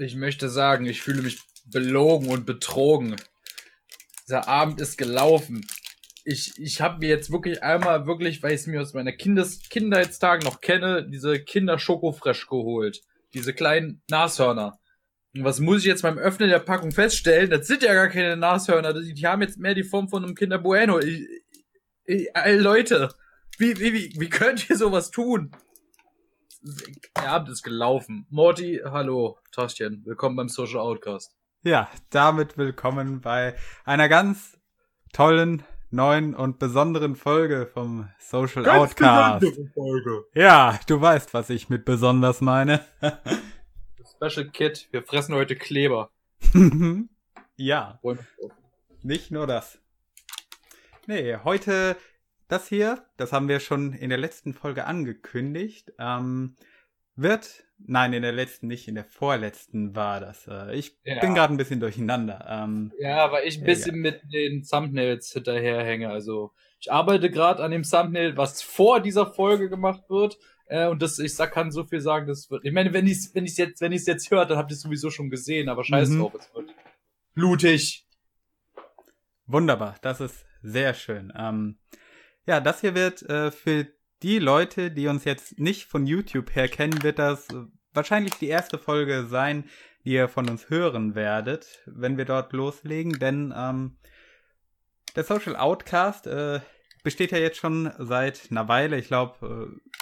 Ich 0.00 0.14
möchte 0.14 0.48
sagen, 0.48 0.86
ich 0.86 1.02
fühle 1.02 1.22
mich 1.22 1.40
belogen 1.66 2.28
und 2.28 2.46
betrogen. 2.46 3.16
Dieser 4.22 4.46
Abend 4.46 4.80
ist 4.80 4.96
gelaufen. 4.96 5.66
Ich, 6.24 6.52
ich 6.56 6.80
habe 6.80 6.98
mir 7.00 7.08
jetzt 7.08 7.32
wirklich 7.32 7.64
einmal 7.64 8.06
wirklich, 8.06 8.40
weil 8.42 8.52
ich 8.52 8.60
es 8.60 8.66
mir 8.68 8.80
aus 8.80 8.94
meiner 8.94 9.12
Kindes 9.12 9.60
Kindheitstagen 9.68 10.44
noch 10.44 10.60
kenne, 10.60 11.08
diese 11.08 11.40
Kinder 11.40 11.80
Schokofresh 11.80 12.46
geholt. 12.46 13.00
Diese 13.34 13.52
kleinen 13.52 14.00
Nashörner. 14.08 14.78
Und 15.34 15.42
was 15.42 15.58
muss 15.58 15.80
ich 15.80 15.86
jetzt 15.86 16.02
beim 16.02 16.16
Öffnen 16.16 16.48
der 16.48 16.60
Packung 16.60 16.92
feststellen? 16.92 17.50
Das 17.50 17.66
sind 17.66 17.82
ja 17.82 17.92
gar 17.92 18.08
keine 18.08 18.36
Nashörner. 18.36 18.92
Die, 18.92 19.14
die 19.14 19.26
haben 19.26 19.42
jetzt 19.42 19.58
mehr 19.58 19.74
die 19.74 19.82
Form 19.82 20.08
von 20.08 20.24
einem 20.24 20.36
Kinder 20.36 20.58
Bueno. 20.58 21.00
Ich, 21.00 21.26
ich, 22.04 22.28
Leute, 22.46 23.08
wie, 23.58 23.76
wie, 23.80 23.92
wie, 23.92 24.14
wie 24.16 24.30
könnt 24.30 24.70
ihr 24.70 24.76
sowas 24.76 25.10
tun? 25.10 25.50
Der 27.16 27.30
Abend 27.30 27.48
ist 27.48 27.62
gelaufen. 27.62 28.26
Morty, 28.28 28.82
hallo, 28.84 29.38
Taschen, 29.52 30.02
willkommen 30.04 30.36
beim 30.36 30.48
Social 30.50 30.80
Outcast. 30.80 31.34
Ja, 31.62 31.88
damit 32.10 32.58
willkommen 32.58 33.22
bei 33.22 33.56
einer 33.86 34.06
ganz 34.10 34.58
tollen, 35.14 35.62
neuen 35.90 36.34
und 36.34 36.58
besonderen 36.58 37.16
Folge 37.16 37.70
vom 37.72 38.10
Social 38.18 38.64
ganz 38.64 38.92
Outcast. 38.92 39.46
Folge. 39.72 40.26
Ja, 40.34 40.78
du 40.86 41.00
weißt, 41.00 41.32
was 41.32 41.48
ich 41.48 41.70
mit 41.70 41.86
besonders 41.86 42.42
meine. 42.42 42.84
Special 44.16 44.50
Kit, 44.50 44.88
wir 44.90 45.02
fressen 45.02 45.34
heute 45.34 45.56
Kleber. 45.56 46.10
ja. 47.56 47.98
Nicht 49.02 49.30
nur 49.30 49.46
das. 49.46 49.78
Nee, 51.06 51.38
heute 51.44 51.96
das 52.48 52.68
hier, 52.68 53.04
das 53.16 53.32
haben 53.32 53.48
wir 53.48 53.60
schon 53.60 53.92
in 53.92 54.08
der 54.08 54.18
letzten 54.18 54.54
Folge 54.54 54.86
angekündigt, 54.86 55.92
ähm, 55.98 56.56
wird, 57.14 57.64
nein, 57.78 58.12
in 58.12 58.22
der 58.22 58.32
letzten 58.32 58.68
nicht, 58.68 58.88
in 58.88 58.94
der 58.94 59.04
vorletzten 59.04 59.94
war 59.96 60.20
das. 60.20 60.46
Äh, 60.46 60.74
ich 60.76 60.96
ja. 61.04 61.20
bin 61.20 61.34
gerade 61.34 61.52
ein 61.52 61.56
bisschen 61.56 61.80
durcheinander. 61.80 62.46
Ähm, 62.48 62.92
ja, 62.98 63.30
weil 63.32 63.46
ich 63.46 63.58
ein 63.58 63.64
bisschen 63.64 63.96
ja. 63.96 64.02
mit 64.02 64.22
den 64.32 64.62
Thumbnails 64.62 65.32
hinterherhänge. 65.32 66.10
Also 66.10 66.52
ich 66.80 66.92
arbeite 66.92 67.30
gerade 67.30 67.62
an 67.62 67.72
dem 67.72 67.82
Thumbnail, 67.82 68.36
was 68.36 68.62
vor 68.62 69.00
dieser 69.00 69.26
Folge 69.26 69.68
gemacht 69.68 70.08
wird. 70.08 70.38
Äh, 70.66 70.86
und 70.86 71.02
das, 71.02 71.18
ich 71.18 71.34
sag, 71.34 71.52
kann 71.52 71.72
so 71.72 71.84
viel 71.84 72.00
sagen, 72.00 72.28
das 72.28 72.50
wird. 72.50 72.64
Ich 72.64 72.72
meine, 72.72 72.92
wenn 72.92 73.06
ich 73.06 73.30
wenn 73.34 73.44
jetzt, 73.46 73.80
wenn 73.80 73.92
jetzt 73.92 74.30
höre, 74.30 74.46
dann 74.46 74.58
habt 74.58 74.70
ihr 74.70 74.74
es 74.74 74.82
sowieso 74.82 75.10
schon 75.10 75.28
gesehen, 75.28 75.68
aber 75.68 75.82
scheiß 75.82 76.10
mhm. 76.10 76.20
drauf, 76.20 76.34
es 76.38 76.54
wird 76.54 76.74
blutig. 77.34 78.06
Wunderbar, 79.46 79.96
das 80.02 80.20
ist 80.20 80.46
sehr 80.62 80.94
schön. 80.94 81.32
Ähm, 81.36 81.78
ja, 82.48 82.60
das 82.60 82.80
hier 82.80 82.94
wird 82.94 83.22
äh, 83.28 83.50
für 83.50 83.86
die 84.22 84.38
Leute, 84.38 84.90
die 84.90 85.06
uns 85.06 85.24
jetzt 85.24 85.58
nicht 85.58 85.84
von 85.84 86.06
YouTube 86.06 86.54
her 86.56 86.66
kennen, 86.66 87.02
wird 87.02 87.18
das 87.18 87.46
äh, 87.50 87.66
wahrscheinlich 87.92 88.34
die 88.34 88.48
erste 88.48 88.78
Folge 88.78 89.26
sein, 89.26 89.68
die 90.04 90.12
ihr 90.12 90.28
von 90.28 90.48
uns 90.48 90.70
hören 90.70 91.14
werdet, 91.14 91.82
wenn 91.84 92.16
wir 92.16 92.24
dort 92.24 92.54
loslegen. 92.54 93.18
Denn 93.18 93.52
ähm, 93.54 93.98
der 95.14 95.24
Social 95.24 95.56
Outcast 95.56 96.26
äh, 96.26 96.60
besteht 97.04 97.32
ja 97.32 97.38
jetzt 97.38 97.58
schon 97.58 97.92
seit 97.98 98.50
einer 98.50 98.66
Weile. 98.66 98.96
Ich 98.96 99.08
glaube, 99.08 99.70
äh, 99.70 99.92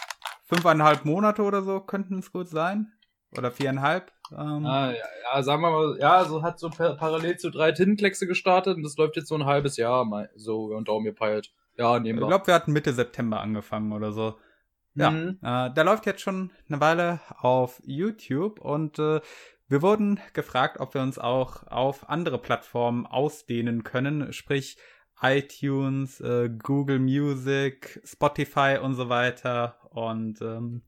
fünfeinhalb 0.45 1.05
Monate 1.05 1.43
oder 1.43 1.63
so 1.63 1.81
könnten 1.81 2.21
es 2.21 2.31
gut 2.31 2.49
sein. 2.49 2.93
Oder 3.37 3.51
viereinhalb. 3.51 4.13
Ähm. 4.31 4.65
Ah, 4.65 4.93
ja, 4.93 5.05
ja, 5.35 5.43
sagen 5.43 5.63
wir 5.63 5.71
mal, 5.71 5.99
ja, 5.99 6.25
so 6.25 6.43
hat 6.43 6.61
so 6.61 6.71
parallel 6.71 7.39
zu 7.39 7.51
drei 7.51 7.73
Tintenkleckse 7.73 8.29
gestartet 8.29 8.77
und 8.77 8.85
das 8.85 8.97
läuft 8.97 9.17
jetzt 9.17 9.29
so 9.29 9.35
ein 9.35 9.47
halbes 9.47 9.77
Jahr 9.77 10.05
mal 10.05 10.31
so 10.37 10.67
und 10.67 10.87
Daumen 10.87 11.05
gepeilt. 11.05 11.53
Ja, 11.77 11.99
nehmen 11.99 12.21
Ich 12.21 12.27
glaube, 12.27 12.47
wir 12.47 12.55
hatten 12.55 12.73
Mitte 12.73 12.93
September 12.93 13.41
angefangen 13.41 13.93
oder 13.93 14.13
so. 14.13 14.39
Ja, 14.95 15.11
mhm. 15.11 15.39
äh, 15.43 15.73
der 15.73 15.85
läuft 15.85 16.07
jetzt 16.07 16.23
schon 16.23 16.51
eine 16.69 16.81
Weile 16.81 17.21
auf 17.39 17.83
YouTube 17.85 18.61
und 18.61 18.99
äh, 18.99 19.21
wir 19.69 19.83
wurden 19.83 20.21
gefragt, 20.33 20.81
ob 20.81 20.95
wir 20.95 21.03
uns 21.03 21.19
auch 21.19 21.67
auf 21.67 22.09
andere 22.09 22.39
Plattformen 22.39 23.05
ausdehnen 23.05 23.83
können, 23.83 24.33
sprich 24.33 24.79
iTunes, 25.21 26.21
äh, 26.21 26.49
Google 26.49 26.99
Music, 26.99 28.01
Spotify 28.05 28.79
und 28.81 28.95
so 28.95 29.09
weiter. 29.09 29.77
Und 29.91 30.41
ähm, 30.41 30.83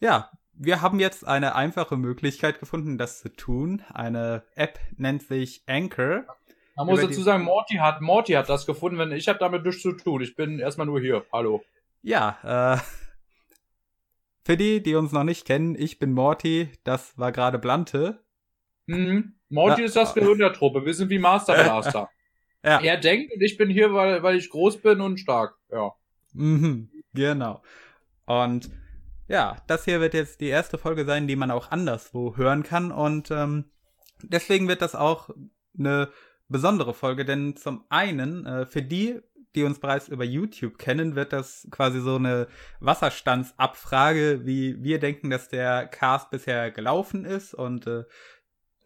ja, 0.00 0.30
wir 0.52 0.80
haben 0.80 1.00
jetzt 1.00 1.26
eine 1.26 1.54
einfache 1.54 1.96
Möglichkeit 1.96 2.60
gefunden, 2.60 2.98
das 2.98 3.20
zu 3.20 3.28
tun. 3.28 3.82
Eine 3.92 4.42
App 4.54 4.78
nennt 4.96 5.22
sich 5.22 5.62
Anchor. 5.66 6.24
Man 6.78 6.86
muss 6.86 7.00
dazu 7.00 7.22
sagen, 7.22 7.42
Morty 7.42 7.74
hat, 7.74 8.00
Morty 8.00 8.34
hat 8.34 8.48
das 8.48 8.64
gefunden, 8.64 8.98
wenn 8.98 9.10
ich 9.10 9.26
habe 9.26 9.40
damit 9.40 9.64
nichts 9.64 9.82
zu 9.82 9.92
tun. 9.92 10.22
Ich 10.22 10.36
bin 10.36 10.60
erstmal 10.60 10.86
nur 10.86 11.00
hier. 11.00 11.26
Hallo. 11.32 11.64
Ja, 12.02 12.76
äh, 12.76 12.78
für 14.44 14.56
die, 14.56 14.80
die 14.80 14.94
uns 14.94 15.10
noch 15.10 15.24
nicht 15.24 15.44
kennen, 15.44 15.74
ich 15.76 15.98
bin 15.98 16.12
Morty, 16.12 16.70
das 16.84 17.18
war 17.18 17.32
gerade 17.32 17.58
Blante. 17.58 18.22
Mhm. 18.86 19.34
Morty 19.48 19.80
ja. 19.80 19.86
ist 19.86 19.96
das 19.96 20.14
Gehirn 20.14 20.38
der 20.38 20.52
Truppe. 20.52 20.86
Wir 20.86 20.94
sind 20.94 21.10
wie 21.10 21.18
Master 21.18 21.54
Blaster. 21.64 22.10
ja. 22.64 22.80
Er 22.80 22.96
denkt 22.96 23.32
und 23.34 23.42
ich 23.42 23.56
bin 23.56 23.70
hier, 23.70 23.92
weil, 23.92 24.22
weil 24.22 24.36
ich 24.36 24.48
groß 24.48 24.80
bin 24.80 25.00
und 25.00 25.18
stark. 25.18 25.56
Ja. 25.72 25.94
Mhm, 26.32 26.92
genau. 27.12 27.60
Und 28.24 28.70
ja, 29.26 29.56
das 29.66 29.84
hier 29.84 30.00
wird 30.00 30.14
jetzt 30.14 30.40
die 30.40 30.46
erste 30.46 30.78
Folge 30.78 31.04
sein, 31.04 31.26
die 31.26 31.34
man 31.34 31.50
auch 31.50 31.72
anderswo 31.72 32.36
hören 32.36 32.62
kann. 32.62 32.92
Und 32.92 33.32
ähm, 33.32 33.64
deswegen 34.22 34.68
wird 34.68 34.80
das 34.80 34.94
auch 34.94 35.30
eine 35.76 36.08
besondere 36.48 36.94
Folge, 36.94 37.24
denn 37.24 37.56
zum 37.56 37.84
einen, 37.88 38.46
äh, 38.46 38.66
für 38.66 38.82
die, 38.82 39.20
die 39.54 39.64
uns 39.64 39.80
bereits 39.80 40.08
über 40.08 40.24
YouTube 40.24 40.78
kennen, 40.78 41.14
wird 41.16 41.32
das 41.32 41.66
quasi 41.70 42.00
so 42.00 42.16
eine 42.16 42.48
Wasserstandsabfrage, 42.80 44.44
wie 44.44 44.82
wir 44.82 44.98
denken, 44.98 45.30
dass 45.30 45.48
der 45.48 45.86
Cast 45.86 46.30
bisher 46.30 46.70
gelaufen 46.70 47.24
ist 47.24 47.54
und 47.54 47.86
äh, 47.86 48.04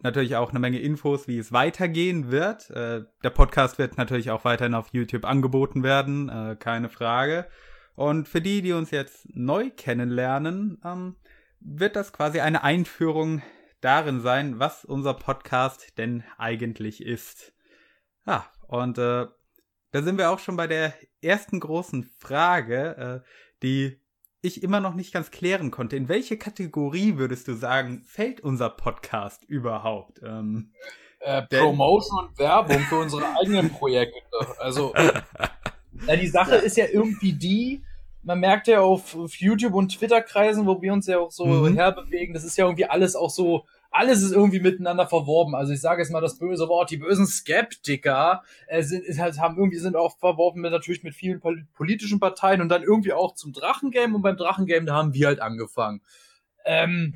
natürlich 0.01 0.35
auch 0.35 0.49
eine 0.49 0.59
Menge 0.59 0.79
Infos, 0.79 1.27
wie 1.27 1.37
es 1.37 1.51
weitergehen 1.51 2.31
wird. 2.31 2.69
Äh, 2.69 3.03
der 3.23 3.29
Podcast 3.29 3.77
wird 3.77 3.97
natürlich 3.97 4.31
auch 4.31 4.45
weiterhin 4.45 4.75
auf 4.75 4.89
YouTube 4.91 5.25
angeboten 5.25 5.83
werden, 5.83 6.29
äh, 6.29 6.55
keine 6.59 6.89
Frage. 6.89 7.47
Und 7.95 8.27
für 8.27 8.41
die, 8.41 8.61
die 8.61 8.73
uns 8.73 8.91
jetzt 8.91 9.27
neu 9.33 9.69
kennenlernen, 9.69 10.81
ähm, 10.83 11.15
wird 11.59 11.95
das 11.95 12.11
quasi 12.11 12.39
eine 12.39 12.63
Einführung 12.63 13.41
darin 13.81 14.19
sein, 14.21 14.59
was 14.59 14.85
unser 14.85 15.13
Podcast 15.13 15.97
denn 15.97 16.23
eigentlich 16.37 17.03
ist. 17.03 17.52
Ja, 18.25 18.45
und 18.67 18.97
äh, 18.97 19.27
da 19.91 20.01
sind 20.01 20.17
wir 20.17 20.31
auch 20.31 20.39
schon 20.39 20.55
bei 20.55 20.67
der 20.67 20.93
ersten 21.21 21.59
großen 21.59 22.03
Frage, 22.19 23.23
äh, 23.23 23.29
die 23.61 23.99
ich 24.41 24.61
immer 24.61 24.79
noch 24.79 24.93
nicht 24.93 25.13
ganz 25.13 25.31
klären 25.31 25.71
konnte. 25.71 25.95
In 25.95 26.09
welche 26.09 26.37
Kategorie 26.37 27.17
würdest 27.17 27.47
du 27.47 27.53
sagen, 27.53 28.03
fällt 28.05 28.41
unser 28.41 28.69
Podcast 28.69 29.43
überhaupt? 29.45 30.21
Ähm, 30.23 30.71
äh, 31.19 31.43
Promotion 31.43 32.25
und 32.25 32.37
Werbung 32.37 32.79
für 32.79 32.99
unsere 32.99 33.23
eigenen 33.41 33.69
Projekte. 33.69 34.19
Also, 34.57 34.93
ja, 36.07 36.15
die 36.15 36.27
Sache 36.27 36.55
ist 36.55 36.75
ja 36.75 36.85
irgendwie 36.91 37.33
die, 37.33 37.83
man 38.21 38.39
merkt 38.39 38.67
ja 38.67 38.81
auf, 38.81 39.15
auf 39.15 39.35
YouTube 39.35 39.73
und 39.73 39.97
Twitter-Kreisen, 39.97 40.65
wo 40.65 40.81
wir 40.81 40.91
uns 40.91 41.07
ja 41.07 41.19
auch 41.19 41.31
so 41.31 41.45
mhm. 41.45 41.75
herbewegen, 41.75 42.33
das 42.33 42.43
ist 42.43 42.57
ja 42.57 42.65
irgendwie 42.65 42.85
alles 42.85 43.15
auch 43.15 43.29
so 43.29 43.65
alles 43.93 44.23
ist 44.23 44.31
irgendwie 44.31 44.59
miteinander 44.59 45.07
verworben. 45.07 45.55
Also 45.55 45.71
ich 45.71 45.79
sage 45.79 46.01
jetzt 46.01 46.11
mal 46.11 46.19
das 46.19 46.39
böse 46.39 46.67
Wort, 46.67 46.89
die 46.89 46.97
bösen 46.97 47.27
Skeptiker 47.27 48.41
äh, 48.67 48.81
sind, 48.81 49.05
halt, 49.19 49.39
haben 49.39 49.57
irgendwie 49.57 49.77
sind 49.77 49.95
auch 49.95 50.17
verworben 50.17 50.61
mit 50.61 50.71
natürlich 50.71 51.03
mit 51.03 51.13
vielen 51.13 51.41
politischen 51.73 52.19
Parteien 52.19 52.61
und 52.61 52.69
dann 52.69 52.81
irgendwie 52.81 53.13
auch 53.13 53.35
zum 53.35 53.53
Drachengame 53.53 54.15
und 54.15 54.23
beim 54.23 54.35
Drachengame, 54.35 54.87
da 54.87 54.95
haben 54.95 55.13
wir 55.13 55.27
halt 55.27 55.41
angefangen. 55.41 56.01
Ähm, 56.65 57.13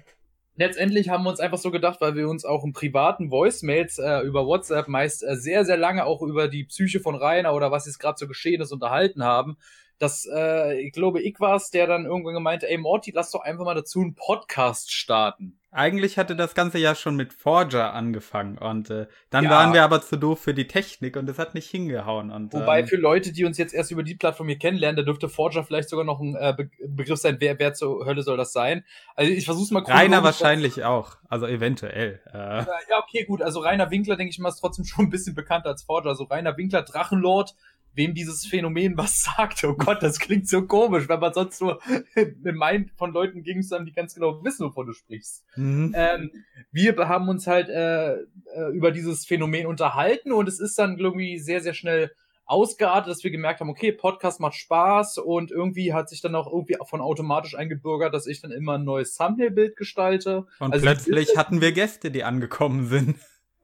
letztendlich 0.55 1.09
haben 1.09 1.23
wir 1.23 1.31
uns 1.31 1.39
einfach 1.39 1.57
so 1.57 1.71
gedacht, 1.71 1.99
weil 1.99 2.15
wir 2.15 2.29
uns 2.29 2.45
auch 2.45 2.63
im 2.63 2.73
privaten 2.73 3.31
Voicemails 3.31 3.97
äh, 3.97 4.19
über 4.19 4.45
WhatsApp 4.45 4.87
meist 4.87 5.23
äh, 5.23 5.35
sehr, 5.35 5.65
sehr 5.65 5.77
lange 5.77 6.05
auch 6.05 6.21
über 6.21 6.47
die 6.47 6.65
Psyche 6.65 6.99
von 6.99 7.15
Rainer 7.15 7.55
oder 7.55 7.71
was 7.71 7.87
jetzt 7.87 7.99
gerade 7.99 8.19
so 8.19 8.27
geschehen 8.27 8.61
ist 8.61 8.71
unterhalten 8.71 9.23
haben, 9.23 9.57
dass 9.99 10.27
äh, 10.31 10.79
ich 10.79 10.93
glaube, 10.93 11.21
ich 11.21 11.39
war 11.39 11.55
es, 11.55 11.69
der 11.69 11.87
dann 11.87 12.05
irgendwann 12.05 12.33
gemeint, 12.33 12.63
ey 12.63 12.77
Morty, 12.77 13.11
lass 13.13 13.31
doch 13.31 13.41
einfach 13.41 13.65
mal 13.65 13.75
dazu 13.75 14.01
einen 14.01 14.15
Podcast 14.15 14.91
starten. 14.91 15.59
Eigentlich 15.69 16.17
hatte 16.17 16.35
das 16.35 16.55
Ganze 16.55 16.79
ja 16.79 16.95
schon 16.95 17.15
mit 17.15 17.33
Forger 17.33 17.93
angefangen 17.93 18.57
und 18.57 18.89
äh, 18.89 19.05
dann 19.29 19.43
ja. 19.43 19.49
waren 19.51 19.73
wir 19.73 19.83
aber 19.83 20.01
zu 20.01 20.17
doof 20.17 20.39
für 20.39 20.53
die 20.53 20.67
Technik 20.67 21.17
und 21.17 21.29
es 21.29 21.37
hat 21.37 21.53
nicht 21.55 21.69
hingehauen. 21.69 22.31
Und, 22.31 22.53
Wobei 22.53 22.79
ähm, 22.79 22.87
für 22.87 22.95
Leute, 22.95 23.33
die 23.33 23.43
uns 23.43 23.57
jetzt 23.57 23.73
erst 23.73 23.91
über 23.91 24.01
die 24.01 24.15
Plattform 24.15 24.47
hier 24.47 24.57
kennenlernen, 24.57 24.95
da 24.95 25.03
dürfte 25.03 25.27
Forger 25.27 25.65
vielleicht 25.65 25.89
sogar 25.89 26.05
noch 26.05 26.21
ein 26.21 26.35
äh, 26.35 26.53
Be 26.57 26.69
Begriff 26.87 27.19
sein, 27.19 27.37
wer, 27.39 27.59
wer 27.59 27.73
zur 27.73 28.05
Hölle 28.05 28.23
soll 28.23 28.37
das 28.37 28.53
sein. 28.53 28.85
Also 29.13 29.31
ich 29.31 29.45
versuch's 29.45 29.69
mal 29.69 29.83
Rainer 29.83 30.23
wahrscheinlich 30.23 30.85
auch, 30.85 31.17
also 31.27 31.45
eventuell. 31.45 32.21
Äh. 32.33 32.37
Ja, 32.37 32.65
okay, 33.03 33.25
gut. 33.25 33.41
Also 33.41 33.59
Rainer 33.59 33.91
Winkler, 33.91 34.15
denke 34.15 34.31
ich 34.31 34.39
mal, 34.39 34.49
ist 34.49 34.59
trotzdem 34.59 34.85
schon 34.85 35.05
ein 35.05 35.09
bisschen 35.09 35.35
bekannter 35.35 35.69
als 35.69 35.83
Forger. 35.83 36.09
Also 36.09 36.23
Rainer 36.23 36.55
Winkler, 36.55 36.83
Drachenlord, 36.83 37.53
wem 37.93 38.13
dieses 38.13 38.45
Phänomen 38.45 38.97
was 38.97 39.23
sagt. 39.37 39.63
Oh 39.63 39.73
Gott, 39.73 40.01
das 40.03 40.19
klingt 40.19 40.47
so 40.47 40.65
komisch, 40.65 41.09
wenn 41.09 41.19
man 41.19 41.33
sonst 41.33 41.61
nur 41.61 41.79
meint, 42.43 42.91
von 42.97 43.11
Leuten 43.11 43.43
Gegenständen, 43.43 43.85
die 43.85 43.93
ganz 43.93 44.13
genau 44.13 44.43
wissen, 44.43 44.67
wovon 44.67 44.87
du 44.87 44.93
sprichst. 44.93 45.43
Mhm. 45.55 45.93
Ähm, 45.95 46.31
wir 46.71 46.95
haben 47.07 47.27
uns 47.29 47.47
halt 47.47 47.69
äh, 47.69 48.13
äh, 48.13 48.71
über 48.73 48.91
dieses 48.91 49.25
Phänomen 49.25 49.65
unterhalten 49.65 50.31
und 50.31 50.47
es 50.47 50.59
ist 50.59 50.77
dann 50.77 50.97
irgendwie 50.97 51.39
sehr, 51.39 51.61
sehr 51.61 51.73
schnell 51.73 52.11
ausgeartet, 52.47 53.11
dass 53.11 53.23
wir 53.23 53.31
gemerkt 53.31 53.59
haben, 53.59 53.69
okay, 53.69 53.91
Podcast 53.91 54.39
macht 54.39 54.55
Spaß 54.55 55.17
und 55.17 55.51
irgendwie 55.51 55.93
hat 55.93 56.09
sich 56.09 56.21
dann 56.21 56.33
auch 56.33 56.51
irgendwie 56.51 56.77
von 56.85 57.01
automatisch 57.01 57.55
eingebürgert, 57.55 58.13
dass 58.13 58.25
ich 58.25 58.41
dann 58.41 58.51
immer 58.51 58.77
ein 58.77 58.85
neues 58.85 59.15
Thumbnail-Bild 59.15 59.75
gestalte. 59.75 60.45
Und 60.59 60.73
also 60.73 60.85
plötzlich 60.85 61.35
hatten 61.35 61.59
wir 61.61 61.73
Gäste, 61.73 62.09
die 62.09 62.23
angekommen 62.23 62.87
sind. 62.87 63.17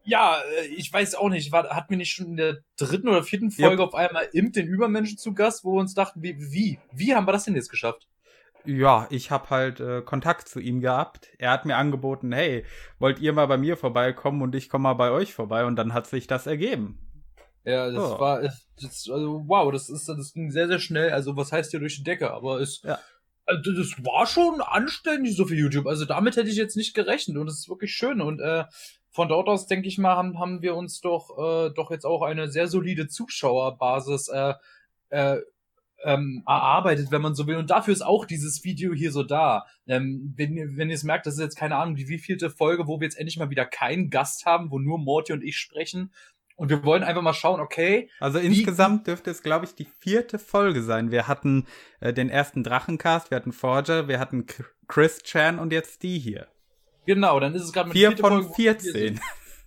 Ja, 0.06 0.42
äh, 0.60 0.66
ich 0.68 0.92
weiß 0.92 1.16
auch 1.16 1.30
nicht, 1.30 1.52
war, 1.52 1.70
hatten 1.70 1.92
wir 1.92 1.98
nicht 1.98 2.12
schon 2.12 2.28
in 2.28 2.38
der 2.38 2.58
dritten 2.78 3.08
oder 3.08 3.24
vierten 3.24 3.52
Folge 3.52 3.82
yep. 3.82 3.88
auf 3.90 3.96
einmal 3.96 4.28
Imp 4.34 4.54
den 4.54 4.68
Übermenschen 4.68 5.18
zu 5.18 5.34
Gast, 5.34 5.64
wo 5.64 5.74
wir 5.74 5.80
uns 5.80 5.94
dachten, 5.94 6.22
wie, 6.22 6.38
wie, 6.38 6.80
wie 6.92 7.16
haben 7.16 7.28
wir 7.28 7.32
das 7.32 7.46
denn 7.46 7.56
jetzt 7.56 7.70
geschafft? 7.70 8.08
Ja, 8.66 9.08
ich 9.10 9.30
habe 9.30 9.50
halt 9.50 9.80
äh, 9.80 10.02
Kontakt 10.02 10.48
zu 10.48 10.60
ihm 10.60 10.80
gehabt. 10.80 11.30
Er 11.38 11.52
hat 11.52 11.66
mir 11.66 11.76
angeboten, 11.76 12.32
hey, 12.32 12.66
wollt 12.98 13.20
ihr 13.20 13.34
mal 13.34 13.48
bei 13.48 13.58
mir 13.58 13.76
vorbeikommen 13.76 14.42
und 14.42 14.56
ich 14.56 14.70
komme 14.70 14.84
mal 14.84 14.94
bei 14.94 15.12
euch 15.12 15.34
vorbei 15.34 15.66
und 15.66 15.76
dann 15.76 15.94
hat 15.94 16.08
sich 16.08 16.28
das 16.28 16.48
ergeben. 16.48 16.98
Ja, 17.66 17.90
das 17.90 18.12
oh. 18.12 18.20
war, 18.20 18.42
das, 18.42 19.10
also 19.10 19.44
wow, 19.48 19.72
das 19.72 19.90
ist, 19.90 20.08
das 20.08 20.34
ging 20.34 20.52
sehr, 20.52 20.68
sehr 20.68 20.80
schnell. 20.80 21.12
Also 21.12 21.36
was 21.36 21.52
heißt 21.52 21.72
hier 21.72 21.80
durch 21.80 21.98
die 21.98 22.04
Decke? 22.04 22.32
Aber 22.32 22.60
es, 22.60 22.82
ja. 22.84 23.00
also, 23.46 23.72
das 23.74 23.92
war 24.04 24.26
schon 24.28 24.62
anständig 24.62 25.36
so 25.36 25.46
für 25.46 25.56
YouTube. 25.56 25.88
Also 25.88 26.06
damit 26.06 26.38
hätte 26.38 26.50
ich 26.50 26.58
jetzt 26.58 26.78
nicht 26.78 26.94
gerechnet 26.94 27.38
und 27.38 27.48
es 27.48 27.60
ist 27.60 27.70
wirklich 27.70 27.94
schön 27.94 28.22
und 28.22 28.40
äh, 28.40 28.64
von 29.14 29.30
dort 29.30 29.48
aus 29.48 29.68
denke 29.68 29.88
ich 29.88 29.98
mal 29.98 30.16
haben, 30.16 30.40
haben 30.40 30.62
wir 30.62 30.76
uns 30.76 31.00
doch 31.00 31.30
äh, 31.38 31.70
doch 31.74 31.92
jetzt 31.92 32.06
auch 32.06 32.24
eine 32.24 32.50
sehr 32.50 32.68
solide 32.68 33.08
Zuschauerbasis 33.08 34.28
äh, 34.30 34.54
äh, 35.10 35.40
ähm, 36.04 36.44
erarbeitet, 36.48 37.12
wenn 37.12 37.22
man 37.22 37.36
so 37.36 37.48
will. 37.48 37.56
Und 37.58 37.70
dafür 37.70 37.94
ist 37.94 38.02
auch 38.02 38.26
dieses 38.26 38.64
Video 38.64 38.94
hier 38.94 39.12
so 39.12 39.24
da. 39.24 39.66
Ähm, 39.88 40.34
wenn, 40.36 40.78
wenn 40.78 40.90
ihr 40.90 40.96
es 40.96 41.04
merkt, 41.04 41.28
das 41.28 41.36
ist 41.36 41.40
jetzt 41.40 41.58
keine 41.58 41.78
Ahnung, 41.78 41.96
die 41.96 42.10
wievielte 42.10 42.50
Folge, 42.50 42.88
wo 42.88 43.00
wir 43.00 43.06
jetzt 43.06 43.18
endlich 43.18 43.38
mal 43.38 43.52
wieder 43.52 43.66
keinen 43.66 44.10
Gast 44.10 44.46
haben, 44.46 44.72
wo 44.72 44.80
nur 44.80 44.98
Morty 44.98 45.32
und 45.32 45.44
ich 45.44 45.58
sprechen. 45.58 46.12
Und 46.56 46.70
wir 46.70 46.84
wollen 46.84 47.04
einfach 47.04 47.22
mal 47.22 47.34
schauen, 47.34 47.60
okay. 47.60 48.10
Also 48.20 48.40
insgesamt 48.40 49.08
dürfte 49.08 49.32
es, 49.32 49.44
glaube 49.44 49.66
ich, 49.66 49.76
die 49.76 49.88
vierte 50.00 50.40
Folge 50.40 50.84
sein. 50.84 51.12
Wir 51.12 51.28
hatten 51.28 51.66
äh, 52.00 52.14
den 52.14 52.30
ersten 52.30 52.64
Drachencast, 52.64 53.32
wir 53.32 53.38
hatten 53.38 53.54
Forger, 53.54 54.08
wir 54.08 54.20
hatten 54.20 54.46
Chris 54.88 55.24
Chan 55.24 55.60
und 55.60 55.72
jetzt 55.72 56.04
die 56.04 56.20
hier. 56.20 56.48
Genau, 57.06 57.40
dann 57.40 57.54
ist 57.56 57.64
es 57.64 57.74
gerade 57.74 57.90
mit 57.90 57.98
Vier 57.98 58.16
von 58.18 58.44
Folge, 58.44 58.54
14. 58.54 59.20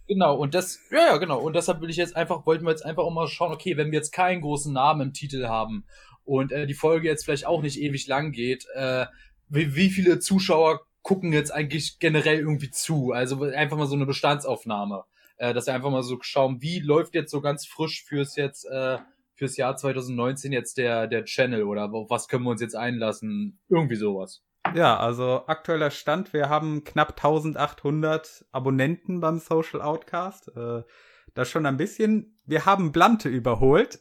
Genau, 0.09 0.37
und 0.37 0.55
das, 0.55 0.79
ja, 0.91 0.99
ja, 0.99 1.17
genau. 1.17 1.41
Und 1.41 1.57
deshalb 1.57 1.81
will 1.81 1.91
ich 1.91 1.97
jetzt 1.97 2.15
einfach, 2.15 2.47
wollten 2.47 2.65
wir 2.65 2.71
jetzt 2.71 2.85
einfach 2.85 3.03
auch 3.03 3.13
mal 3.13 3.27
schauen, 3.27 3.53
okay, 3.53 3.77
wenn 3.77 3.91
wir 3.91 3.99
jetzt 3.99 4.13
keinen 4.13 4.41
großen 4.41 4.73
Namen 4.73 5.09
im 5.09 5.13
Titel 5.13 5.47
haben 5.49 5.85
und 6.25 6.53
äh, 6.53 6.67
die 6.67 6.75
Folge 6.75 7.09
jetzt 7.09 7.25
vielleicht 7.25 7.47
auch 7.47 7.61
nicht 7.61 7.81
ewig 7.81 8.07
lang 8.07 8.31
geht, 8.31 8.67
äh, 8.75 9.07
wie, 9.49 9.75
wie 9.75 9.91
viele 9.91 10.21
Zuschauer 10.21 10.87
gucken 11.03 11.33
jetzt 11.33 11.53
eigentlich 11.53 11.99
generell 11.99 12.39
irgendwie 12.39 12.71
zu? 12.71 13.13
Also 13.13 13.43
einfach 13.43 13.77
mal 13.77 13.87
so 13.87 13.97
eine 13.97 14.07
Bestandsaufnahme, 14.07 15.05
äh, 15.39 15.53
dass 15.53 15.67
wir 15.67 15.75
einfach 15.75 15.91
mal 15.91 16.05
so 16.05 16.19
schauen, 16.21 16.63
wie 16.63 16.79
läuft 16.79 17.15
jetzt 17.15 17.33
so 17.33 17.41
ganz 17.41 17.67
frisch 17.67 18.05
fürs 18.05 18.37
jetzt 18.37 18.65
äh, 18.65 18.99
fürs 19.35 19.57
Jahr 19.57 19.77
2019 19.77 20.53
jetzt 20.53 20.79
der 20.79 21.09
der 21.09 21.25
Channel 21.25 21.65
oder 21.65 21.93
auf 21.93 22.11
was 22.11 22.29
können 22.29 22.45
wir 22.45 22.51
uns 22.51 22.61
jetzt 22.61 22.77
einlassen? 22.77 23.59
Irgendwie 23.69 23.97
sowas. 23.97 24.43
Ja, 24.75 24.97
also 24.99 25.45
aktueller 25.47 25.91
Stand, 25.91 26.33
wir 26.33 26.49
haben 26.49 26.85
knapp 26.85 27.11
1800 27.11 28.47
Abonnenten 28.53 29.21
beim 29.21 29.39
Social 29.39 29.81
Outcast. 29.81 30.49
Äh, 30.57 30.83
das 31.35 31.51
schon 31.51 31.67
ein 31.67 31.77
bisschen. 31.77 32.41
Wir 32.45 32.67
haben 32.67 32.93
Blante 32.93 33.29
überholt. 33.29 34.01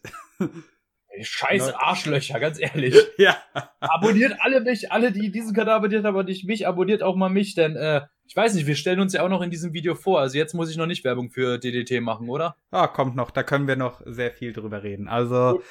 Scheiß 1.21 1.73
Arschlöcher, 1.73 2.39
ganz 2.39 2.59
ehrlich. 2.59 2.95
ja. 3.17 3.38
Abonniert 3.79 4.35
alle 4.39 4.62
mich, 4.62 4.91
alle, 4.91 5.12
die 5.12 5.31
diesen 5.31 5.53
Kanal 5.53 5.75
abonniert, 5.75 6.06
aber 6.06 6.23
nicht 6.23 6.45
mich, 6.45 6.68
abonniert 6.68 7.03
auch 7.03 7.15
mal 7.15 7.29
mich, 7.29 7.56
denn 7.56 7.75
äh, 7.75 8.01
ich 8.27 8.35
weiß 8.35 8.56
nicht, 8.56 8.68
wir 8.68 8.75
stellen 8.75 9.00
uns 9.00 9.13
ja 9.13 9.23
auch 9.23 9.29
noch 9.29 9.41
in 9.41 9.50
diesem 9.50 9.73
Video 9.73 9.95
vor. 9.95 10.19
Also 10.19 10.38
jetzt 10.38 10.53
muss 10.53 10.69
ich 10.69 10.77
noch 10.77 10.88
nicht 10.88 11.03
Werbung 11.03 11.29
für 11.29 11.57
DDT 11.57 12.01
machen, 12.01 12.29
oder? 12.29 12.57
Ah, 12.71 12.88
kommt 12.88 13.15
noch, 13.15 13.31
da 13.31 13.44
können 13.44 13.68
wir 13.68 13.75
noch 13.75 14.01
sehr 14.06 14.31
viel 14.31 14.51
drüber 14.51 14.83
reden. 14.83 15.07
Also 15.07 15.53
Gut. 15.53 15.63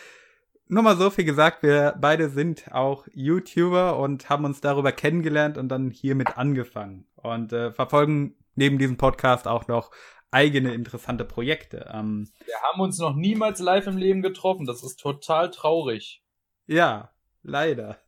Nur 0.66 0.82
mal 0.82 0.96
so 0.96 1.10
viel 1.10 1.24
gesagt, 1.24 1.62
wir 1.62 1.94
beide 2.00 2.28
sind 2.28 2.72
auch 2.72 3.06
YouTuber 3.12 3.98
und 3.98 4.28
haben 4.30 4.44
uns 4.44 4.60
darüber 4.60 4.92
kennengelernt 4.92 5.58
und 5.58 5.68
dann 5.68 5.90
hiermit 5.90 6.36
angefangen. 6.36 7.06
Und 7.16 7.52
äh, 7.52 7.72
verfolgen 7.72 8.36
neben 8.54 8.78
diesem 8.78 8.96
Podcast 8.96 9.46
auch 9.46 9.68
noch 9.68 9.90
eigene 10.30 10.74
interessante 10.74 11.24
Projekte. 11.24 11.90
Ähm, 11.92 12.28
wir 12.44 12.56
haben 12.62 12.80
uns 12.80 12.98
noch 12.98 13.14
niemals 13.14 13.60
live 13.60 13.86
im 13.86 13.96
Leben 13.96 14.22
getroffen. 14.22 14.66
Das 14.66 14.82
ist 14.82 14.96
total 14.96 15.50
traurig. 15.50 16.22
Ja, 16.66 17.10
leider. 17.42 17.98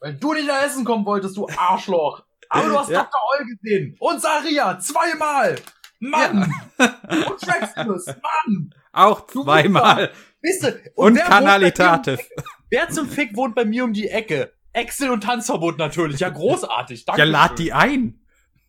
Weil 0.00 0.14
du 0.14 0.32
nicht 0.32 0.48
nach 0.48 0.64
Essen 0.64 0.84
kommen 0.84 1.04
wolltest, 1.04 1.36
du 1.36 1.46
Arschloch. 1.56 2.24
Aber 2.48 2.68
du 2.68 2.78
hast 2.78 2.90
ja. 2.90 3.02
Dr. 3.02 3.20
Oll 3.32 3.46
gesehen. 3.46 3.96
Und 4.00 4.20
Saria, 4.20 4.78
zweimal. 4.78 5.56
Mann. 6.00 6.52
Ja. 6.78 7.28
Und 7.30 7.40
Traxxus, 7.40 8.06
Mann. 8.06 8.74
Auch 8.92 9.26
zweimal. 9.26 10.10
Wisst 10.42 10.64
ihr, 10.64 10.80
und, 10.94 11.12
und 11.12 11.18
Kanalitatis. 11.18 12.18
Um 12.18 12.44
wer 12.70 12.88
zum 12.88 13.08
Fick 13.08 13.36
wohnt 13.36 13.54
bei 13.54 13.64
mir 13.64 13.84
um 13.84 13.92
die 13.92 14.08
Ecke? 14.08 14.52
Excel 14.72 15.10
und 15.10 15.22
Tanzverbot 15.22 15.78
natürlich. 15.78 16.20
Ja, 16.20 16.30
großartig. 16.30 17.04
Danke. 17.04 17.20
Ja, 17.20 17.26
lad 17.26 17.58
die 17.58 17.72
ein. 17.72 18.20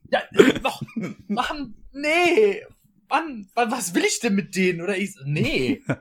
Ja, 0.10 0.22
noch, 0.64 0.82
Mann, 1.28 1.76
nee. 1.92 2.66
Mann, 3.08 3.48
was 3.56 3.94
will 3.94 4.04
ich 4.04 4.20
denn 4.20 4.36
mit 4.36 4.56
denen? 4.56 4.82
Oder 4.82 4.98
ich, 4.98 5.16
nee. 5.26 5.82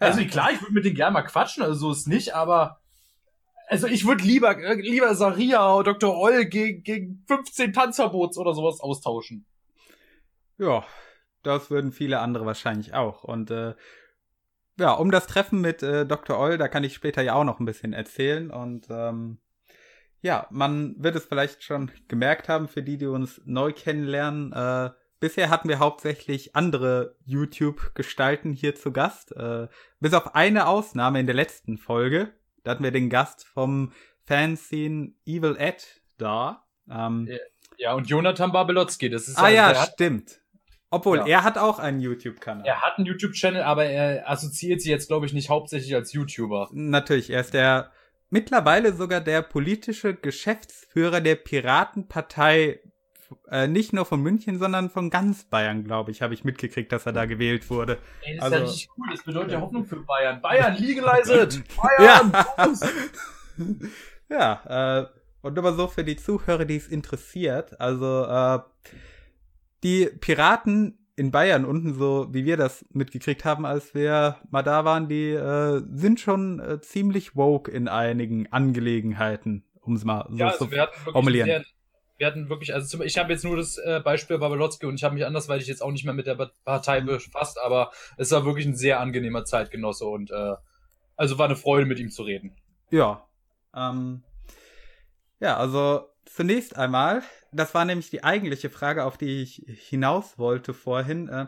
Also 0.00 0.24
klar, 0.24 0.50
ich 0.50 0.62
würde 0.62 0.72
mit 0.72 0.86
denen 0.86 0.96
gerne 0.96 1.12
mal 1.12 1.22
quatschen, 1.22 1.62
also 1.62 1.74
so 1.74 1.92
ist 1.92 2.08
nicht, 2.08 2.34
aber 2.34 2.80
also 3.68 3.86
ich 3.86 4.06
würde 4.06 4.24
lieber, 4.24 4.56
lieber 4.76 5.14
Saria 5.14 5.74
oder 5.74 5.92
Dr. 5.92 6.16
Oll 6.16 6.46
gegen, 6.46 6.82
gegen 6.82 7.22
15 7.28 7.74
Tanzverbots 7.74 8.38
oder 8.38 8.54
sowas 8.54 8.80
austauschen. 8.80 9.44
Ja, 10.56 10.84
das 11.42 11.70
würden 11.70 11.92
viele 11.92 12.20
andere 12.20 12.46
wahrscheinlich 12.46 12.94
auch. 12.94 13.24
Und 13.24 13.50
äh, 13.50 13.74
ja, 14.80 14.92
um 14.92 15.10
das 15.10 15.26
Treffen 15.26 15.60
mit 15.60 15.82
äh, 15.82 16.06
Dr. 16.06 16.38
Oll, 16.38 16.58
da 16.58 16.68
kann 16.68 16.84
ich 16.84 16.94
später 16.94 17.22
ja 17.22 17.34
auch 17.34 17.44
noch 17.44 17.60
ein 17.60 17.66
bisschen 17.66 17.92
erzählen. 17.92 18.50
Und 18.50 18.86
ähm, 18.90 19.38
ja, 20.22 20.46
man 20.50 20.94
wird 20.98 21.16
es 21.16 21.26
vielleicht 21.26 21.62
schon 21.62 21.90
gemerkt 22.08 22.48
haben, 22.48 22.68
für 22.68 22.82
die, 22.82 22.98
die 22.98 23.06
uns 23.06 23.40
neu 23.44 23.72
kennenlernen. 23.72 24.52
Äh, 24.52 24.90
Bisher 25.20 25.50
hatten 25.50 25.68
wir 25.68 25.78
hauptsächlich 25.78 26.56
andere 26.56 27.14
YouTube-Gestalten 27.26 28.54
hier 28.54 28.74
zu 28.74 28.90
Gast. 28.90 29.36
Äh, 29.36 29.68
bis 30.00 30.14
auf 30.14 30.34
eine 30.34 30.66
Ausnahme 30.66 31.20
in 31.20 31.26
der 31.26 31.34
letzten 31.34 31.76
Folge. 31.76 32.32
Da 32.64 32.70
hatten 32.70 32.84
wir 32.84 32.90
den 32.90 33.10
Gast 33.10 33.44
vom 33.46 33.92
Fanzine 34.24 35.12
Evil 35.26 35.56
Ed 35.58 36.00
da. 36.16 36.66
Ähm, 36.90 37.28
ja, 37.76 37.92
und 37.92 38.08
Jonathan 38.08 38.50
Babelotzki, 38.50 39.10
das 39.10 39.28
ist 39.28 39.38
Ah 39.38 39.50
ja, 39.50 39.74
stimmt. 39.74 40.40
Obwohl, 40.90 41.18
ja. 41.18 41.26
er 41.26 41.44
hat 41.44 41.56
auch 41.56 41.78
einen 41.78 42.00
YouTube-Kanal. 42.00 42.66
Er 42.66 42.82
hat 42.82 42.98
einen 42.98 43.06
YouTube-Channel, 43.06 43.62
aber 43.62 43.84
er 43.84 44.28
assoziiert 44.28 44.80
sich 44.80 44.90
jetzt, 44.90 45.06
glaube 45.06 45.26
ich, 45.26 45.32
nicht 45.32 45.48
hauptsächlich 45.48 45.94
als 45.94 46.12
YouTuber. 46.12 46.68
Natürlich, 46.72 47.30
er 47.30 47.40
ist 47.40 47.54
der 47.54 47.92
mittlerweile 48.28 48.92
sogar 48.92 49.20
der 49.20 49.42
politische 49.42 50.14
Geschäftsführer 50.14 51.20
der 51.20 51.36
Piratenpartei 51.36 52.80
äh, 53.48 53.68
nicht 53.68 53.92
nur 53.92 54.04
von 54.04 54.20
München, 54.20 54.58
sondern 54.58 54.90
von 54.90 55.10
ganz 55.10 55.44
Bayern, 55.44 55.84
glaube 55.84 56.10
ich, 56.10 56.22
habe 56.22 56.34
ich 56.34 56.44
mitgekriegt, 56.44 56.90
dass 56.90 57.06
er 57.06 57.12
da 57.12 57.26
gewählt 57.26 57.70
wurde. 57.70 57.98
Ey, 58.22 58.36
das 58.36 58.44
also, 58.44 58.56
ist 58.56 58.62
ja 58.62 58.68
richtig 58.68 58.88
cool, 58.96 59.06
das 59.12 59.22
bedeutet 59.24 59.52
ja 59.52 59.60
Hoffnung 59.60 59.84
für 59.84 59.96
Bayern. 59.96 60.40
Bayern, 60.40 60.76
legalized! 60.76 61.62
Bayern! 61.98 62.32
ja, 64.28 64.28
ja 64.66 65.02
äh, 65.02 65.06
und 65.42 65.58
aber 65.58 65.72
so 65.72 65.86
für 65.86 66.04
die 66.04 66.16
Zuhörer, 66.16 66.64
die 66.64 66.76
es 66.76 66.88
interessiert, 66.88 67.80
also 67.80 68.24
äh, 68.24 68.58
die 69.82 70.06
Piraten 70.06 70.98
in 71.16 71.30
Bayern 71.30 71.64
unten, 71.64 71.94
so 71.94 72.28
wie 72.32 72.44
wir 72.44 72.56
das 72.56 72.84
mitgekriegt 72.92 73.44
haben, 73.44 73.66
als 73.66 73.94
wir 73.94 74.36
mal 74.50 74.62
da 74.62 74.84
waren, 74.84 75.08
die 75.08 75.30
äh, 75.30 75.82
sind 75.92 76.18
schon 76.18 76.60
äh, 76.60 76.80
ziemlich 76.80 77.36
woke 77.36 77.70
in 77.70 77.88
einigen 77.88 78.50
Angelegenheiten, 78.50 79.64
um 79.82 79.96
es 79.96 80.04
mal 80.04 80.26
so 80.30 80.36
ja, 80.36 80.48
also 80.48 80.66
zu 80.66 80.76
formulieren. 81.12 81.46
Sehr, 81.46 81.64
wir 82.16 82.26
hatten 82.26 82.48
wirklich, 82.48 82.74
also 82.74 82.86
zum, 82.86 83.02
ich 83.02 83.18
habe 83.18 83.32
jetzt 83.32 83.44
nur 83.44 83.56
das 83.56 83.78
äh, 83.78 84.00
Beispiel 84.02 84.38
Babalotzki 84.38 84.86
und 84.86 84.94
ich 84.94 85.04
habe 85.04 85.14
mich 85.14 85.26
anders, 85.26 85.48
weil 85.48 85.60
ich 85.60 85.66
jetzt 85.66 85.82
auch 85.82 85.90
nicht 85.90 86.04
mehr 86.04 86.14
mit 86.14 86.26
der 86.26 86.36
Partei 86.64 87.00
befasst, 87.00 87.58
aber 87.62 87.90
es 88.16 88.30
war 88.30 88.44
wirklich 88.44 88.66
ein 88.66 88.76
sehr 88.76 89.00
angenehmer 89.00 89.44
Zeitgenosse 89.44 90.06
und 90.06 90.30
äh, 90.30 90.54
also 91.16 91.38
war 91.38 91.46
eine 91.46 91.56
Freude, 91.56 91.86
mit 91.86 91.98
ihm 91.98 92.10
zu 92.10 92.22
reden. 92.22 92.56
Ja. 92.90 93.26
Ähm, 93.74 94.22
ja, 95.38 95.56
also 95.56 96.09
zunächst 96.32 96.76
einmal, 96.76 97.22
das 97.52 97.74
war 97.74 97.84
nämlich 97.84 98.10
die 98.10 98.24
eigentliche 98.24 98.70
Frage, 98.70 99.04
auf 99.04 99.18
die 99.18 99.42
ich 99.42 99.64
hinaus 99.66 100.38
wollte 100.38 100.74
vorhin. 100.74 101.28
Äh, 101.28 101.46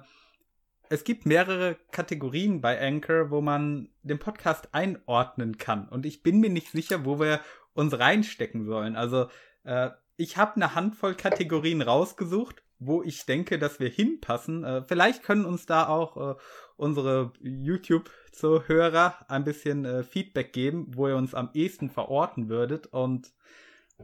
es 0.88 1.04
gibt 1.04 1.24
mehrere 1.24 1.76
Kategorien 1.90 2.60
bei 2.60 2.80
Anchor, 2.80 3.30
wo 3.30 3.40
man 3.40 3.88
den 4.02 4.18
Podcast 4.18 4.74
einordnen 4.74 5.56
kann. 5.56 5.88
Und 5.88 6.04
ich 6.04 6.22
bin 6.22 6.40
mir 6.40 6.50
nicht 6.50 6.70
sicher, 6.70 7.04
wo 7.04 7.18
wir 7.18 7.40
uns 7.72 7.98
reinstecken 7.98 8.66
sollen. 8.66 8.96
Also 8.96 9.28
äh, 9.64 9.90
ich 10.16 10.36
habe 10.36 10.56
eine 10.56 10.74
Handvoll 10.74 11.14
Kategorien 11.14 11.80
rausgesucht, 11.80 12.62
wo 12.78 13.02
ich 13.02 13.24
denke, 13.24 13.58
dass 13.58 13.80
wir 13.80 13.88
hinpassen. 13.88 14.64
Äh, 14.64 14.82
vielleicht 14.86 15.22
können 15.22 15.46
uns 15.46 15.64
da 15.64 15.88
auch 15.88 16.36
unsere 16.76 17.32
YouTube-Zuhörer 17.40 19.24
ein 19.28 19.44
bisschen 19.44 20.04
Feedback 20.04 20.52
geben, 20.52 20.88
wo 20.88 21.06
ihr 21.06 21.16
uns 21.16 21.32
am 21.32 21.50
ehesten 21.54 21.90
verorten 21.90 22.48
würdet. 22.48 22.88
Und 22.88 23.32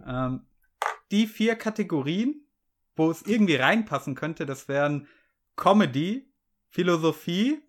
ähm, 0.06 0.42
die 1.10 1.26
vier 1.26 1.56
Kategorien, 1.56 2.46
wo 2.96 3.10
es 3.10 3.22
irgendwie 3.22 3.56
reinpassen 3.56 4.14
könnte, 4.14 4.46
das 4.46 4.68
wären 4.68 5.08
Comedy, 5.56 6.32
Philosophie, 6.68 7.60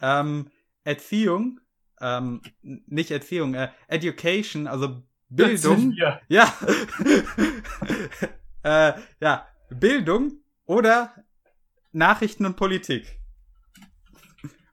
ähm, 0.00 0.50
Erziehung, 0.84 1.60
ähm, 2.00 2.42
nicht 2.62 3.10
Erziehung, 3.10 3.54
äh, 3.54 3.70
Education, 3.88 4.66
also 4.66 5.02
Bildung. 5.28 5.94
Ja. 6.28 6.52
äh, 8.62 8.92
ja, 9.20 9.46
Bildung 9.70 10.32
oder 10.66 11.14
Nachrichten 11.92 12.46
und 12.46 12.56
Politik. 12.56 13.18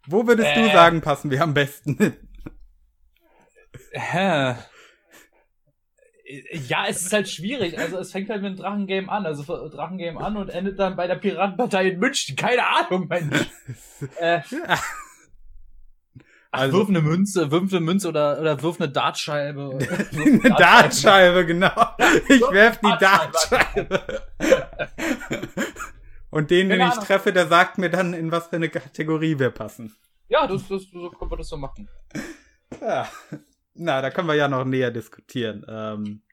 Wo 0.08 0.26
würdest 0.26 0.50
äh, 0.50 0.64
du 0.64 0.72
sagen, 0.72 1.02
passen 1.02 1.30
wir 1.30 1.42
am 1.44 1.54
besten 1.54 1.98
hin? 1.98 2.14
Hä? 3.92 4.56
Ja, 6.68 6.86
es 6.90 7.06
ist 7.06 7.14
halt 7.14 7.30
schwierig. 7.30 7.80
Also 7.80 8.00
es 8.00 8.12
fängt 8.12 8.30
halt 8.30 8.42
mit 8.42 8.52
dem 8.52 8.58
Drachengame 8.58 9.10
an. 9.10 9.26
Also 9.26 9.44
Drachengame 9.70 10.20
an 10.20 10.36
und 10.36 10.50
endet 10.50 10.78
dann 10.78 10.96
bei 10.96 11.08
der 11.08 11.16
Piratenpartei 11.16 11.90
in 11.90 12.00
München. 12.00 12.36
Keine 12.36 12.68
Ahnung, 12.68 13.08
Mensch. 13.08 13.48
äh, 14.20 14.42
Ach, 16.52 16.64
also, 16.64 16.80
wirf 16.80 16.90
eine 16.90 17.02
Münze, 17.02 17.52
wirf 17.52 17.72
eine 17.72 17.82
Münze 17.82 18.08
oder, 18.10 18.40
oder 18.40 18.62
wirf 18.62 18.80
eine 18.80 18.90
Dartscheibe. 18.90 19.78
eine 20.12 20.56
Dartscheibe, 20.56 21.46
genau. 21.46 21.96
Ich 22.28 22.42
werf 22.42 22.80
die 22.80 22.94
Dartscheibe. 23.00 24.24
Und 26.30 26.52
den, 26.52 26.70
den 26.70 26.82
ich 26.82 26.96
treffe, 26.96 27.32
der 27.32 27.48
sagt 27.48 27.78
mir 27.78 27.90
dann, 27.90 28.14
in 28.14 28.32
was 28.32 28.48
für 28.48 28.58
eine 28.58 28.70
Kategorie 28.70 29.40
wir 29.40 29.50
passen. 29.50 29.96
Ja, 30.30 30.46
das, 30.46 30.68
das, 30.68 30.84
so 30.92 31.10
können 31.10 31.32
wir 31.32 31.38
das 31.38 31.50
so 31.50 31.58
machen. 31.58 31.90
Ja. 32.82 33.08
Na, 33.78 34.02
da 34.02 34.10
können 34.10 34.28
wir 34.28 34.36
ja 34.36 34.48
noch 34.48 34.66
näher 34.66 34.92
diskutieren. 34.92 35.66
Ähm, 35.70 36.24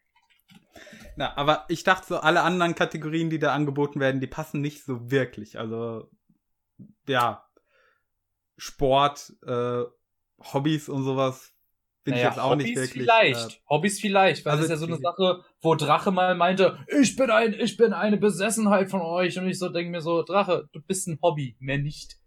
na, 1.16 1.36
aber 1.36 1.64
ich 1.68 1.84
dachte 1.84 2.06
so, 2.06 2.16
alle 2.18 2.42
anderen 2.42 2.74
Kategorien, 2.74 3.30
die 3.30 3.38
da 3.38 3.54
angeboten 3.54 4.00
werden, 4.00 4.20
die 4.20 4.26
passen 4.26 4.60
nicht 4.60 4.84
so 4.84 5.10
wirklich. 5.10 5.58
Also, 5.58 6.10
ja, 7.06 7.44
Sport, 8.56 9.32
äh, 9.46 9.82
Hobbys 10.52 10.88
und 10.88 11.04
sowas 11.04 11.54
finde 12.04 12.18
naja, 12.18 12.28
ich 12.28 12.34
jetzt 12.36 12.42
auch 12.42 12.50
Hobbys 12.50 12.66
nicht 12.66 12.76
wirklich. 12.76 13.04
Vielleicht, 13.04 13.50
äh, 13.50 13.60
Hobbys 13.68 14.00
vielleicht, 14.00 14.44
weil 14.44 14.52
also, 14.52 14.62
das 14.62 14.70
ist 14.70 14.80
ja 14.80 14.86
so 14.86 14.92
eine 14.92 15.00
Sache, 15.00 15.44
wo 15.62 15.74
Drache 15.74 16.10
mal 16.10 16.34
meinte, 16.34 16.78
ich 17.00 17.16
bin 17.16 17.30
ein, 17.30 17.54
ich 17.54 17.76
bin 17.76 17.92
eine 17.92 18.18
Besessenheit 18.18 18.90
von 18.90 19.00
euch 19.00 19.38
und 19.38 19.48
ich 19.48 19.58
so 19.58 19.70
denke 19.70 19.90
mir 19.90 20.00
so, 20.00 20.22
Drache, 20.22 20.68
du 20.72 20.80
bist 20.82 21.08
ein 21.08 21.18
Hobby, 21.22 21.56
mehr 21.60 21.78
nicht. 21.78 22.18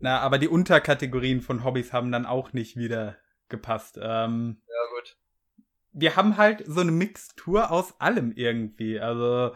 Na, 0.00 0.20
aber 0.20 0.38
die 0.38 0.48
Unterkategorien 0.48 1.42
von 1.42 1.62
Hobbys 1.64 1.92
haben 1.92 2.10
dann 2.10 2.24
auch 2.24 2.54
nicht 2.54 2.76
wieder 2.76 3.18
gepasst. 3.50 3.98
Ähm, 4.00 4.62
ja, 4.66 4.96
gut. 4.96 5.16
Wir 5.92 6.16
haben 6.16 6.36
halt 6.36 6.64
so 6.66 6.80
eine 6.80 6.92
Mixtur 6.92 7.70
aus 7.70 8.00
allem 8.00 8.32
irgendwie. 8.32 8.98
Also. 9.00 9.54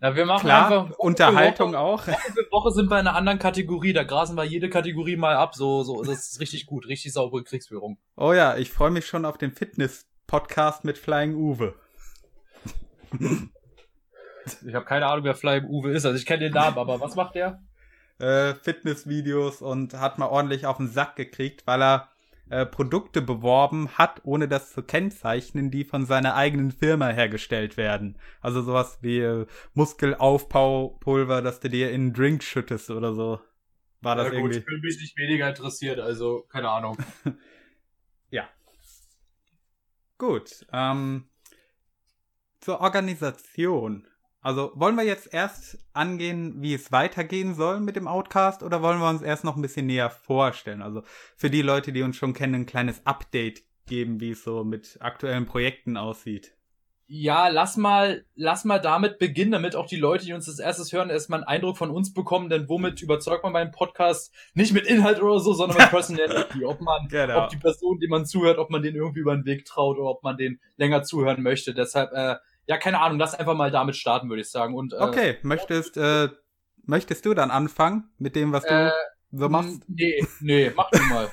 Ja, 0.00 0.14
wir 0.14 0.26
machen 0.26 0.42
klar, 0.42 0.66
einfach 0.66 0.90
Woche 0.90 0.98
Unterhaltung 0.98 1.72
Woche, 1.72 1.78
auch. 1.78 2.06
Woche 2.06 2.32
für 2.32 2.50
Woche 2.50 2.70
sind 2.72 2.90
wir 2.90 3.00
in 3.00 3.06
einer 3.06 3.16
anderen 3.16 3.38
Kategorie. 3.38 3.94
Da 3.94 4.04
grasen 4.04 4.36
wir 4.36 4.44
jede 4.44 4.68
Kategorie 4.68 5.16
mal 5.16 5.36
ab. 5.36 5.54
So, 5.54 5.82
so, 5.84 6.02
das 6.02 6.32
ist 6.32 6.40
richtig 6.40 6.66
gut. 6.66 6.86
Richtig 6.86 7.12
saubere 7.12 7.44
Kriegsführung. 7.44 7.98
Oh 8.16 8.32
ja, 8.32 8.56
ich 8.56 8.70
freue 8.70 8.90
mich 8.90 9.06
schon 9.06 9.24
auf 9.24 9.38
den 9.38 9.52
Fitness-Podcast 9.52 10.84
mit 10.84 10.98
Flying 10.98 11.34
Uwe. 11.34 11.74
ich 14.66 14.74
habe 14.74 14.84
keine 14.84 15.06
Ahnung, 15.06 15.24
wer 15.24 15.34
Flying 15.34 15.64
Uwe 15.64 15.92
ist. 15.92 16.04
Also 16.04 16.18
ich 16.18 16.26
kenne 16.26 16.40
den 16.40 16.52
Namen, 16.52 16.76
aber 16.76 17.00
was 17.00 17.14
macht 17.14 17.34
der? 17.34 17.62
Äh, 18.18 18.54
Fitnessvideos 18.54 19.62
und 19.62 19.94
hat 19.94 20.18
mal 20.18 20.26
ordentlich 20.26 20.66
auf 20.66 20.78
den 20.78 20.88
Sack 20.88 21.16
gekriegt, 21.16 21.66
weil 21.66 21.82
er 21.82 22.08
äh, 22.48 22.64
Produkte 22.64 23.22
beworben 23.22 23.88
hat, 23.98 24.20
ohne 24.24 24.46
das 24.46 24.72
zu 24.72 24.82
kennzeichnen, 24.82 25.70
die 25.70 25.84
von 25.84 26.06
seiner 26.06 26.36
eigenen 26.36 26.70
Firma 26.70 27.08
hergestellt 27.08 27.76
werden. 27.76 28.18
Also 28.40 28.62
sowas 28.62 28.98
wie 29.02 29.18
äh, 29.18 29.46
Muskelaufbaupulver, 29.74 31.42
das 31.42 31.60
du 31.60 31.68
dir 31.68 31.90
in 31.90 32.02
einen 32.02 32.12
Drink 32.12 32.42
schüttest 32.44 32.90
oder 32.90 33.14
so. 33.14 33.40
War 34.00 34.14
das 34.14 34.26
ja, 34.26 34.30
gut, 34.30 34.38
irgendwie? 34.38 34.58
Ich 34.58 34.64
bin 34.64 34.80
mich 34.80 35.00
nicht 35.00 35.18
weniger 35.18 35.48
interessiert, 35.48 35.98
also 35.98 36.42
keine 36.48 36.70
Ahnung. 36.70 36.96
ja. 38.30 38.48
Gut. 40.18 40.66
Ähm, 40.72 41.28
zur 42.60 42.80
Organisation. 42.80 44.06
Also 44.46 44.70
wollen 44.76 44.94
wir 44.94 45.02
jetzt 45.02 45.34
erst 45.34 45.76
angehen, 45.92 46.62
wie 46.62 46.72
es 46.72 46.92
weitergehen 46.92 47.56
soll 47.56 47.80
mit 47.80 47.96
dem 47.96 48.06
Outcast 48.06 48.62
oder 48.62 48.80
wollen 48.80 49.00
wir 49.00 49.08
uns 49.08 49.20
erst 49.20 49.42
noch 49.42 49.56
ein 49.56 49.60
bisschen 49.60 49.86
näher 49.86 50.08
vorstellen? 50.08 50.82
Also 50.82 51.02
für 51.36 51.50
die 51.50 51.62
Leute, 51.62 51.92
die 51.92 52.02
uns 52.02 52.16
schon 52.16 52.32
kennen, 52.32 52.54
ein 52.54 52.66
kleines 52.66 53.04
Update 53.04 53.64
geben, 53.86 54.20
wie 54.20 54.30
es 54.30 54.44
so 54.44 54.62
mit 54.62 54.98
aktuellen 55.00 55.46
Projekten 55.46 55.96
aussieht. 55.96 56.52
Ja, 57.08 57.48
lass 57.48 57.76
mal, 57.76 58.24
lass 58.36 58.64
mal 58.64 58.78
damit 58.80 59.18
beginnen, 59.18 59.50
damit 59.50 59.74
auch 59.74 59.86
die 59.86 59.96
Leute, 59.96 60.24
die 60.24 60.32
uns 60.32 60.46
das 60.46 60.60
erstes 60.60 60.92
hören, 60.92 61.10
erstmal 61.10 61.40
einen 61.40 61.48
Eindruck 61.48 61.76
von 61.76 61.90
uns 61.90 62.12
bekommen, 62.12 62.48
denn 62.48 62.68
womit 62.68 63.02
überzeugt 63.02 63.42
man 63.42 63.52
beim 63.52 63.72
Podcast 63.72 64.32
nicht 64.54 64.72
mit 64.72 64.86
Inhalt 64.86 65.20
oder 65.20 65.40
so, 65.40 65.54
sondern 65.54 65.78
mit 65.78 65.90
Personality. 65.90 66.64
ob 66.64 66.80
man, 66.80 67.08
genau. 67.08 67.44
ob 67.44 67.48
die 67.48 67.58
Person, 67.58 67.98
die 67.98 68.08
man 68.08 68.26
zuhört, 68.26 68.58
ob 68.58 68.70
man 68.70 68.82
den 68.82 68.94
irgendwie 68.94 69.20
über 69.20 69.34
den 69.34 69.44
Weg 69.44 69.64
traut 69.64 69.98
oder 69.98 70.10
ob 70.10 70.22
man 70.22 70.36
den 70.36 70.60
länger 70.76 71.02
zuhören 71.02 71.42
möchte. 71.42 71.74
Deshalb, 71.74 72.12
äh, 72.12 72.36
ja, 72.66 72.76
keine 72.78 73.00
Ahnung, 73.00 73.18
lass 73.18 73.34
einfach 73.34 73.54
mal 73.54 73.70
damit 73.70 73.96
starten, 73.96 74.28
würde 74.28 74.42
ich 74.42 74.50
sagen. 74.50 74.74
Und, 74.74 74.92
äh, 74.92 74.96
okay, 74.96 75.38
möchtest, 75.42 75.96
äh, 75.96 76.28
möchtest 76.84 77.24
du 77.24 77.34
dann 77.34 77.50
anfangen 77.50 78.10
mit 78.18 78.36
dem, 78.36 78.52
was 78.52 78.64
du 78.64 78.88
äh, 78.88 78.92
so 79.32 79.48
machst? 79.48 79.82
Nee, 79.88 80.26
nee, 80.40 80.72
mach 80.74 80.90
du 80.90 81.02
mal. 81.02 81.30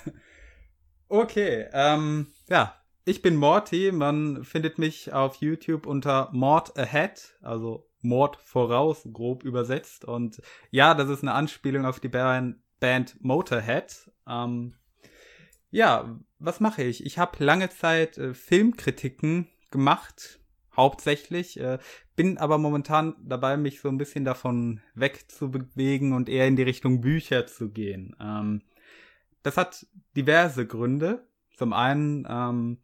okay, 1.09 1.67
ähm, 1.73 2.33
ja, 2.49 2.75
ich 3.05 3.21
bin 3.21 3.35
Morty. 3.35 3.91
Man 3.91 4.43
findet 4.43 4.77
mich 4.77 5.11
auf 5.11 5.35
YouTube 5.37 5.87
unter 5.87 6.29
Mord 6.33 6.77
Ahead, 6.77 7.35
also 7.41 7.89
Mord 8.01 8.37
voraus, 8.37 9.07
grob 9.11 9.43
übersetzt. 9.43 10.05
Und 10.05 10.41
ja, 10.69 10.93
das 10.93 11.09
ist 11.09 11.23
eine 11.23 11.33
Anspielung 11.33 11.85
auf 11.85 11.99
die 11.99 12.09
Band, 12.09 12.57
Band 12.79 13.15
Motorhead. 13.23 14.11
Ähm, 14.27 14.75
ja, 15.71 16.19
was 16.37 16.59
mache 16.59 16.83
ich? 16.83 17.05
Ich 17.05 17.17
habe 17.17 17.43
lange 17.43 17.69
Zeit 17.69 18.19
äh, 18.19 18.35
Filmkritiken 18.35 19.49
gemacht 19.71 20.39
hauptsächlich. 20.75 21.59
Äh, 21.59 21.79
bin 22.15 22.37
aber 22.37 22.57
momentan 22.57 23.15
dabei, 23.23 23.57
mich 23.57 23.81
so 23.81 23.89
ein 23.89 23.97
bisschen 23.97 24.25
davon 24.25 24.81
wegzubewegen 24.95 26.13
und 26.13 26.29
eher 26.29 26.47
in 26.47 26.55
die 26.55 26.63
Richtung 26.63 27.01
Bücher 27.01 27.47
zu 27.47 27.69
gehen. 27.69 28.15
Ähm, 28.19 28.61
das 29.43 29.57
hat 29.57 29.85
diverse 30.15 30.65
Gründe. 30.65 31.27
Zum 31.55 31.73
einen, 31.73 32.25
ähm, 32.29 32.79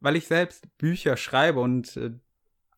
weil 0.00 0.16
ich 0.16 0.26
selbst 0.26 0.76
Bücher 0.78 1.16
schreibe 1.16 1.60
und 1.60 1.96
äh, 1.96 2.10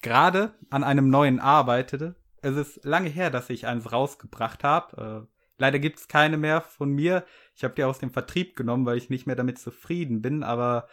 gerade 0.02 0.54
an 0.70 0.84
einem 0.84 1.08
neuen 1.10 1.40
arbeitete. 1.40 2.16
Es 2.42 2.56
ist 2.56 2.84
lange 2.84 3.08
her, 3.08 3.30
dass 3.30 3.50
ich 3.50 3.66
eins 3.66 3.92
rausgebracht 3.92 4.64
habe. 4.64 5.26
Äh, 5.28 5.36
leider 5.58 5.78
gibt's 5.78 6.08
keine 6.08 6.36
mehr 6.36 6.60
von 6.60 6.90
mir. 6.90 7.24
Ich 7.54 7.64
habe 7.64 7.74
die 7.74 7.84
aus 7.84 7.98
dem 7.98 8.10
Vertrieb 8.10 8.56
genommen, 8.56 8.86
weil 8.86 8.96
ich 8.96 9.10
nicht 9.10 9.26
mehr 9.26 9.36
damit 9.36 9.58
zufrieden 9.58 10.22
bin. 10.22 10.42
Aber 10.42 10.88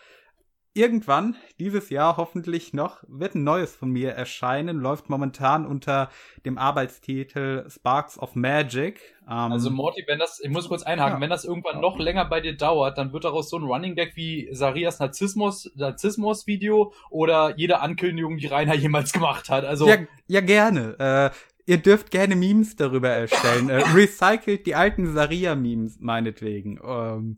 irgendwann, 0.78 1.36
dieses 1.60 1.90
Jahr 1.90 2.18
hoffentlich 2.18 2.72
noch, 2.74 3.04
wird 3.08 3.36
ein 3.36 3.44
neues 3.44 3.76
von 3.76 3.90
mir 3.90 4.12
erscheinen. 4.12 4.80
Läuft 4.80 5.10
momentan 5.10 5.66
unter 5.66 6.10
dem 6.46 6.58
Arbeitstitel 6.58 7.70
Sparks 7.70 8.20
of 8.20 8.36
Magic. 8.36 9.02
Ähm, 9.26 9.52
also 9.52 9.70
Morty, 9.70 10.04
wenn 10.08 10.20
das, 10.20 10.40
ich 10.40 10.50
muss 10.50 10.70
kurz 10.70 10.84
einhaken, 10.84 11.18
ja. 11.18 11.22
wenn 11.22 11.30
das 11.30 11.44
irgendwann 11.44 11.82
noch 11.82 11.98
länger 11.98 12.26
bei 12.26 12.40
dir 12.40 12.56
dauert, 12.56 12.98
dann 12.98 13.12
wird 13.12 13.26
daraus 13.26 13.50
so 13.50 13.58
ein 13.58 13.64
Running 13.64 13.96
Gag 13.96 14.16
wie 14.16 14.48
Sarias 14.52 15.00
Narzissmus, 15.00 15.72
Narzissmus-Video 15.76 16.94
oder 17.10 17.58
jede 17.58 17.82
Ankündigung, 17.82 18.38
die 18.38 18.48
Rainer 18.48 18.76
jemals 18.76 19.12
gemacht 19.12 19.50
hat. 19.50 19.66
Also 19.66 19.88
ja, 19.88 19.98
ja 20.28 20.42
gerne. 20.42 21.34
Äh, 21.34 21.38
ihr 21.66 21.78
dürft 21.78 22.12
gerne 22.12 22.36
Memes 22.36 22.76
darüber 22.76 23.10
erstellen. 23.10 23.70
äh, 23.70 23.78
recycelt 23.94 24.66
die 24.66 24.76
alten 24.76 25.14
Saria-Memes 25.14 25.98
meinetwegen. 26.00 26.80
Ähm, 26.84 27.38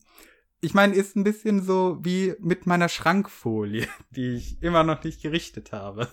ich 0.62 0.74
meine, 0.74 0.94
ist 0.94 1.16
ein 1.16 1.24
bisschen 1.24 1.62
so 1.64 1.98
wie 2.02 2.36
mit 2.40 2.66
meiner 2.66 2.90
Schrankfolie, 2.90 3.88
die 4.12 4.36
ich 4.36 4.62
immer 4.62 4.84
noch 4.84 5.04
nicht 5.04 5.22
gerichtet 5.22 5.72
habe. 5.72 6.12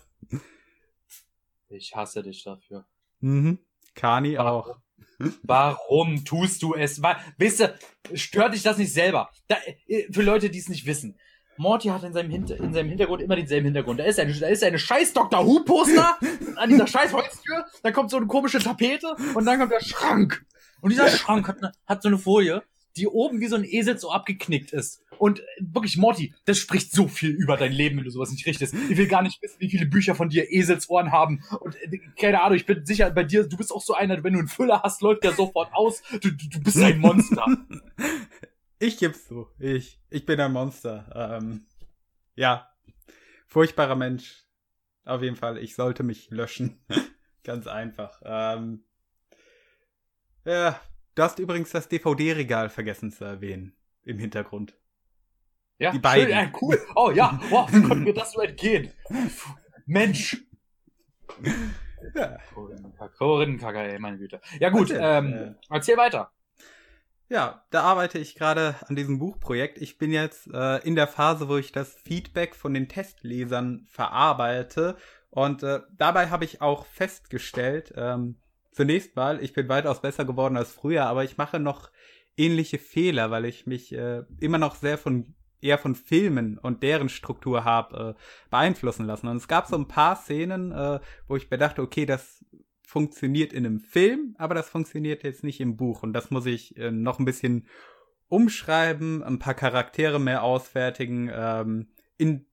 Ich 1.68 1.94
hasse 1.96 2.22
dich 2.22 2.44
dafür. 2.44 2.86
Mhm. 3.20 3.58
Kani 3.94 4.38
auch. 4.38 4.78
Warum 5.42 6.24
tust 6.24 6.62
du 6.62 6.74
es? 6.74 7.00
Wisst 7.38 7.60
ihr, 7.60 7.74
stört 8.14 8.54
dich 8.54 8.62
das 8.62 8.78
nicht 8.78 8.92
selber? 8.92 9.30
Da, 9.48 9.56
äh, 9.86 10.10
für 10.12 10.22
Leute, 10.22 10.50
die 10.50 10.58
es 10.58 10.68
nicht 10.68 10.86
wissen. 10.86 11.18
Morty 11.58 11.88
hat 11.88 12.04
in 12.04 12.12
seinem, 12.12 12.30
Hinter 12.30 12.56
in 12.58 12.74
seinem 12.74 12.90
Hintergrund 12.90 13.22
immer 13.22 13.34
denselben 13.34 13.64
Hintergrund. 13.64 13.98
Da 13.98 14.04
ist 14.04 14.20
eine, 14.20 14.32
da 14.34 14.46
ist 14.46 14.62
eine 14.62 14.78
scheiß 14.78 15.14
Dr. 15.14 15.46
Who-Poster 15.46 16.18
an 16.56 16.68
dieser 16.68 16.86
scheiß 16.86 17.14
Holztür, 17.14 17.64
dann 17.82 17.94
kommt 17.94 18.10
so 18.10 18.18
eine 18.18 18.26
komische 18.26 18.58
Tapete 18.58 19.16
und 19.34 19.46
dann 19.46 19.58
kommt 19.58 19.72
der 19.72 19.80
Schrank. 19.80 20.44
Und 20.82 20.90
dieser 20.90 21.08
Schrank 21.08 21.48
hat, 21.48 21.62
ne, 21.62 21.72
hat 21.86 22.02
so 22.02 22.08
eine 22.08 22.18
Folie 22.18 22.62
die 22.96 23.06
oben 23.06 23.40
wie 23.40 23.46
so 23.46 23.56
ein 23.56 23.64
Esel 23.64 23.98
so 23.98 24.10
abgeknickt 24.10 24.72
ist. 24.72 25.02
Und 25.18 25.42
wirklich, 25.58 25.96
Morty, 25.96 26.34
das 26.44 26.58
spricht 26.58 26.92
so 26.92 27.08
viel 27.08 27.30
über 27.30 27.56
dein 27.56 27.72
Leben, 27.72 27.96
wenn 27.96 28.04
du 28.04 28.10
sowas 28.10 28.30
nicht 28.30 28.46
richtest. 28.46 28.74
Ich 28.90 28.96
will 28.96 29.06
gar 29.06 29.22
nicht 29.22 29.40
wissen, 29.42 29.60
wie 29.60 29.70
viele 29.70 29.86
Bücher 29.86 30.14
von 30.14 30.28
dir 30.28 30.50
Eselsohren 30.52 31.12
haben. 31.12 31.42
Und 31.60 31.76
äh, 31.82 31.98
keine 32.18 32.42
Ahnung, 32.42 32.56
ich 32.56 32.66
bin 32.66 32.84
sicher, 32.84 33.10
bei 33.10 33.24
dir, 33.24 33.46
du 33.48 33.56
bist 33.56 33.72
auch 33.72 33.82
so 33.82 33.94
einer, 33.94 34.22
wenn 34.24 34.34
du 34.34 34.38
einen 34.40 34.48
Füller 34.48 34.82
hast, 34.82 35.02
läuft 35.02 35.24
der 35.24 35.32
sofort 35.32 35.72
aus. 35.72 36.02
Du, 36.20 36.30
du, 36.30 36.48
du 36.48 36.60
bist 36.60 36.78
ein 36.78 36.98
Monster. 36.98 37.46
Ich 38.78 38.98
geb's 38.98 39.26
so. 39.26 39.48
Ich, 39.58 39.98
ich 40.10 40.26
bin 40.26 40.38
ein 40.38 40.52
Monster. 40.52 41.38
Ähm, 41.40 41.66
ja. 42.34 42.68
Furchtbarer 43.46 43.96
Mensch. 43.96 44.44
Auf 45.06 45.22
jeden 45.22 45.36
Fall, 45.36 45.56
ich 45.56 45.74
sollte 45.74 46.02
mich 46.02 46.28
löschen. 46.30 46.84
Ganz 47.42 47.66
einfach. 47.66 48.20
Ähm, 48.22 48.84
ja, 50.44 50.78
Du 51.16 51.22
hast 51.22 51.38
übrigens 51.38 51.70
das 51.70 51.88
DVD-Regal 51.88 52.68
vergessen 52.68 53.10
zu 53.10 53.24
erwähnen. 53.24 53.74
Im 54.04 54.18
Hintergrund. 54.18 54.76
Ja, 55.78 55.90
die 55.90 55.98
beiden. 55.98 56.26
Schön, 56.26 56.36
ja, 56.36 56.52
cool. 56.60 56.78
Oh 56.94 57.10
ja, 57.10 57.40
wow, 57.48 57.72
wie 57.72 57.82
konnte 57.82 58.04
mir 58.04 58.12
das 58.12 58.32
so 58.32 58.40
entgehen? 58.42 58.92
Mensch. 59.86 60.44
Ja. 62.14 62.36
Korinnenkacke, 63.18 63.78
ey, 63.78 63.98
meine 63.98 64.18
Güte. 64.18 64.42
Ja 64.60 64.68
gut, 64.68 64.92
ähm, 64.94 65.32
äh, 65.32 65.54
erzähl 65.70 65.96
weiter. 65.96 66.30
Ja, 67.30 67.64
da 67.70 67.82
arbeite 67.82 68.18
ich 68.18 68.34
gerade 68.34 68.76
an 68.86 68.94
diesem 68.94 69.18
Buchprojekt. 69.18 69.78
Ich 69.78 69.96
bin 69.96 70.12
jetzt 70.12 70.48
äh, 70.52 70.76
in 70.86 70.96
der 70.96 71.08
Phase, 71.08 71.48
wo 71.48 71.56
ich 71.56 71.72
das 71.72 71.94
Feedback 71.94 72.54
von 72.54 72.74
den 72.74 72.88
Testlesern 72.88 73.86
verarbeite. 73.88 74.96
Und 75.30 75.62
äh, 75.62 75.80
dabei 75.92 76.28
habe 76.28 76.44
ich 76.44 76.60
auch 76.60 76.84
festgestellt, 76.84 77.92
ähm, 77.96 78.36
zunächst 78.76 79.16
mal, 79.16 79.42
ich 79.42 79.54
bin 79.54 79.68
weitaus 79.68 80.02
besser 80.02 80.24
geworden 80.24 80.56
als 80.56 80.70
früher, 80.70 81.06
aber 81.06 81.24
ich 81.24 81.38
mache 81.38 81.58
noch 81.58 81.90
ähnliche 82.36 82.78
Fehler, 82.78 83.30
weil 83.30 83.46
ich 83.46 83.66
mich 83.66 83.92
äh, 83.92 84.22
immer 84.38 84.58
noch 84.58 84.74
sehr 84.74 84.98
von 84.98 85.34
eher 85.62 85.78
von 85.78 85.94
Filmen 85.94 86.58
und 86.58 86.82
deren 86.82 87.08
Struktur 87.08 87.64
habe 87.64 88.14
äh, 88.16 88.50
beeinflussen 88.50 89.06
lassen. 89.06 89.26
Und 89.26 89.38
es 89.38 89.48
gab 89.48 89.66
so 89.66 89.76
ein 89.76 89.88
paar 89.88 90.14
Szenen, 90.14 90.70
äh, 90.70 91.00
wo 91.26 91.36
ich 91.36 91.48
bedachte, 91.48 91.80
okay, 91.80 92.04
das 92.04 92.44
funktioniert 92.82 93.54
in 93.54 93.64
einem 93.64 93.80
Film, 93.80 94.36
aber 94.38 94.54
das 94.54 94.68
funktioniert 94.68 95.24
jetzt 95.24 95.42
nicht 95.42 95.60
im 95.60 95.78
Buch. 95.78 96.02
Und 96.02 96.12
das 96.12 96.30
muss 96.30 96.44
ich 96.44 96.76
äh, 96.76 96.90
noch 96.90 97.18
ein 97.18 97.24
bisschen 97.24 97.66
umschreiben, 98.28 99.24
ein 99.24 99.38
paar 99.38 99.54
Charaktere 99.54 100.20
mehr 100.20 100.42
ausfertigen, 100.42 101.30
ähm, 101.32 101.88
in 102.18 102.44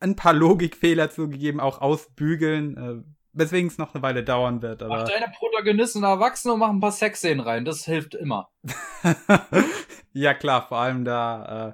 ein 0.00 0.16
paar 0.16 0.32
Logikfehler 0.32 1.10
zugegeben, 1.10 1.60
auch 1.60 1.82
ausbügeln, 1.82 2.76
äh, 2.76 3.15
weswegen 3.36 3.68
es 3.68 3.78
noch 3.78 3.94
eine 3.94 4.02
Weile 4.02 4.24
dauern 4.24 4.62
wird. 4.62 4.82
Aber... 4.82 4.98
Mach 4.98 5.08
deine 5.08 5.32
Protagonisten 5.36 6.02
erwachsen 6.02 6.50
und 6.50 6.58
mach 6.58 6.70
ein 6.70 6.80
paar 6.80 6.92
Sexszenen 6.92 7.40
rein, 7.40 7.64
das 7.64 7.84
hilft 7.84 8.14
immer. 8.14 8.50
ja 10.12 10.34
klar, 10.34 10.66
vor 10.66 10.78
allem 10.78 11.04
da 11.04 11.68
äh, 11.68 11.72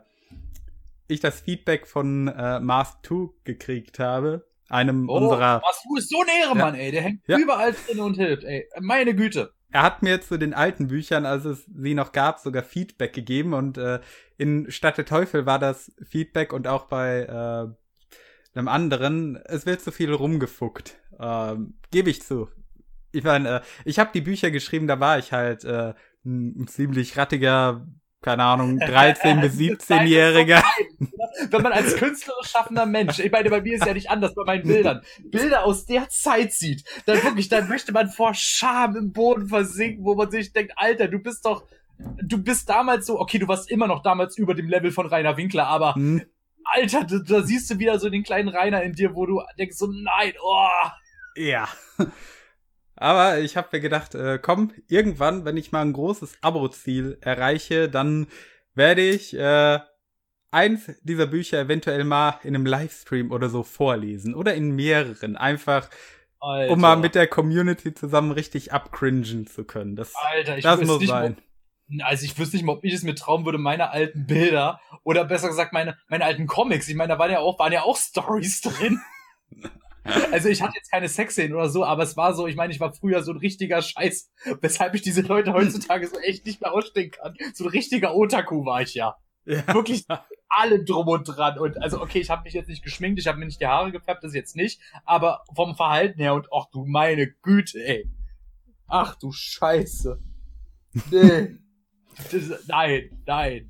ich 1.08 1.20
das 1.20 1.40
Feedback 1.40 1.86
von 1.86 2.28
äh, 2.28 2.60
Mask 2.60 2.98
2 3.06 3.28
gekriegt 3.44 3.98
habe, 3.98 4.46
einem 4.68 5.08
oh, 5.08 5.18
unserer. 5.18 5.62
Was 5.64 5.82
du 5.82 5.96
ist 5.96 6.10
so 6.10 6.20
ein 6.20 6.28
Ehrenmann, 6.42 6.74
ja. 6.74 6.80
ey. 6.80 6.90
Der 6.90 7.02
hängt 7.02 7.22
ja. 7.26 7.38
überall 7.38 7.72
drin 7.72 8.00
und 8.00 8.14
hilft, 8.16 8.44
ey. 8.44 8.68
Meine 8.80 9.14
Güte. 9.14 9.52
Er 9.70 9.82
hat 9.82 10.02
mir 10.02 10.20
zu 10.20 10.38
den 10.38 10.52
alten 10.52 10.88
Büchern, 10.88 11.24
als 11.24 11.46
es 11.46 11.64
sie 11.74 11.94
noch 11.94 12.12
gab, 12.12 12.40
sogar 12.40 12.62
Feedback 12.62 13.14
gegeben 13.14 13.54
und 13.54 13.78
äh, 13.78 14.00
in 14.36 14.70
Stadt 14.70 14.98
der 14.98 15.06
Teufel 15.06 15.46
war 15.46 15.58
das 15.58 15.92
Feedback 16.02 16.52
und 16.52 16.66
auch 16.66 16.84
bei 16.86 17.22
äh, 17.22 18.58
einem 18.58 18.68
anderen, 18.68 19.36
es 19.46 19.64
wird 19.64 19.80
zu 19.80 19.92
viel 19.92 20.12
rumgefuckt. 20.12 20.98
Ähm, 21.20 21.74
Gebe 21.90 22.10
ich 22.10 22.22
zu. 22.22 22.48
Ich 23.12 23.24
meine, 23.24 23.56
äh, 23.56 23.60
ich 23.84 23.98
habe 23.98 24.10
die 24.14 24.20
Bücher 24.20 24.50
geschrieben, 24.50 24.86
da 24.86 25.00
war 25.00 25.18
ich 25.18 25.32
halt 25.32 25.64
äh, 25.64 25.94
ein 26.24 26.66
ziemlich 26.66 27.16
rattiger 27.16 27.86
keine 28.22 28.44
Ahnung, 28.44 28.78
13- 28.80 29.40
bis 29.40 29.56
17-Jähriger. 29.58 30.62
Wenn 31.50 31.62
man 31.62 31.72
als 31.72 31.96
künstlerisch 31.96 32.48
schaffender 32.48 32.86
Mensch, 32.86 33.18
ich 33.18 33.30
meine, 33.30 33.50
bei 33.50 33.60
mir 33.60 33.74
ist 33.74 33.84
ja 33.84 33.92
nicht 33.92 34.10
anders 34.10 34.34
bei 34.34 34.44
meinen 34.44 34.62
Bildern, 34.62 35.02
Bilder 35.24 35.64
aus 35.64 35.84
der 35.86 36.08
Zeit 36.08 36.52
sieht, 36.52 36.84
dann 37.04 37.22
wirklich, 37.22 37.48
dann 37.48 37.68
möchte 37.68 37.92
man 37.92 38.08
vor 38.08 38.32
Scham 38.34 38.96
im 38.96 39.12
Boden 39.12 39.48
versinken, 39.48 40.04
wo 40.04 40.14
man 40.14 40.30
sich 40.30 40.52
denkt, 40.52 40.72
Alter, 40.76 41.08
du 41.08 41.18
bist 41.18 41.44
doch, 41.44 41.64
du 42.22 42.38
bist 42.42 42.68
damals 42.68 43.06
so, 43.06 43.18
okay, 43.20 43.38
du 43.38 43.48
warst 43.48 43.70
immer 43.70 43.88
noch 43.88 44.02
damals 44.02 44.38
über 44.38 44.54
dem 44.54 44.68
Level 44.68 44.92
von 44.92 45.06
Rainer 45.06 45.36
Winkler, 45.36 45.66
aber 45.66 45.94
hm. 45.96 46.22
Alter, 46.64 47.04
da, 47.04 47.18
da 47.18 47.42
siehst 47.42 47.68
du 47.70 47.78
wieder 47.80 47.98
so 47.98 48.08
den 48.08 48.22
kleinen 48.22 48.48
Rainer 48.48 48.84
in 48.84 48.92
dir, 48.92 49.16
wo 49.16 49.26
du 49.26 49.42
denkst 49.58 49.76
so, 49.76 49.88
nein, 49.88 50.32
oh. 50.40 50.68
Ja. 51.36 51.68
Aber 52.96 53.40
ich 53.40 53.56
habe 53.56 53.68
mir 53.72 53.80
gedacht, 53.80 54.14
äh, 54.14 54.38
komm, 54.40 54.72
irgendwann, 54.88 55.44
wenn 55.44 55.56
ich 55.56 55.72
mal 55.72 55.82
ein 55.82 55.92
großes 55.92 56.38
Abo-Ziel 56.40 57.18
erreiche, 57.20 57.88
dann 57.88 58.28
werde 58.74 59.02
ich 59.02 59.36
äh, 59.36 59.80
eins 60.52 60.90
dieser 61.02 61.26
Bücher 61.26 61.58
eventuell 61.58 62.04
mal 62.04 62.38
in 62.44 62.54
einem 62.54 62.66
Livestream 62.66 63.32
oder 63.32 63.48
so 63.48 63.62
vorlesen. 63.64 64.34
Oder 64.34 64.54
in 64.54 64.76
mehreren. 64.76 65.36
Einfach, 65.36 65.88
Alter. 66.38 66.72
um 66.72 66.80
mal 66.80 66.96
mit 66.96 67.14
der 67.14 67.26
Community 67.26 67.94
zusammen 67.94 68.30
richtig 68.30 68.72
abcringen 68.72 69.46
zu 69.46 69.64
können. 69.64 69.96
Das, 69.96 70.14
Alter, 70.14 70.58
ich 70.58 70.62
das 70.62 70.80
muss 70.82 71.04
sein. 71.04 71.36
Mal, 71.88 72.04
also 72.04 72.24
ich 72.24 72.38
wüsste 72.38 72.56
nicht 72.56 72.64
mal, 72.64 72.74
ob 72.74 72.84
ich 72.84 72.94
es 72.94 73.02
mir 73.02 73.14
trauen 73.14 73.44
würde, 73.44 73.58
meine 73.58 73.90
alten 73.90 74.26
Bilder 74.26 74.80
oder 75.02 75.24
besser 75.24 75.48
gesagt 75.48 75.72
meine, 75.72 75.98
meine 76.08 76.24
alten 76.24 76.46
Comics. 76.46 76.88
Ich 76.88 76.94
meine, 76.94 77.14
da 77.14 77.18
waren 77.18 77.30
ja 77.30 77.40
auch, 77.40 77.58
waren 77.58 77.72
ja 77.72 77.82
auch 77.82 77.96
Stories 77.96 78.60
drin. 78.60 79.00
Also 80.32 80.48
ich 80.48 80.62
hatte 80.62 80.74
jetzt 80.76 80.90
keine 80.90 81.08
Sexszenen 81.08 81.54
oder 81.54 81.68
so, 81.68 81.84
aber 81.84 82.02
es 82.02 82.16
war 82.16 82.34
so, 82.34 82.46
ich 82.46 82.56
meine, 82.56 82.72
ich 82.72 82.80
war 82.80 82.92
früher 82.92 83.22
so 83.22 83.32
ein 83.32 83.38
richtiger 83.38 83.82
Scheiß, 83.82 84.30
weshalb 84.60 84.94
ich 84.94 85.02
diese 85.02 85.22
Leute 85.22 85.52
heutzutage 85.52 86.08
so 86.08 86.18
echt 86.18 86.46
nicht 86.46 86.60
mehr 86.60 86.72
ausstehen 86.72 87.10
kann. 87.10 87.36
So 87.54 87.64
ein 87.64 87.70
richtiger 87.70 88.14
Otaku 88.14 88.64
war 88.64 88.82
ich 88.82 88.94
ja. 88.94 89.16
ja. 89.44 89.66
Wirklich 89.74 90.04
alle 90.48 90.84
drum 90.84 91.08
und 91.08 91.24
dran. 91.24 91.58
Und 91.58 91.80
also, 91.82 92.00
okay, 92.00 92.20
ich 92.20 92.30
habe 92.30 92.42
mich 92.42 92.54
jetzt 92.54 92.68
nicht 92.68 92.82
geschminkt, 92.82 93.20
ich 93.20 93.26
habe 93.26 93.38
mir 93.38 93.46
nicht 93.46 93.60
die 93.60 93.66
Haare 93.66 93.92
gefärbt, 93.92 94.24
das 94.24 94.34
jetzt 94.34 94.56
nicht, 94.56 94.80
aber 95.04 95.44
vom 95.54 95.76
Verhalten 95.76 96.20
her 96.20 96.34
und 96.34 96.48
ach 96.52 96.66
du 96.72 96.84
meine 96.84 97.28
Güte, 97.42 97.78
ey. 97.84 98.10
Ach 98.86 99.14
du 99.14 99.32
Scheiße. 99.32 100.20
Nee. 101.10 101.56
das, 102.32 102.66
nein, 102.66 103.22
nein. 103.24 103.68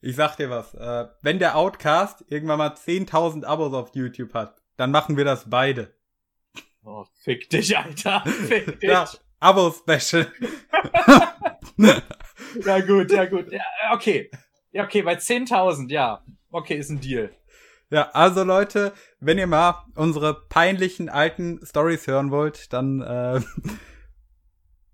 Ich 0.00 0.16
sag 0.16 0.36
dir 0.36 0.50
was, 0.50 0.74
äh, 0.74 1.06
wenn 1.22 1.38
der 1.38 1.56
Outcast 1.56 2.26
irgendwann 2.28 2.58
mal 2.58 2.74
10.000 2.74 3.44
Abos 3.44 3.72
auf 3.72 3.94
YouTube 3.94 4.34
hat, 4.34 4.60
dann 4.76 4.90
machen 4.90 5.16
wir 5.16 5.24
das 5.24 5.48
beide. 5.48 5.94
Oh, 6.84 7.04
fick 7.22 7.48
dich, 7.50 7.76
Alter. 7.76 8.22
Fick 8.26 8.80
dich. 8.80 8.90
Ja, 8.90 9.08
Abo-Special. 9.40 10.30
ja, 12.64 12.80
gut, 12.80 13.10
ja, 13.10 13.24
gut. 13.24 13.50
Ja, 13.52 13.62
okay. 13.92 14.30
Ja, 14.72 14.84
okay, 14.84 15.02
bei 15.02 15.14
10.000, 15.14 15.90
ja. 15.90 16.22
Okay, 16.50 16.76
ist 16.76 16.90
ein 16.90 17.00
Deal. 17.00 17.30
Ja, 17.90 18.10
also 18.10 18.44
Leute, 18.44 18.92
wenn 19.20 19.38
ihr 19.38 19.46
mal 19.46 19.84
unsere 19.94 20.46
peinlichen 20.48 21.08
alten 21.08 21.64
Stories 21.64 22.06
hören 22.06 22.30
wollt, 22.30 22.72
dann 22.72 23.00
äh, 23.00 23.40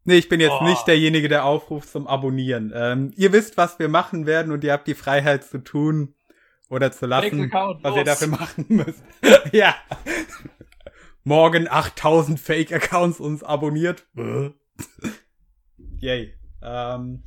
Nee, 0.05 0.17
ich 0.17 0.29
bin 0.29 0.41
jetzt 0.41 0.61
oh. 0.61 0.65
nicht 0.65 0.87
derjenige, 0.87 1.29
der 1.29 1.45
aufruft 1.45 1.91
zum 1.91 2.07
Abonnieren. 2.07 2.73
Ähm, 2.75 3.13
ihr 3.17 3.33
wisst, 3.33 3.57
was 3.57 3.79
wir 3.79 3.89
machen 3.89 4.27
werden 4.27 4.51
und 4.51 4.65
ihr 4.65 4.73
habt 4.73 4.89
die 4.89 4.95
Freiheit 4.95 5.45
zu 5.45 5.59
tun 5.59 6.15
oder 6.71 6.93
zu 6.93 7.05
lassen, 7.07 7.53
was 7.53 7.83
los. 7.83 7.97
ihr 7.97 8.05
dafür 8.05 8.29
machen 8.29 8.65
müsst. 8.69 9.03
ja. 9.53 9.75
Morgen 11.25 11.69
8000 11.69 12.41
Fake-Accounts 12.41 13.21
uns 13.21 13.43
abonniert. 13.43 14.07
Yay. 15.99 16.35
Ähm, 16.63 17.25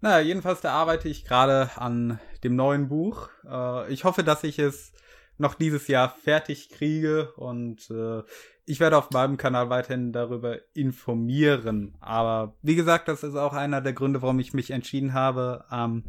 naja, 0.00 0.20
jedenfalls 0.20 0.60
da 0.60 0.72
arbeite 0.72 1.08
ich 1.08 1.24
gerade 1.24 1.70
an 1.76 2.18
dem 2.42 2.56
neuen 2.56 2.88
Buch. 2.88 3.28
Äh, 3.48 3.92
ich 3.92 4.04
hoffe, 4.04 4.24
dass 4.24 4.42
ich 4.42 4.58
es 4.58 4.92
noch 5.36 5.54
dieses 5.54 5.86
Jahr 5.86 6.08
fertig 6.08 6.70
kriege 6.70 7.32
und 7.34 7.90
äh, 7.90 8.22
ich 8.66 8.80
werde 8.80 8.96
auf 8.96 9.10
meinem 9.10 9.36
Kanal 9.36 9.68
weiterhin 9.70 10.12
darüber 10.12 10.58
informieren. 10.72 11.96
Aber 12.00 12.54
wie 12.62 12.74
gesagt, 12.74 13.08
das 13.08 13.22
ist 13.22 13.36
auch 13.36 13.52
einer 13.52 13.80
der 13.80 13.92
Gründe, 13.92 14.22
warum 14.22 14.38
ich 14.38 14.54
mich 14.54 14.70
entschieden 14.70 15.12
habe, 15.12 15.64
ähm, 15.70 16.04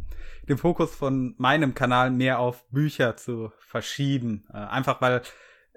den 0.48 0.58
Fokus 0.58 0.96
von 0.96 1.36
meinem 1.38 1.74
Kanal 1.74 2.12
mehr 2.12 2.40
auf 2.40 2.68
Bücher 2.70 3.18
zu 3.18 3.52
verschieben. 3.60 4.46
Äh, 4.54 4.58
einfach 4.58 5.02
weil 5.02 5.22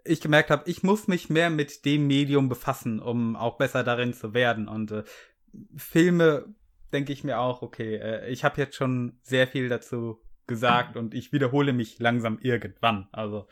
ich 0.04 0.20
gemerkt 0.20 0.50
habe, 0.50 0.68
ich 0.70 0.82
muss 0.82 1.08
mich 1.08 1.28
mehr 1.28 1.50
mit 1.50 1.84
dem 1.84 2.06
Medium 2.06 2.48
befassen, 2.48 3.00
um 3.00 3.36
auch 3.36 3.58
besser 3.58 3.82
darin 3.82 4.14
zu 4.14 4.32
werden. 4.32 4.68
Und 4.68 4.90
äh, 4.92 5.04
Filme 5.76 6.46
denke 6.92 7.12
ich 7.12 7.24
mir 7.24 7.40
auch, 7.40 7.62
okay, 7.62 7.96
äh, 7.96 8.30
ich 8.30 8.44
habe 8.44 8.60
jetzt 8.60 8.76
schon 8.76 9.18
sehr 9.22 9.48
viel 9.48 9.68
dazu 9.68 10.20
gesagt 10.46 10.96
und 10.96 11.14
ich 11.14 11.32
wiederhole 11.32 11.72
mich 11.72 11.98
langsam 11.98 12.38
irgendwann. 12.40 13.08
Also 13.12 13.46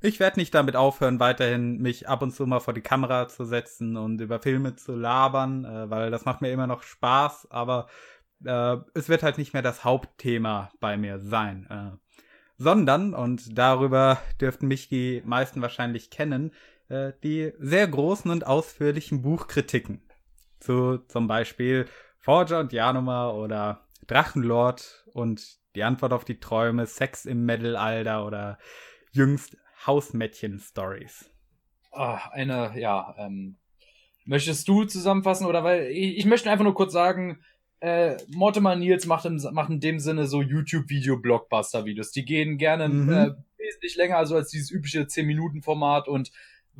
ich 0.00 0.20
werde 0.20 0.38
nicht 0.38 0.54
damit 0.54 0.76
aufhören, 0.76 1.20
weiterhin 1.20 1.78
mich 1.78 2.08
ab 2.08 2.22
und 2.22 2.32
zu 2.32 2.46
mal 2.46 2.60
vor 2.60 2.74
die 2.74 2.80
Kamera 2.80 3.28
zu 3.28 3.44
setzen 3.44 3.96
und 3.96 4.20
über 4.20 4.40
Filme 4.40 4.76
zu 4.76 4.94
labern, 4.94 5.64
äh, 5.64 5.90
weil 5.90 6.10
das 6.10 6.24
macht 6.24 6.40
mir 6.40 6.52
immer 6.52 6.66
noch 6.66 6.82
Spaß, 6.82 7.50
aber 7.50 7.88
äh, 8.44 8.76
es 8.94 9.08
wird 9.08 9.22
halt 9.22 9.38
nicht 9.38 9.52
mehr 9.52 9.62
das 9.62 9.84
Hauptthema 9.84 10.70
bei 10.80 10.96
mir 10.96 11.20
sein. 11.20 11.66
Äh, 11.70 11.96
sondern, 12.56 13.14
und 13.14 13.56
darüber 13.58 14.20
dürften 14.40 14.68
mich 14.68 14.88
die 14.88 15.22
meisten 15.24 15.62
wahrscheinlich 15.62 16.10
kennen, 16.10 16.52
äh, 16.88 17.12
die 17.22 17.52
sehr 17.58 17.88
großen 17.88 18.30
und 18.30 18.46
ausführlichen 18.46 19.22
Buchkritiken. 19.22 20.02
Zu 20.58 20.98
zum 21.08 21.26
Beispiel 21.26 21.86
Forger 22.18 22.60
und 22.60 22.72
Januma 22.72 23.30
oder 23.30 23.86
Drachenlord 24.06 25.06
und 25.14 25.58
die 25.74 25.84
Antwort 25.84 26.12
auf 26.12 26.24
die 26.24 26.38
Träume, 26.38 26.86
Sex 26.86 27.24
im 27.24 27.46
Mittelalter 27.46 28.26
oder 28.26 28.58
jüngst 29.12 29.56
Hausmädchen-Stories. 29.86 31.30
Oh, 31.92 32.16
eine, 32.30 32.78
ja, 32.78 33.14
ähm, 33.18 33.56
möchtest 34.24 34.68
du 34.68 34.84
zusammenfassen 34.84 35.46
oder 35.46 35.64
weil 35.64 35.88
ich, 35.88 36.18
ich 36.18 36.24
möchte 36.24 36.50
einfach 36.50 36.64
nur 36.64 36.74
kurz 36.74 36.92
sagen, 36.92 37.40
äh, 37.80 38.16
Mortimer 38.28 38.76
Nils 38.76 39.06
macht, 39.06 39.24
im, 39.24 39.40
macht 39.52 39.70
in 39.70 39.80
dem 39.80 39.98
Sinne 39.98 40.26
so 40.26 40.42
YouTube-Video-Blockbuster-Videos. 40.42 42.12
Die 42.12 42.24
gehen 42.24 42.58
gerne 42.58 42.88
mhm. 42.88 43.12
äh, 43.12 43.30
wesentlich 43.56 43.96
länger 43.96 44.18
also 44.18 44.36
als 44.36 44.50
dieses 44.50 44.70
übliche 44.70 45.02
10-Minuten-Format 45.02 46.08
und 46.08 46.30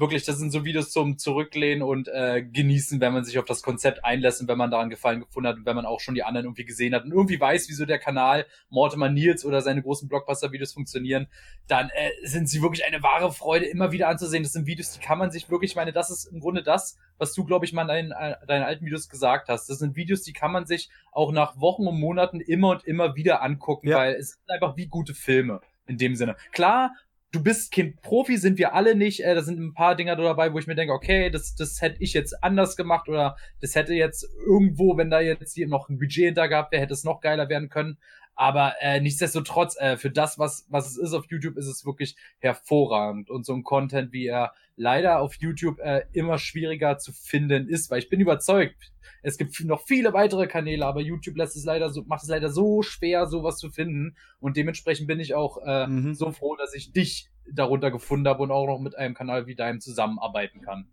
wirklich, 0.00 0.24
das 0.24 0.38
sind 0.38 0.50
so 0.50 0.64
Videos 0.64 0.90
zum 0.90 1.18
Zurücklehnen 1.18 1.82
und 1.82 2.08
äh, 2.08 2.42
genießen, 2.42 3.00
wenn 3.00 3.12
man 3.12 3.24
sich 3.24 3.38
auf 3.38 3.44
das 3.44 3.62
Konzept 3.62 4.04
einlässt 4.04 4.40
und 4.40 4.48
wenn 4.48 4.58
man 4.58 4.70
daran 4.70 4.90
Gefallen 4.90 5.20
gefunden 5.20 5.48
hat 5.48 5.56
und 5.56 5.66
wenn 5.66 5.76
man 5.76 5.86
auch 5.86 6.00
schon 6.00 6.14
die 6.14 6.22
anderen 6.22 6.46
irgendwie 6.46 6.64
gesehen 6.64 6.94
hat 6.94 7.04
und 7.04 7.12
irgendwie 7.12 7.38
weiß, 7.38 7.68
wieso 7.68 7.84
der 7.84 7.98
Kanal 7.98 8.46
Mortimer 8.70 9.08
Nils 9.08 9.44
oder 9.44 9.60
seine 9.60 9.82
großen 9.82 10.08
Blockbuster-Videos 10.08 10.72
funktionieren, 10.72 11.28
dann 11.68 11.90
äh, 11.90 12.10
sind 12.26 12.48
sie 12.48 12.62
wirklich 12.62 12.84
eine 12.84 13.02
wahre 13.02 13.32
Freude, 13.32 13.66
immer 13.66 13.92
wieder 13.92 14.08
anzusehen. 14.08 14.42
Das 14.42 14.52
sind 14.52 14.66
Videos, 14.66 14.92
die 14.92 15.00
kann 15.00 15.18
man 15.18 15.30
sich 15.30 15.50
wirklich, 15.50 15.72
ich 15.72 15.76
meine, 15.76 15.92
das 15.92 16.10
ist 16.10 16.24
im 16.26 16.40
Grunde 16.40 16.62
das, 16.62 16.96
was 17.18 17.34
du, 17.34 17.44
glaube 17.44 17.64
ich, 17.64 17.72
mal 17.72 17.82
in 17.82 17.88
deinen, 17.88 18.12
äh, 18.12 18.36
deinen 18.46 18.64
alten 18.64 18.84
Videos 18.84 19.08
gesagt 19.08 19.48
hast. 19.48 19.68
Das 19.68 19.78
sind 19.78 19.96
Videos, 19.96 20.22
die 20.22 20.32
kann 20.32 20.50
man 20.50 20.66
sich 20.66 20.88
auch 21.12 21.30
nach 21.30 21.60
Wochen 21.60 21.86
und 21.86 22.00
Monaten 22.00 22.40
immer 22.40 22.70
und 22.70 22.84
immer 22.84 23.14
wieder 23.16 23.42
angucken, 23.42 23.88
ja. 23.88 23.98
weil 23.98 24.14
es 24.14 24.30
sind 24.30 24.50
einfach 24.50 24.76
wie 24.76 24.86
gute 24.86 25.14
Filme 25.14 25.60
in 25.86 25.98
dem 25.98 26.14
Sinne. 26.14 26.36
Klar, 26.52 26.92
du 27.32 27.42
bist 27.42 27.70
Kind 27.72 28.00
Profi, 28.02 28.36
sind 28.36 28.58
wir 28.58 28.74
alle 28.74 28.94
nicht. 28.94 29.24
Äh, 29.24 29.34
da 29.34 29.42
sind 29.42 29.60
ein 29.60 29.74
paar 29.74 29.94
Dinger 29.94 30.16
dabei, 30.16 30.52
wo 30.52 30.58
ich 30.58 30.66
mir 30.66 30.74
denke, 30.74 30.92
okay, 30.92 31.30
das, 31.30 31.54
das 31.54 31.80
hätte 31.80 32.02
ich 32.02 32.12
jetzt 32.12 32.42
anders 32.42 32.76
gemacht 32.76 33.08
oder 33.08 33.36
das 33.60 33.74
hätte 33.74 33.94
jetzt 33.94 34.26
irgendwo, 34.46 34.96
wenn 34.96 35.10
da 35.10 35.20
jetzt 35.20 35.54
hier 35.54 35.68
noch 35.68 35.88
ein 35.88 35.98
Budget 35.98 36.26
hinter 36.26 36.48
gehabt 36.48 36.72
wäre, 36.72 36.82
hätte 36.82 36.94
es 36.94 37.04
noch 37.04 37.20
geiler 37.20 37.48
werden 37.48 37.68
können. 37.68 37.98
Aber 38.34 38.74
äh, 38.80 39.00
nichtsdestotrotz, 39.00 39.76
äh, 39.78 39.96
für 39.96 40.10
das, 40.10 40.38
was, 40.38 40.66
was 40.70 40.90
es 40.90 40.96
ist 40.96 41.12
auf 41.12 41.26
YouTube, 41.28 41.56
ist 41.56 41.66
es 41.66 41.84
wirklich 41.84 42.16
hervorragend. 42.38 43.28
Und 43.28 43.44
so 43.44 43.52
ein 43.52 43.64
Content, 43.64 44.12
wie 44.12 44.26
er 44.26 44.54
leider 44.80 45.20
auf 45.20 45.34
YouTube 45.34 45.78
äh, 45.80 46.04
immer 46.12 46.38
schwieriger 46.38 46.96
zu 46.96 47.12
finden 47.12 47.68
ist, 47.68 47.90
weil 47.90 47.98
ich 47.98 48.08
bin 48.08 48.18
überzeugt, 48.18 48.92
es 49.22 49.36
gibt 49.36 49.60
noch 49.64 49.82
viele 49.86 50.14
weitere 50.14 50.46
Kanäle, 50.46 50.86
aber 50.86 51.02
YouTube 51.02 51.36
lässt 51.36 51.54
es 51.54 51.64
leider 51.64 51.90
so, 51.90 52.02
macht 52.04 52.22
es 52.22 52.30
leider 52.30 52.48
so 52.48 52.80
schwer, 52.80 53.26
sowas 53.26 53.58
zu 53.58 53.70
finden. 53.70 54.16
Und 54.40 54.56
dementsprechend 54.56 55.06
bin 55.06 55.20
ich 55.20 55.34
auch 55.34 55.58
äh, 55.66 55.86
mhm. 55.86 56.14
so 56.14 56.32
froh, 56.32 56.56
dass 56.56 56.74
ich 56.74 56.92
dich 56.92 57.28
darunter 57.52 57.90
gefunden 57.90 58.26
habe 58.26 58.42
und 58.42 58.50
auch 58.50 58.66
noch 58.66 58.78
mit 58.78 58.96
einem 58.96 59.14
Kanal 59.14 59.46
wie 59.46 59.54
deinem 59.54 59.80
zusammenarbeiten 59.80 60.62
kann. 60.62 60.88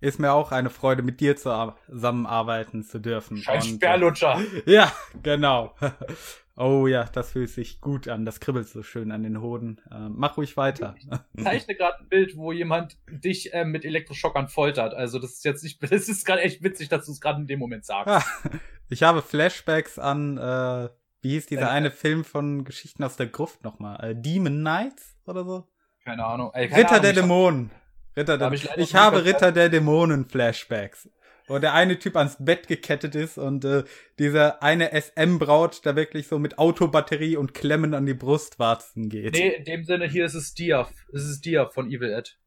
Ist 0.00 0.18
mir 0.18 0.32
auch 0.32 0.50
eine 0.50 0.70
Freude, 0.70 1.02
mit 1.02 1.20
dir 1.20 1.36
zusammenarbeiten 1.36 2.82
zu 2.82 2.98
dürfen. 2.98 3.36
Scheiß 3.36 3.68
Sperrlutscher. 3.68 4.40
Ja, 4.66 4.92
genau. 5.22 5.74
Oh 6.62 6.86
ja, 6.86 7.04
das 7.04 7.32
fühlt 7.32 7.48
sich 7.48 7.80
gut 7.80 8.06
an. 8.06 8.26
Das 8.26 8.38
kribbelt 8.38 8.68
so 8.68 8.82
schön 8.82 9.12
an 9.12 9.22
den 9.22 9.40
Hoden. 9.40 9.80
Ähm, 9.90 10.12
mach 10.18 10.36
ruhig 10.36 10.58
weiter. 10.58 10.94
Ich 10.98 11.42
zeichne 11.42 11.74
gerade 11.74 12.00
ein 12.00 12.08
Bild, 12.10 12.36
wo 12.36 12.52
jemand 12.52 12.98
dich 13.10 13.54
äh, 13.54 13.64
mit 13.64 13.86
Elektroschockern 13.86 14.48
foltert. 14.48 14.92
Also 14.92 15.18
das 15.18 15.32
ist 15.32 15.44
jetzt 15.46 15.64
nicht, 15.64 15.82
das 15.90 16.10
ist 16.10 16.26
gerade 16.26 16.42
echt 16.42 16.62
witzig, 16.62 16.90
dass 16.90 17.06
du 17.06 17.12
es 17.12 17.20
gerade 17.22 17.40
in 17.40 17.46
dem 17.46 17.58
Moment 17.58 17.86
sagst. 17.86 18.26
ich 18.90 19.02
habe 19.02 19.22
Flashbacks 19.22 19.98
an, 19.98 20.36
äh, 20.36 20.90
wie 21.22 21.30
hieß 21.30 21.46
dieser 21.46 21.62
äh, 21.62 21.70
eine 21.70 21.90
Film 21.90 22.24
von 22.24 22.64
Geschichten 22.64 23.04
aus 23.04 23.16
der 23.16 23.28
Gruft 23.28 23.64
nochmal? 23.64 24.10
Äh, 24.10 24.14
Demon 24.14 24.58
Knights 24.58 25.16
oder 25.24 25.46
so? 25.46 25.66
Keine 26.04 26.26
Ahnung. 26.26 26.50
Ey, 26.52 26.68
keine 26.68 26.82
Ritter 26.82 26.90
Ahnung, 26.90 27.02
der 27.02 27.12
Dämonen. 27.14 27.70
Ritter 28.14 28.36
der, 28.36 28.52
ich, 28.52 28.68
ich 28.76 28.94
habe 28.94 29.24
Ritter 29.24 29.50
der 29.50 29.70
Dämonen 29.70 30.28
Flashbacks 30.28 31.08
wo 31.50 31.58
der 31.58 31.74
eine 31.74 31.98
Typ 31.98 32.16
ans 32.16 32.36
Bett 32.38 32.68
gekettet 32.68 33.16
ist 33.16 33.36
und 33.36 33.64
äh, 33.64 33.82
dieser 34.20 34.62
eine 34.62 34.92
SM-Braut 34.92 35.84
da 35.84 35.96
wirklich 35.96 36.28
so 36.28 36.38
mit 36.38 36.58
Autobatterie 36.58 37.36
und 37.36 37.54
Klemmen 37.54 37.92
an 37.92 38.06
die 38.06 38.14
Brustwarzen 38.14 39.08
geht. 39.08 39.34
Nee, 39.34 39.48
in 39.48 39.64
dem 39.64 39.84
Sinne, 39.84 40.06
hier 40.06 40.24
ist 40.24 40.34
es 40.34 40.54
Diaf. 40.54 40.92
Es 41.12 41.24
ist 41.24 41.44
Diaf 41.44 41.74
von 41.74 41.90
Evil 41.90 42.12
Ed. 42.12 42.38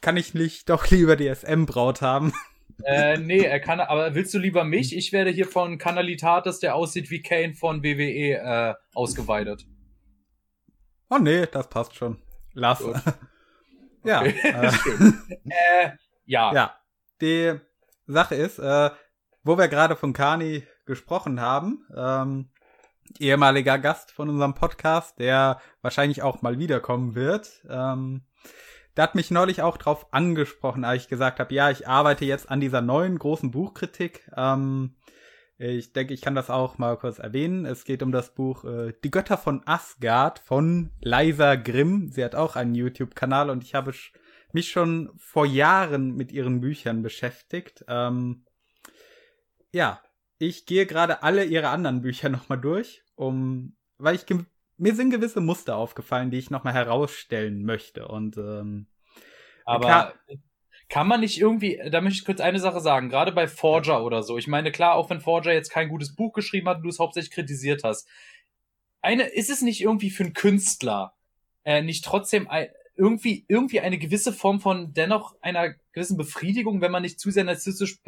Kann 0.00 0.16
ich 0.16 0.32
nicht 0.32 0.70
doch 0.70 0.88
lieber 0.90 1.16
die 1.16 1.26
SM-Braut 1.26 2.02
haben? 2.02 2.32
Äh, 2.84 3.18
nee, 3.18 3.40
er 3.40 3.58
kann, 3.58 3.80
aber 3.80 4.14
willst 4.14 4.32
du 4.32 4.38
lieber 4.38 4.62
mich? 4.62 4.96
Ich 4.96 5.12
werde 5.12 5.30
hier 5.30 5.46
von 5.46 5.76
Canalitatis, 5.76 6.60
der 6.60 6.76
aussieht 6.76 7.10
wie 7.10 7.20
Kane 7.20 7.54
von 7.54 7.82
WWE, 7.82 8.34
äh, 8.34 8.74
ausgeweitet. 8.94 9.66
Oh 11.10 11.18
nee, 11.18 11.46
das 11.50 11.68
passt 11.68 11.96
schon. 11.96 12.18
Lass. 12.52 12.84
ja. 14.04 14.20
Okay. 14.20 14.34
Äh, 15.46 15.86
äh, 15.86 15.90
ja. 16.26 16.54
Ja 16.54 16.74
die 17.20 17.54
Sache 18.06 18.34
ist, 18.34 18.58
äh, 18.58 18.90
wo 19.42 19.58
wir 19.58 19.68
gerade 19.68 19.96
von 19.96 20.12
Kani 20.12 20.66
gesprochen 20.86 21.40
haben, 21.40 21.86
ähm, 21.96 22.50
ehemaliger 23.18 23.78
Gast 23.78 24.10
von 24.10 24.28
unserem 24.28 24.54
Podcast, 24.54 25.18
der 25.18 25.60
wahrscheinlich 25.82 26.22
auch 26.22 26.42
mal 26.42 26.58
wiederkommen 26.58 27.14
wird, 27.14 27.64
ähm, 27.68 28.22
der 28.96 29.04
hat 29.04 29.14
mich 29.14 29.30
neulich 29.30 29.62
auch 29.62 29.76
drauf 29.76 30.12
angesprochen, 30.12 30.84
als 30.84 31.02
ich 31.02 31.08
gesagt 31.08 31.40
habe, 31.40 31.54
ja, 31.54 31.70
ich 31.70 31.88
arbeite 31.88 32.24
jetzt 32.24 32.48
an 32.48 32.60
dieser 32.60 32.80
neuen 32.80 33.18
großen 33.18 33.50
Buchkritik. 33.50 34.30
Ähm, 34.36 34.94
ich 35.56 35.92
denke, 35.92 36.14
ich 36.14 36.20
kann 36.20 36.34
das 36.34 36.50
auch 36.50 36.78
mal 36.78 36.96
kurz 36.96 37.18
erwähnen. 37.18 37.64
Es 37.64 37.84
geht 37.84 38.02
um 38.02 38.12
das 38.12 38.34
Buch 38.34 38.64
äh, 38.64 38.92
Die 39.02 39.10
Götter 39.10 39.38
von 39.38 39.62
Asgard 39.66 40.38
von 40.38 40.90
Liza 41.00 41.56
Grimm. 41.56 42.10
Sie 42.10 42.24
hat 42.24 42.34
auch 42.34 42.56
einen 42.56 42.74
YouTube-Kanal 42.74 43.50
und 43.50 43.64
ich 43.64 43.74
habe 43.74 43.92
mich 44.54 44.70
schon 44.70 45.10
vor 45.16 45.46
Jahren 45.46 46.14
mit 46.16 46.32
ihren 46.32 46.60
Büchern 46.60 47.02
beschäftigt. 47.02 47.84
Ähm, 47.88 48.44
ja, 49.72 50.00
ich 50.38 50.66
gehe 50.66 50.86
gerade 50.86 51.22
alle 51.22 51.44
ihre 51.44 51.68
anderen 51.68 52.02
Bücher 52.02 52.28
nochmal 52.30 52.60
durch, 52.60 53.02
um, 53.14 53.76
weil 53.98 54.14
ich 54.14 54.24
mir 54.76 54.94
sind 54.94 55.10
gewisse 55.10 55.40
Muster 55.40 55.76
aufgefallen, 55.76 56.30
die 56.30 56.38
ich 56.38 56.50
nochmal 56.50 56.74
herausstellen 56.74 57.64
möchte. 57.64 58.08
Und 58.08 58.36
ähm, 58.36 58.86
aber 59.64 59.86
klar, 59.86 60.14
kann 60.88 61.06
man 61.08 61.20
nicht 61.20 61.40
irgendwie, 61.40 61.80
da 61.90 62.00
möchte 62.00 62.18
ich 62.18 62.24
kurz 62.24 62.40
eine 62.40 62.58
Sache 62.58 62.80
sagen, 62.80 63.08
gerade 63.08 63.32
bei 63.32 63.48
Forger 63.48 64.04
oder 64.04 64.22
so. 64.22 64.36
Ich 64.36 64.46
meine, 64.46 64.72
klar, 64.72 64.94
auch 64.94 65.10
wenn 65.10 65.20
Forger 65.20 65.52
jetzt 65.52 65.70
kein 65.70 65.88
gutes 65.88 66.14
Buch 66.14 66.32
geschrieben 66.32 66.68
hat 66.68 66.78
und 66.78 66.82
du 66.82 66.88
es 66.88 66.98
hauptsächlich 66.98 67.32
kritisiert 67.32 67.82
hast. 67.84 68.08
Eine, 69.00 69.24
ist 69.24 69.50
es 69.50 69.62
nicht 69.62 69.80
irgendwie 69.80 70.10
für 70.10 70.24
einen 70.24 70.32
Künstler 70.32 71.14
äh, 71.64 71.82
nicht 71.82 72.04
trotzdem 72.04 72.48
ein, 72.48 72.68
irgendwie, 72.96 73.44
irgendwie 73.48 73.80
eine 73.80 73.98
gewisse 73.98 74.32
Form 74.32 74.60
von 74.60 74.92
dennoch 74.92 75.34
einer 75.40 75.74
gewissen 75.92 76.16
Befriedigung, 76.16 76.80
wenn 76.80 76.92
man 76.92 77.02
nicht 77.02 77.20
zu 77.20 77.30
sehr 77.30 77.44
narzisstisch 77.44 77.98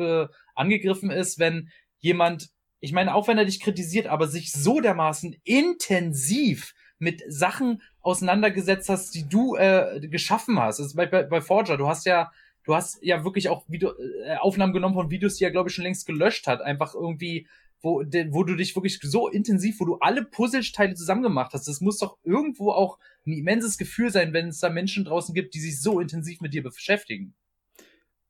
angegriffen 0.54 1.10
ist, 1.10 1.38
wenn 1.38 1.70
jemand, 1.98 2.50
ich 2.80 2.92
meine, 2.92 3.14
auch 3.14 3.28
wenn 3.28 3.38
er 3.38 3.44
dich 3.44 3.60
kritisiert, 3.60 4.06
aber 4.06 4.28
sich 4.28 4.52
so 4.52 4.80
dermaßen 4.80 5.36
intensiv 5.44 6.74
mit 6.98 7.22
Sachen 7.28 7.82
auseinandergesetzt 8.00 8.88
hast, 8.88 9.14
die 9.14 9.28
du 9.28 9.56
äh, 9.56 10.00
geschaffen 10.08 10.58
hast. 10.58 10.80
Also 10.80 10.96
bei, 10.96 11.06
bei, 11.06 11.24
bei 11.24 11.40
Forger, 11.40 11.76
du 11.76 11.88
hast 11.88 12.06
ja, 12.06 12.30
du 12.64 12.74
hast 12.74 12.98
ja 13.02 13.24
wirklich 13.24 13.48
auch 13.48 13.68
Video, 13.68 13.92
äh, 14.24 14.36
Aufnahmen 14.36 14.72
genommen 14.72 14.94
von 14.94 15.10
Videos, 15.10 15.36
die 15.36 15.44
er, 15.44 15.50
glaube 15.50 15.68
ich, 15.68 15.74
schon 15.74 15.84
längst 15.84 16.06
gelöscht 16.06 16.46
hat. 16.46 16.62
Einfach 16.62 16.94
irgendwie 16.94 17.46
wo, 17.80 18.02
wo 18.30 18.44
du 18.44 18.54
dich 18.54 18.74
wirklich 18.74 18.98
so 19.02 19.28
intensiv, 19.28 19.80
wo 19.80 19.84
du 19.84 19.96
alle 19.96 20.24
Puzzlesteile 20.24 20.94
zusammen 20.94 21.22
gemacht 21.22 21.52
hast. 21.52 21.68
Das 21.68 21.80
muss 21.80 21.98
doch 21.98 22.18
irgendwo 22.24 22.70
auch 22.70 22.98
ein 23.26 23.32
immenses 23.32 23.78
Gefühl 23.78 24.10
sein, 24.10 24.32
wenn 24.32 24.48
es 24.48 24.60
da 24.60 24.70
Menschen 24.70 25.04
draußen 25.04 25.34
gibt, 25.34 25.54
die 25.54 25.60
sich 25.60 25.80
so 25.80 26.00
intensiv 26.00 26.40
mit 26.40 26.54
dir 26.54 26.62
beschäftigen. 26.62 27.34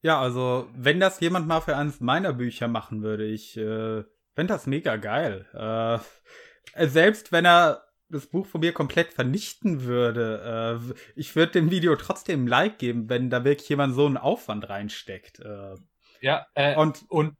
Ja, 0.02 0.20
also 0.20 0.68
wenn 0.76 1.00
das 1.00 1.20
jemand 1.20 1.46
mal 1.48 1.60
für 1.60 1.76
eines 1.76 2.00
meiner 2.00 2.32
Bücher 2.32 2.68
machen 2.68 3.02
würde, 3.02 3.26
ich 3.26 3.56
äh, 3.56 4.04
fände 4.34 4.52
das 4.52 4.66
mega 4.66 4.96
geil. 4.96 5.46
Äh, 5.52 6.86
selbst 6.86 7.32
wenn 7.32 7.44
er 7.44 7.82
das 8.08 8.26
Buch 8.26 8.46
von 8.46 8.60
mir 8.60 8.72
komplett 8.72 9.12
vernichten 9.12 9.82
würde, 9.82 10.80
äh, 10.94 10.94
ich 11.16 11.34
würde 11.34 11.52
dem 11.52 11.70
Video 11.70 11.96
trotzdem 11.96 12.44
ein 12.44 12.46
Like 12.46 12.78
geben, 12.78 13.08
wenn 13.08 13.30
da 13.30 13.44
wirklich 13.44 13.68
jemand 13.68 13.94
so 13.94 14.06
einen 14.06 14.16
Aufwand 14.16 14.68
reinsteckt. 14.68 15.40
Äh, 15.40 15.74
ja, 16.20 16.46
äh, 16.54 16.76
und, 16.76 17.04
und 17.08 17.36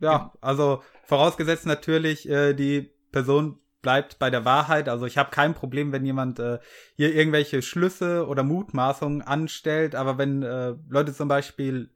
ja, 0.00 0.32
also 0.40 0.82
vorausgesetzt 1.04 1.66
natürlich, 1.66 2.28
äh, 2.28 2.54
die 2.54 2.90
Person 3.12 3.58
bleibt 3.82 4.18
bei 4.18 4.30
der 4.30 4.44
Wahrheit. 4.44 4.88
Also 4.88 5.06
ich 5.06 5.18
habe 5.18 5.30
kein 5.30 5.54
Problem, 5.54 5.92
wenn 5.92 6.04
jemand 6.04 6.38
äh, 6.38 6.58
hier 6.96 7.14
irgendwelche 7.14 7.62
Schlüsse 7.62 8.26
oder 8.26 8.42
Mutmaßungen 8.42 9.22
anstellt, 9.22 9.94
aber 9.94 10.18
wenn 10.18 10.42
äh, 10.42 10.74
Leute 10.88 11.14
zum 11.14 11.28
Beispiel 11.28 11.90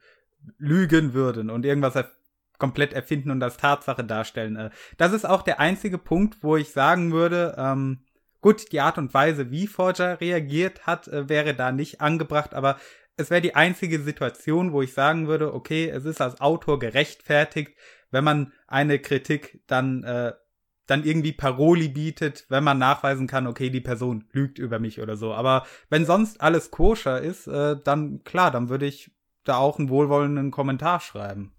lügen 0.58 1.14
würden 1.14 1.50
und 1.50 1.64
irgendwas 1.64 1.96
er 1.96 2.10
komplett 2.58 2.92
erfinden 2.92 3.30
und 3.30 3.42
als 3.42 3.56
Tatsache 3.56 4.04
darstellen, 4.04 4.56
äh, 4.56 4.70
das 4.96 5.12
ist 5.12 5.24
auch 5.24 5.42
der 5.42 5.60
einzige 5.60 5.98
Punkt, 5.98 6.38
wo 6.42 6.56
ich 6.56 6.72
sagen 6.72 7.12
würde, 7.12 7.54
ähm, 7.58 8.04
gut, 8.40 8.72
die 8.72 8.80
Art 8.80 8.98
und 8.98 9.12
Weise, 9.12 9.50
wie 9.50 9.66
Forger 9.66 10.20
reagiert 10.20 10.86
hat, 10.86 11.08
äh, 11.08 11.28
wäre 11.28 11.54
da 11.54 11.72
nicht 11.72 12.00
angebracht, 12.00 12.54
aber 12.54 12.76
es 13.16 13.31
wäre 13.31 13.40
die 13.40 13.55
einzige 13.55 14.00
Situation, 14.00 14.72
wo 14.72 14.83
ich 14.83 14.92
sagen 14.92 15.29
würde, 15.29 15.55
okay, 15.55 15.88
es 15.88 16.05
ist 16.05 16.20
als 16.20 16.40
Autor 16.40 16.79
gerechtfertigt, 16.79 17.77
wenn 18.11 18.24
man 18.24 18.53
eine 18.66 18.98
Kritik 18.98 19.62
dann, 19.66 20.03
äh, 20.05 20.33
dann 20.87 21.05
irgendwie 21.05 21.33
Paroli 21.33 21.88
bietet, 21.88 22.46
wenn 22.48 22.64
man 22.64 22.79
nachweisen 22.79 23.27
kann, 23.27 23.46
okay, 23.46 23.70
die 23.70 23.81
Person 23.81 24.24
lügt 24.33 24.59
über 24.59 24.79
mich 24.79 25.00
oder 25.00 25.16
so. 25.16 25.33
Aber 25.33 25.66
wenn 25.88 26.05
sonst 26.05 26.40
alles 26.40 26.70
koscher 26.70 27.20
ist, 27.20 27.46
äh, 27.46 27.77
dann 27.83 28.22
klar, 28.24 28.50
dann 28.50 28.68
würde 28.68 28.87
ich 28.87 29.11
da 29.44 29.57
auch 29.57 29.79
einen 29.79 29.88
wohlwollenden 29.88 30.50
Kommentar 30.50 31.00
schreiben. 31.00 31.55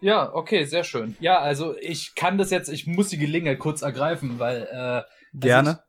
Ja, 0.00 0.32
okay, 0.32 0.64
sehr 0.64 0.84
schön. 0.84 1.16
Ja, 1.20 1.40
also 1.40 1.76
ich 1.76 2.14
kann 2.14 2.38
das 2.38 2.50
jetzt, 2.50 2.68
ich 2.68 2.86
muss 2.86 3.08
die 3.08 3.18
Gelegenheit 3.18 3.58
kurz 3.58 3.82
ergreifen, 3.82 4.38
weil 4.38 4.68
äh, 4.70 4.76
also 4.76 5.04
gerne 5.32 5.80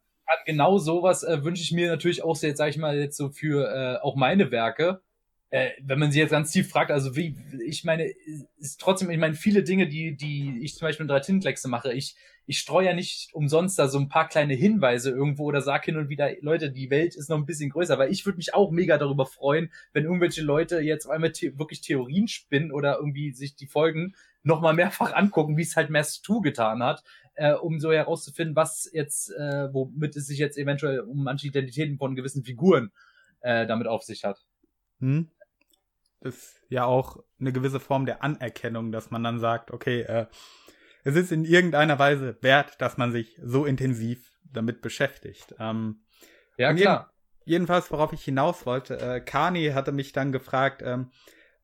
genau 0.46 0.78
sowas 0.78 1.24
äh, 1.24 1.44
wünsche 1.44 1.64
ich 1.64 1.72
mir 1.72 1.90
natürlich 1.90 2.24
auch, 2.24 2.40
jetzt 2.42 2.58
sage 2.58 2.72
ich 2.72 2.78
mal, 2.78 2.98
jetzt 2.98 3.18
so 3.18 3.30
für 3.30 3.70
äh, 3.70 4.02
auch 4.02 4.16
meine 4.16 4.52
Werke. 4.52 5.02
äh, 5.52 5.72
wenn 5.82 6.00
man 6.00 6.12
sie 6.12 6.20
jetzt 6.20 6.32
ganz 6.32 6.52
tief 6.52 6.70
fragt, 6.70 6.92
also 6.92 7.16
wie, 7.16 7.36
ich 7.66 7.84
meine, 7.84 8.06
ist 8.58 8.80
trotzdem, 8.80 9.10
ich 9.10 9.18
meine, 9.18 9.34
viele 9.36 9.64
Dinge, 9.64 9.88
die, 9.88 10.16
die 10.16 10.60
ich 10.62 10.76
zum 10.76 10.88
Beispiel 10.88 11.08
drei 11.08 11.20
Tintenkleckse 11.22 11.68
mache, 11.68 11.92
ich, 11.94 12.16
ich 12.46 12.60
streue 12.60 12.86
ja 12.86 12.94
nicht 12.94 13.34
umsonst 13.34 13.80
da 13.80 13.88
so 13.88 14.00
ein 14.00 14.10
paar 14.10 14.28
kleine 14.28 14.54
Hinweise 14.54 15.10
irgendwo 15.10 15.46
oder 15.46 15.62
sag 15.62 15.86
hin 15.86 15.98
und 15.98 16.10
wieder, 16.10 16.30
Leute, 16.42 16.72
die 16.72 16.92
Welt 16.92 17.16
ist 17.16 17.30
noch 17.30 17.38
ein 17.38 17.46
bisschen 17.46 17.72
größer, 17.72 17.98
weil 17.98 18.12
ich 18.12 18.26
würde 18.26 18.38
mich 18.38 18.54
auch 18.54 18.72
mega 18.72 18.98
darüber 18.98 19.26
freuen, 19.26 19.72
wenn 19.94 20.04
irgendwelche 20.04 20.42
Leute 20.44 20.82
jetzt 20.82 21.06
auf 21.08 21.12
einmal 21.12 21.34
the 21.34 21.58
wirklich 21.58 21.82
Theorien 21.82 22.28
spinnen 22.28 22.72
oder 22.72 22.98
irgendwie 22.98 23.34
sich 23.34 23.56
die 23.56 23.68
Folgen 23.68 24.16
nochmal 24.44 24.74
mehrfach 24.74 25.14
angucken, 25.14 25.58
wie 25.58 25.64
es 25.64 25.76
halt 25.76 25.90
Mass 25.90 26.22
2 26.22 26.42
getan 26.42 26.84
hat, 26.84 27.04
äh, 27.40 27.54
um 27.54 27.80
so 27.80 27.92
herauszufinden, 27.92 28.56
was 28.56 28.90
jetzt, 28.94 29.32
äh, 29.32 29.74
womit 29.74 30.16
es 30.16 30.28
sich 30.28 30.40
jetzt 30.40 30.58
eventuell 30.58 31.00
um 31.00 31.24
manche 31.24 31.48
Identitäten 31.48 31.98
von 31.98 32.16
gewissen 32.16 32.44
Figuren 32.44 32.92
äh, 33.42 33.66
damit 33.66 33.88
auf 33.88 34.04
sich 34.04 34.24
hat. 34.24 34.46
Hm 35.00 35.30
ist 36.22 36.60
ja 36.70 36.86
auch 36.86 37.24
eine 37.40 37.52
gewisse 37.52 37.80
Form 37.80 38.06
der 38.06 38.24
Anerkennung, 38.24 38.92
dass 38.92 39.12
man 39.12 39.24
dann 39.24 39.40
sagt, 39.40 39.72
okay, 39.72 40.02
äh, 40.02 40.26
es 41.04 41.16
ist 41.16 41.32
in 41.32 41.46
irgendeiner 41.46 41.98
Weise 41.98 42.38
wert, 42.42 42.82
dass 42.82 42.98
man 42.98 43.12
sich 43.12 43.40
so 43.44 43.66
intensiv 43.66 44.32
damit 44.44 44.82
beschäftigt. 44.82 45.56
Ähm, 45.60 46.04
ja, 46.58 46.74
klar. 46.74 47.12
Jeden, 47.46 47.52
jedenfalls, 47.52 47.92
worauf 47.92 48.12
ich 48.12 48.24
hinaus 48.24 48.66
wollte, 48.66 49.00
äh, 49.00 49.22
Kani 49.22 49.70
hatte 49.70 49.92
mich 49.92 50.12
dann 50.12 50.32
gefragt, 50.32 50.82
ähm, 50.84 51.12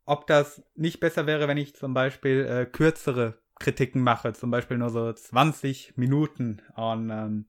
ob 0.05 0.27
das 0.27 0.63
nicht 0.75 0.99
besser 0.99 1.27
wäre, 1.27 1.47
wenn 1.47 1.57
ich 1.57 1.75
zum 1.75 1.93
Beispiel 1.93 2.45
äh, 2.45 2.65
kürzere 2.65 3.41
Kritiken 3.59 4.01
mache, 4.01 4.33
zum 4.33 4.51
Beispiel 4.51 4.77
nur 4.77 4.89
so 4.89 5.11
20 5.11 5.97
Minuten. 5.97 6.61
Und 6.75 7.09
ähm, 7.09 7.45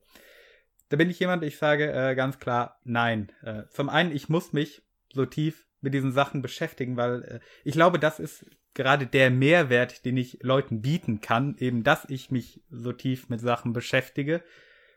da 0.88 0.96
bin 0.96 1.10
ich 1.10 1.18
jemand, 1.18 1.42
ich 1.42 1.58
sage 1.58 1.92
äh, 1.92 2.14
ganz 2.14 2.38
klar 2.38 2.80
nein. 2.84 3.32
Äh, 3.42 3.64
zum 3.70 3.88
einen, 3.88 4.12
ich 4.12 4.28
muss 4.28 4.52
mich 4.52 4.82
so 5.12 5.26
tief 5.26 5.66
mit 5.80 5.94
diesen 5.94 6.12
Sachen 6.12 6.42
beschäftigen, 6.42 6.96
weil 6.96 7.22
äh, 7.22 7.40
ich 7.64 7.72
glaube, 7.72 7.98
das 7.98 8.20
ist 8.20 8.46
gerade 8.74 9.06
der 9.06 9.30
Mehrwert, 9.30 10.04
den 10.04 10.16
ich 10.16 10.38
Leuten 10.42 10.82
bieten 10.82 11.20
kann, 11.20 11.56
eben, 11.58 11.82
dass 11.82 12.04
ich 12.08 12.30
mich 12.30 12.62
so 12.70 12.92
tief 12.92 13.28
mit 13.28 13.40
Sachen 13.40 13.72
beschäftige 13.72 14.42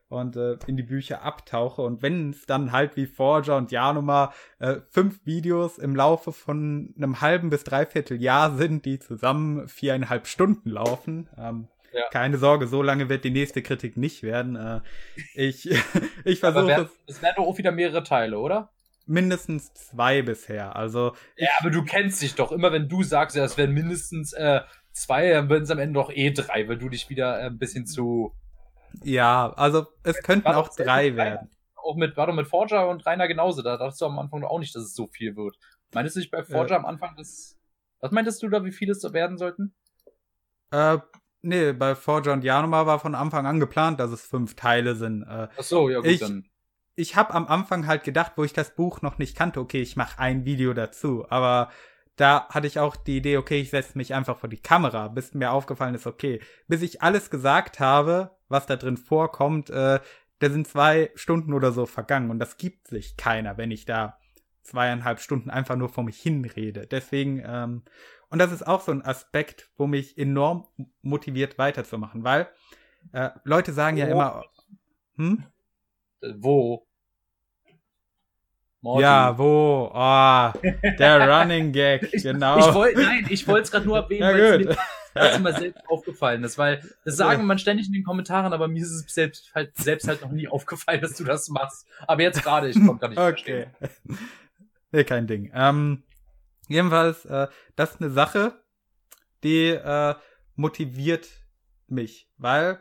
und 0.10 0.36
äh, 0.36 0.58
in 0.68 0.76
die 0.76 0.84
Bücher 0.84 1.24
abtauche. 1.24 1.82
Und 1.82 2.02
wenn 2.02 2.32
es 2.32 2.46
dann 2.46 2.72
halt 2.72 2.96
wie 2.98 3.06
Forger 3.06 3.58
und 3.58 3.72
Januma 3.72 4.34
äh, 4.60 4.78
fünf 4.90 5.26
Videos 5.26 5.78
im 5.78 5.96
Laufe 5.96 6.32
von 6.32 6.94
einem 6.98 7.22
halben 7.22 7.50
bis 7.50 7.64
dreiviertel 7.64 8.22
Jahr 8.22 8.56
sind, 8.56 8.86
die 8.86 9.00
zusammen 9.00 9.68
viereinhalb 9.68 10.28
Stunden 10.28 10.70
laufen, 10.70 11.30
ähm, 11.38 11.68
ja. 11.92 12.04
Keine 12.12 12.38
Sorge, 12.38 12.68
so 12.68 12.84
lange 12.84 13.10
wird 13.10 13.24
die 13.24 13.32
nächste 13.32 13.64
Kritik 13.64 13.98
nicht 13.98 14.22
werden. 14.22 14.56
Äh, 14.56 14.82
ich 15.34 15.68
ich 16.24 16.40
versuche 16.40 16.84
es. 17.08 17.16
Es 17.16 17.22
werden 17.24 17.36
doch 17.38 17.48
auch 17.48 17.58
wieder 17.58 17.72
mehrere 17.72 18.04
Teile, 18.04 18.38
oder? 18.38 18.70
mindestens 19.10 19.74
zwei 19.74 20.22
bisher. 20.22 20.76
Also. 20.76 21.14
Ja, 21.36 21.50
aber 21.60 21.72
du 21.72 21.84
kennst 21.84 22.22
dich 22.22 22.36
doch. 22.36 22.52
Immer 22.52 22.72
wenn 22.72 22.88
du 22.88 23.04
sagst, 23.04 23.36
ja, 23.36 23.44
es 23.44 23.58
werden 23.58 23.74
mindestens 23.74 24.34
äh, 24.34 24.62
zwei, 24.92 25.32
dann 25.32 25.50
werden 25.50 25.64
es 25.64 25.72
am 25.72 25.80
Ende 25.80 26.00
doch 26.00 26.12
eh 26.12 26.32
drei, 26.32 26.68
weil 26.68 26.78
du 26.78 26.90
dich 26.90 27.10
wieder 27.10 27.40
äh, 27.40 27.48
ein 27.48 27.58
bisschen 27.58 27.86
zu. 27.86 28.34
Ja, 29.04 29.54
also 29.54 29.88
es 30.04 30.22
könnten 30.22 30.48
auch 30.48 30.70
drei 30.76 31.16
werden. 31.16 31.50
Auch 31.76 31.96
mit, 31.96 32.18
war 32.18 32.28
doch 32.28 32.34
mit 32.34 32.48
Forger 32.48 32.90
und 32.90 33.06
Rainer 33.06 33.28
genauso. 33.28 33.62
Da 33.62 33.78
dachtest 33.78 34.02
du 34.02 34.06
am 34.06 34.20
Anfang 34.20 34.44
auch 34.44 34.60
nicht, 34.60 34.76
dass 34.76 34.84
es 34.84 34.96
so 34.96 35.08
viel 35.08 35.36
wird. 35.36 35.58
Meintest 35.94 36.16
du 36.16 36.20
nicht 36.20 36.32
bei 36.32 36.44
Forger 36.44 36.76
äh, 36.76 36.80
am 36.80 36.86
Anfang, 36.86 37.16
dass. 37.16 37.58
Was 38.02 38.12
meintest 38.12 38.42
du 38.44 38.50
da, 38.50 38.64
wie 38.64 38.72
viele 38.72 38.92
es 38.92 39.04
werden 39.14 39.38
sollten? 39.38 39.74
Äh, 40.72 41.00
nee, 41.42 41.74
bei 41.74 41.96
Forger 41.96 42.34
und 42.34 42.44
Janoma 42.44 42.86
war 42.86 43.00
von 43.00 43.16
Anfang 43.16 43.46
an 43.46 43.60
geplant, 43.60 44.00
dass 44.00 44.12
es 44.12 44.22
fünf 44.22 44.56
Teile 44.56 44.96
sind. 44.96 45.24
Äh, 45.24 45.48
Ach 45.58 45.64
so, 45.64 45.90
ja 45.90 46.00
gut, 46.00 46.08
ich, 46.08 46.20
dann 46.20 46.50
ich 47.00 47.16
habe 47.16 47.34
am 47.34 47.48
Anfang 47.48 47.88
halt 47.88 48.04
gedacht, 48.04 48.34
wo 48.36 48.44
ich 48.44 48.52
das 48.52 48.76
Buch 48.76 49.02
noch 49.02 49.18
nicht 49.18 49.36
kannte, 49.36 49.62
okay, 49.62 49.82
ich 49.82 49.96
mache 49.96 50.20
ein 50.20 50.44
Video 50.44 50.74
dazu. 50.74 51.26
Aber 51.30 51.70
da 52.20 52.50
hatte 52.50 52.68
ich 52.68 52.80
auch 52.80 52.98
die 52.98 53.18
Idee, 53.18 53.38
okay, 53.38 53.62
ich 53.62 53.70
setze 53.70 53.98
mich 53.98 54.14
einfach 54.14 54.38
vor 54.38 54.50
die 54.50 54.62
Kamera, 54.62 55.08
bis 55.08 55.34
mir 55.34 55.52
aufgefallen 55.52 55.96
ist, 55.96 56.06
okay, 56.06 56.42
bis 56.68 56.82
ich 56.82 57.02
alles 57.02 57.30
gesagt 57.30 57.80
habe, 57.80 58.32
was 58.50 58.66
da 58.66 58.76
drin 58.76 58.98
vorkommt, 58.98 59.70
äh, 59.70 60.00
da 60.40 60.50
sind 60.50 60.68
zwei 60.68 61.12
Stunden 61.16 61.54
oder 61.54 61.72
so 61.72 61.86
vergangen 61.86 62.30
und 62.30 62.40
das 62.40 62.58
gibt 62.58 62.88
sich 62.88 63.16
keiner, 63.16 63.58
wenn 63.58 63.72
ich 63.72 63.86
da 63.86 64.20
zweieinhalb 64.64 65.20
Stunden 65.20 65.50
einfach 65.50 65.78
nur 65.78 65.90
vor 65.90 66.04
mich 66.04 66.20
hinrede. 66.20 66.88
Deswegen, 66.88 67.42
ähm, 67.46 67.84
und 68.30 68.40
das 68.40 68.52
ist 68.52 68.68
auch 68.68 68.82
so 68.82 68.92
ein 68.92 69.04
Aspekt, 69.04 69.70
wo 69.78 69.88
mich 69.88 70.18
enorm 70.18 70.68
motiviert 71.02 71.58
weiterzumachen, 71.58 72.24
weil 72.24 72.50
äh, 73.14 73.30
Leute 73.46 73.72
sagen 73.72 73.96
ja 73.96 74.08
immer, 74.08 74.44
hm? 75.16 75.46
Wo? 76.36 76.86
Morty. 78.82 79.02
Ja, 79.02 79.38
wo? 79.38 79.92
Oh, 79.94 80.52
der 80.98 81.30
Running 81.42 81.74
Gag, 81.74 82.14
ich, 82.14 82.24
genau. 82.24 82.60
Ich 82.60 82.74
wollt, 82.74 82.96
nein, 82.96 83.28
ich 83.30 83.46
wollte 83.48 83.64
es 83.64 83.72
gerade 83.72 83.86
nur 83.86 83.98
erwähnen, 83.98 84.22
ja, 84.22 84.78
weil 85.14 85.28
es 85.32 85.40
mir 85.40 85.54
selbst 85.54 85.84
aufgefallen 85.90 86.44
ist, 86.44 86.58
weil 86.58 86.82
das 87.04 87.18
sagen 87.18 87.46
man 87.46 87.60
ständig 87.60 87.88
in 87.88 87.94
den 87.94 88.04
Kommentaren, 88.04 88.54
aber 88.54 88.70
mir 88.70 88.82
ist 88.82 88.92
es 88.92 89.14
selbst 89.14 89.52
halt, 89.54 89.76
selbst 89.76 90.08
halt 90.08 90.22
noch 90.22 90.32
nie 90.32 90.48
aufgefallen, 90.48 91.02
dass 91.02 91.16
du 91.16 91.26
das 91.26 91.50
machst. 91.50 91.88
Aber 92.08 92.22
jetzt 92.22 92.42
gerade, 92.42 92.70
ich 92.70 92.76
konnte 92.76 93.00
gar 93.00 93.10
nicht 93.10 93.18
okay. 93.18 93.28
verstehen. 93.30 93.72
Nee, 94.92 95.04
kein 95.04 95.28
Ding. 95.28 95.52
Ähm, 95.54 96.02
jedenfalls, 96.68 97.24
äh, 97.26 97.46
das 97.76 97.92
ist 97.92 98.02
eine 98.02 98.10
Sache, 98.10 98.60
die 99.44 99.68
äh, 99.68 100.16
motiviert 100.56 101.30
mich, 101.88 102.28
weil 102.38 102.80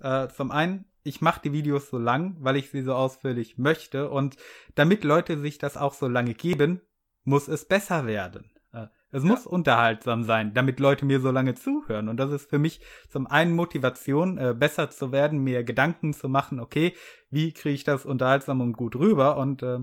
äh, 0.00 0.28
zum 0.28 0.50
einen 0.50 0.86
ich 1.04 1.20
mache 1.20 1.40
die 1.42 1.52
Videos 1.52 1.90
so 1.90 1.98
lang, 1.98 2.36
weil 2.40 2.56
ich 2.56 2.70
sie 2.70 2.82
so 2.82 2.94
ausführlich 2.94 3.58
möchte 3.58 4.10
und 4.10 4.36
damit 4.74 5.04
Leute 5.04 5.38
sich 5.38 5.58
das 5.58 5.76
auch 5.76 5.94
so 5.94 6.08
lange 6.08 6.34
geben, 6.34 6.80
muss 7.24 7.48
es 7.48 7.64
besser 7.64 8.06
werden. 8.06 8.50
Äh, 8.72 8.86
es 9.10 9.22
ja. 9.22 9.28
muss 9.28 9.46
unterhaltsam 9.46 10.24
sein, 10.24 10.54
damit 10.54 10.80
Leute 10.80 11.04
mir 11.04 11.20
so 11.20 11.30
lange 11.30 11.54
zuhören. 11.54 12.08
Und 12.08 12.16
das 12.16 12.32
ist 12.32 12.48
für 12.48 12.58
mich 12.58 12.80
zum 13.08 13.26
einen 13.26 13.54
Motivation, 13.54 14.38
äh, 14.38 14.54
besser 14.56 14.90
zu 14.90 15.12
werden, 15.12 15.40
mir 15.40 15.64
Gedanken 15.64 16.14
zu 16.14 16.28
machen, 16.28 16.60
okay, 16.60 16.94
wie 17.30 17.52
kriege 17.52 17.74
ich 17.74 17.84
das 17.84 18.06
unterhaltsam 18.06 18.60
und 18.60 18.72
gut 18.72 18.96
rüber? 18.96 19.36
Und 19.36 19.62
äh, 19.62 19.80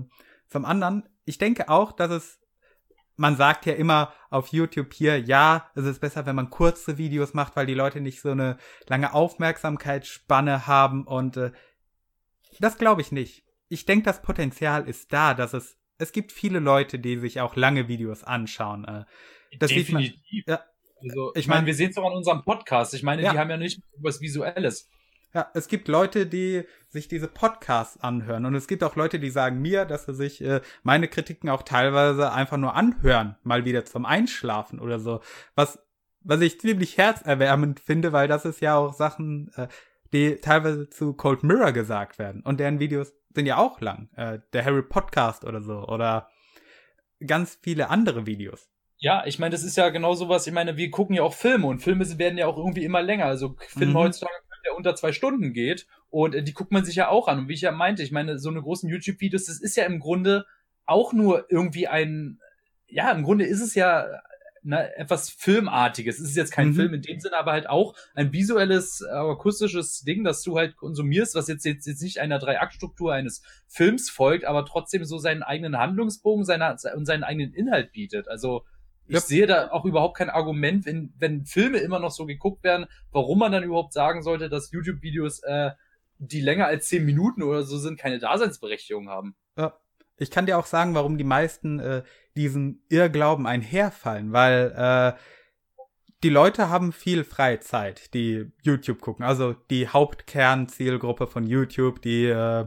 zum 0.48 0.64
anderen, 0.64 1.08
ich 1.24 1.38
denke 1.38 1.68
auch, 1.68 1.92
dass 1.92 2.10
es 2.10 2.39
man 3.20 3.36
sagt 3.36 3.66
ja 3.66 3.74
immer 3.74 4.14
auf 4.30 4.48
YouTube 4.48 4.94
hier, 4.94 5.20
ja, 5.20 5.70
es 5.74 5.84
ist 5.84 6.00
besser, 6.00 6.24
wenn 6.24 6.34
man 6.34 6.48
kurze 6.48 6.96
Videos 6.96 7.34
macht, 7.34 7.54
weil 7.54 7.66
die 7.66 7.74
Leute 7.74 8.00
nicht 8.00 8.22
so 8.22 8.30
eine 8.30 8.56
lange 8.88 9.12
Aufmerksamkeitsspanne 9.12 10.66
haben 10.66 11.06
und 11.06 11.36
äh, 11.36 11.52
das 12.58 12.78
glaube 12.78 13.02
ich 13.02 13.12
nicht. 13.12 13.44
Ich 13.68 13.84
denke, 13.84 14.04
das 14.04 14.22
Potenzial 14.22 14.88
ist 14.88 15.12
da, 15.12 15.34
dass 15.34 15.52
es 15.52 15.76
es 15.98 16.12
gibt 16.12 16.32
viele 16.32 16.60
Leute, 16.60 16.98
die 16.98 17.18
sich 17.18 17.42
auch 17.42 17.56
lange 17.56 17.86
Videos 17.86 18.24
anschauen. 18.24 18.86
Äh, 18.86 19.04
das 19.58 19.70
Definitiv. 19.70 20.46
Man, 20.46 20.56
ja, 20.56 20.64
also, 21.02 21.32
ich 21.34 21.46
meine, 21.46 21.60
mein, 21.60 21.66
wir 21.66 21.74
sehen 21.74 21.90
es 21.90 21.96
doch 21.96 22.06
an 22.06 22.14
unserem 22.14 22.42
Podcast. 22.42 22.94
Ich 22.94 23.02
meine, 23.02 23.22
ja. 23.22 23.32
die 23.32 23.38
haben 23.38 23.50
ja 23.50 23.58
nicht 23.58 23.82
was 23.98 24.22
Visuelles. 24.22 24.88
Ja, 25.32 25.48
es 25.54 25.68
gibt 25.68 25.86
Leute, 25.86 26.26
die 26.26 26.64
sich 26.88 27.06
diese 27.06 27.28
Podcasts 27.28 28.00
anhören. 28.00 28.46
Und 28.46 28.56
es 28.56 28.66
gibt 28.66 28.82
auch 28.82 28.96
Leute, 28.96 29.20
die 29.20 29.30
sagen 29.30 29.60
mir, 29.62 29.84
dass 29.84 30.06
sie 30.06 30.14
sich 30.14 30.42
äh, 30.42 30.60
meine 30.82 31.06
Kritiken 31.06 31.48
auch 31.48 31.62
teilweise 31.62 32.32
einfach 32.32 32.56
nur 32.56 32.74
anhören, 32.74 33.36
mal 33.44 33.64
wieder 33.64 33.84
zum 33.84 34.06
Einschlafen 34.06 34.80
oder 34.80 34.98
so. 34.98 35.20
Was, 35.54 35.78
was 36.20 36.40
ich 36.40 36.60
ziemlich 36.60 36.98
herzerwärmend 36.98 37.78
finde, 37.78 38.12
weil 38.12 38.26
das 38.26 38.44
ist 38.44 38.60
ja 38.60 38.76
auch 38.76 38.92
Sachen, 38.92 39.52
äh, 39.54 39.68
die 40.12 40.36
teilweise 40.36 40.90
zu 40.90 41.12
Cold 41.12 41.44
Mirror 41.44 41.70
gesagt 41.70 42.18
werden. 42.18 42.42
Und 42.42 42.58
deren 42.58 42.80
Videos 42.80 43.12
sind 43.32 43.46
ja 43.46 43.56
auch 43.56 43.80
lang. 43.80 44.08
Äh, 44.16 44.40
der 44.52 44.64
Harry 44.64 44.82
Podcast 44.82 45.44
oder 45.44 45.60
so. 45.60 45.86
Oder 45.86 46.28
ganz 47.24 47.56
viele 47.62 47.88
andere 47.88 48.26
Videos. 48.26 48.68
Ja, 48.98 49.24
ich 49.26 49.38
meine, 49.38 49.52
das 49.52 49.62
ist 49.62 49.76
ja 49.76 49.90
genau 49.90 50.14
sowas. 50.14 50.46
Ich 50.48 50.52
meine, 50.52 50.76
wir 50.76 50.90
gucken 50.90 51.14
ja 51.14 51.22
auch 51.22 51.34
Filme 51.34 51.68
und 51.68 51.78
Filme 51.78 52.04
werden 52.18 52.36
ja 52.36 52.48
auch 52.48 52.58
irgendwie 52.58 52.84
immer 52.84 53.00
länger. 53.00 53.26
Also 53.26 53.54
Filme 53.68 53.92
mhm. 53.92 53.98
heutzutage 53.98 54.34
der 54.64 54.76
unter 54.76 54.94
zwei 54.94 55.12
Stunden 55.12 55.52
geht. 55.52 55.86
Und 56.08 56.34
äh, 56.34 56.42
die 56.42 56.54
guckt 56.54 56.72
man 56.72 56.84
sich 56.84 56.96
ja 56.96 57.08
auch 57.08 57.28
an. 57.28 57.38
Und 57.38 57.48
wie 57.48 57.54
ich 57.54 57.62
ja 57.62 57.72
meinte, 57.72 58.02
ich 58.02 58.12
meine, 58.12 58.38
so 58.38 58.50
eine 58.50 58.62
großen 58.62 58.88
YouTube-Videos, 58.88 59.46
das 59.46 59.60
ist 59.60 59.76
ja 59.76 59.84
im 59.84 60.00
Grunde 60.00 60.46
auch 60.86 61.12
nur 61.12 61.46
irgendwie 61.50 61.86
ein, 61.86 62.40
ja, 62.86 63.12
im 63.12 63.22
Grunde 63.22 63.44
ist 63.46 63.60
es 63.60 63.74
ja 63.74 64.06
na, 64.62 64.84
etwas 64.96 65.30
Filmartiges. 65.30 66.18
Es 66.18 66.30
ist 66.30 66.36
jetzt 66.36 66.52
kein 66.52 66.68
mhm. 66.68 66.74
Film 66.74 66.94
in 66.94 67.02
dem 67.02 67.20
Sinne, 67.20 67.38
aber 67.38 67.52
halt 67.52 67.68
auch 67.68 67.94
ein 68.14 68.32
visuelles, 68.32 69.00
äh, 69.00 69.10
akustisches 69.10 70.02
Ding, 70.02 70.24
das 70.24 70.42
du 70.42 70.58
halt 70.58 70.76
konsumierst, 70.76 71.34
was 71.34 71.48
jetzt, 71.48 71.64
jetzt, 71.64 71.86
jetzt 71.86 72.02
nicht 72.02 72.18
einer 72.18 72.38
Drei-Akt-Struktur 72.38 73.12
eines 73.12 73.42
Films 73.66 74.10
folgt, 74.10 74.44
aber 74.44 74.64
trotzdem 74.66 75.04
so 75.04 75.18
seinen 75.18 75.42
eigenen 75.42 75.78
Handlungsbogen 75.78 76.44
seiner, 76.44 76.76
und 76.94 77.06
seinen 77.06 77.24
eigenen 77.24 77.54
Inhalt 77.54 77.92
bietet. 77.92 78.28
Also, 78.28 78.64
ich 79.10 79.14
ja. 79.14 79.20
sehe 79.20 79.46
da 79.48 79.72
auch 79.72 79.84
überhaupt 79.84 80.16
kein 80.16 80.30
Argument, 80.30 80.86
wenn, 80.86 81.12
wenn 81.18 81.44
Filme 81.44 81.78
immer 81.78 81.98
noch 81.98 82.12
so 82.12 82.26
geguckt 82.26 82.62
werden, 82.62 82.86
warum 83.10 83.40
man 83.40 83.50
dann 83.50 83.64
überhaupt 83.64 83.92
sagen 83.92 84.22
sollte, 84.22 84.48
dass 84.48 84.70
YouTube-Videos, 84.70 85.42
äh, 85.42 85.70
die 86.18 86.40
länger 86.40 86.66
als 86.66 86.86
zehn 86.86 87.04
Minuten 87.04 87.42
oder 87.42 87.64
so 87.64 87.76
sind, 87.76 87.98
keine 87.98 88.20
Daseinsberechtigung 88.20 89.08
haben. 89.08 89.34
Ja. 89.58 89.76
Ich 90.16 90.30
kann 90.30 90.46
dir 90.46 90.58
auch 90.58 90.66
sagen, 90.66 90.94
warum 90.94 91.18
die 91.18 91.24
meisten 91.24 91.80
äh, 91.80 92.02
diesen 92.36 92.84
Irrglauben 92.88 93.46
einherfallen, 93.46 94.32
weil 94.32 94.72
äh, 94.76 95.18
die 96.22 96.28
Leute 96.28 96.68
haben 96.68 96.92
viel 96.92 97.24
Freizeit, 97.24 98.14
die 98.14 98.52
YouTube 98.62 99.00
gucken. 99.00 99.24
Also 99.24 99.54
die 99.70 99.88
Hauptkernzielgruppe 99.88 101.26
von 101.26 101.46
YouTube, 101.46 102.00
die, 102.02 102.26
äh, 102.26 102.66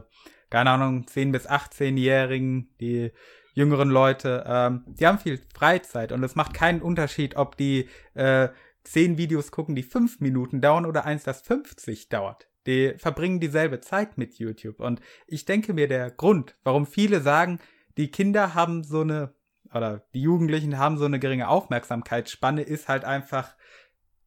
keine 0.50 0.70
Ahnung, 0.70 1.06
10- 1.06 1.32
bis 1.32 1.48
18-Jährigen, 1.48 2.74
die 2.80 3.12
jüngeren 3.54 3.88
Leute, 3.88 4.44
ähm, 4.46 4.84
die 4.86 5.06
haben 5.06 5.18
viel 5.18 5.40
Freizeit 5.54 6.12
und 6.12 6.22
es 6.22 6.34
macht 6.34 6.54
keinen 6.54 6.82
Unterschied, 6.82 7.36
ob 7.36 7.56
die 7.56 7.88
äh, 8.14 8.48
zehn 8.82 9.16
Videos 9.16 9.50
gucken, 9.50 9.74
die 9.74 9.82
fünf 9.82 10.20
Minuten 10.20 10.60
dauern 10.60 10.86
oder 10.86 11.04
eins, 11.06 11.24
das 11.24 11.40
50 11.42 12.08
dauert. 12.08 12.48
Die 12.66 12.94
verbringen 12.98 13.40
dieselbe 13.40 13.80
Zeit 13.80 14.18
mit 14.18 14.38
YouTube. 14.38 14.80
Und 14.80 15.00
ich 15.26 15.44
denke 15.44 15.72
mir, 15.72 15.88
der 15.88 16.10
Grund, 16.10 16.56
warum 16.64 16.86
viele 16.86 17.20
sagen, 17.20 17.58
die 17.96 18.10
Kinder 18.10 18.54
haben 18.54 18.84
so 18.84 19.00
eine, 19.00 19.34
oder 19.72 20.02
die 20.14 20.22
Jugendlichen 20.22 20.78
haben 20.78 20.98
so 20.98 21.04
eine 21.04 21.18
geringe 21.18 21.48
Aufmerksamkeitsspanne, 21.48 22.62
ist 22.62 22.88
halt 22.88 23.04
einfach, 23.04 23.54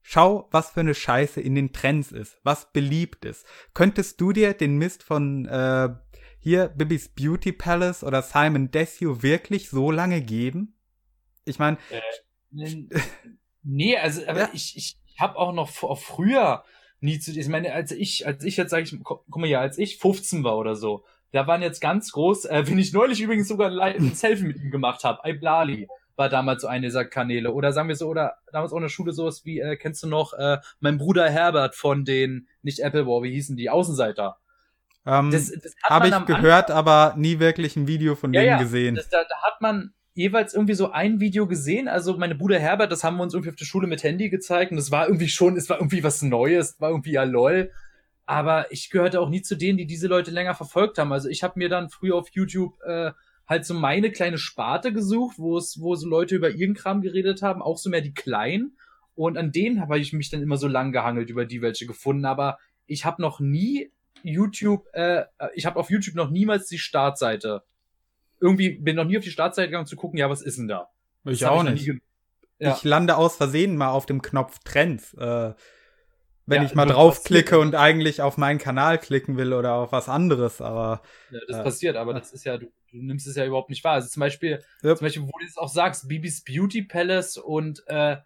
schau, 0.01 0.47
was 0.51 0.71
für 0.71 0.81
eine 0.81 0.93
Scheiße 0.93 1.41
in 1.41 1.55
den 1.55 1.73
Trends 1.73 2.11
ist, 2.11 2.39
was 2.43 2.71
beliebt 2.71 3.25
ist. 3.25 3.45
Könntest 3.73 4.21
du 4.21 4.31
dir 4.31 4.53
den 4.53 4.77
Mist 4.77 5.03
von 5.03 5.45
äh, 5.47 5.89
hier 6.47 6.69
Bibis 6.69 7.09
Beauty 7.09 7.51
Palace 7.51 8.05
oder 8.05 8.21
Simon 8.21 8.71
Desue 8.71 9.21
wirklich 9.21 9.69
so 9.69 9.91
lange 9.91 10.21
geben? 10.21 10.77
Ich 11.43 11.59
meine. 11.59 11.77
Äh, 11.91 12.85
nee, 13.63 13.97
also 13.97 14.25
aber 14.25 14.39
ja. 14.39 14.49
ich, 14.53 14.77
ich 14.77 14.97
habe 15.19 15.35
auch 15.35 15.51
noch 15.51 15.69
früher 15.69 16.63
nie 17.01 17.19
zu. 17.19 17.37
Ich 17.37 17.49
meine, 17.49 17.73
als 17.73 17.91
ich, 17.91 18.25
als 18.25 18.45
ich 18.45 18.55
jetzt 18.55 18.69
sage 18.69 18.83
ich, 18.83 18.95
guck 19.03 19.35
mal 19.35 19.47
ja, 19.47 19.59
als 19.59 19.77
ich 19.77 19.97
15 19.97 20.45
war 20.45 20.57
oder 20.57 20.75
so, 20.75 21.03
da 21.33 21.47
waren 21.47 21.61
jetzt 21.61 21.81
ganz 21.81 22.13
groß, 22.13 22.45
äh, 22.45 22.63
wenn 22.67 22.79
ich 22.79 22.93
neulich 22.93 23.19
übrigens 23.19 23.49
sogar 23.49 23.69
ein 23.81 24.11
Selfie 24.15 24.45
mit 24.45 24.57
ihm 24.57 24.71
gemacht 24.71 25.03
habe, 25.03 25.29
Iblali 25.29 25.89
war 26.15 26.29
damals 26.29 26.61
so 26.61 26.69
eine 26.69 26.87
dieser 26.87 27.03
Kanäle. 27.03 27.51
Oder 27.51 27.73
sagen 27.73 27.89
wir 27.89 27.95
so, 27.97 28.07
oder 28.07 28.37
damals 28.53 28.71
auch 28.71 28.77
in 28.77 28.83
der 28.83 28.89
Schule 28.89 29.11
sowas 29.11 29.43
wie, 29.43 29.59
äh, 29.59 29.75
kennst 29.75 30.01
du 30.01 30.07
noch, 30.07 30.31
äh, 30.31 30.59
mein 30.79 30.97
Bruder 30.97 31.29
Herbert 31.29 31.75
von 31.75 32.05
den, 32.05 32.47
nicht 32.61 32.79
Apple 32.79 33.05
War, 33.05 33.21
wie 33.21 33.33
hießen 33.33 33.57
die, 33.57 33.69
Außenseiter. 33.69 34.39
Ähm, 35.07 35.31
das 35.31 35.51
das 35.51 35.73
habe 35.83 36.09
ich 36.09 36.25
gehört, 36.25 36.69
Anfang, 36.69 36.77
aber 36.77 37.15
nie 37.17 37.39
wirklich 37.39 37.75
ein 37.77 37.87
Video 37.87 38.15
von 38.15 38.33
ja, 38.33 38.41
denen 38.41 38.51
ja, 38.51 38.57
gesehen. 38.57 38.95
Das, 38.95 39.09
da, 39.09 39.23
da 39.23 39.41
hat 39.41 39.61
man 39.61 39.93
jeweils 40.13 40.53
irgendwie 40.53 40.73
so 40.73 40.91
ein 40.91 41.19
Video 41.19 41.47
gesehen. 41.47 41.87
Also 41.87 42.17
meine 42.17 42.35
Bruder 42.35 42.59
Herbert, 42.59 42.91
das 42.91 43.03
haben 43.03 43.17
wir 43.17 43.23
uns 43.23 43.33
irgendwie 43.33 43.51
auf 43.51 43.55
der 43.55 43.65
Schule 43.65 43.87
mit 43.87 44.03
Handy 44.03 44.29
gezeigt 44.29 44.71
und 44.71 44.77
das 44.77 44.91
war 44.91 45.07
irgendwie 45.07 45.29
schon, 45.29 45.55
es 45.55 45.69
war 45.69 45.77
irgendwie 45.77 46.03
was 46.03 46.21
Neues, 46.21 46.81
war 46.81 46.89
irgendwie 46.89 47.13
ja 47.13 47.23
lol. 47.23 47.71
Aber 48.25 48.71
ich 48.71 48.89
gehörte 48.89 49.21
auch 49.21 49.29
nie 49.29 49.41
zu 49.41 49.55
denen, 49.55 49.77
die 49.77 49.85
diese 49.85 50.07
Leute 50.07 50.31
länger 50.31 50.55
verfolgt 50.55 50.97
haben. 50.97 51.13
Also 51.13 51.29
ich 51.29 51.43
habe 51.43 51.53
mir 51.57 51.69
dann 51.69 51.89
früher 51.89 52.15
auf 52.15 52.27
YouTube 52.33 52.73
äh, 52.83 53.11
halt 53.47 53.65
so 53.65 53.73
meine 53.73 54.11
kleine 54.11 54.37
Sparte 54.37 54.91
gesucht, 54.91 55.37
wo 55.39 55.57
es, 55.57 55.79
wo 55.79 55.95
so 55.95 56.09
Leute 56.09 56.35
über 56.35 56.49
ihren 56.49 56.73
Kram 56.73 57.01
geredet 57.01 57.41
haben, 57.41 57.61
auch 57.61 57.77
so 57.77 57.89
mehr 57.89 58.01
die 58.01 58.13
Kleinen. 58.13 58.75
Und 59.15 59.37
an 59.37 59.51
denen 59.51 59.79
habe 59.79 59.97
ich 59.97 60.11
mich 60.11 60.29
dann 60.29 60.41
immer 60.41 60.57
so 60.57 60.67
lang 60.67 60.91
gehangelt, 60.91 61.29
über 61.29 61.45
die 61.45 61.61
welche 61.61 61.85
gefunden. 61.85 62.25
Aber 62.25 62.57
ich 62.85 63.05
habe 63.05 63.21
noch 63.21 63.39
nie 63.39 63.91
YouTube, 64.27 64.85
äh, 64.93 65.25
ich 65.53 65.65
habe 65.65 65.79
auf 65.79 65.89
YouTube 65.89 66.15
noch 66.15 66.29
niemals 66.29 66.67
die 66.67 66.77
Startseite. 66.77 67.63
Irgendwie 68.39 68.71
bin 68.71 68.95
noch 68.95 69.05
nie 69.05 69.17
auf 69.17 69.23
die 69.23 69.31
Startseite 69.31 69.69
gegangen 69.69 69.87
zu 69.87 69.95
gucken, 69.95 70.19
ja, 70.19 70.29
was 70.29 70.41
ist 70.41 70.57
denn 70.57 70.67
da? 70.67 70.89
Ich 71.25 71.39
das 71.39 71.49
auch 71.49 71.63
nicht. 71.63 71.87
Ich, 71.87 72.01
ja. 72.59 72.75
ich 72.75 72.83
lande 72.83 73.17
aus 73.17 73.35
Versehen 73.35 73.77
mal 73.77 73.89
auf 73.89 74.05
dem 74.05 74.21
Knopf 74.21 74.59
Trends. 74.63 75.13
Äh, 75.15 75.53
wenn 76.47 76.61
ja, 76.61 76.67
ich 76.67 76.75
mal 76.75 76.85
draufklicke 76.85 77.59
und 77.59 77.75
eigentlich 77.75 78.21
auf 78.21 78.37
meinen 78.37 78.57
Kanal 78.57 78.97
klicken 78.99 79.35
will 79.35 79.51
oder 79.51 79.73
auf 79.73 79.91
was 79.91 80.07
anderes, 80.07 80.61
aber. 80.61 81.01
Ja, 81.29 81.39
das 81.47 81.57
äh, 81.57 81.63
passiert, 81.63 81.95
aber 81.97 82.13
das 82.13 82.31
ist 82.31 82.45
ja, 82.45 82.57
du, 82.57 82.67
du, 82.91 82.97
nimmst 82.97 83.27
es 83.27 83.35
ja 83.35 83.45
überhaupt 83.45 83.69
nicht 83.69 83.83
wahr. 83.83 83.95
Also 83.95 84.07
zum 84.07 84.21
Beispiel, 84.21 84.63
ja. 84.81 84.95
zum 84.95 85.05
Beispiel, 85.05 85.23
wo 85.23 85.37
du 85.37 85.45
es 85.45 85.57
auch 85.57 85.67
sagst, 85.67 86.07
Bibis 86.07 86.43
Beauty 86.45 86.83
Palace 86.83 87.37
und 87.37 87.83
äh, 87.87 88.17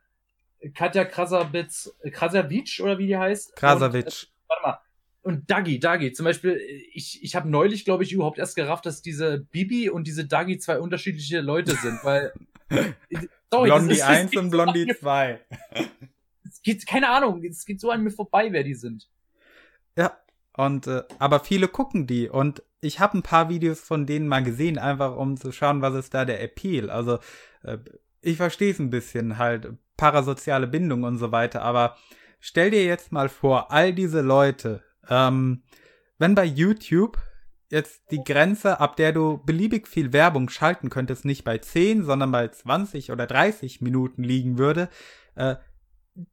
Katja 0.75 1.05
Krasavitz, 1.05 1.97
Krasavic 2.11 2.79
oder 2.83 2.99
wie 2.99 3.07
die 3.07 3.17
heißt? 3.17 3.55
Krasavic. 3.55 4.05
Und, 4.05 4.13
äh, 4.13 4.47
warte 4.47 4.63
mal. 4.63 4.79
Und 5.23 5.49
Dagi, 5.51 5.79
Dagi, 5.79 6.13
zum 6.13 6.23
Beispiel, 6.23 6.59
ich, 6.93 7.23
ich 7.23 7.35
habe 7.35 7.49
neulich, 7.49 7.85
glaube 7.85 8.03
ich, 8.03 8.11
überhaupt 8.11 8.39
erst 8.39 8.55
gerafft, 8.55 8.85
dass 8.85 9.01
diese 9.01 9.39
Bibi 9.39 9.89
und 9.89 10.07
diese 10.07 10.25
Dagi 10.25 10.57
zwei 10.57 10.79
unterschiedliche 10.79 11.41
Leute 11.41 11.75
sind, 11.75 11.99
weil. 12.03 12.33
sorry, 13.51 13.69
Blondie 13.69 14.01
1 14.01 14.35
und 14.35 14.49
Blondie 14.49 14.87
2 14.99 15.39
es 16.51 16.61
geht, 16.61 16.85
keine 16.85 17.09
Ahnung, 17.09 17.43
es 17.43 17.65
geht 17.65 17.79
so 17.79 17.89
an 17.91 18.03
mir 18.03 18.11
vorbei, 18.11 18.51
wer 18.51 18.63
die 18.63 18.75
sind. 18.75 19.09
Ja, 19.97 20.17
und 20.55 20.87
äh, 20.87 21.03
aber 21.17 21.39
viele 21.39 21.67
gucken 21.67 22.07
die 22.07 22.29
und 22.29 22.61
ich 22.81 22.99
habe 22.99 23.17
ein 23.17 23.23
paar 23.23 23.49
Videos 23.49 23.79
von 23.79 24.05
denen 24.05 24.27
mal 24.27 24.43
gesehen, 24.43 24.77
einfach 24.77 25.15
um 25.15 25.37
zu 25.37 25.51
schauen, 25.51 25.81
was 25.81 25.95
ist 25.95 26.13
da 26.13 26.25
der 26.25 26.41
Appeal. 26.41 26.89
Also 26.89 27.19
äh, 27.63 27.77
ich 28.21 28.37
verstehe 28.37 28.71
es 28.71 28.79
ein 28.79 28.89
bisschen 28.89 29.37
halt 29.37 29.73
parasoziale 29.97 30.67
Bindung 30.67 31.03
und 31.03 31.17
so 31.17 31.31
weiter, 31.31 31.61
aber 31.61 31.97
stell 32.39 32.71
dir 32.71 32.85
jetzt 32.85 33.11
mal 33.11 33.29
vor, 33.29 33.71
all 33.71 33.93
diese 33.93 34.21
Leute, 34.21 34.83
ähm, 35.09 35.63
wenn 36.17 36.35
bei 36.35 36.45
YouTube 36.45 37.17
jetzt 37.71 38.11
die 38.11 38.23
Grenze, 38.23 38.79
ab 38.79 38.95
der 38.97 39.13
du 39.13 39.41
beliebig 39.43 39.87
viel 39.87 40.13
Werbung 40.13 40.49
schalten 40.49 40.89
könntest, 40.89 41.25
nicht 41.25 41.43
bei 41.43 41.57
10, 41.57 42.03
sondern 42.03 42.31
bei 42.31 42.47
20 42.47 43.11
oder 43.11 43.25
30 43.25 43.81
Minuten 43.81 44.23
liegen 44.23 44.57
würde, 44.57 44.89
äh, 45.35 45.55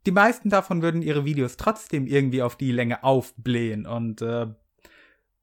die 0.07 0.11
meisten 0.11 0.51
davon 0.51 0.83
würden 0.83 1.03
ihre 1.03 1.25
Videos 1.25 1.57
trotzdem 1.57 2.07
irgendwie 2.07 2.43
auf 2.43 2.57
die 2.57 2.73
Länge 2.73 3.05
aufblähen 3.05 3.87
und 3.87 4.21
äh, 4.23 4.47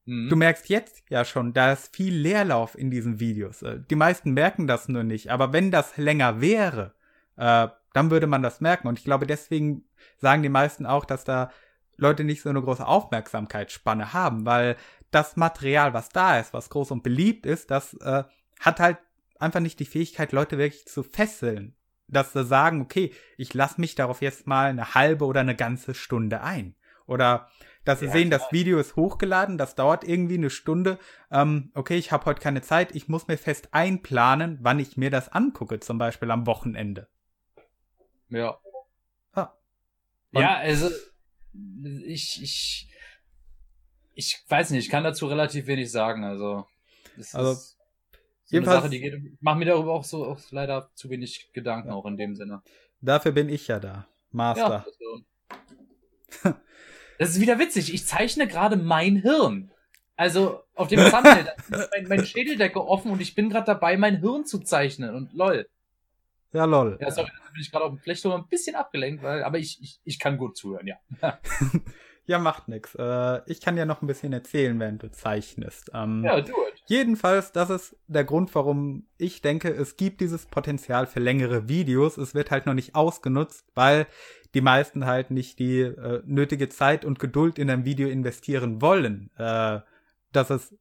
mhm. 0.05 0.29
du 0.29 0.35
merkst 0.35 0.69
jetzt 0.69 1.03
ja 1.09 1.23
schon, 1.23 1.53
da 1.53 1.71
ist 1.71 1.95
viel 1.95 2.13
Leerlauf 2.13 2.77
in 2.77 2.91
diesen 2.91 3.21
Videos. 3.21 3.61
Äh, 3.61 3.79
die 3.89 3.95
meisten 3.95 4.33
merken 4.33 4.67
das 4.67 4.89
nur 4.89 5.03
nicht, 5.03 5.31
aber 5.31 5.53
wenn 5.53 5.71
das 5.71 5.95
länger 5.97 6.41
wäre, 6.41 6.93
äh, 7.37 7.69
dann 7.93 8.11
würde 8.11 8.27
man 8.27 8.43
das 8.43 8.59
merken 8.59 8.89
und 8.89 8.99
ich 8.99 9.05
glaube, 9.05 9.25
deswegen 9.25 9.85
sagen 10.17 10.43
die 10.43 10.49
meisten 10.49 10.85
auch, 10.85 11.05
dass 11.05 11.23
da 11.23 11.49
Leute 11.97 12.23
nicht 12.23 12.41
so 12.41 12.49
eine 12.49 12.61
große 12.61 12.85
Aufmerksamkeitsspanne 12.85 14.13
haben, 14.13 14.45
weil 14.45 14.75
das 15.11 15.35
Material, 15.35 15.93
was 15.93 16.09
da 16.09 16.39
ist, 16.39 16.53
was 16.53 16.69
groß 16.69 16.91
und 16.91 17.03
beliebt 17.03 17.45
ist, 17.45 17.71
das 17.71 17.93
äh, 17.95 18.23
hat 18.59 18.79
halt 18.79 18.97
einfach 19.39 19.59
nicht 19.59 19.79
die 19.79 19.85
Fähigkeit, 19.85 20.31
Leute 20.31 20.57
wirklich 20.57 20.85
zu 20.87 21.03
fesseln 21.03 21.75
dass 22.07 22.33
sie 22.33 22.43
sagen, 22.43 22.81
okay, 22.81 23.13
ich 23.37 23.53
lasse 23.53 23.81
mich 23.81 23.95
darauf 23.95 24.21
jetzt 24.21 24.47
mal 24.47 24.69
eine 24.69 24.93
halbe 24.93 25.25
oder 25.25 25.41
eine 25.41 25.55
ganze 25.55 25.93
Stunde 25.93 26.41
ein. 26.41 26.75
Oder 27.07 27.49
dass 27.83 27.99
sie 27.99 28.07
ja, 28.07 28.11
sehen, 28.11 28.29
das 28.29 28.51
Video 28.51 28.79
ist 28.79 28.95
hochgeladen, 28.95 29.57
das 29.57 29.75
dauert 29.75 30.03
irgendwie 30.03 30.37
eine 30.37 30.49
Stunde. 30.49 30.97
Ähm, 31.31 31.71
okay, 31.75 31.97
ich 31.97 32.11
habe 32.11 32.25
heute 32.25 32.41
keine 32.41 32.61
Zeit, 32.61 32.95
ich 32.95 33.07
muss 33.07 33.27
mir 33.27 33.37
fest 33.37 33.69
einplanen, 33.71 34.57
wann 34.61 34.79
ich 34.79 34.97
mir 34.97 35.11
das 35.11 35.29
angucke, 35.29 35.79
zum 35.79 35.97
Beispiel 35.97 36.31
am 36.31 36.47
Wochenende. 36.47 37.07
Ja. 38.29 38.57
Ah. 39.33 39.53
Ja, 40.31 40.57
also 40.57 40.89
ich, 42.05 42.41
ich, 42.41 42.87
ich 44.13 44.43
weiß 44.47 44.71
nicht, 44.71 44.85
ich 44.85 44.91
kann 44.91 45.03
dazu 45.03 45.27
relativ 45.27 45.67
wenig 45.67 45.91
sagen. 45.91 46.23
Also, 46.23 46.65
also 47.33 47.53
so 47.53 47.75
Jedenfalls, 48.47 48.75
eine 48.77 48.81
Sache, 48.83 48.89
die 48.91 48.99
geht. 48.99 49.13
Ich 49.13 49.41
mache 49.41 49.57
mir 49.57 49.65
darüber 49.65 49.93
auch 49.93 50.03
so 50.03 50.25
auch 50.25 50.39
leider 50.51 50.91
zu 50.93 51.09
wenig 51.09 51.51
Gedanken, 51.53 51.89
ja. 51.89 51.95
auch 51.95 52.05
in 52.05 52.17
dem 52.17 52.35
Sinne. 52.35 52.61
Dafür 53.01 53.31
bin 53.31 53.49
ich 53.49 53.67
ja 53.67 53.79
da. 53.79 54.07
Master. 54.31 54.85
Ja, 56.43 56.59
das 57.17 57.29
ist 57.29 57.41
wieder 57.41 57.59
witzig. 57.59 57.93
Ich 57.93 58.05
zeichne 58.05 58.47
gerade 58.47 58.75
mein 58.75 59.17
Hirn. 59.17 59.71
Also 60.17 60.61
auf 60.75 60.87
dem 60.87 60.99
Thumbnail 60.99 61.53
ist 61.57 61.89
mein, 61.91 62.07
mein 62.07 62.25
Schädeldecke 62.25 62.85
offen 62.85 63.11
und 63.11 63.21
ich 63.21 63.35
bin 63.35 63.49
gerade 63.49 63.65
dabei, 63.65 63.97
mein 63.97 64.19
Hirn 64.19 64.45
zu 64.45 64.59
zeichnen. 64.59 65.15
Und 65.15 65.33
lol. 65.33 65.67
Ja, 66.55 66.63
lol. 66.63 66.97
Ja, 67.01 67.11
sorry, 67.11 67.27
da 67.27 67.51
bin 67.51 67.61
ich 67.61 67.69
gerade 67.69 67.85
auf 67.85 67.91
dem 67.91 67.99
Flechtturm 67.99 68.41
ein 68.41 68.47
bisschen 68.47 68.75
abgelenkt, 68.75 69.21
weil, 69.21 69.43
aber 69.43 69.57
ich, 69.57 69.77
ich, 69.81 69.99
ich 70.05 70.19
kann 70.19 70.37
gut 70.37 70.55
zuhören, 70.55 70.87
ja. 70.87 70.95
ja, 72.25 72.39
macht 72.39 72.69
nix. 72.69 72.95
Äh, 72.95 73.41
ich 73.45 73.59
kann 73.59 73.75
ja 73.75 73.85
noch 73.85 74.01
ein 74.01 74.07
bisschen 74.07 74.31
erzählen, 74.31 74.79
während 74.79 75.03
du 75.03 75.11
zeichnest. 75.11 75.91
Ähm, 75.93 76.23
ja, 76.23 76.39
du. 76.39 76.53
It. 76.53 76.83
Jedenfalls, 76.87 77.51
das 77.51 77.69
ist 77.69 77.97
der 78.07 78.23
Grund, 78.23 78.55
warum 78.55 79.05
ich 79.17 79.41
denke, 79.41 79.69
es 79.69 79.97
gibt 79.97 80.21
dieses 80.21 80.45
Potenzial 80.45 81.07
für 81.07 81.19
längere 81.19 81.67
Videos. 81.67 82.17
Es 82.17 82.33
wird 82.33 82.51
halt 82.51 82.67
noch 82.67 82.73
nicht 82.73 82.95
ausgenutzt, 82.95 83.67
weil 83.75 84.07
die 84.53 84.61
meisten 84.61 85.05
halt 85.05 85.31
nicht 85.31 85.59
die 85.59 85.81
äh, 85.81 86.21
nötige 86.25 86.69
Zeit 86.69 87.03
und 87.03 87.19
Geduld 87.19 87.59
in 87.59 87.69
ein 87.69 87.83
Video 87.83 88.07
investieren 88.07 88.81
wollen, 88.81 89.29
äh, 89.37 89.81
dass 90.31 90.49
es 90.51 90.73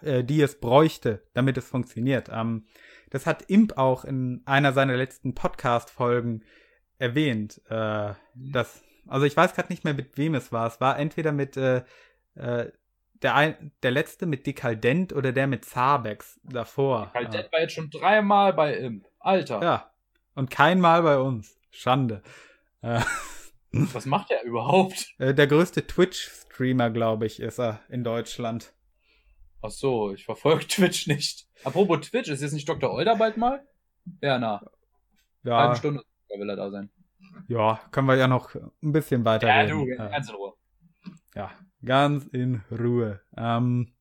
äh, 0.00 0.24
die 0.24 0.40
es 0.40 0.58
bräuchte, 0.58 1.22
damit 1.34 1.58
es 1.58 1.68
funktioniert. 1.68 2.30
Ähm, 2.32 2.64
das 3.10 3.26
hat 3.26 3.42
Imp 3.42 3.76
auch 3.76 4.04
in 4.04 4.42
einer 4.46 4.72
seiner 4.72 4.96
letzten 4.96 5.34
Podcast-Folgen 5.34 6.44
erwähnt. 6.98 7.60
Äh, 7.68 8.10
mhm. 8.10 8.52
dass, 8.52 8.82
also 9.06 9.26
ich 9.26 9.36
weiß 9.36 9.54
gerade 9.54 9.72
nicht 9.72 9.84
mehr, 9.84 9.94
mit 9.94 10.16
wem 10.16 10.34
es 10.34 10.52
war. 10.52 10.66
Es 10.66 10.80
war 10.80 10.98
entweder 10.98 11.32
mit 11.32 11.56
äh, 11.56 11.82
äh, 12.34 12.70
der, 13.22 13.34
ein, 13.34 13.72
der 13.82 13.90
letzte 13.90 14.26
mit 14.26 14.46
Dekaldent 14.46 15.12
oder 15.12 15.32
der 15.32 15.46
mit 15.46 15.64
Zabex 15.64 16.40
davor. 16.44 17.06
Dekaldent 17.06 17.44
ja. 17.44 17.52
war 17.52 17.60
jetzt 17.60 17.74
schon 17.74 17.90
dreimal 17.90 18.52
bei 18.54 18.74
Imp. 18.74 19.06
Alter. 19.18 19.62
Ja. 19.62 19.90
Und 20.34 20.50
kein 20.50 20.80
Mal 20.80 21.02
bei 21.02 21.18
uns. 21.18 21.58
Schande. 21.70 22.22
Äh, 22.80 23.00
Was 23.72 24.06
macht 24.06 24.30
er 24.30 24.42
überhaupt? 24.42 25.14
Äh, 25.18 25.34
der 25.34 25.46
größte 25.46 25.86
Twitch-Streamer, 25.86 26.90
glaube 26.90 27.26
ich, 27.26 27.40
ist 27.40 27.60
er 27.60 27.80
in 27.88 28.02
Deutschland. 28.02 28.72
Ach 29.62 29.70
so, 29.70 30.12
ich 30.12 30.24
verfolge 30.24 30.66
Twitch 30.68 31.06
nicht. 31.06 31.46
Apropos 31.64 32.00
Twitch, 32.00 32.28
ist 32.28 32.42
jetzt 32.42 32.52
nicht 32.52 32.68
Dr. 32.68 32.90
Older 32.92 33.16
bald 33.16 33.36
mal? 33.36 33.62
Ja, 34.20 34.38
na. 34.38 34.62
Ja. 35.42 35.56
Eine 35.56 35.62
halbe 35.64 35.76
Stunde 35.76 36.02
will 36.38 36.50
er 36.50 36.56
da 36.56 36.70
sein. 36.70 36.90
Ja, 37.48 37.80
können 37.90 38.08
wir 38.08 38.16
ja 38.16 38.28
noch 38.28 38.54
ein 38.54 38.92
bisschen 38.92 39.24
weiter 39.24 39.48
ja, 39.48 39.60
reden. 39.60 39.86
Du, 39.86 39.96
ganz 39.96 40.28
in 40.28 40.34
Ruhe. 40.34 40.52
Ja, 41.34 41.50
ganz 41.84 42.24
in 42.26 42.62
Ruhe. 42.70 43.20
Ähm, 43.36 43.92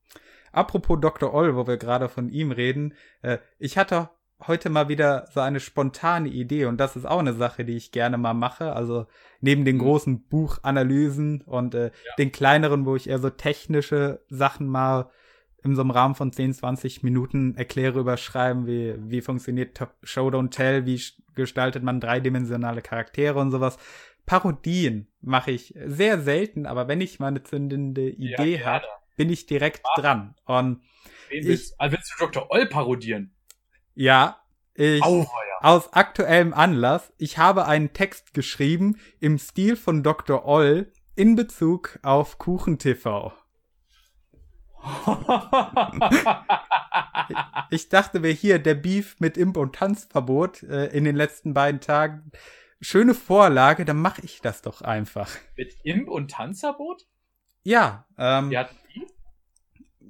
apropos 0.52 1.00
Dr. 1.02 1.34
Oll, 1.34 1.56
wo 1.56 1.68
wir 1.68 1.78
gerade 1.78 2.10
von 2.10 2.30
ihm 2.30 2.52
reden, 2.52 2.94
äh, 3.22 3.40
ich 3.58 3.78
hatte 3.78 4.10
heute 4.48 4.70
mal 4.70 4.88
wieder 4.88 5.28
so 5.34 5.42
eine 5.42 5.60
spontane 5.60 6.30
Idee 6.30 6.66
und 6.66 6.78
das 6.78 6.96
ist 6.96 7.06
auch 7.06 7.20
eine 7.20 7.34
Sache, 7.34 7.66
die 7.66 7.76
ich 7.76 7.92
gerne 7.92 8.18
mal 8.18 8.34
mache. 8.34 8.74
Also 8.74 9.08
neben 9.42 9.66
den 9.66 9.76
mhm. 9.76 9.82
großen 9.82 10.28
Buchanalysen 10.28 11.42
und 11.42 11.76
äh, 11.76 11.86
ja. 11.86 11.92
den 12.18 12.32
kleineren, 12.32 12.86
wo 12.86 12.96
ich 12.96 13.10
eher 13.10 13.20
so 13.20 13.30
technische 13.30 14.24
Sachen 14.30 14.68
mal 14.68 15.12
in 15.64 15.76
so 15.76 15.82
einem 15.82 15.92
Rahmen 15.92 16.16
von 16.16 16.32
10, 16.32 16.54
20 16.54 17.04
Minuten 17.04 17.56
erkläre, 17.56 18.00
überschreiben, 18.00 18.66
wie, 18.66 18.96
wie 18.98 19.22
funktioniert 19.22 19.80
Show 20.04 20.28
Don't 20.30 20.52
Tell, 20.52 20.86
wie 20.86 21.02
gestaltet 21.36 21.84
man 21.84 22.00
dreidimensionale 22.00 22.82
Charaktere 22.82 23.40
und 23.40 23.52
sowas. 23.52 23.78
Parodien 24.26 25.08
mache 25.22 25.52
ich 25.52 25.74
sehr 25.86 26.22
selten, 26.22 26.66
aber 26.66 26.88
wenn 26.88 27.02
ich 27.02 27.20
mal 27.20 27.28
eine 27.28 27.44
zündende 27.44 28.10
Idee 28.10 28.58
ja, 28.58 28.66
habe, 28.66 28.86
bin 29.18 29.30
ich 29.30 29.48
direkt 29.48 29.82
ah. 29.84 30.02
dran. 30.02 30.36
Und 30.46 30.82
willst, 31.30 31.74
ich, 31.74 31.80
also 31.80 31.98
willst 31.98 32.14
du 32.14 32.26
Dr. 32.26 32.52
Oll 32.52 32.68
parodieren? 32.68 33.34
Ja, 33.96 34.40
ich, 34.76 35.04
oh, 35.04 35.24
ja. 35.24 35.68
aus 35.68 35.94
aktuellem 35.94 36.54
Anlass, 36.54 37.12
ich 37.18 37.38
habe 37.38 37.66
einen 37.66 37.92
Text 37.92 38.34
geschrieben 38.34 38.98
im 39.20 39.38
Stil 39.38 39.76
von 39.76 40.04
Dr. 40.04 40.46
Oll 40.46 40.92
in 41.16 41.36
Bezug 41.36 42.00
auf 42.02 42.38
KuchenTV. 42.38 43.34
ich 47.70 47.90
dachte 47.90 48.20
mir 48.20 48.32
hier, 48.32 48.60
der 48.60 48.76
Beef 48.76 49.20
mit 49.20 49.38
Imp- 49.38 49.58
und 49.58 49.76
Tanzverbot 49.76 50.64
äh, 50.64 50.88
in 50.88 51.04
den 51.04 51.16
letzten 51.16 51.54
beiden 51.54 51.82
Tagen, 51.82 52.32
schöne 52.82 53.14
Vorlage, 53.14 53.86
dann 53.86 54.02
mache 54.02 54.22
ich 54.24 54.42
das 54.42 54.62
doch 54.62 54.82
einfach. 54.82 55.30
Mit 55.58 55.76
Imp- 55.84 56.10
und 56.10 56.32
Tanzverbot? 56.32 57.06
Ja. 57.64 58.06
Ähm, 58.18 58.52
ja, 58.52 58.70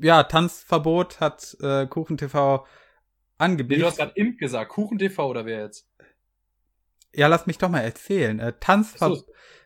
ja, 0.01 0.23
Tanzverbot 0.23 1.19
hat 1.19 1.57
äh, 1.61 1.87
KuchenTV 1.87 2.65
angeblich. 3.37 3.77
Nee, 3.77 3.81
du 3.81 3.87
hast 3.87 3.97
gerade 3.97 4.13
Imp 4.15 4.39
gesagt, 4.39 4.71
KuchenTV 4.71 5.19
oder 5.19 5.45
wer 5.45 5.63
jetzt? 5.63 5.89
Ja, 7.13 7.27
lass 7.27 7.47
mich 7.47 7.57
doch 7.57 7.69
mal 7.69 7.81
erzählen. 7.81 8.39
Äh, 8.39 8.53
Tanzverbot. 8.59 9.25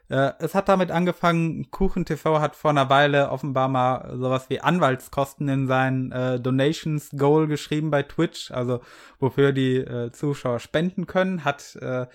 Äh, 0.09 0.31
es 0.39 0.53
hat 0.55 0.69
damit 0.69 0.91
angefangen, 0.91 1.69
KuchenTV 1.71 2.39
hat 2.39 2.55
vor 2.55 2.71
einer 2.71 2.89
Weile 2.89 3.29
offenbar 3.29 3.67
mal 3.67 4.17
sowas 4.17 4.49
wie 4.49 4.59
Anwaltskosten 4.59 5.47
in 5.47 5.67
sein 5.67 6.11
äh, 6.11 6.39
Donations 6.39 7.11
Goal 7.17 7.47
geschrieben 7.47 7.91
bei 7.91 8.03
Twitch, 8.03 8.51
also 8.51 8.81
wofür 9.19 9.53
die 9.53 9.77
äh, 9.77 10.11
Zuschauer 10.11 10.59
spenden 10.59 11.07
können, 11.07 11.45
hat 11.45 11.75
äh, 11.77 12.07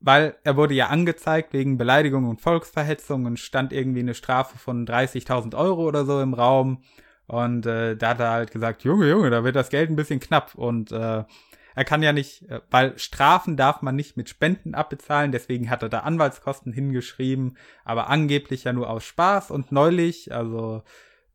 weil 0.00 0.36
er 0.44 0.56
wurde 0.56 0.74
ja 0.74 0.88
angezeigt 0.88 1.52
wegen 1.52 1.78
Beleidigung 1.78 2.28
und 2.28 2.40
Volksverhetzung 2.40 3.26
und 3.26 3.38
stand 3.38 3.72
irgendwie 3.72 4.00
eine 4.00 4.14
Strafe 4.14 4.58
von 4.58 4.86
30.000 4.86 5.56
Euro 5.56 5.86
oder 5.86 6.04
so 6.04 6.20
im 6.20 6.34
Raum. 6.34 6.82
Und 7.26 7.66
äh, 7.66 7.96
da 7.96 8.10
hat 8.10 8.20
er 8.20 8.30
halt 8.30 8.50
gesagt, 8.50 8.84
Junge, 8.84 9.08
Junge, 9.08 9.30
da 9.30 9.44
wird 9.44 9.56
das 9.56 9.70
Geld 9.70 9.90
ein 9.90 9.96
bisschen 9.96 10.20
knapp. 10.20 10.54
Und 10.54 10.92
äh, 10.92 11.24
er 11.78 11.84
kann 11.84 12.02
ja 12.02 12.12
nicht, 12.12 12.42
äh, 12.50 12.60
weil 12.72 12.98
Strafen 12.98 13.56
darf 13.56 13.82
man 13.82 13.94
nicht 13.94 14.16
mit 14.16 14.28
Spenden 14.28 14.74
abbezahlen, 14.74 15.30
deswegen 15.30 15.70
hat 15.70 15.84
er 15.84 15.88
da 15.88 16.00
Anwaltskosten 16.00 16.72
hingeschrieben, 16.72 17.56
aber 17.84 18.10
angeblich 18.10 18.64
ja 18.64 18.72
nur 18.72 18.90
aus 18.90 19.04
Spaß. 19.04 19.52
Und 19.52 19.70
neulich, 19.70 20.34
also 20.34 20.82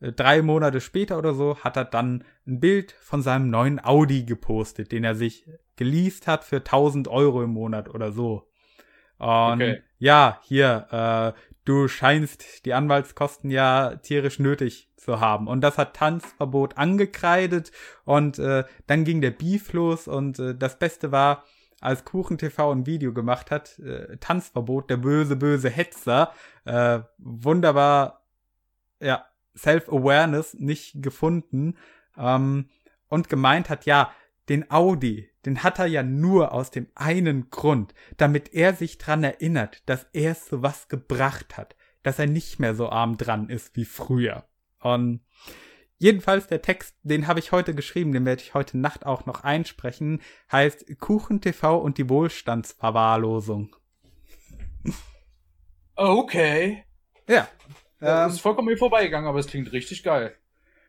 äh, 0.01 0.11
drei 0.11 0.41
Monate 0.41 0.81
später 0.81 1.17
oder 1.17 1.33
so, 1.33 1.59
hat 1.59 1.77
er 1.77 1.85
dann 1.85 2.25
ein 2.45 2.59
Bild 2.59 2.91
von 2.91 3.21
seinem 3.21 3.49
neuen 3.49 3.81
Audi 3.81 4.25
gepostet, 4.25 4.91
den 4.91 5.05
er 5.05 5.15
sich 5.15 5.45
geleast 5.77 6.27
hat 6.27 6.43
für 6.43 6.57
1000 6.57 7.07
Euro 7.07 7.41
im 7.41 7.51
Monat 7.51 7.87
oder 7.87 8.11
so. 8.11 8.45
Und 9.19 9.61
okay. 9.61 9.81
ja, 9.97 10.41
hier, 10.43 10.87
äh, 10.91 11.39
du 11.65 11.87
scheinst 11.87 12.65
die 12.65 12.73
Anwaltskosten 12.73 13.49
ja 13.49 13.95
tierisch 13.97 14.39
nötig 14.39 14.89
zu 14.97 15.19
haben. 15.19 15.47
Und 15.47 15.61
das 15.61 15.77
hat 15.77 15.95
Tanzverbot 15.95 16.77
angekreidet 16.77 17.71
und 18.05 18.39
äh, 18.39 18.63
dann 18.87 19.03
ging 19.03 19.21
der 19.21 19.31
Beef 19.31 19.73
los 19.73 20.07
und 20.07 20.39
äh, 20.39 20.55
das 20.55 20.79
Beste 20.79 21.11
war, 21.11 21.43
als 21.81 22.05
Kuchen 22.05 22.37
TV 22.37 22.71
ein 22.71 22.85
Video 22.85 23.13
gemacht 23.13 23.51
hat, 23.51 23.77
äh, 23.79 24.17
Tanzverbot, 24.17 24.89
der 24.89 24.97
böse, 24.97 25.35
böse 25.35 25.69
Hetzer, 25.69 26.31
äh, 26.63 27.01
wunderbar, 27.17 28.23
ja, 29.01 29.25
Self-Awareness 29.55 30.55
nicht 30.55 31.03
gefunden 31.03 31.77
ähm, 32.17 32.69
und 33.09 33.29
gemeint 33.29 33.69
hat, 33.69 33.85
ja, 33.85 34.11
den 34.49 34.69
Audi, 34.71 35.29
den 35.45 35.63
hat 35.63 35.79
er 35.79 35.85
ja 35.85 36.03
nur 36.03 36.51
aus 36.51 36.71
dem 36.71 36.87
einen 36.95 37.49
Grund, 37.49 37.93
damit 38.17 38.53
er 38.53 38.73
sich 38.73 38.97
dran 38.97 39.23
erinnert, 39.23 39.87
dass 39.87 40.07
er 40.13 40.31
es 40.31 40.47
so 40.47 40.61
was 40.61 40.87
gebracht 40.87 41.57
hat, 41.57 41.75
dass 42.01 42.19
er 42.19 42.27
nicht 42.27 42.59
mehr 42.59 42.75
so 42.75 42.89
arm 42.89 43.17
dran 43.17 43.49
ist 43.49 43.75
wie 43.75 43.85
früher. 43.85 44.45
Und 44.79 45.21
jedenfalls 45.97 46.47
der 46.47 46.61
Text, 46.61 46.95
den 47.03 47.27
habe 47.27 47.39
ich 47.39 47.51
heute 47.51 47.73
geschrieben, 47.73 48.11
den 48.11 48.25
werde 48.25 48.41
ich 48.41 48.53
heute 48.53 48.77
Nacht 48.77 49.05
auch 49.05 49.25
noch 49.25 49.43
einsprechen, 49.43 50.21
heißt 50.51 50.99
Kuchen 50.99 51.39
TV 51.39 51.77
und 51.77 51.97
die 51.97 52.09
Wohlstandsverwahrlosung. 52.09 53.75
Okay. 55.95 56.83
Ja. 57.27 57.47
Das 57.99 58.31
ähm, 58.31 58.35
ist 58.35 58.41
vollkommen 58.41 58.67
mir 58.67 58.77
vorbeigegangen, 58.77 59.29
aber 59.29 59.39
es 59.39 59.47
klingt 59.47 59.71
richtig 59.71 60.03
geil. 60.03 60.35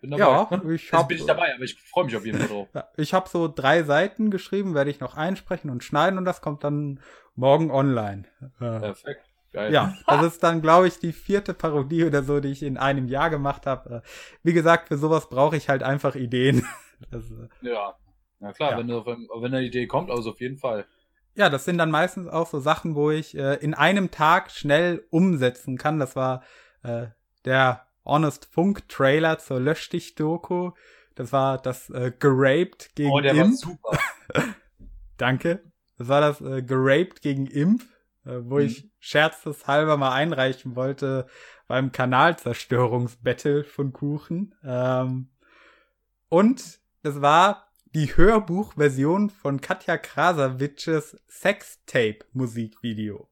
Bin 0.04 0.10
dabei. 0.10 0.22
Ja, 0.22 0.72
ich 0.74 0.92
hab, 0.92 1.08
bin 1.08 1.16
ich 1.16 1.24
dabei, 1.24 1.54
aber 1.54 1.64
ich 1.64 1.80
freue 1.80 2.04
mich 2.04 2.14
auf 2.14 2.26
jeden 2.26 2.38
Fall 2.38 2.48
drauf. 2.48 2.68
Ich 2.98 3.14
habe 3.14 3.26
so 3.26 3.48
drei 3.48 3.84
Seiten 3.84 4.30
geschrieben, 4.30 4.74
werde 4.74 4.90
ich 4.90 5.00
noch 5.00 5.16
einsprechen 5.16 5.70
und 5.70 5.82
schneiden 5.82 6.18
und 6.18 6.26
das 6.26 6.42
kommt 6.42 6.62
dann 6.62 7.00
morgen 7.36 7.70
online. 7.70 8.24
Äh, 8.60 8.80
Perfekt. 8.80 9.24
Geil. 9.50 9.72
Ja, 9.72 9.94
das 10.06 10.22
ist 10.26 10.42
dann, 10.42 10.60
glaube 10.60 10.88
ich, 10.88 10.98
die 10.98 11.14
vierte 11.14 11.54
Parodie 11.54 12.04
oder 12.04 12.22
so, 12.22 12.40
die 12.40 12.50
ich 12.50 12.62
in 12.62 12.76
einem 12.76 13.08
Jahr 13.08 13.30
gemacht 13.30 13.64
habe. 13.64 14.02
Äh, 14.04 14.08
wie 14.42 14.52
gesagt, 14.52 14.88
für 14.88 14.98
sowas 14.98 15.30
brauche 15.30 15.56
ich 15.56 15.70
halt 15.70 15.82
einfach 15.82 16.14
Ideen. 16.14 16.66
Das, 17.10 17.24
ja, 17.60 17.94
na 18.38 18.52
klar, 18.52 18.70
ja. 18.70 18.78
Wenn, 18.78 18.88
wenn, 18.88 19.28
wenn 19.28 19.54
eine 19.54 19.66
Idee 19.66 19.86
kommt, 19.86 20.10
also 20.10 20.30
auf 20.30 20.40
jeden 20.40 20.58
Fall. 20.58 20.86
Ja, 21.34 21.50
das 21.50 21.64
sind 21.64 21.76
dann 21.76 21.90
meistens 21.90 22.28
auch 22.28 22.46
so 22.46 22.60
Sachen, 22.60 22.94
wo 22.94 23.10
ich 23.10 23.36
äh, 23.36 23.56
in 23.56 23.74
einem 23.74 24.10
Tag 24.12 24.52
schnell 24.52 25.04
umsetzen 25.10 25.76
kann. 25.76 25.98
Das 25.98 26.14
war 26.14 26.44
äh, 26.82 27.08
der 27.44 27.86
Honest 28.04 28.46
Funk 28.46 28.88
Trailer 28.88 29.38
zur 29.38 29.60
Lösch 29.60 29.88
dich 29.88 30.14
Doku. 30.14 30.72
Das 31.14 31.32
war 31.32 31.58
das 31.58 31.90
äh, 31.90 32.12
Geraped 32.18 32.94
gegen 32.94 33.10
Oh, 33.10 33.20
der 33.20 33.32
Imp. 33.32 33.40
war 33.40 33.52
super. 33.52 33.98
Danke. 35.16 35.62
Das 35.96 36.08
war 36.08 36.20
das 36.20 36.40
äh, 36.40 36.62
Geraped 36.62 37.22
gegen 37.22 37.46
Imp, 37.46 37.82
äh, 38.24 38.40
wo 38.42 38.56
mhm. 38.56 38.66
ich 38.66 38.90
scherzeshalber 38.98 39.96
mal 39.96 40.12
einreichen 40.12 40.76
wollte 40.76 41.26
beim 41.68 41.92
Kanalzerstörungsbattle 41.92 43.64
von 43.64 43.92
Kuchen. 43.92 44.54
Ähm, 44.64 45.30
und 46.28 46.80
es 47.02 47.20
war 47.20 47.68
die 47.94 48.16
Hörbuchversion 48.16 49.28
von 49.30 49.60
Katja 49.60 49.98
Krasavices 49.98 51.16
Sextape-Musikvideo. 51.28 53.28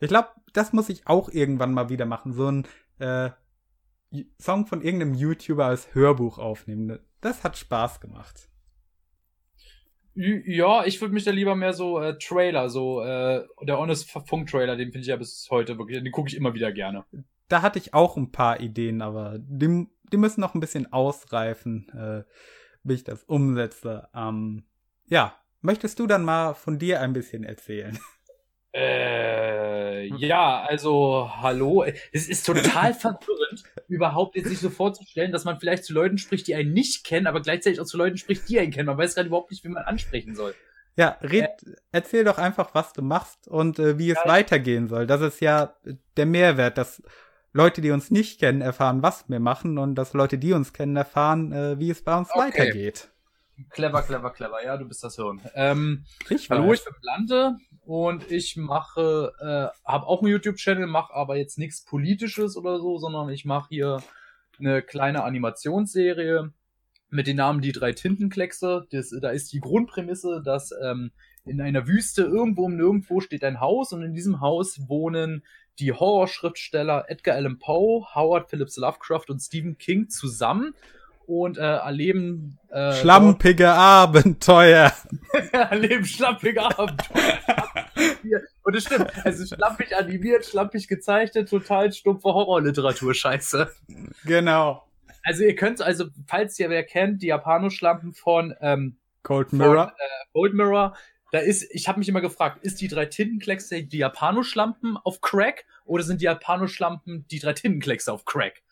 Ich 0.00 0.08
glaube, 0.08 0.28
das 0.52 0.72
muss 0.72 0.88
ich 0.88 1.06
auch 1.06 1.28
irgendwann 1.28 1.72
mal 1.72 1.88
wieder 1.88 2.06
machen. 2.06 2.32
So 2.32 2.50
ein 2.50 2.66
äh, 2.98 3.30
Song 4.40 4.66
von 4.66 4.82
irgendeinem 4.82 5.14
YouTuber 5.14 5.66
als 5.66 5.94
Hörbuch 5.94 6.38
aufnehmen. 6.38 6.98
Das 7.20 7.44
hat 7.44 7.56
Spaß 7.56 8.00
gemacht. 8.00 8.48
Ja, 10.14 10.84
ich 10.84 11.00
würde 11.00 11.14
mich 11.14 11.24
da 11.24 11.30
lieber 11.30 11.54
mehr 11.54 11.72
so 11.72 12.00
äh, 12.00 12.18
Trailer, 12.18 12.68
so 12.68 13.00
äh, 13.00 13.46
der 13.62 13.78
Honest 13.78 14.10
Funk 14.10 14.50
Trailer, 14.50 14.76
den 14.76 14.90
finde 14.90 15.02
ich 15.02 15.06
ja 15.06 15.16
bis 15.16 15.48
heute 15.50 15.78
wirklich, 15.78 16.02
den 16.02 16.12
gucke 16.12 16.28
ich 16.28 16.36
immer 16.36 16.52
wieder 16.52 16.72
gerne. 16.72 17.04
Da 17.48 17.62
hatte 17.62 17.78
ich 17.78 17.94
auch 17.94 18.16
ein 18.16 18.32
paar 18.32 18.60
Ideen, 18.60 19.02
aber 19.02 19.38
die, 19.38 19.86
die 20.12 20.16
müssen 20.16 20.40
noch 20.40 20.54
ein 20.54 20.60
bisschen 20.60 20.92
ausreifen, 20.92 21.88
äh, 21.90 22.24
bis 22.82 22.98
ich 22.98 23.04
das 23.04 23.22
umsetze. 23.24 24.08
Ähm, 24.14 24.64
ja, 25.06 25.34
möchtest 25.60 25.98
du 26.00 26.06
dann 26.06 26.24
mal 26.24 26.54
von 26.54 26.78
dir 26.78 27.00
ein 27.00 27.12
bisschen 27.12 27.44
erzählen? 27.44 27.98
Äh, 28.72 30.06
ja, 30.16 30.62
also, 30.62 31.30
hallo. 31.36 31.84
Es 32.12 32.28
ist 32.28 32.46
total 32.46 32.94
verwirrend, 32.94 33.64
überhaupt 33.88 34.36
jetzt 34.36 34.48
sich 34.48 34.60
so 34.60 34.70
vorzustellen, 34.70 35.32
dass 35.32 35.44
man 35.44 35.58
vielleicht 35.58 35.84
zu 35.84 35.92
Leuten 35.92 36.18
spricht, 36.18 36.46
die 36.46 36.54
einen 36.54 36.72
nicht 36.72 37.04
kennen, 37.04 37.26
aber 37.26 37.40
gleichzeitig 37.40 37.80
auch 37.80 37.86
zu 37.86 37.96
Leuten 37.96 38.16
spricht, 38.16 38.48
die 38.48 38.60
einen 38.60 38.70
kennen. 38.70 38.86
Man 38.86 38.98
weiß 38.98 39.14
gerade 39.14 39.28
überhaupt 39.28 39.50
nicht, 39.50 39.64
wie 39.64 39.68
man 39.68 39.84
ansprechen 39.84 40.34
soll. 40.36 40.54
Ja, 40.96 41.18
red, 41.22 41.44
äh, 41.44 41.74
erzähl 41.92 42.24
doch 42.24 42.38
einfach, 42.38 42.74
was 42.74 42.92
du 42.92 43.02
machst 43.02 43.48
und 43.48 43.78
äh, 43.78 43.98
wie 43.98 44.10
es 44.10 44.18
ja, 44.24 44.30
weitergehen 44.30 44.88
soll. 44.88 45.06
Das 45.06 45.20
ist 45.20 45.40
ja 45.40 45.74
der 46.16 46.26
Mehrwert, 46.26 46.78
dass 46.78 47.02
Leute, 47.52 47.80
die 47.80 47.90
uns 47.90 48.10
nicht 48.10 48.38
kennen, 48.38 48.60
erfahren, 48.60 49.02
was 49.02 49.28
wir 49.28 49.40
machen 49.40 49.78
und 49.78 49.96
dass 49.96 50.12
Leute, 50.12 50.38
die 50.38 50.52
uns 50.52 50.72
kennen, 50.72 50.96
erfahren, 50.96 51.52
äh, 51.52 51.78
wie 51.78 51.90
es 51.90 52.02
bei 52.02 52.16
uns 52.16 52.30
okay. 52.30 52.40
weitergeht. 52.40 53.08
Clever, 53.70 54.02
clever, 54.02 54.30
clever. 54.30 54.64
Ja, 54.64 54.76
du 54.76 54.86
bist 54.86 55.02
das 55.04 55.16
Hirn. 55.16 55.40
Ähm, 55.54 56.04
ich 56.28 56.48
hallo, 56.48 56.72
ich 56.72 56.84
bin 56.84 56.94
Blante 57.02 57.56
und 57.90 58.30
ich 58.30 58.56
mache, 58.56 59.32
äh, 59.40 59.76
habe 59.84 60.06
auch 60.06 60.22
einen 60.22 60.30
YouTube-Channel, 60.30 60.86
mache 60.86 61.12
aber 61.12 61.36
jetzt 61.36 61.58
nichts 61.58 61.84
Politisches 61.84 62.56
oder 62.56 62.78
so, 62.78 62.98
sondern 62.98 63.30
ich 63.30 63.44
mache 63.44 63.66
hier 63.70 64.00
eine 64.60 64.80
kleine 64.80 65.24
Animationsserie 65.24 66.52
mit 67.08 67.26
den 67.26 67.38
Namen 67.38 67.60
Die 67.60 67.72
drei 67.72 67.90
Tintenkleckse. 67.90 68.86
Das, 68.92 69.12
da 69.20 69.30
ist 69.30 69.52
die 69.52 69.58
Grundprämisse, 69.58 70.40
dass 70.44 70.72
ähm, 70.80 71.10
in 71.44 71.60
einer 71.60 71.88
Wüste 71.88 72.22
irgendwo 72.22 72.66
um 72.66 72.76
nirgendwo 72.76 73.18
steht 73.18 73.42
ein 73.42 73.58
Haus 73.58 73.92
und 73.92 74.04
in 74.04 74.14
diesem 74.14 74.40
Haus 74.40 74.88
wohnen 74.88 75.42
die 75.80 75.92
Horrorschriftsteller 75.92 77.06
Edgar 77.08 77.34
Allan 77.34 77.58
Poe, 77.58 78.06
Howard 78.14 78.50
Phillips 78.50 78.76
Lovecraft 78.76 79.30
und 79.30 79.40
Stephen 79.40 79.78
King 79.78 80.08
zusammen 80.08 80.76
und 81.30 81.58
äh, 81.58 81.60
erleben 81.60 82.58
äh, 82.70 82.92
schlampige 82.92 83.70
Abenteuer. 83.70 84.92
erleben 85.52 86.04
schlampige 86.04 86.60
Abenteuer. 86.60 87.38
und 88.64 88.76
es 88.76 88.84
stimmt, 88.84 89.12
es 89.24 89.38
ist 89.38 89.54
schlampig 89.54 89.96
animiert, 89.96 90.44
schlampig 90.44 90.88
gezeichnet, 90.88 91.48
total 91.48 91.92
stumpfe 91.92 92.34
Horrorliteratur, 92.34 93.14
scheiße. 93.14 93.70
Genau. 94.24 94.84
Also 95.22 95.44
ihr 95.44 95.54
könnt, 95.54 95.80
also 95.80 96.06
falls 96.26 96.58
ihr 96.58 96.68
wer 96.68 96.82
kennt, 96.82 97.22
die 97.22 97.28
Japanoschlampen 97.28 98.12
von 98.12 98.52
ähm, 98.60 98.96
Cold 99.22 99.52
Mirror. 99.52 99.84
Von, 99.84 99.94
äh, 99.94 100.32
Cold 100.32 100.54
Mirror, 100.54 100.96
da 101.30 101.38
ist, 101.38 101.64
ich 101.70 101.86
habe 101.86 102.00
mich 102.00 102.08
immer 102.08 102.22
gefragt, 102.22 102.64
ist 102.64 102.80
die 102.80 102.88
drei 102.88 103.06
Tintenkleckse 103.06 103.84
die 103.84 103.98
Japanoschlampen 103.98 104.96
auf 104.96 105.20
Crack 105.20 105.64
oder 105.84 106.02
sind 106.02 106.20
die 106.20 106.24
Japanoschlampen 106.24 107.26
die 107.30 107.38
drei 107.38 107.52
Tintenkleckse 107.52 108.12
auf 108.12 108.24
Crack? 108.24 108.62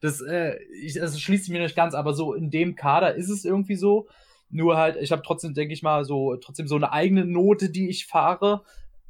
Das, 0.00 0.20
äh, 0.20 0.56
ich, 0.82 0.94
das 0.94 1.20
schließt 1.20 1.44
sich 1.44 1.52
mir 1.52 1.62
nicht 1.62 1.76
ganz, 1.76 1.94
aber 1.94 2.14
so 2.14 2.34
in 2.34 2.50
dem 2.50 2.74
Kader 2.74 3.14
ist 3.14 3.28
es 3.28 3.44
irgendwie 3.44 3.76
so. 3.76 4.08
Nur 4.50 4.76
halt, 4.76 4.96
ich 4.96 5.12
habe 5.12 5.22
trotzdem, 5.22 5.54
denke 5.54 5.74
ich 5.74 5.82
mal, 5.82 6.04
so 6.04 6.36
trotzdem 6.36 6.68
so 6.68 6.76
eine 6.76 6.92
eigene 6.92 7.24
Note, 7.24 7.70
die 7.70 7.88
ich 7.88 8.06
fahre. 8.06 8.62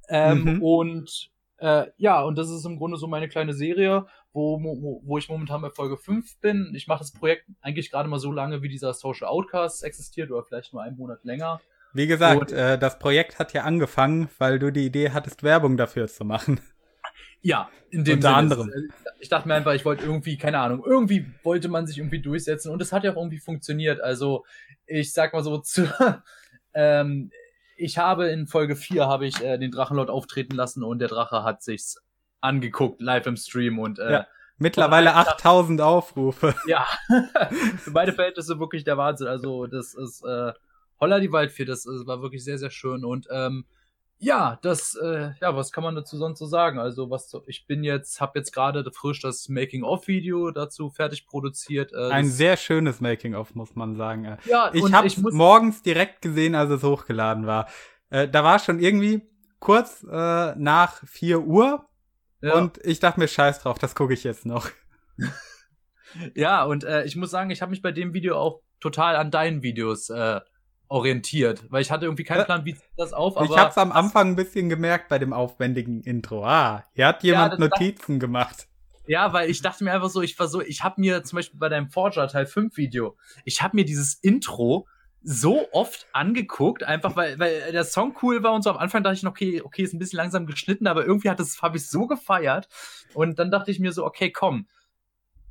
Ähm, 0.08 0.56
mhm. 0.56 0.62
Und 0.62 1.30
äh, 1.58 1.86
ja, 1.96 2.22
und 2.22 2.36
das 2.38 2.50
ist 2.50 2.64
im 2.64 2.78
Grunde 2.78 2.96
so 2.96 3.06
meine 3.06 3.28
kleine 3.28 3.52
Serie, 3.52 4.06
wo, 4.32 4.60
wo, 4.62 5.02
wo 5.04 5.18
ich 5.18 5.28
momentan 5.28 5.60
bei 5.60 5.70
Folge 5.70 5.96
5 5.96 6.40
bin. 6.40 6.72
Ich 6.74 6.86
mache 6.86 7.00
das 7.00 7.12
Projekt 7.12 7.46
eigentlich 7.60 7.90
gerade 7.90 8.08
mal 8.08 8.18
so 8.18 8.32
lange, 8.32 8.62
wie 8.62 8.68
dieser 8.68 8.94
Social 8.94 9.28
Outcast 9.28 9.84
existiert 9.84 10.30
oder 10.30 10.44
vielleicht 10.44 10.72
nur 10.72 10.82
einen 10.82 10.96
Monat 10.96 11.24
länger. 11.24 11.60
Wie 11.92 12.06
gesagt, 12.06 12.52
äh, 12.52 12.78
das 12.78 12.98
Projekt 12.98 13.38
hat 13.38 13.52
ja 13.52 13.62
angefangen, 13.62 14.28
weil 14.38 14.58
du 14.58 14.70
die 14.70 14.86
Idee 14.86 15.10
hattest, 15.10 15.42
Werbung 15.42 15.76
dafür 15.76 16.06
zu 16.06 16.24
machen. 16.24 16.60
Ja, 17.40 17.70
in 17.90 18.04
dem 18.04 18.16
Unter 18.16 18.28
Sinne. 18.28 18.36
anderem. 18.36 18.72
Ich 19.20 19.28
dachte 19.28 19.48
mir 19.48 19.54
einfach, 19.54 19.74
ich 19.74 19.84
wollte 19.84 20.04
irgendwie, 20.04 20.36
keine 20.36 20.58
Ahnung, 20.58 20.82
irgendwie 20.84 21.26
wollte 21.42 21.68
man 21.68 21.86
sich 21.86 21.98
irgendwie 21.98 22.20
durchsetzen 22.20 22.70
und 22.70 22.82
es 22.82 22.92
hat 22.92 23.04
ja 23.04 23.12
auch 23.12 23.16
irgendwie 23.16 23.38
funktioniert. 23.38 24.00
Also, 24.00 24.44
ich 24.86 25.12
sag 25.12 25.32
mal 25.32 25.42
so, 25.42 25.58
zu, 25.62 25.92
ähm, 26.74 27.30
ich 27.76 27.98
habe 27.98 28.28
in 28.28 28.46
Folge 28.46 28.76
4 28.76 29.06
habe 29.06 29.26
ich 29.26 29.42
äh, 29.42 29.58
den 29.58 29.70
Drachenlord 29.70 30.10
auftreten 30.10 30.56
lassen 30.56 30.82
und 30.82 30.98
der 30.98 31.08
Drache 31.08 31.44
hat 31.44 31.62
sich's 31.62 31.96
angeguckt, 32.40 33.00
live 33.00 33.26
im 33.26 33.36
Stream 33.36 33.78
und 33.78 33.98
äh, 33.98 34.12
ja. 34.12 34.26
Mittlerweile 34.60 35.14
8000 35.14 35.80
Aufrufe. 35.80 36.52
Ja, 36.66 36.84
für 37.78 37.90
beide 37.92 38.12
Verhältnisse 38.12 38.58
wirklich 38.58 38.82
der 38.82 38.96
Wahnsinn. 38.96 39.28
Also, 39.28 39.66
das 39.66 39.94
ist, 39.94 40.24
äh, 40.24 40.52
Holla 41.00 41.20
die 41.20 41.30
Waldfee, 41.30 41.64
das, 41.64 41.84
das 41.84 42.06
war 42.06 42.22
wirklich 42.22 42.42
sehr, 42.42 42.58
sehr 42.58 42.70
schön. 42.70 43.04
Und 43.04 43.28
ähm, 43.30 43.66
ja, 44.18 44.58
das, 44.62 44.96
äh, 44.96 45.30
ja, 45.40 45.54
was 45.54 45.70
kann 45.70 45.84
man 45.84 45.94
dazu 45.94 46.16
sonst 46.16 46.40
so 46.40 46.46
sagen? 46.46 46.78
Also, 46.78 47.08
was 47.08 47.32
ich 47.46 47.66
bin 47.66 47.84
jetzt, 47.84 48.20
habe 48.20 48.38
jetzt 48.38 48.52
gerade 48.52 48.84
frisch 48.92 49.20
das 49.20 49.48
Making-of-Video 49.48 50.50
dazu 50.50 50.90
fertig 50.90 51.26
produziert. 51.26 51.92
Äh, 51.92 52.10
Ein 52.10 52.26
sehr 52.26 52.56
schönes 52.56 53.00
Making-of, 53.00 53.54
muss 53.54 53.76
man 53.76 53.94
sagen. 53.94 54.36
Ja, 54.44 54.70
ich 54.74 54.92
habe 54.92 55.06
es 55.06 55.16
morgens 55.18 55.82
direkt 55.82 56.20
gesehen, 56.22 56.56
als 56.56 56.70
es 56.70 56.82
hochgeladen 56.82 57.46
war. 57.46 57.68
Äh, 58.10 58.28
da 58.28 58.42
war 58.42 58.58
schon 58.58 58.80
irgendwie 58.80 59.22
kurz 59.60 60.04
äh, 60.10 60.54
nach 60.56 61.00
4 61.06 61.40
Uhr 61.40 61.84
ja. 62.40 62.54
und 62.54 62.78
ich 62.84 62.98
dachte 63.00 63.20
mir, 63.20 63.28
scheiß 63.28 63.60
drauf, 63.60 63.78
das 63.78 63.94
gucke 63.94 64.14
ich 64.14 64.24
jetzt 64.24 64.46
noch. 64.46 64.68
ja, 66.34 66.64
und 66.64 66.82
äh, 66.82 67.04
ich 67.04 67.14
muss 67.14 67.30
sagen, 67.30 67.50
ich 67.50 67.62
habe 67.62 67.70
mich 67.70 67.82
bei 67.82 67.92
dem 67.92 68.14
Video 68.14 68.36
auch 68.36 68.62
total 68.80 69.16
an 69.16 69.30
deinen 69.30 69.62
Videos 69.62 70.10
äh, 70.10 70.40
orientiert, 70.88 71.64
weil 71.70 71.82
ich 71.82 71.90
hatte 71.90 72.06
irgendwie 72.06 72.24
keinen 72.24 72.44
Plan, 72.44 72.64
wie 72.64 72.76
das 72.96 73.12
auf. 73.12 73.36
Aber 73.36 73.46
ich 73.46 73.56
habe 73.56 73.70
es 73.70 73.78
am 73.78 73.92
Anfang 73.92 74.28
ein 74.28 74.36
bisschen 74.36 74.68
gemerkt 74.68 75.08
bei 75.08 75.18
dem 75.18 75.32
aufwendigen 75.32 76.02
Intro. 76.02 76.44
Ah, 76.44 76.84
hier 76.94 77.06
hat 77.06 77.22
jemand 77.22 77.54
ja, 77.54 77.58
Notizen 77.58 78.18
gemacht. 78.18 78.68
Ja, 79.06 79.32
weil 79.32 79.48
ich 79.48 79.62
dachte 79.62 79.84
mir 79.84 79.92
einfach 79.92 80.10
so, 80.10 80.20
ich 80.20 80.38
war 80.38 80.48
so, 80.48 80.60
ich 80.60 80.82
habe 80.84 81.00
mir 81.00 81.24
zum 81.24 81.36
Beispiel 81.36 81.58
bei 81.58 81.68
deinem 81.68 81.88
Forger 81.88 82.28
Teil 82.28 82.46
5 82.46 82.76
Video, 82.76 83.16
ich 83.44 83.62
habe 83.62 83.76
mir 83.76 83.84
dieses 83.84 84.14
Intro 84.14 84.86
so 85.22 85.66
oft 85.72 86.06
angeguckt, 86.12 86.84
einfach 86.84 87.16
weil, 87.16 87.38
weil 87.38 87.72
der 87.72 87.84
Song 87.84 88.16
cool 88.22 88.42
war 88.42 88.52
und 88.52 88.62
so 88.62 88.70
am 88.70 88.76
Anfang 88.76 89.02
dachte 89.02 89.16
ich 89.16 89.22
noch, 89.22 89.32
okay, 89.32 89.62
okay, 89.62 89.82
ist 89.82 89.92
ein 89.92 89.98
bisschen 89.98 90.18
langsam 90.18 90.46
geschnitten, 90.46 90.86
aber 90.86 91.04
irgendwie 91.04 91.28
hat 91.28 91.40
das, 91.40 91.60
habe 91.60 91.76
ich 91.76 91.88
so 91.88 92.06
gefeiert. 92.06 92.68
Und 93.14 93.38
dann 93.38 93.50
dachte 93.50 93.70
ich 93.70 93.80
mir 93.80 93.92
so, 93.92 94.04
okay, 94.04 94.30
komm, 94.30 94.68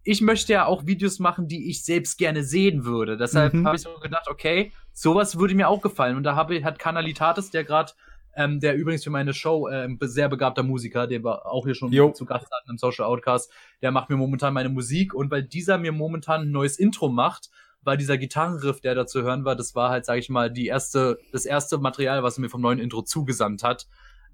ich 0.08 0.22
möchte 0.22 0.54
ja 0.54 0.66
auch 0.66 0.86
Videos 0.86 1.20
machen, 1.20 1.50
die 1.50 1.70
ich 1.70 1.84
selbst 1.84 2.18
gerne 2.18 2.42
sehen 2.42 2.86
würde. 2.86 3.18
Deshalb 3.18 3.54
mhm. 3.54 3.68
habe 3.68 3.76
ich 3.76 3.82
so 3.82 3.94
gedacht, 4.00 4.30
okay, 4.30 4.72
sowas 4.94 5.38
würde 5.38 5.54
mir 5.54 5.68
auch 5.68 5.82
gefallen. 5.82 6.16
Und 6.16 6.24
da 6.24 6.34
habe, 6.34 6.64
hat 6.64 6.80
Kanalitatis, 6.80 7.52
der 7.52 7.66
gerade, 7.66 7.92
ähm, 8.34 8.62
der 8.62 8.78
übrigens 8.78 9.04
für 9.04 9.10
meine 9.10 9.34
Show 9.34 9.68
äh, 9.68 9.90
sehr 10.02 10.30
begabter 10.30 10.64
Musiker, 10.64 11.08
der 11.08 11.26
war 11.26 11.46
auch 11.48 11.66
hier 11.66 11.76
schon 11.76 11.92
jo. 11.92 12.12
zu 12.12 12.24
Gast 12.24 12.48
hatten 12.50 12.72
im 12.72 12.78
Social 12.78 13.06
Outcast, 13.06 13.52
der 13.82 13.92
macht 13.92 14.10
mir 14.10 14.16
momentan 14.16 14.54
meine 14.54 14.70
Musik. 14.70 15.14
Und 15.14 15.30
weil 15.30 15.44
dieser 15.44 15.78
mir 15.78 15.92
momentan 15.92 16.44
ein 16.44 16.52
neues 16.52 16.80
Intro 16.80 17.10
macht, 17.10 17.50
weil 17.82 17.98
dieser 17.98 18.18
Gitarrenriff, 18.18 18.80
der 18.80 18.96
da 18.96 19.08
zu 19.08 19.24
hören 19.24 19.44
war, 19.44 19.58
das 19.58 19.76
war 19.76 19.90
halt, 19.90 20.06
sage 20.06 20.22
ich 20.22 20.30
mal, 20.30 20.50
die 20.50 20.68
erste, 20.68 21.20
das 21.34 21.46
erste 21.46 21.80
Material, 21.80 22.24
was 22.24 22.38
er 22.38 22.42
mir 22.42 22.50
vom 22.50 22.62
neuen 22.62 22.80
Intro 22.80 23.02
zugesandt 23.02 23.62
hat. 23.62 23.88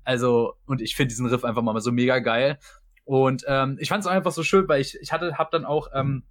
Also, 0.03 0.53
und 0.67 0.81
ich 0.81 0.95
finde 0.95 1.07
diesen 1.09 1.25
Riff 1.25 1.43
einfach 1.43 1.63
mal 1.63 1.79
so 1.81 1.91
mega 1.91 2.19
geil. 2.19 2.59
Und 3.05 3.43
ähm, 3.47 3.77
ich 3.79 3.89
fand 3.89 4.03
es 4.03 4.07
einfach 4.07 4.31
so 4.31 4.43
schön, 4.43 4.67
weil 4.67 4.81
ich, 4.81 4.97
ich 5.01 5.11
hatte, 5.11 5.37
hab 5.37 5.51
dann 5.51 5.65
auch 5.65 5.89
ähm, 5.93 6.23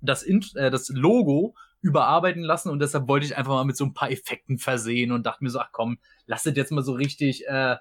das, 0.00 0.22
In 0.22 0.44
äh, 0.54 0.70
das 0.70 0.88
Logo 0.88 1.54
überarbeiten 1.80 2.42
lassen 2.42 2.70
und 2.70 2.80
deshalb 2.80 3.06
wollte 3.06 3.26
ich 3.26 3.36
einfach 3.36 3.52
mal 3.52 3.64
mit 3.64 3.76
so 3.76 3.84
ein 3.84 3.94
paar 3.94 4.10
Effekten 4.10 4.58
versehen 4.58 5.12
und 5.12 5.24
dachte 5.24 5.44
mir 5.44 5.50
so, 5.50 5.60
ach 5.60 5.70
komm, 5.72 5.98
lass 6.26 6.42
das 6.42 6.56
jetzt 6.56 6.72
mal 6.72 6.82
so 6.82 6.92
richtig 6.92 7.46
äh, 7.46 7.76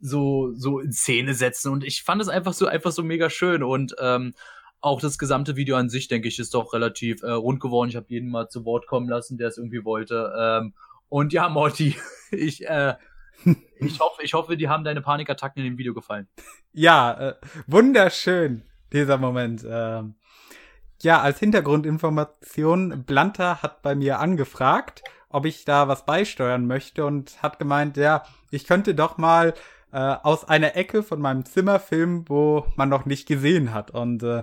so 0.00 0.52
so 0.54 0.80
in 0.80 0.92
Szene 0.92 1.34
setzen 1.34 1.72
und 1.72 1.82
ich 1.82 2.02
fand 2.02 2.20
es 2.20 2.28
einfach 2.28 2.52
so 2.52 2.66
einfach 2.66 2.92
so 2.92 3.02
mega 3.02 3.30
schön 3.30 3.62
und 3.62 3.94
ähm, 4.00 4.34
auch 4.80 5.00
das 5.00 5.18
gesamte 5.18 5.56
Video 5.56 5.76
an 5.76 5.88
sich, 5.88 6.08
denke 6.08 6.28
ich, 6.28 6.38
ist 6.38 6.54
doch 6.54 6.72
relativ 6.72 7.22
äh, 7.22 7.30
rund 7.30 7.60
geworden. 7.60 7.88
Ich 7.88 7.96
habe 7.96 8.06
jeden 8.08 8.30
mal 8.30 8.48
zu 8.48 8.64
Wort 8.64 8.86
kommen 8.86 9.08
lassen, 9.08 9.36
der 9.36 9.48
es 9.48 9.58
irgendwie 9.58 9.84
wollte. 9.84 10.32
Ähm, 10.38 10.74
und 11.08 11.32
ja, 11.32 11.48
Morty, 11.48 11.96
ich 12.30 12.66
äh, 12.66 12.94
ich 13.80 14.00
hoffe, 14.00 14.22
ich 14.22 14.34
hoffe, 14.34 14.56
die 14.56 14.68
haben 14.68 14.84
deine 14.84 15.00
Panikattacken 15.00 15.62
in 15.62 15.72
dem 15.72 15.78
Video 15.78 15.94
gefallen. 15.94 16.28
Ja, 16.72 17.30
äh, 17.30 17.34
wunderschön, 17.66 18.62
dieser 18.92 19.18
Moment. 19.18 19.64
Ähm, 19.68 20.14
ja, 21.00 21.20
als 21.20 21.38
Hintergrundinformation, 21.38 23.04
Blanta 23.04 23.62
hat 23.62 23.82
bei 23.82 23.94
mir 23.94 24.18
angefragt, 24.18 25.02
ob 25.28 25.46
ich 25.46 25.64
da 25.64 25.88
was 25.88 26.04
beisteuern 26.04 26.66
möchte 26.66 27.04
und 27.04 27.42
hat 27.42 27.58
gemeint, 27.58 27.96
ja, 27.96 28.24
ich 28.50 28.66
könnte 28.66 28.94
doch 28.94 29.18
mal 29.18 29.54
äh, 29.92 29.98
aus 29.98 30.48
einer 30.48 30.76
Ecke 30.76 31.02
von 31.02 31.20
meinem 31.20 31.44
Zimmer 31.44 31.78
filmen, 31.78 32.28
wo 32.28 32.66
man 32.76 32.88
noch 32.88 33.06
nicht 33.06 33.26
gesehen 33.28 33.72
hat. 33.72 33.90
Und 33.90 34.22
äh, 34.22 34.42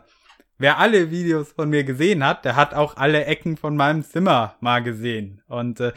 wer 0.57 0.77
alle 0.79 1.11
Videos 1.11 1.51
von 1.51 1.69
mir 1.69 1.83
gesehen 1.83 2.23
hat, 2.23 2.45
der 2.45 2.55
hat 2.55 2.73
auch 2.73 2.97
alle 2.97 3.25
Ecken 3.25 3.57
von 3.57 3.75
meinem 3.75 4.03
Zimmer 4.03 4.55
mal 4.59 4.81
gesehen. 4.81 5.41
Und 5.47 5.79
äh, 5.79 5.93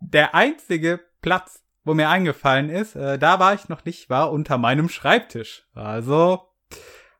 der 0.00 0.34
einzige 0.34 1.00
Platz, 1.22 1.62
wo 1.86 1.94
mir 1.94 2.10
eingefallen 2.10 2.68
ist, 2.68 2.96
äh, 2.96 3.16
da 3.16 3.38
war 3.38 3.54
ich 3.54 3.68
noch 3.68 3.84
nicht, 3.84 4.10
war 4.10 4.32
unter 4.32 4.58
meinem 4.58 4.88
Schreibtisch. 4.88 5.66
Also 5.72 6.42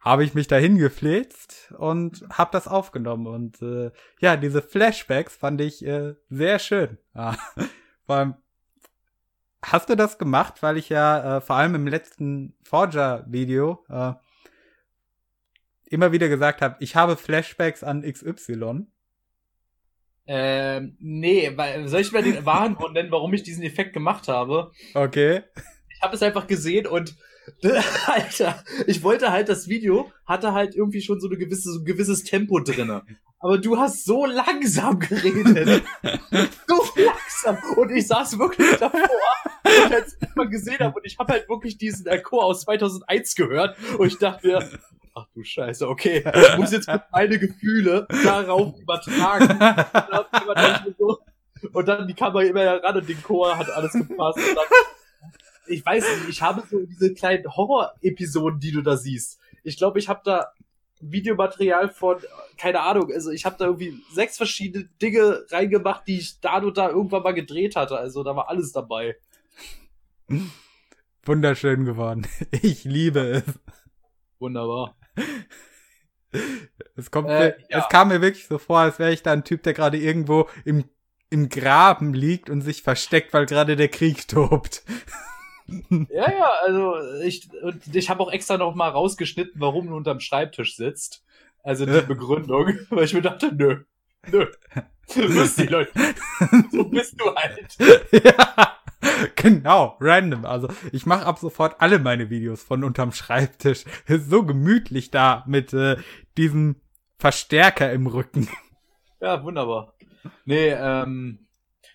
habe 0.01 0.25
ich 0.25 0.35
mich 0.35 0.49
dahin 0.49 0.77
gefläzt 0.77 1.73
und 1.79 2.25
habe 2.31 2.51
das 2.53 2.67
aufgenommen. 2.67 3.29
Und 3.29 3.63
äh, 3.63 3.93
ja, 4.21 4.37
diese 4.37 4.63
Flashbacks 4.63 5.37
fand 5.37 5.61
ich 5.61 5.87
äh, 5.87 6.15
sehr 6.29 6.59
schön. 6.59 6.99
Ja. 7.15 7.37
Vor 8.07 8.17
allem, 8.17 8.35
hast 9.63 9.89
du 9.89 9.97
das 9.97 10.19
gemacht, 10.19 10.63
weil 10.63 10.77
ich 10.77 10.89
ja 10.89 11.39
äh, 11.39 11.41
vor 11.41 11.57
allem 11.57 11.75
im 11.75 11.89
letzten 11.89 12.55
Forger-Video 12.63 13.85
äh, 13.89 14.13
immer 15.87 16.13
wieder 16.13 16.29
gesagt 16.29 16.63
habe, 16.63 16.77
ich 16.79 16.95
habe 16.95 17.17
Flashbacks 17.17 17.83
an 17.83 18.03
XY. 18.03 18.87
Ähm, 20.27 20.97
nee, 20.99 21.53
weil, 21.55 21.87
soll 21.89 22.01
ich 22.01 22.13
mal 22.13 22.23
den 22.23 22.45
wahren 22.45 22.75
Grund 22.75 22.95
nennen, 22.95 23.11
warum 23.11 23.33
ich 23.35 23.43
diesen 23.43 23.63
Effekt 23.63 23.93
gemacht 23.93 24.29
habe? 24.29 24.73
Okay. 24.95 25.43
Ich 25.89 26.03
habe 26.03 26.15
es 26.17 26.23
einfach 26.23 26.47
gesehen 26.47 26.87
und 26.87 27.15
Alter, 28.07 28.65
ich 28.87 29.03
wollte 29.03 29.31
halt 29.31 29.49
das 29.49 29.69
Video 29.69 30.11
hatte 30.25 30.53
halt 30.53 30.75
irgendwie 30.75 31.01
schon 31.01 31.21
so 31.21 31.29
eine 31.29 31.37
gewisse 31.37 31.73
so 31.73 31.79
ein 31.79 31.85
gewisses 31.85 32.25
Tempo 32.25 32.59
drinne. 32.59 33.03
Aber 33.39 33.59
du 33.59 33.79
hast 33.79 34.05
so 34.05 34.27
langsam 34.27 34.99
geredet. 34.99 35.85
so 36.67 36.83
langsam 36.97 37.59
und 37.77 37.91
ich 37.91 38.07
saß 38.09 38.39
wirklich 38.39 38.77
davor 38.79 39.09
und 39.65 39.93
als 39.95 40.17
ich 40.21 40.35
mal 40.35 40.49
gesehen 40.49 40.79
habe 40.81 40.97
und 40.99 41.07
ich 41.07 41.19
habe 41.19 41.35
halt 41.35 41.49
wirklich 41.49 41.79
diesen 41.79 42.07
Chor 42.23 42.45
aus 42.45 42.63
2001 42.63 43.35
gehört 43.37 43.77
und 43.99 44.07
ich 44.09 44.19
dachte 44.19 44.47
mir, 44.47 44.69
ach 45.17 45.27
du 45.35 45.43
Scheiße, 45.43 45.89
okay, 45.89 46.23
ich 46.35 46.57
muss 46.59 46.73
jetzt 46.73 46.89
meine 47.11 47.39
Gefühle 47.39 48.07
darauf 48.23 48.79
übertragen. 48.79 49.49
Und 51.73 51.89
dann 51.89 52.07
die 52.07 52.15
Kamera 52.15 52.43
immer 52.43 52.83
ran 52.83 52.97
und 52.99 53.09
den 53.09 53.21
Chor 53.23 53.57
hat 53.57 53.69
alles 53.71 53.93
gepasst. 53.93 54.39
Dann, 54.39 54.65
ich 55.67 55.85
weiß 55.85 56.05
nicht, 56.05 56.29
ich 56.29 56.43
habe 56.43 56.63
so 56.71 56.79
diese 56.85 57.15
kleinen 57.15 57.45
Horror-Episoden, 57.45 58.61
die 58.61 58.73
du 58.73 58.83
da 58.83 58.97
siehst. 58.97 59.41
Ich 59.65 59.79
glaube, 59.79 59.99
ich 59.99 60.09
habe 60.09 60.21
da 60.23 60.53
Videomaterial 61.01 61.89
von, 61.89 62.19
keine 62.59 62.83
Ahnung, 62.83 63.11
also 63.11 63.31
ich 63.31 63.47
habe 63.47 63.57
da 63.59 63.65
irgendwie 63.65 64.01
sechs 64.13 64.37
verschiedene 64.37 64.85
Dinge 65.01 65.45
reingemacht, 65.51 66.07
die 66.07 66.19
ich 66.19 66.41
da 66.41 66.59
und 66.59 66.77
da 66.77 66.91
irgendwann 66.91 67.23
mal 67.23 67.35
gedreht 67.35 67.75
hatte. 67.75 67.97
Also 67.97 68.23
da 68.23 68.37
war 68.37 68.49
alles 68.49 68.73
dabei. 68.73 69.17
Wunderschön 71.25 71.85
geworden. 71.85 72.27
Ich 72.63 72.85
liebe 72.85 73.21
es. 73.21 73.45
Wunderbar. 74.39 74.95
Es, 76.97 77.11
kommt, 77.11 77.29
äh, 77.29 77.57
ja. 77.69 77.79
es 77.79 77.89
kam 77.89 78.09
mir 78.09 78.21
wirklich 78.21 78.47
so 78.47 78.59
vor, 78.59 78.81
als 78.81 78.99
wäre 78.99 79.13
ich 79.13 79.23
da 79.23 79.33
ein 79.33 79.45
Typ, 79.45 79.63
der 79.63 79.75
gerade 79.75 79.99
irgendwo 79.99 80.49
im, 80.65 80.85
im 81.31 81.49
Graben 81.49 82.15
liegt 82.15 82.51
und 82.51 82.63
sich 82.63 82.83
versteckt, 82.83 83.33
weil 83.33 83.47
gerade 83.47 83.77
der 83.77 83.89
Krieg 83.89 84.29
tobt. 84.29 84.83
Ja, 86.11 86.31
ja, 86.31 86.51
also 86.65 86.95
ich, 87.23 87.49
ich 87.93 88.11
habe 88.11 88.23
auch 88.23 88.31
extra 88.31 88.57
noch 88.57 88.75
mal 88.75 88.89
rausgeschnitten, 88.89 89.61
warum 89.61 89.89
du 89.89 89.97
unterm 89.97 90.21
Schreibtisch 90.21 90.77
sitzt. 90.77 91.25
Also 91.63 91.85
die 91.85 92.07
Begründung, 92.07 92.79
weil 92.91 93.05
ich 93.05 93.15
mir 93.15 93.23
dachte, 93.23 93.53
nö, 93.53 93.83
nö. 94.31 94.47
Was 95.09 95.57
die 95.57 95.67
Leute. 95.67 95.93
So 96.73 96.85
bist 96.85 97.21
du 97.21 97.35
halt. 97.35 97.77
Ja, 98.25 98.76
genau, 99.37 99.97
random. 100.01 100.45
Also 100.45 100.69
ich 100.93 101.07
mache 101.07 101.27
ab 101.27 101.39
sofort 101.39 101.77
alle 101.81 101.99
meine 101.99 102.31
Videos 102.31 102.63
von 102.63 102.85
unterm 102.85 103.13
Schreibtisch. 103.13 103.85
Ist 104.07 104.31
so 104.31 104.45
gemütlich 104.45 105.11
da 105.11 105.45
mit 105.47 105.73
äh, 105.73 105.97
diesem 106.37 106.77
Verstärker 107.19 107.93
im 107.93 108.07
Rücken. 108.07 108.49
Ja, 109.19 109.43
wunderbar. 109.43 109.95
Nee, 110.45 110.69
ähm, 110.69 111.47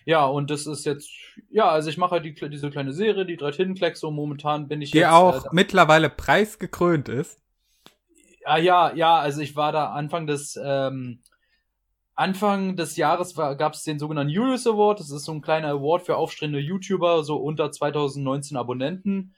ja, 0.04 0.24
und 0.26 0.50
das 0.50 0.66
ist 0.66 0.84
jetzt, 0.84 1.08
ja, 1.50 1.68
also 1.68 1.88
ich 1.88 1.96
mache 1.96 2.10
halt 2.16 2.24
die, 2.24 2.34
diese 2.34 2.68
kleine 2.68 2.92
Serie, 2.92 3.24
die 3.24 3.36
drei 3.36 3.52
Tintenklecks, 3.52 4.00
so 4.00 4.10
momentan 4.10 4.66
bin 4.66 4.82
ich 4.82 4.90
die 4.90 4.98
jetzt. 4.98 5.06
Die 5.06 5.12
auch 5.12 5.46
äh, 5.46 5.48
mittlerweile 5.52 6.10
preisgekrönt 6.10 7.08
ist. 7.08 7.40
Ja, 8.44 8.56
ja, 8.58 8.92
ja, 8.94 9.18
also 9.18 9.40
ich 9.40 9.54
war 9.54 9.70
da 9.70 9.92
Anfang 9.92 10.26
des, 10.26 10.58
ähm, 10.62 11.22
Anfang 12.14 12.76
des 12.76 12.96
Jahres 12.96 13.34
gab 13.34 13.72
es 13.72 13.84
den 13.84 13.98
sogenannten 13.98 14.32
Julius 14.32 14.66
Award. 14.66 15.00
Das 15.00 15.10
ist 15.10 15.24
so 15.24 15.32
ein 15.32 15.40
kleiner 15.40 15.68
Award 15.68 16.02
für 16.02 16.16
aufstrebende 16.16 16.60
YouTuber, 16.60 17.24
so 17.24 17.36
unter 17.36 17.70
2019 17.72 18.56
Abonnenten. 18.56 19.34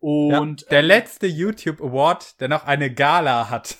Und 0.00 0.62
ja, 0.62 0.68
der 0.70 0.78
äh, 0.80 0.82
letzte 0.82 1.26
YouTube 1.26 1.80
Award, 1.80 2.40
der 2.40 2.48
noch 2.48 2.64
eine 2.64 2.92
Gala 2.92 3.48
hat. 3.48 3.78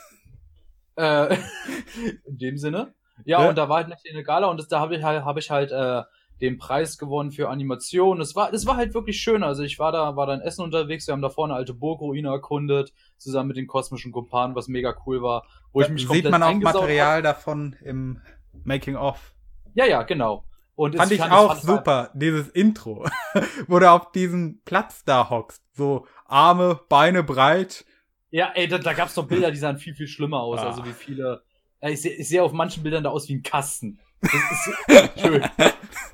Äh, 0.96 1.36
in 2.26 2.38
dem 2.38 2.56
Sinne. 2.56 2.94
Ja, 3.24 3.42
ja, 3.42 3.48
und 3.48 3.58
da 3.58 3.68
war 3.68 3.84
halt 3.84 3.92
eine 4.10 4.22
Gala 4.22 4.46
und 4.48 4.58
das, 4.58 4.68
da 4.68 4.80
habe 4.80 4.96
ich 4.96 5.02
halt, 5.02 5.24
habe 5.24 5.40
ich 5.40 5.50
halt 5.50 5.72
äh, 5.72 6.02
den 6.40 6.58
Preis 6.58 6.98
gewonnen 6.98 7.32
für 7.32 7.48
Animation. 7.48 8.18
Das 8.18 8.36
war, 8.36 8.50
das 8.50 8.66
war 8.66 8.76
halt 8.76 8.94
wirklich 8.94 9.20
schön. 9.20 9.42
Also 9.42 9.62
ich 9.62 9.78
war 9.78 9.92
da, 9.92 10.16
war 10.16 10.26
da 10.26 10.34
in 10.34 10.40
Essen 10.40 10.62
unterwegs. 10.62 11.06
Wir 11.06 11.12
haben 11.12 11.22
da 11.22 11.30
vorne 11.30 11.54
eine 11.54 11.58
alte 11.58 11.74
Burgruine 11.74 12.28
erkundet, 12.28 12.92
zusammen 13.16 13.48
mit 13.48 13.56
den 13.56 13.66
kosmischen 13.66 14.12
Kumpanen, 14.12 14.54
was 14.54 14.68
mega 14.68 14.94
cool 15.06 15.22
war. 15.22 15.46
Wo 15.72 15.80
da 15.80 15.86
ich 15.86 15.92
mich 15.92 16.08
sieht 16.08 16.30
man 16.30 16.42
auch 16.42 16.54
Material 16.54 17.16
hab. 17.16 17.22
davon 17.22 17.76
im 17.82 18.20
Making 18.66 18.96
of. 18.96 19.34
Ja, 19.74 19.86
ja, 19.86 20.02
genau. 20.02 20.44
Und 20.74 20.96
fand 20.96 21.10
ich 21.10 21.18
fand, 21.18 21.32
auch 21.32 21.54
fand 21.54 21.62
super, 21.62 22.10
dieses 22.14 22.48
Intro, 22.48 23.06
wo 23.66 23.78
du 23.78 23.90
auf 23.90 24.12
diesem 24.12 24.60
Platz 24.64 25.04
da 25.04 25.30
hockst. 25.30 25.62
So 25.72 26.06
Arme, 26.26 26.80
Beine 26.88 27.22
breit. 27.22 27.86
Ja, 28.30 28.52
ey, 28.54 28.68
da, 28.68 28.76
da 28.78 28.92
gab's 28.92 29.14
doch 29.14 29.26
Bilder, 29.26 29.50
die 29.50 29.56
sahen 29.56 29.78
viel, 29.78 29.94
viel 29.94 30.08
schlimmer 30.08 30.40
aus. 30.40 30.60
Ah. 30.60 30.66
Also 30.66 30.84
wie 30.84 30.92
viele. 30.92 31.42
Ich 31.80 32.02
sehe 32.02 32.22
seh 32.22 32.40
auf 32.40 32.52
manchen 32.52 32.82
Bildern 32.82 33.04
da 33.04 33.10
aus 33.10 33.28
wie 33.28 33.36
ein 33.36 33.42
Kasten. 33.42 33.98
Das 34.20 34.32
ist 34.34 35.20
schön. 35.20 35.44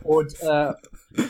Und 0.02 0.40
äh, 0.40 0.72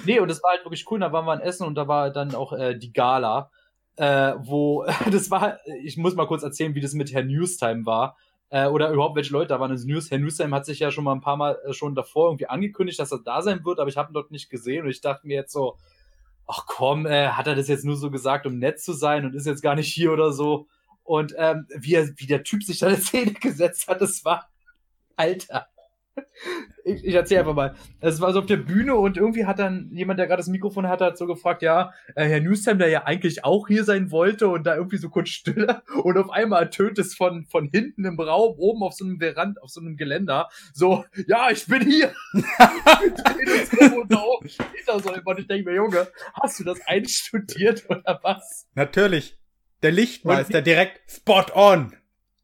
nee, 0.05 0.19
und 0.19 0.29
das 0.29 0.43
war 0.43 0.53
halt 0.53 0.65
wirklich 0.65 0.91
cool. 0.91 1.01
Da 1.01 1.13
waren 1.13 1.25
wir 1.25 1.35
in 1.35 1.41
Essen 1.41 1.67
und 1.67 1.75
da 1.75 1.89
war 1.89 2.11
dann 2.11 2.35
auch 2.35 2.53
äh, 2.53 2.77
die 2.77 2.93
Gala, 2.93 3.51
äh, 3.97 4.35
wo 4.39 4.85
das 5.11 5.31
war. 5.31 5.59
Ich 5.83 5.97
muss 5.97 6.15
mal 6.15 6.27
kurz 6.27 6.43
erzählen, 6.43 6.75
wie 6.75 6.81
das 6.81 6.93
mit 6.93 7.13
Herr 7.13 7.25
Newstime 7.25 7.87
war. 7.87 8.17
Äh, 8.53 8.67
oder 8.67 8.91
überhaupt 8.91 9.17
welche 9.17 9.33
Leute 9.33 9.49
da 9.49 9.61
waren. 9.61 9.71
Also 9.71 9.89
News, 9.89 10.11
Herr 10.11 10.19
Newstime 10.19 10.55
hat 10.55 10.67
sich 10.67 10.79
ja 10.79 10.91
schon 10.91 11.05
mal 11.05 11.15
ein 11.15 11.23
paar 11.23 11.39
Mal 11.39 11.59
äh, 11.65 11.73
schon 11.73 11.95
davor 11.95 12.29
irgendwie 12.29 12.49
angekündigt, 12.49 12.99
dass 12.99 13.11
er 13.11 13.21
da 13.21 13.41
sein 13.41 13.65
wird, 13.65 13.81
aber 13.81 13.89
ich 13.89 13.97
habe 13.97 14.11
ihn 14.11 14.13
dort 14.13 14.31
nicht 14.31 14.51
gesehen 14.51 14.85
und 14.85 14.91
ich 14.91 15.01
dachte 15.01 15.27
mir 15.27 15.37
jetzt 15.37 15.53
so, 15.53 15.79
ach 16.47 16.67
komm, 16.67 17.07
äh, 17.07 17.29
hat 17.29 17.47
er 17.47 17.55
das 17.55 17.69
jetzt 17.69 17.87
nur 17.87 17.97
so 17.97 18.11
gesagt, 18.11 18.47
um 18.47 18.59
nett 18.59 18.79
zu 18.79 18.93
sein 18.93 19.25
und 19.25 19.35
ist 19.35 19.47
jetzt 19.47 19.63
gar 19.63 19.75
nicht 19.75 19.91
hier 19.91 20.13
oder 20.13 20.33
so. 20.33 20.67
Und 21.03 21.35
ähm, 21.39 21.67
wie, 21.75 21.95
er, 21.95 22.09
wie 22.17 22.27
der 22.27 22.43
Typ 22.43 22.63
sich 22.63 22.79
da 22.79 22.89
eine 22.89 22.99
Szene 22.99 23.33
gesetzt 23.41 23.89
hat, 23.89 24.03
das 24.03 24.23
war, 24.23 24.51
Alter. 25.17 25.69
Ich, 26.85 27.05
ich 27.05 27.15
erzähle 27.15 27.41
einfach 27.41 27.55
mal. 27.55 27.77
Es 28.01 28.21
war 28.21 28.33
so 28.33 28.41
auf 28.41 28.47
der 28.47 28.57
Bühne 28.57 28.97
und 28.97 29.17
irgendwie 29.17 29.47
hat 29.47 29.61
dann 29.61 29.91
jemand, 29.93 30.19
der 30.19 30.27
gerade 30.27 30.41
das 30.41 30.49
Mikrofon 30.49 30.89
hatte, 30.89 31.05
hat 31.05 31.17
so 31.17 31.27
gefragt, 31.27 31.63
ja, 31.63 31.93
äh, 32.17 32.25
Herr 32.27 32.41
Newstime, 32.41 32.79
der 32.79 32.89
ja 32.89 33.05
eigentlich 33.05 33.45
auch 33.45 33.69
hier 33.69 33.85
sein 33.85 34.11
wollte 34.11 34.49
und 34.49 34.65
da 34.65 34.75
irgendwie 34.75 34.97
so 34.97 35.09
kurz 35.09 35.29
stille 35.29 35.83
und 36.03 36.19
auf 36.19 36.31
einmal 36.31 36.65
ertönt 36.65 36.99
es 36.99 37.15
von, 37.15 37.47
von 37.47 37.69
hinten 37.69 38.05
im 38.05 38.19
Raum, 38.19 38.57
oben 38.59 38.83
auf 38.83 38.95
so 38.95 39.05
einem 39.05 39.21
Verand, 39.21 39.63
auf 39.63 39.71
so 39.71 39.81
einem 39.81 39.97
Geländer, 39.97 40.49
so, 40.73 41.05
ja, 41.29 41.51
ich 41.51 41.67
bin 41.67 41.83
hier. 41.83 42.13
und 45.25 45.39
ich 45.39 45.47
denke 45.47 45.71
mir, 45.71 45.77
Junge, 45.77 46.09
hast 46.35 46.59
du 46.59 46.65
das 46.65 46.81
einstudiert 46.87 47.89
oder 47.89 48.19
was? 48.23 48.67
Natürlich. 48.75 49.39
Der 49.83 49.93
Lichtmeister 49.93 50.63
direkt 50.63 51.11
spot 51.11 51.47
on. 51.55 51.95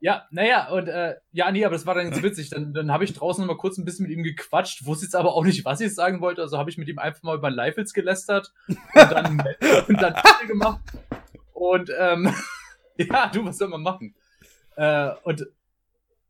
Ja, 0.01 0.27
naja, 0.31 0.69
und 0.69 0.87
äh, 0.87 1.17
ja, 1.33 1.51
nee, 1.51 1.65
aber 1.65 1.75
das 1.75 1.87
war 1.87 1.95
dann 1.95 2.11
ganz 2.11 2.23
witzig. 2.23 2.51
Dann, 2.51 2.73
dann 2.73 2.93
habe 2.93 3.05
ich 3.05 3.15
draußen 3.15 3.45
noch 3.45 3.55
mal 3.55 3.59
kurz 3.59 3.79
ein 3.79 3.85
bisschen 3.85 4.07
mit 4.07 4.17
ihm 4.17 4.23
gequatscht, 4.23 4.87
wusste 4.87 5.07
jetzt 5.07 5.17
aber 5.17 5.35
auch 5.35 5.45
nicht, 5.45 5.65
was 5.65 5.81
ich 5.81 5.95
sagen 5.95 6.21
wollte. 6.21 6.43
Also 6.43 6.59
habe 6.59 6.71
ich 6.71 6.79
mit 6.79 6.89
ihm 6.89 6.99
einfach 6.99 7.23
mal 7.23 7.37
über 7.37 7.51
Leifels 7.51 7.93
gelästert 7.93 8.53
und 8.69 8.79
dann, 8.95 9.43
und 9.89 10.01
dann 10.01 10.15
gemacht. 10.47 10.81
Und 11.53 11.91
ähm, 11.99 12.33
ja, 12.97 13.29
du, 13.33 13.45
was 13.45 13.59
soll 13.59 13.69
man 13.69 13.83
machen? 13.83 14.15
Äh, 14.77 15.11
und 15.25 15.47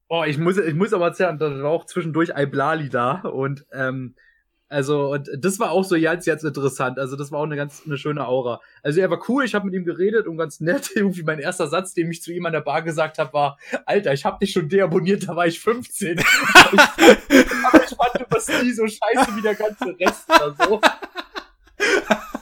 oh, 0.08 0.24
ich 0.24 0.38
muss, 0.38 0.56
ich 0.56 0.74
muss 0.74 0.94
aber 0.94 1.06
erzählen, 1.06 1.38
da 1.38 1.62
war 1.62 1.70
auch 1.70 1.84
zwischendurch 1.84 2.30
Iblali 2.34 2.88
da 2.88 3.20
und 3.20 3.66
ähm, 3.72 4.14
also, 4.68 5.12
und 5.12 5.30
das 5.38 5.58
war 5.58 5.70
auch 5.70 5.84
so 5.84 5.96
jetzt, 5.96 6.26
jetzt 6.26 6.44
interessant. 6.44 6.98
Also, 6.98 7.16
das 7.16 7.32
war 7.32 7.40
auch 7.40 7.44
eine 7.44 7.56
ganz 7.56 7.82
eine 7.86 7.96
schöne 7.96 8.26
Aura. 8.26 8.60
Also, 8.82 9.00
er 9.00 9.10
war 9.10 9.20
cool, 9.28 9.44
ich 9.44 9.54
habe 9.54 9.64
mit 9.64 9.74
ihm 9.74 9.84
geredet 9.84 10.26
und 10.26 10.36
ganz 10.36 10.60
nett. 10.60 10.90
Irgendwie 10.94 11.22
mein 11.22 11.38
erster 11.38 11.68
Satz, 11.68 11.94
den 11.94 12.10
ich 12.10 12.22
zu 12.22 12.32
ihm 12.32 12.44
an 12.44 12.52
der 12.52 12.60
Bar 12.60 12.82
gesagt 12.82 13.18
habe, 13.18 13.32
war: 13.32 13.58
Alter, 13.86 14.12
ich 14.12 14.24
habe 14.24 14.38
dich 14.40 14.52
schon 14.52 14.68
deabonniert, 14.68 15.26
da 15.28 15.36
war 15.36 15.46
ich 15.46 15.58
15. 15.58 16.18
aber 16.54 17.84
ich 17.84 17.96
fand, 17.96 18.14
du 18.18 18.24
warst 18.28 18.50
nie 18.62 18.72
so 18.72 18.86
scheiße 18.86 19.36
wie 19.36 19.42
der 19.42 19.54
ganze 19.54 19.96
Rest 19.98 20.28
oder 20.28 20.54
so. 20.66 20.80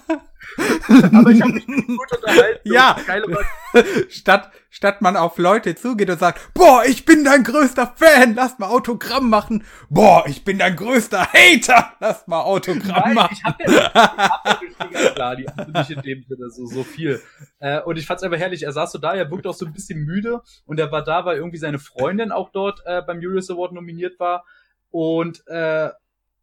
Aber 1.13 1.31
ich 1.31 1.43
habe 1.43 1.53
mich 1.53 1.67
gut 1.67 2.13
unterhalten. 2.13 2.73
Ja. 2.73 2.97
Statt, 4.09 4.53
statt 4.71 5.03
man 5.03 5.17
auf 5.17 5.37
Leute 5.37 5.75
zugeht 5.75 6.09
und 6.09 6.19
sagt, 6.19 6.55
boah, 6.55 6.85
ich 6.87 7.05
bin 7.05 7.25
dein 7.25 7.45
größter 7.45 7.93
Fan, 7.95 8.35
lass 8.35 8.59
mal 8.59 8.69
Autogramm 8.69 9.29
machen. 9.29 9.65
Boah, 9.91 10.25
ich 10.27 10.45
bin 10.45 10.59
dein 10.59 10.77
größter 10.77 11.27
Hater, 11.31 11.93
lass 12.01 12.27
mal 12.27 12.41
Autogramm 12.41 13.03
Nein, 13.05 13.15
machen. 13.15 13.37
Ich 13.37 13.45
hab 13.45 13.61
ja, 13.61 13.67
ich 13.69 14.79
hab 14.79 14.93
ja 14.93 15.11
klar, 15.11 15.37
die 15.37 15.47
haben 15.47 15.73
nicht 15.75 15.91
in 15.91 16.01
dem 16.01 16.25
Sinne 16.27 16.51
so, 16.51 16.67
so 16.67 16.85
viel. 16.85 17.21
Äh, 17.59 17.83
und 17.83 17.99
ich 17.99 18.07
fand's 18.07 18.23
einfach 18.23 18.39
herrlich. 18.39 18.63
Er 18.63 18.73
saß 18.73 18.93
so 18.93 18.99
da, 18.99 19.15
er 19.15 19.31
wirkte 19.31 19.51
auch 19.51 19.55
so 19.55 19.67
ein 19.67 19.73
bisschen 19.73 20.01
müde 20.01 20.41
und 20.65 20.81
er 20.81 20.91
war 20.91 21.05
da, 21.05 21.27
weil 21.27 21.37
irgendwie 21.37 21.59
seine 21.59 21.79
Freundin 21.79 22.33
auch 22.33 22.51
dort 22.51 22.81
äh, 22.87 23.03
beim 23.03 23.21
Julius 23.21 23.51
Award 23.51 23.73
nominiert 23.73 24.19
war. 24.19 24.47
Und 24.91 25.47
äh, 25.49 25.91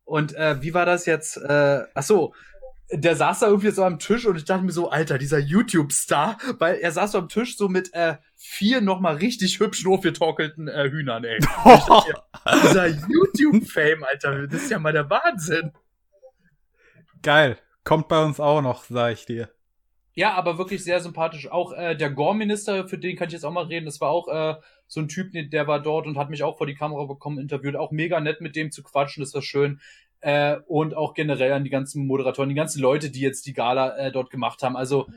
und 0.05 0.35
äh, 0.35 0.61
wie 0.61 0.73
war 0.73 0.85
das 0.85 1.05
jetzt? 1.05 1.37
Äh, 1.37 1.83
ach 1.93 2.03
so, 2.03 2.33
der 2.91 3.15
saß 3.15 3.39
da 3.39 3.47
irgendwie 3.47 3.71
so 3.71 3.83
am 3.83 3.99
Tisch 3.99 4.25
und 4.25 4.35
ich 4.35 4.45
dachte 4.45 4.63
mir 4.63 4.71
so, 4.71 4.89
Alter, 4.89 5.17
dieser 5.17 5.39
YouTube-Star, 5.39 6.37
weil 6.59 6.75
er 6.75 6.91
saß 6.91 7.13
so 7.13 7.17
am 7.17 7.29
Tisch 7.29 7.57
so 7.57 7.69
mit 7.69 7.93
äh, 7.93 8.17
vier 8.35 8.81
nochmal 8.81 9.15
richtig 9.15 9.59
hübsch 9.59 9.83
nurgetorkelten 9.83 10.67
äh, 10.67 10.89
Hühnern, 10.89 11.23
ey. 11.23 11.39
Dachte, 11.63 12.13
dieser 12.63 12.87
YouTube-Fame, 12.87 14.03
Alter, 14.03 14.47
das 14.47 14.63
ist 14.63 14.71
ja 14.71 14.79
mal 14.79 14.93
der 14.93 15.09
Wahnsinn. 15.09 15.71
Geil. 17.21 17.57
Kommt 17.83 18.07
bei 18.07 18.23
uns 18.23 18.39
auch 18.39 18.61
noch, 18.61 18.85
sag 18.85 19.13
ich 19.13 19.25
dir. 19.25 19.49
Ja, 20.13 20.33
aber 20.35 20.57
wirklich 20.57 20.83
sehr 20.83 20.99
sympathisch. 20.99 21.49
Auch 21.49 21.73
äh, 21.73 21.95
der 21.95 22.11
Gore-Minister, 22.11 22.87
für 22.87 22.97
den 22.97 23.17
kann 23.17 23.27
ich 23.27 23.33
jetzt 23.33 23.45
auch 23.45 23.51
mal 23.51 23.65
reden, 23.65 23.85
das 23.85 23.99
war 23.99 24.09
auch 24.09 24.27
äh, 24.27 24.55
so 24.87 25.01
ein 25.01 25.07
Typ, 25.07 25.31
der 25.33 25.67
war 25.67 25.81
dort 25.81 26.05
und 26.05 26.17
hat 26.17 26.29
mich 26.29 26.43
auch 26.43 26.57
vor 26.57 26.67
die 26.67 26.75
Kamera 26.75 27.05
bekommen, 27.05 27.39
interviewt. 27.39 27.75
Auch 27.75 27.91
mega 27.91 28.19
nett 28.19 28.39
mit 28.39 28.55
dem 28.55 28.71
zu 28.71 28.83
quatschen, 28.83 29.23
das 29.23 29.33
war 29.33 29.41
schön 29.41 29.81
äh, 30.23 30.57
und 30.67 30.95
auch 30.95 31.13
generell 31.13 31.51
an 31.51 31.65
die 31.65 31.69
ganzen 31.69 32.07
Moderatoren, 32.07 32.47
die 32.47 32.55
ganzen 32.55 32.81
Leute, 32.81 33.09
die 33.09 33.19
jetzt 33.19 33.45
die 33.45 33.53
Gala 33.53 33.97
äh, 33.97 34.11
dort 34.11 34.29
gemacht 34.29 34.63
haben. 34.63 34.77
Also 34.77 35.07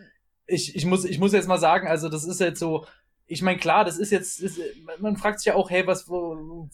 ich, 0.46 0.74
ich, 0.74 0.84
muss, 0.84 1.04
ich 1.04 1.20
muss 1.20 1.32
jetzt 1.32 1.46
mal 1.46 1.58
sagen, 1.58 1.86
also 1.86 2.08
das 2.08 2.24
ist 2.24 2.40
jetzt 2.40 2.58
so, 2.58 2.84
ich 3.28 3.40
meine, 3.40 3.58
klar, 3.58 3.84
das 3.84 3.98
ist 3.98 4.10
jetzt, 4.10 4.40
ist, 4.40 4.60
man 4.98 5.16
fragt 5.16 5.38
sich 5.38 5.46
ja 5.46 5.54
auch, 5.54 5.70
hey, 5.70 5.86
was, 5.86 6.08
wo, 6.08 6.68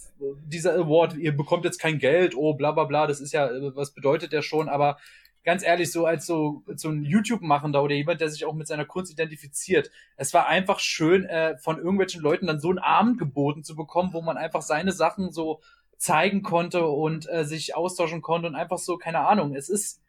dieser 0.46 0.74
Award, 0.74 1.14
ihr 1.16 1.36
bekommt 1.36 1.66
jetzt 1.66 1.78
kein 1.78 1.98
Geld, 1.98 2.34
oh, 2.34 2.54
bla, 2.54 2.72
bla, 2.72 2.84
bla, 2.84 3.06
das 3.06 3.20
ist 3.20 3.32
ja, 3.32 3.50
was 3.74 3.92
bedeutet 3.92 4.32
der 4.32 4.40
schon, 4.40 4.70
aber 4.70 4.96
ganz 5.44 5.62
ehrlich, 5.62 5.92
so 5.92 6.06
als 6.06 6.24
so, 6.24 6.62
so 6.74 6.88
ein 6.88 7.04
YouTube-Machender 7.04 7.82
oder 7.82 7.94
jemand, 7.94 8.22
der 8.22 8.30
sich 8.30 8.46
auch 8.46 8.54
mit 8.54 8.66
seiner 8.66 8.86
Kunst 8.86 9.12
identifiziert, 9.12 9.90
es 10.16 10.32
war 10.32 10.46
einfach 10.46 10.78
schön, 10.78 11.24
äh, 11.24 11.58
von 11.58 11.76
irgendwelchen 11.76 12.22
Leuten 12.22 12.46
dann 12.46 12.60
so 12.60 12.70
einen 12.70 12.78
Abend 12.78 13.18
geboten 13.18 13.62
zu 13.62 13.76
bekommen, 13.76 14.14
wo 14.14 14.22
man 14.22 14.38
einfach 14.38 14.62
seine 14.62 14.92
Sachen 14.92 15.32
so 15.32 15.60
zeigen 16.02 16.42
konnte 16.42 16.86
und 16.86 17.28
äh, 17.30 17.44
sich 17.44 17.76
austauschen 17.76 18.22
konnte 18.22 18.48
und 18.48 18.56
einfach 18.56 18.78
so, 18.78 18.98
keine 18.98 19.20
Ahnung, 19.20 19.54
es 19.54 19.68
ist 19.68 20.02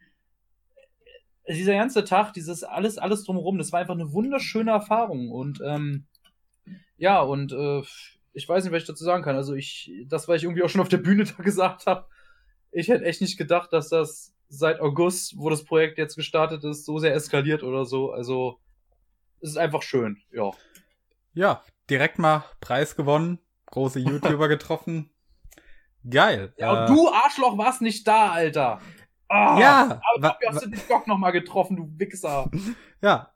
dieser 1.48 1.74
ganze 1.74 2.04
Tag, 2.04 2.34
dieses 2.34 2.64
alles, 2.64 2.98
alles 2.98 3.26
drumherum, 3.26 3.60
das 3.60 3.72
war 3.72 3.80
einfach 3.80 3.94
eine 3.94 4.12
wunderschöne 4.12 4.72
Erfahrung 4.72 5.30
und 5.30 5.62
ähm, 5.64 6.08
ja, 6.98 7.22
und 7.22 7.52
äh, 7.52 7.84
ich 8.34 8.50
weiß 8.50 8.64
nicht, 8.64 8.74
was 8.74 8.82
ich 8.82 8.88
dazu 8.88 9.04
sagen 9.04 9.24
kann. 9.24 9.36
Also 9.36 9.54
ich, 9.54 9.92
das, 10.08 10.28
was 10.28 10.38
ich 10.38 10.44
irgendwie 10.46 10.64
auch 10.64 10.70
schon 10.70 10.82
auf 10.82 10.90
der 10.90 10.98
Bühne 10.98 11.26
da 11.38 11.44
gesagt 11.44 11.86
habe, 11.86 12.08
ich 12.72 12.88
hätte 12.88 13.06
echt 13.06 13.22
nicht 13.22 13.38
gedacht, 13.38 13.72
dass 13.72 13.90
das 13.90 14.34
seit 14.50 14.80
August, 14.80 15.38
wo 15.38 15.52
das 15.52 15.64
Projekt 15.64 16.00
jetzt 16.00 16.16
gestartet 16.16 16.64
ist, 16.64 16.86
so 16.86 16.98
sehr 16.98 17.14
eskaliert 17.14 17.62
oder 17.62 17.86
so. 17.86 18.12
Also 18.12 18.58
es 19.42 19.52
ist 19.52 19.58
einfach 19.58 19.84
schön, 19.84 20.18
ja. 20.32 20.52
Ja, 21.36 21.64
direkt 21.88 22.18
mal 22.18 22.46
Preis 22.62 22.96
gewonnen, 22.96 23.38
große 23.68 24.00
YouTuber 24.10 24.48
getroffen. 24.48 25.12
Geil. 26.10 26.54
Ja, 26.58 26.72
und 26.72 26.78
äh, 26.78 26.86
du 26.88 27.10
Arschloch 27.10 27.58
warst 27.58 27.82
nicht 27.82 28.08
da, 28.08 28.32
Alter. 28.32 28.80
Oh, 29.30 29.60
ja. 29.60 30.02
Aber 30.14 30.22
dafür 30.22 30.50
hast 30.50 30.66
du 30.66 30.70
dich 30.70 30.88
doch 30.88 31.08
nochmal 31.08 31.32
getroffen, 31.32 31.78
du 31.78 31.90
Wichser. 31.98 32.50
Ja, 33.02 33.34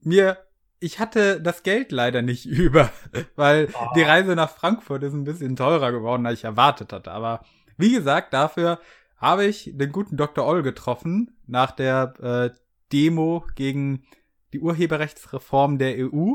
mir, 0.00 0.38
ich 0.80 0.98
hatte 0.98 1.40
das 1.40 1.62
Geld 1.62 1.92
leider 1.92 2.20
nicht 2.20 2.46
über, 2.46 2.90
weil 3.36 3.68
oh. 3.72 3.86
die 3.94 4.02
Reise 4.02 4.34
nach 4.34 4.50
Frankfurt 4.50 5.04
ist 5.04 5.12
ein 5.12 5.22
bisschen 5.22 5.54
teurer 5.54 5.92
geworden, 5.92 6.26
als 6.26 6.40
ich 6.40 6.44
erwartet 6.44 6.92
hatte. 6.92 7.12
Aber 7.12 7.44
wie 7.76 7.92
gesagt, 7.92 8.34
dafür 8.34 8.80
habe 9.16 9.44
ich 9.44 9.70
den 9.72 9.92
guten 9.92 10.16
Dr. 10.16 10.44
Oll 10.44 10.64
getroffen 10.64 11.36
nach 11.46 11.70
der 11.70 12.14
äh, 12.20 12.58
Demo 12.92 13.46
gegen 13.54 14.04
die 14.52 14.60
Urheberrechtsreform 14.60 15.78
der 15.78 15.94
EU. 15.98 16.34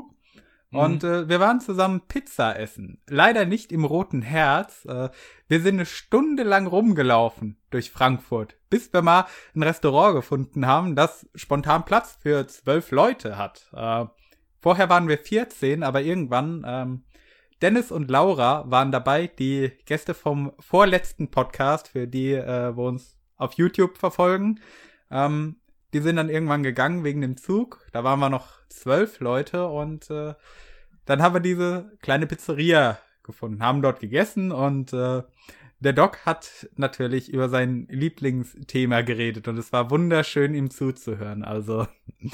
Mhm. 0.72 0.80
Und 0.80 1.04
äh, 1.04 1.28
wir 1.28 1.40
waren 1.40 1.62
zusammen 1.62 2.02
Pizza 2.08 2.58
essen. 2.58 3.02
Leider 3.08 3.46
nicht 3.46 3.72
im 3.72 3.86
Roten 3.86 4.22
Herz. 4.22 4.86
Äh, 4.86 5.10
wir 5.48 5.62
sind 5.62 5.76
eine 5.76 5.86
Stunde 5.86 6.44
lang 6.44 6.68
rumgelaufen 6.68 7.58
durch 7.70 7.92
Frankfurt, 7.92 8.56
bis 8.70 8.94
wir 8.94 9.02
mal 9.02 9.26
ein 9.56 9.64
Restaurant 9.64 10.16
gefunden 10.16 10.66
haben, 10.66 10.96
das 10.96 11.28
spontan 11.36 11.86
Platz 11.86 12.18
für 12.22 12.48
zwölf 12.48 12.92
Leute 12.92 13.38
hat. 13.38 13.70
Äh, 13.74 14.06
vorher 14.60 14.90
waren 14.90 15.08
wir 15.08 15.18
14, 15.18 15.84
aber 15.84 16.02
irgendwann 16.02 16.64
ähm, 16.68 17.04
Dennis 17.62 17.92
und 17.92 18.10
Laura 18.10 18.64
waren 18.68 18.92
dabei, 18.92 19.28
die 19.28 19.72
Gäste 19.86 20.14
vom 20.14 20.54
vorletzten 20.60 21.30
Podcast, 21.30 21.90
für 21.90 22.08
die, 22.08 22.34
äh, 22.34 22.76
wo 22.76 22.88
uns 22.88 23.18
auf 23.36 23.54
YouTube 23.54 23.98
verfolgen. 23.98 24.62
Ähm, 25.12 25.59
die 25.94 26.00
sind 26.00 26.18
dann 26.18 26.30
irgendwann 26.30 26.64
gegangen 26.64 27.04
wegen 27.04 27.22
dem 27.22 27.38
Zug. 27.38 27.86
Da 27.92 28.04
waren 28.04 28.20
wir 28.20 28.30
noch 28.30 28.48
zwölf 28.70 29.20
Leute 29.20 29.68
und 29.68 30.10
äh, 30.10 30.34
dann 31.06 31.22
haben 31.22 31.36
wir 31.36 31.40
diese 31.40 31.92
kleine 32.02 32.28
Pizzeria 32.28 33.00
gefunden, 33.24 33.64
haben 33.64 33.82
dort 33.82 34.00
gegessen 34.00 34.52
und 34.52 34.94
äh, 34.94 35.24
der 35.80 35.94
Doc 35.94 36.26
hat 36.26 36.70
natürlich 36.76 37.32
über 37.32 37.48
sein 37.48 37.88
Lieblingsthema 37.90 39.02
geredet 39.02 39.48
und 39.48 39.58
es 39.58 39.72
war 39.72 39.90
wunderschön, 39.90 40.54
ihm 40.54 40.70
zuzuhören. 40.70 41.44
Also, 41.44 41.88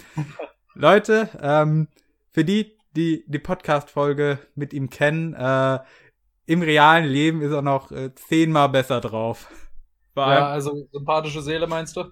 Leute, 0.74 1.30
ähm, 1.42 1.88
für 2.32 2.44
die, 2.44 2.76
die 2.96 3.24
die 3.28 3.40
Podcast-Folge 3.40 4.40
mit 4.56 4.74
ihm 4.74 4.90
kennen, 4.90 5.34
äh, 5.36 5.80
im 6.48 6.62
realen 6.62 7.06
Leben 7.06 7.42
ist 7.42 7.52
er 7.52 7.62
noch 7.62 7.92
äh, 7.92 8.14
zehnmal 8.16 8.70
besser 8.70 9.00
drauf. 9.00 9.48
ja, 10.16 10.50
also 10.50 10.88
sympathische 10.92 11.42
Seele 11.42 11.68
meinst 11.68 11.96
du? 11.98 12.06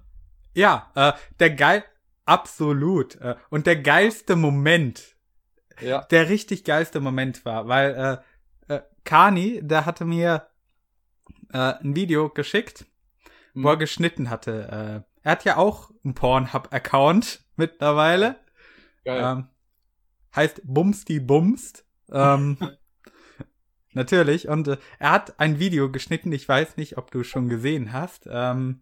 Ja, 0.53 0.91
äh, 0.95 1.13
der 1.39 1.51
geil, 1.51 1.83
absolut. 2.25 3.15
Äh, 3.15 3.35
und 3.49 3.67
der 3.67 3.77
geilste 3.77 4.35
Moment, 4.35 5.15
ja. 5.81 6.01
der 6.03 6.29
richtig 6.29 6.63
geilste 6.63 6.99
Moment 6.99 7.45
war, 7.45 7.67
weil 7.67 8.21
äh, 8.69 8.75
äh, 8.75 8.81
Kani, 9.03 9.59
der 9.63 9.85
hatte 9.85 10.05
mir 10.05 10.47
äh, 11.51 11.57
ein 11.57 11.95
Video 11.95 12.29
geschickt, 12.29 12.85
mhm. 13.53 13.63
wo 13.63 13.69
er 13.69 13.77
geschnitten 13.77 14.29
hatte. 14.29 15.03
Äh, 15.03 15.13
er 15.23 15.31
hat 15.31 15.45
ja 15.45 15.57
auch 15.57 15.91
einen 16.03 16.13
Pornhub-Account 16.13 17.45
mittlerweile. 17.55 18.35
Geil. 19.05 19.23
Ähm, 19.23 19.47
heißt 20.35 20.61
Bumsti 20.65 21.19
Bumst. 21.19 21.85
Ähm, 22.11 22.57
natürlich. 23.93 24.47
Und 24.47 24.67
äh, 24.67 24.77
er 24.99 25.11
hat 25.11 25.39
ein 25.39 25.59
Video 25.59 25.91
geschnitten. 25.91 26.31
Ich 26.31 26.47
weiß 26.47 26.77
nicht, 26.77 26.97
ob 26.97 27.11
du 27.11 27.23
schon 27.23 27.49
gesehen 27.49 27.93
hast. 27.93 28.27
Ähm, 28.29 28.81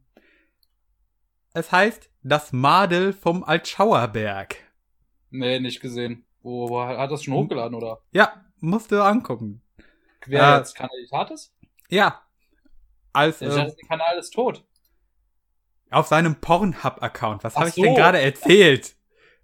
es 1.53 1.71
heißt 1.71 2.09
Das 2.23 2.53
Madel 2.53 3.13
vom 3.13 3.43
Altschauerberg. 3.43 4.57
Nee, 5.29 5.59
nicht 5.59 5.79
gesehen. 5.79 6.25
Wo, 6.41 6.69
wo 6.69 6.81
hat 6.81 7.11
das 7.11 7.23
schon 7.23 7.33
hochgeladen, 7.33 7.75
oder? 7.75 8.01
Ja, 8.11 8.45
musst 8.59 8.91
du 8.91 9.03
angucken. 9.03 9.61
Wer 10.25 10.55
äh, 10.55 10.57
jetzt 10.57 10.75
Kanal 10.75 11.31
ist? 11.31 11.53
Ja. 11.89 12.21
Als, 13.13 13.41
äh, 13.41 13.49
der 13.49 13.73
Kanal 13.87 14.17
ist 14.17 14.31
tot. 14.31 14.63
Auf 15.89 16.07
seinem 16.07 16.35
Pornhub-Account. 16.35 17.43
Was 17.43 17.55
habe 17.55 17.69
ich 17.69 17.75
so. 17.75 17.83
denn 17.83 17.95
gerade 17.95 18.21
erzählt? 18.21 18.95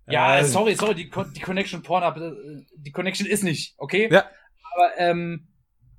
Ja, 0.10 0.38
äh, 0.38 0.45
sorry, 0.45 0.76
sorry, 0.76 0.95
die, 0.95 1.12
die 1.36 1.41
Connection 1.41 1.84
Pornhub, 1.84 2.16
äh, 2.18 2.66
die 2.76 2.91
Connection 2.91 3.28
ist 3.28 3.43
nicht, 3.43 3.76
okay? 3.78 4.10
Ja. 4.10 4.26
Aber 4.74 4.97
ähm, 4.97 5.49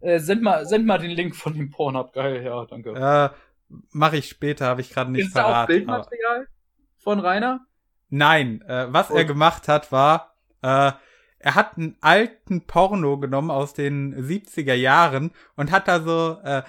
äh, 0.01 0.19
send 0.19 0.43
mal, 0.43 0.65
send 0.65 0.87
mal 0.87 0.99
den 0.99 1.11
Link 1.11 1.37
von 1.37 1.53
dem 1.53 1.71
Pornhub, 1.71 2.13
geil, 2.15 2.43
ja, 2.43 2.65
danke. 2.65 2.93
Äh, 2.93 3.31
Mache 3.91 4.17
ich 4.17 4.29
später, 4.29 4.67
habe 4.67 4.81
ich 4.81 4.91
gerade 4.91 5.13
nicht 5.13 5.27
ist 5.27 5.33
verraten. 5.33 5.73
Ist 5.73 5.87
da 5.87 5.93
auch 5.93 6.07
Bildmaterial 6.07 6.37
aber... 6.37 6.47
von 6.97 7.21
Rainer? 7.21 7.67
Nein, 8.11 8.63
äh, 8.63 8.87
was 8.89 9.09
Gut. 9.09 9.19
er 9.19 9.25
gemacht 9.25 9.69
hat, 9.69 9.93
war, 9.93 10.35
äh, 10.63 10.93
er 11.41 11.55
hat 11.55 11.77
einen 11.77 11.97
alten 12.01 12.67
Porno 12.67 13.19
genommen 13.19 13.51
aus 13.51 13.75
den 13.75 14.15
70er 14.17 14.75
Jahren 14.75 15.33
und 15.57 15.71
hat 15.71 15.87
da 15.87 16.01
so 16.01 16.39
äh, 16.43 16.63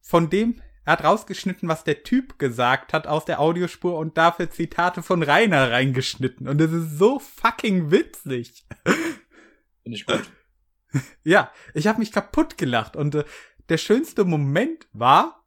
von 0.00 0.30
dem, 0.30 0.60
er 0.84 0.94
hat 0.94 1.04
rausgeschnitten, 1.04 1.68
was 1.68 1.84
der 1.84 2.02
Typ 2.02 2.38
gesagt 2.38 2.92
hat 2.92 3.06
aus 3.06 3.24
der 3.24 3.40
Audiospur 3.40 3.96
und 3.96 4.16
dafür 4.16 4.50
Zitate 4.50 5.02
von 5.02 5.22
Rainer 5.22 5.70
reingeschnitten. 5.70 6.48
Und 6.48 6.58
das 6.58 6.72
ist 6.72 6.98
so 6.98 7.18
fucking 7.18 7.90
witzig. 7.90 8.66
Finde 9.82 9.96
ich 9.96 10.06
gut. 10.06 10.22
ja, 11.22 11.52
ich 11.74 11.86
habe 11.86 12.00
mich 12.00 12.10
kaputt 12.10 12.58
gelacht 12.58 12.96
und 12.96 13.14
äh, 13.14 13.24
der 13.68 13.78
schönste 13.78 14.24
Moment 14.24 14.88
war, 14.92 15.39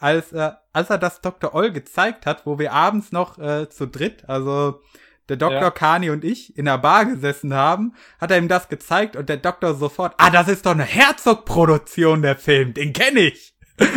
als, 0.00 0.32
äh, 0.32 0.52
als 0.72 0.90
er 0.90 0.98
das 0.98 1.20
Dr. 1.20 1.54
Oll 1.54 1.70
gezeigt 1.72 2.26
hat, 2.26 2.46
wo 2.46 2.58
wir 2.58 2.72
abends 2.72 3.12
noch 3.12 3.38
äh, 3.38 3.68
zu 3.68 3.86
dritt, 3.86 4.28
also 4.28 4.80
der 5.28 5.36
Dr. 5.36 5.60
Ja. 5.60 5.70
Kani 5.70 6.10
und 6.10 6.24
ich 6.24 6.58
in 6.58 6.64
der 6.64 6.78
Bar 6.78 7.04
gesessen 7.04 7.54
haben, 7.54 7.94
hat 8.20 8.32
er 8.32 8.38
ihm 8.38 8.48
das 8.48 8.68
gezeigt 8.68 9.14
und 9.14 9.28
der 9.28 9.36
Doktor 9.36 9.74
sofort, 9.74 10.14
ah, 10.18 10.30
das 10.30 10.48
ist 10.48 10.66
doch 10.66 10.72
eine 10.72 10.82
Herzog-Produktion, 10.84 12.22
der 12.22 12.34
Film, 12.36 12.74
den 12.74 12.92
kenne 12.92 13.20
ich. 13.20 13.54
das 13.78 13.88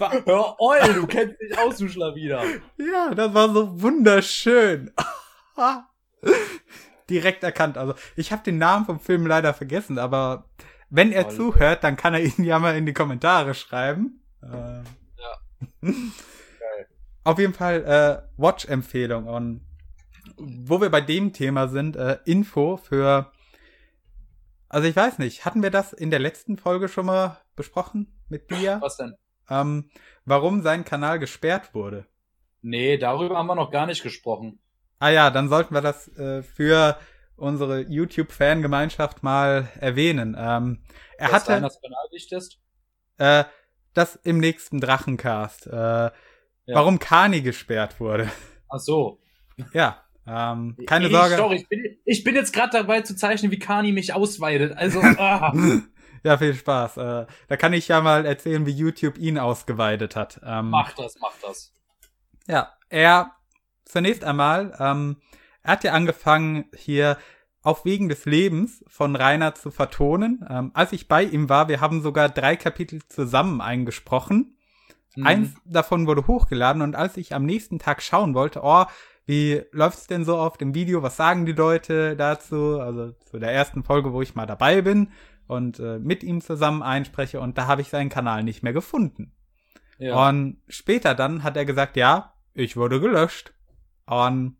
war, 0.00 0.12
Hör 0.24 0.60
Oll, 0.60 0.94
du 0.94 1.06
kennst 1.06 1.40
dich 1.40 1.58
aus, 1.58 1.78
du 1.78 1.88
Schlawiner. 1.88 2.42
Ja, 2.78 3.12
das 3.14 3.34
war 3.34 3.52
so 3.52 3.82
wunderschön. 3.82 4.92
Direkt 7.10 7.42
erkannt. 7.42 7.76
Also, 7.78 7.94
ich 8.14 8.30
habe 8.32 8.44
den 8.44 8.58
Namen 8.58 8.86
vom 8.86 9.00
Film 9.00 9.26
leider 9.26 9.54
vergessen, 9.54 9.98
aber 9.98 10.44
wenn 10.90 11.12
er 11.12 11.24
Toll. 11.24 11.36
zuhört, 11.36 11.84
dann 11.84 11.96
kann 11.96 12.14
er 12.14 12.20
ihn 12.20 12.44
ja 12.44 12.58
mal 12.58 12.76
in 12.76 12.86
die 12.86 12.92
Kommentare 12.92 13.54
schreiben. 13.54 14.20
Äh, 14.42 14.48
ja. 14.48 14.84
Geil. 15.82 16.86
Auf 17.24 17.38
jeden 17.38 17.54
Fall 17.54 17.84
äh, 17.84 18.40
Watch-Empfehlung. 18.40 19.26
Und 19.26 19.66
wo 20.36 20.80
wir 20.80 20.90
bei 20.90 21.00
dem 21.00 21.32
Thema 21.32 21.68
sind, 21.68 21.96
äh, 21.96 22.18
Info 22.24 22.76
für. 22.76 23.32
Also 24.68 24.88
ich 24.88 24.96
weiß 24.96 25.18
nicht, 25.18 25.44
hatten 25.44 25.62
wir 25.62 25.70
das 25.70 25.92
in 25.92 26.10
der 26.10 26.18
letzten 26.18 26.58
Folge 26.58 26.88
schon 26.88 27.06
mal 27.06 27.38
besprochen 27.54 28.12
mit 28.28 28.50
dir? 28.50 28.78
Was 28.80 28.96
denn? 28.96 29.14
Ähm, 29.48 29.90
warum 30.24 30.62
sein 30.62 30.84
Kanal 30.84 31.18
gesperrt 31.18 31.72
wurde. 31.72 32.06
Nee, 32.62 32.98
darüber 32.98 33.36
haben 33.36 33.46
wir 33.46 33.54
noch 33.54 33.70
gar 33.70 33.86
nicht 33.86 34.02
gesprochen. 34.02 34.58
Ah 34.98 35.10
ja, 35.10 35.30
dann 35.30 35.48
sollten 35.48 35.74
wir 35.74 35.82
das 35.82 36.08
äh, 36.18 36.42
für 36.42 36.98
unsere 37.36 37.82
YouTube-Fangemeinschaft 37.82 39.22
mal 39.22 39.68
erwähnen. 39.78 40.36
Ähm, 40.38 40.82
er 41.18 41.32
hatte 41.32 41.60
das 41.60 41.78
ist? 42.30 42.58
Äh, 43.18 43.44
das 43.94 44.16
im 44.16 44.38
nächsten 44.38 44.80
Drachencast. 44.80 45.66
Äh, 45.66 45.72
ja. 45.76 46.12
Warum 46.66 46.98
Kani 46.98 47.42
gesperrt 47.42 48.00
wurde. 48.00 48.30
Ach 48.68 48.78
so. 48.78 49.20
Ja. 49.72 50.02
Ähm, 50.26 50.76
keine 50.86 51.06
ich, 51.06 51.12
Sorge. 51.12 51.36
Sorry, 51.36 51.56
ich 51.56 51.68
bin, 51.68 51.98
ich 52.04 52.24
bin 52.24 52.34
jetzt 52.34 52.52
gerade 52.52 52.72
dabei 52.72 53.02
zu 53.02 53.14
zeichnen, 53.14 53.52
wie 53.52 53.58
Kani 53.58 53.92
mich 53.92 54.12
ausweidet. 54.12 54.76
Also. 54.76 55.00
ah. 55.18 55.52
ja, 56.24 56.36
viel 56.36 56.54
Spaß. 56.54 56.96
Äh, 56.96 57.26
da 57.48 57.56
kann 57.56 57.72
ich 57.72 57.88
ja 57.88 58.00
mal 58.00 58.26
erzählen, 58.26 58.66
wie 58.66 58.72
YouTube 58.72 59.18
ihn 59.18 59.38
ausgeweidet 59.38 60.16
hat. 60.16 60.40
Ähm, 60.44 60.70
mach 60.70 60.92
das, 60.92 61.16
mach 61.20 61.34
das. 61.40 61.72
Ja, 62.48 62.72
er 62.88 63.32
zunächst 63.84 64.24
einmal 64.24 64.76
ähm, 64.80 65.16
er 65.66 65.72
hat 65.72 65.84
ja 65.84 65.92
angefangen, 65.92 66.66
hier 66.76 67.18
auf 67.62 67.84
Wegen 67.84 68.08
des 68.08 68.24
Lebens 68.24 68.84
von 68.86 69.16
Rainer 69.16 69.56
zu 69.56 69.72
vertonen. 69.72 70.46
Ähm, 70.48 70.70
als 70.74 70.92
ich 70.92 71.08
bei 71.08 71.24
ihm 71.24 71.48
war, 71.48 71.68
wir 71.68 71.80
haben 71.80 72.02
sogar 72.02 72.28
drei 72.28 72.54
Kapitel 72.54 73.00
zusammen 73.08 73.60
eingesprochen. 73.60 74.56
Mhm. 75.16 75.26
Eins 75.26 75.54
davon 75.64 76.06
wurde 76.06 76.28
hochgeladen 76.28 76.82
und 76.82 76.94
als 76.94 77.16
ich 77.16 77.34
am 77.34 77.44
nächsten 77.44 77.80
Tag 77.80 78.00
schauen 78.00 78.34
wollte, 78.34 78.60
oh, 78.62 78.84
wie 79.24 79.62
läuft's 79.72 80.06
denn 80.06 80.24
so 80.24 80.36
auf 80.36 80.56
dem 80.56 80.74
Video? 80.74 81.02
Was 81.02 81.16
sagen 81.16 81.46
die 81.46 81.52
Leute 81.52 82.14
dazu? 82.14 82.78
Also 82.78 83.10
zu 83.28 83.40
der 83.40 83.50
ersten 83.50 83.82
Folge, 83.82 84.12
wo 84.12 84.22
ich 84.22 84.36
mal 84.36 84.46
dabei 84.46 84.82
bin 84.82 85.08
und 85.48 85.80
äh, 85.80 85.98
mit 85.98 86.22
ihm 86.22 86.40
zusammen 86.40 86.84
einspreche 86.84 87.40
und 87.40 87.58
da 87.58 87.66
habe 87.66 87.82
ich 87.82 87.88
seinen 87.88 88.10
Kanal 88.10 88.44
nicht 88.44 88.62
mehr 88.62 88.72
gefunden. 88.72 89.32
Ja. 89.98 90.28
Und 90.28 90.58
später 90.68 91.16
dann 91.16 91.42
hat 91.42 91.56
er 91.56 91.64
gesagt, 91.64 91.96
ja, 91.96 92.34
ich 92.54 92.76
wurde 92.76 93.00
gelöscht. 93.00 93.52
Und 94.06 94.56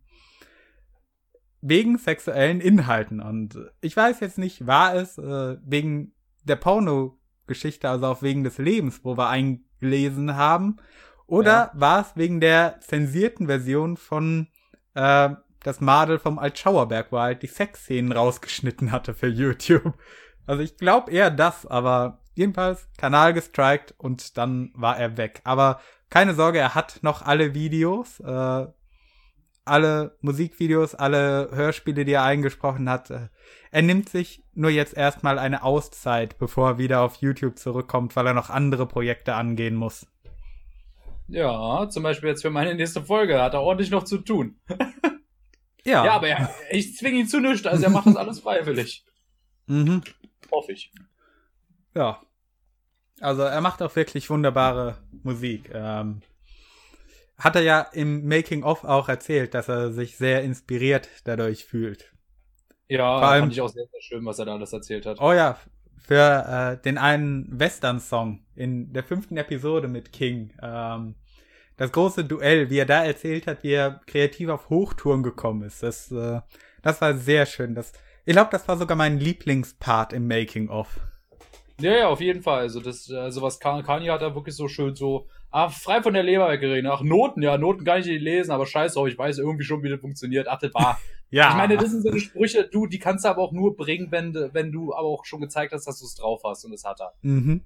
wegen 1.69 1.97
sexuellen 1.97 2.61
Inhalten. 2.61 3.19
Und 3.19 3.57
ich 3.81 3.95
weiß 3.95 4.19
jetzt 4.19 4.37
nicht, 4.37 4.67
war 4.67 4.95
es 4.95 5.17
äh, 5.17 5.57
wegen 5.63 6.13
der 6.43 6.55
Porno-Geschichte, 6.55 7.89
also 7.89 8.05
auch 8.07 8.21
wegen 8.21 8.43
des 8.43 8.57
Lebens, 8.57 9.01
wo 9.03 9.17
wir 9.17 9.29
eingelesen 9.29 10.35
haben, 10.35 10.77
oder 11.25 11.51
ja. 11.51 11.71
war 11.73 12.01
es 12.01 12.15
wegen 12.15 12.39
der 12.39 12.79
zensierten 12.79 13.47
Version 13.47 13.97
von 13.97 14.47
äh, 14.93 15.29
das 15.61 15.81
Madel 15.81 16.19
vom 16.19 16.39
Altschauerberg, 16.39 17.11
wo 17.11 17.17
er 17.17 17.23
halt 17.23 17.43
die 17.43 17.47
Sexszenen 17.47 18.13
rausgeschnitten 18.13 18.91
hatte 18.91 19.13
für 19.13 19.27
YouTube. 19.27 19.93
Also 20.45 20.63
ich 20.63 20.77
glaube 20.77 21.11
eher 21.11 21.29
das, 21.29 21.65
aber 21.65 22.21
jedenfalls 22.33 22.87
Kanal 22.97 23.33
gestrikt 23.33 23.93
und 23.97 24.37
dann 24.37 24.71
war 24.73 24.97
er 24.97 25.17
weg. 25.17 25.41
Aber 25.43 25.81
keine 26.09 26.33
Sorge, 26.33 26.59
er 26.59 26.73
hat 26.73 26.99
noch 27.01 27.21
alle 27.21 27.53
Videos, 27.53 28.21
äh, 28.21 28.67
alle 29.67 30.17
Musikvideos, 30.21 30.95
alle 30.95 31.49
Hörspiele, 31.51 32.05
die 32.05 32.13
er 32.13 32.23
eingesprochen 32.23 32.89
hat. 32.89 33.09
Äh, 33.09 33.29
er 33.71 33.81
nimmt 33.81 34.09
sich 34.09 34.43
nur 34.53 34.69
jetzt 34.69 34.95
erstmal 34.95 35.39
eine 35.39 35.63
Auszeit, 35.63 36.37
bevor 36.37 36.69
er 36.69 36.77
wieder 36.77 37.01
auf 37.01 37.17
YouTube 37.17 37.57
zurückkommt, 37.57 38.15
weil 38.15 38.27
er 38.27 38.33
noch 38.33 38.49
andere 38.49 38.87
Projekte 38.87 39.35
angehen 39.35 39.75
muss. 39.75 40.07
Ja, 41.27 41.89
zum 41.89 42.03
Beispiel 42.03 42.29
jetzt 42.29 42.41
für 42.41 42.49
meine 42.49 42.73
nächste 42.75 43.03
Folge 43.03 43.41
hat 43.41 43.53
er 43.53 43.61
ordentlich 43.61 43.91
noch 43.91 44.03
zu 44.03 44.19
tun. 44.19 44.59
ja. 45.83 46.05
Ja, 46.05 46.13
aber 46.13 46.29
er, 46.29 46.49
ich 46.71 46.95
zwinge 46.95 47.19
ihn 47.19 47.27
zu 47.27 47.39
nichts, 47.39 47.67
also 47.67 47.83
er 47.83 47.89
macht 47.89 48.07
das 48.07 48.15
alles 48.15 48.39
freiwillig. 48.39 49.03
Mhm. 49.69 50.01
Hoffe 50.49 50.71
ich. 50.71 50.93
Ja. 51.93 52.21
Also 53.19 53.41
er 53.41 53.59
macht 53.59 53.81
auch 53.81 53.93
wirklich 53.97 54.29
wunderbare 54.29 54.97
Musik. 55.23 55.69
Ähm, 55.73 56.21
hat 57.37 57.55
er 57.55 57.61
ja 57.61 57.81
im 57.93 58.27
Making 58.27 58.63
of 58.63 58.83
auch 58.83 59.09
erzählt, 59.09 59.53
dass 59.53 59.67
er 59.67 59.91
sich 59.91 60.17
sehr 60.17 60.43
inspiriert 60.43 61.09
dadurch 61.23 61.65
fühlt. 61.65 62.11
Ja, 62.87 63.19
Vor 63.19 63.27
allem, 63.27 63.41
fand 63.43 63.53
ich 63.53 63.61
auch 63.61 63.69
sehr, 63.69 63.85
sehr 63.91 64.01
schön, 64.01 64.25
was 64.25 64.39
er 64.39 64.45
da 64.45 64.53
alles 64.55 64.73
erzählt 64.73 65.05
hat. 65.05 65.19
Oh 65.19 65.33
ja, 65.33 65.57
für 65.97 66.77
äh, 66.79 66.81
den 66.83 66.97
einen 66.97 67.59
Western-Song 67.59 68.45
in 68.55 68.93
der 68.93 69.03
fünften 69.03 69.37
Episode 69.37 69.87
mit 69.87 70.13
King. 70.13 70.53
Ähm, 70.61 71.15
das 71.75 71.91
große 71.91 72.23
Duell, 72.23 72.69
wie 72.69 72.79
er 72.79 72.85
da 72.85 73.03
erzählt 73.03 73.45
hat, 73.45 73.63
wie 73.63 73.73
er 73.73 74.01
kreativ 74.07 74.49
auf 74.49 74.69
Hochtouren 74.69 75.21
gekommen 75.21 75.63
ist. 75.63 75.83
Das, 75.83 76.11
äh, 76.11 76.41
das 76.81 77.01
war 77.01 77.13
sehr 77.13 77.45
schön. 77.45 77.75
Das, 77.75 77.91
ich 78.25 78.33
glaube, 78.33 78.49
das 78.51 78.67
war 78.67 78.77
sogar 78.77 78.97
mein 78.97 79.19
Lieblingspart 79.19 80.13
im 80.13 80.27
Making-of. 80.27 80.99
Ja, 81.79 81.95
ja, 81.95 82.07
auf 82.07 82.21
jeden 82.21 82.41
Fall. 82.41 82.61
Also, 82.61 82.79
das, 82.79 83.11
also 83.11 83.41
was 83.41 83.59
Kanye 83.59 84.09
hat 84.09 84.21
da 84.21 84.33
wirklich 84.33 84.55
so 84.55 84.67
schön 84.67 84.95
so 84.95 85.27
Ah, 85.49 85.69
frei 85.69 86.01
von 86.01 86.13
der 86.13 86.23
Leber 86.23 86.49
weggeredet. 86.49 86.91
Ach, 86.91 87.01
Noten, 87.01 87.41
ja, 87.41 87.57
Noten 87.57 87.85
kann 87.85 88.01
ich 88.01 88.05
nicht 88.05 88.21
lesen, 88.21 88.51
aber 88.51 88.65
scheiß 88.65 88.93
drauf, 88.93 89.07
ich 89.07 89.17
weiß 89.17 89.37
irgendwie 89.37 89.63
schon, 89.63 89.81
wie 89.81 89.89
das 89.89 90.01
funktioniert. 90.01 90.47
Ach, 90.49 90.59
das 90.59 90.73
war. 90.73 90.99
ja. 91.29 91.49
Ich 91.49 91.55
meine, 91.55 91.77
das 91.77 91.91
sind 91.91 92.01
so 92.01 92.17
Sprüche, 92.17 92.67
du, 92.67 92.85
die 92.85 92.99
kannst 92.99 93.23
du 93.23 93.29
aber 93.29 93.41
auch 93.41 93.53
nur 93.53 93.75
bringen, 93.75 94.11
wenn, 94.11 94.33
wenn 94.33 94.71
du 94.71 94.93
aber 94.93 95.07
auch 95.07 95.25
schon 95.25 95.39
gezeigt 95.39 95.71
hast, 95.71 95.87
dass 95.87 95.99
du 95.99 96.05
es 96.05 96.15
drauf 96.15 96.41
hast 96.43 96.65
und 96.65 96.71
das 96.71 96.83
hat 96.83 96.99
er. 96.99 97.13
Mhm. 97.21 97.63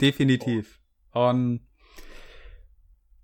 Definitiv. 0.00 0.80
Oh. 1.12 1.28
Und, 1.28 1.60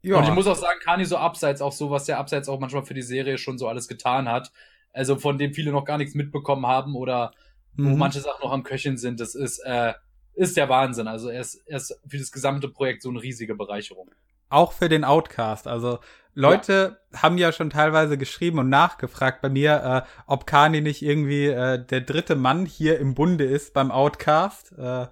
ja. 0.03 0.19
und 0.19 0.25
ich 0.25 0.35
muss 0.35 0.47
auch 0.47 0.57
sagen, 0.57 0.81
Kani 0.83 1.07
so 1.07 1.17
abseits 1.17 1.63
auch 1.63 1.73
so, 1.73 1.91
was 1.91 2.05
der 2.05 2.19
abseits 2.19 2.49
auch 2.49 2.61
manchmal 2.61 2.85
für 2.85 2.95
die 2.95 3.03
Serie 3.03 3.39
schon 3.39 3.57
so 3.57 3.69
alles 3.69 3.89
getan 3.89 4.29
hat. 4.29 4.53
Also 4.93 5.17
von 5.17 5.39
dem 5.39 5.55
viele 5.55 5.73
noch 5.73 5.85
gar 5.85 5.99
nichts 5.99 6.15
mitbekommen 6.15 6.67
haben 6.67 6.95
oder 6.95 7.33
mhm. 7.75 7.93
wo 7.93 7.97
manche 7.97 8.21
Sachen 8.21 8.43
noch 8.43 8.53
am 8.53 8.65
Köcheln 8.65 8.99
sind, 8.99 9.19
das 9.19 9.35
ist, 9.35 9.61
äh, 9.61 9.95
ist 10.35 10.57
der 10.57 10.69
Wahnsinn. 10.69 11.09
Also 11.09 11.29
er 11.29 11.41
ist, 11.41 11.63
er 11.67 11.77
ist 11.77 11.99
für 12.07 12.19
das 12.19 12.33
gesamte 12.33 12.69
Projekt 12.69 13.03
so 13.03 13.11
eine 13.11 13.23
riesige 13.23 13.55
Bereicherung. 13.55 14.11
Auch 14.49 14.73
für 14.73 14.89
den 14.89 15.05
Outcast. 15.05 15.67
Also 15.67 15.99
Leute 16.35 16.99
ja. 17.13 17.23
haben 17.23 17.39
ja 17.39 17.53
schon 17.53 17.71
teilweise 17.71 18.19
geschrieben 18.19 18.59
und 18.59 18.69
nachgefragt 18.69 19.41
bei 19.41 19.49
mir, 19.49 20.05
äh, 20.07 20.23
ob 20.27 20.47
Kani 20.47 20.81
nicht 20.81 21.03
irgendwie 21.03 21.47
äh, 21.47 21.85
der 21.85 22.01
dritte 22.01 22.37
Mann 22.37 22.67
hier 22.67 22.99
im 22.99 23.15
Bunde 23.15 23.45
ist 23.45 23.73
beim 23.73 23.91
Outcast. 23.91 24.73
Äh, 24.73 25.07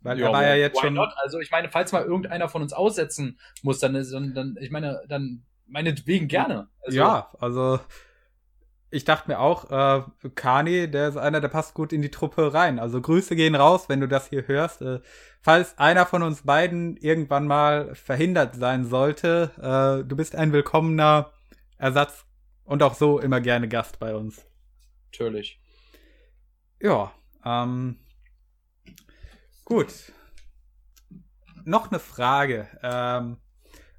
weil 0.00 0.18
ja, 0.18 0.26
er 0.26 0.32
war 0.32 0.42
ja 0.44 0.54
jetzt 0.54 0.80
schon. 0.80 0.94
Not? 0.94 1.10
Also 1.22 1.40
ich 1.40 1.50
meine, 1.50 1.68
falls 1.68 1.92
mal 1.92 2.04
irgendeiner 2.04 2.48
von 2.48 2.62
uns 2.62 2.72
aussetzen 2.72 3.38
muss, 3.62 3.78
dann, 3.78 3.94
dann, 3.94 4.34
dann 4.34 4.56
ich 4.60 4.70
meine, 4.70 5.02
dann 5.08 5.44
meinetwegen 5.66 6.28
gerne. 6.28 6.68
Also, 6.84 6.98
ja, 6.98 7.30
also 7.38 7.80
ich 8.92 9.04
dachte 9.04 9.30
mir 9.30 9.40
auch, 9.40 9.70
äh, 9.70 10.02
Kani, 10.34 10.90
der 10.90 11.08
ist 11.08 11.16
einer, 11.16 11.40
der 11.40 11.48
passt 11.48 11.72
gut 11.72 11.94
in 11.94 12.02
die 12.02 12.10
Truppe 12.10 12.52
rein. 12.52 12.78
Also 12.78 13.00
Grüße 13.00 13.34
gehen 13.34 13.54
raus, 13.54 13.88
wenn 13.88 14.00
du 14.00 14.06
das 14.06 14.28
hier 14.28 14.46
hörst. 14.46 14.82
Äh, 14.82 15.00
falls 15.40 15.78
einer 15.78 16.04
von 16.04 16.22
uns 16.22 16.42
beiden 16.42 16.98
irgendwann 16.98 17.46
mal 17.46 17.94
verhindert 17.94 18.54
sein 18.54 18.84
sollte, 18.84 19.50
äh, 19.56 20.06
du 20.06 20.14
bist 20.14 20.36
ein 20.36 20.52
willkommener 20.52 21.32
Ersatz 21.78 22.26
und 22.64 22.82
auch 22.82 22.92
so 22.92 23.18
immer 23.18 23.40
gerne 23.40 23.66
Gast 23.66 23.98
bei 23.98 24.14
uns. 24.14 24.44
Natürlich. 25.06 25.58
Ja, 26.78 27.12
ähm, 27.44 27.98
gut. 29.64 30.12
Noch 31.64 31.90
eine 31.90 31.98
Frage. 31.98 32.68
Ähm, 32.82 33.38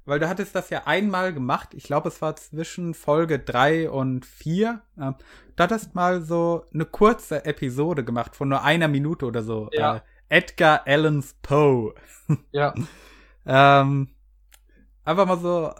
weil 0.06 0.20
du 0.20 0.28
hattest 0.28 0.54
das 0.54 0.70
ja 0.70 0.82
einmal 0.86 1.32
gemacht. 1.32 1.70
Ich 1.74 1.84
glaube, 1.84 2.08
es 2.08 2.20
war 2.20 2.36
zwischen 2.36 2.94
Folge 2.94 3.38
drei 3.38 3.88
und 3.90 4.26
vier. 4.26 4.82
Ähm, 4.98 5.14
du 5.56 5.62
hattest 5.62 5.94
mal 5.94 6.22
so 6.22 6.66
eine 6.72 6.84
kurze 6.84 7.44
Episode 7.44 8.04
gemacht 8.04 8.36
von 8.36 8.48
nur 8.48 8.62
einer 8.62 8.88
Minute 8.88 9.26
oder 9.26 9.42
so. 9.42 9.70
Ja. 9.72 9.96
Äh, 9.96 10.00
Edgar 10.28 10.86
Allan's 10.86 11.36
Poe. 11.42 11.94
Ja. 12.52 12.74
ähm, 13.44 14.08
einfach 15.04 15.26
mal 15.26 15.38
so, 15.38 15.74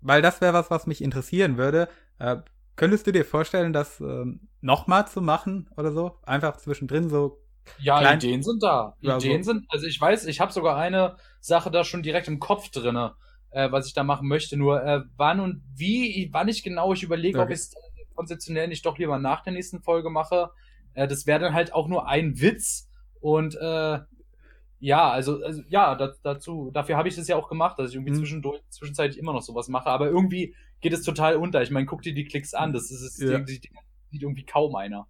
weil 0.00 0.22
das 0.22 0.40
wäre 0.40 0.52
was, 0.52 0.70
was 0.70 0.86
mich 0.86 1.02
interessieren 1.02 1.56
würde. 1.56 1.88
Äh, 2.20 2.36
könntest 2.76 3.08
du 3.08 3.12
dir 3.12 3.24
vorstellen, 3.24 3.72
das 3.72 3.98
ähm, 3.98 4.48
nochmal 4.60 5.08
zu 5.08 5.20
machen 5.20 5.68
oder 5.76 5.90
so? 5.90 6.16
Einfach 6.24 6.58
zwischendrin 6.58 7.08
so. 7.08 7.42
Ja, 7.80 7.98
klein 7.98 8.18
Ideen 8.18 8.42
sind 8.44 8.62
da. 8.62 8.96
Ideen 9.00 9.42
so. 9.42 9.52
sind, 9.52 9.66
also 9.68 9.86
ich 9.86 10.00
weiß, 10.00 10.26
ich 10.26 10.38
habe 10.40 10.52
sogar 10.52 10.76
eine 10.76 11.16
Sache 11.40 11.72
da 11.72 11.82
schon 11.82 12.04
direkt 12.04 12.28
im 12.28 12.38
Kopf 12.38 12.70
drinne 12.70 13.16
äh, 13.50 13.70
was 13.70 13.86
ich 13.86 13.94
da 13.94 14.04
machen 14.04 14.28
möchte. 14.28 14.56
Nur 14.56 14.82
äh, 14.82 15.02
wann 15.16 15.40
und 15.40 15.62
wie, 15.74 16.28
wann 16.32 16.48
ich 16.48 16.62
genau, 16.62 16.92
ich 16.92 17.02
überlege, 17.02 17.38
okay. 17.38 17.44
ob 17.44 17.50
ich 17.50 17.60
es 17.60 17.74
konzeptionell 18.14 18.68
nicht 18.68 18.84
doch 18.84 18.98
lieber 18.98 19.18
nach 19.18 19.42
der 19.42 19.52
nächsten 19.52 19.80
Folge 19.80 20.10
mache. 20.10 20.50
Äh, 20.94 21.08
das 21.08 21.26
wäre 21.26 21.40
dann 21.40 21.54
halt 21.54 21.72
auch 21.72 21.88
nur 21.88 22.08
ein 22.08 22.40
Witz. 22.40 22.88
Und 23.20 23.54
äh, 23.56 23.98
ja, 24.80 25.10
also, 25.10 25.42
also 25.42 25.62
ja, 25.68 25.94
das, 25.94 26.20
dazu, 26.22 26.70
dafür 26.72 26.96
habe 26.96 27.08
ich 27.08 27.16
das 27.16 27.28
ja 27.28 27.36
auch 27.36 27.48
gemacht, 27.48 27.78
dass 27.78 27.90
ich 27.90 27.96
irgendwie 27.96 28.12
mhm. 28.12 28.18
zwischendurch, 28.18 28.62
zwischenzeitlich 28.68 29.18
immer 29.18 29.32
noch 29.32 29.42
sowas 29.42 29.68
mache. 29.68 29.88
Aber 29.88 30.08
irgendwie 30.08 30.54
geht 30.80 30.92
es 30.92 31.02
total 31.02 31.36
unter. 31.36 31.62
Ich 31.62 31.70
meine, 31.70 31.86
guck 31.86 32.02
dir 32.02 32.14
die 32.14 32.24
Klicks 32.24 32.54
an, 32.54 32.72
das 32.72 32.90
ist, 32.90 33.20
ja. 33.20 33.38
die, 33.38 33.60
die, 33.60 33.70
sieht 34.10 34.22
irgendwie 34.22 34.44
kaum 34.44 34.74
einer. 34.76 35.06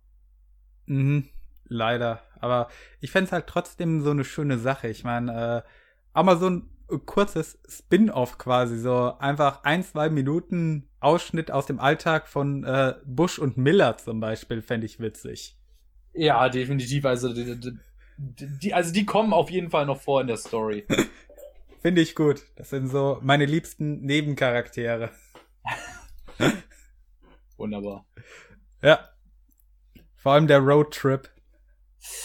Mhm. 0.86 1.28
Leider. 1.64 2.22
Aber 2.40 2.68
ich 3.00 3.10
fände 3.10 3.26
es 3.26 3.32
halt 3.32 3.46
trotzdem 3.46 4.00
so 4.00 4.10
eine 4.10 4.24
schöne 4.24 4.58
Sache. 4.58 4.88
Ich 4.88 5.04
meine, 5.04 5.64
äh, 5.64 5.68
Amazon 6.12 6.70
kurzes 7.04 7.58
Spin-off 7.68 8.38
quasi, 8.38 8.78
so 8.78 9.18
einfach 9.18 9.64
ein, 9.64 9.82
zwei 9.82 10.08
Minuten 10.08 10.88
Ausschnitt 11.00 11.50
aus 11.50 11.66
dem 11.66 11.78
Alltag 11.80 12.28
von 12.28 12.64
äh, 12.64 12.94
Bush 13.04 13.38
und 13.38 13.56
Miller 13.56 13.98
zum 13.98 14.20
Beispiel, 14.20 14.62
fände 14.62 14.86
ich 14.86 14.98
witzig. 14.98 15.56
Ja, 16.14 16.48
definitiv. 16.48 17.04
Also 17.04 17.32
die, 17.32 17.78
die, 18.16 18.74
also 18.74 18.92
die 18.92 19.06
kommen 19.06 19.32
auf 19.32 19.50
jeden 19.50 19.70
Fall 19.70 19.86
noch 19.86 20.00
vor 20.00 20.20
in 20.20 20.26
der 20.26 20.36
Story. 20.36 20.86
Finde 21.80 22.00
ich 22.00 22.14
gut. 22.14 22.42
Das 22.56 22.70
sind 22.70 22.88
so 22.88 23.18
meine 23.22 23.46
liebsten 23.46 24.00
Nebencharaktere. 24.00 25.10
Wunderbar. 27.56 28.06
Ja. 28.82 29.08
Vor 30.16 30.32
allem 30.32 30.48
der 30.48 30.58
Roadtrip. 30.58 31.30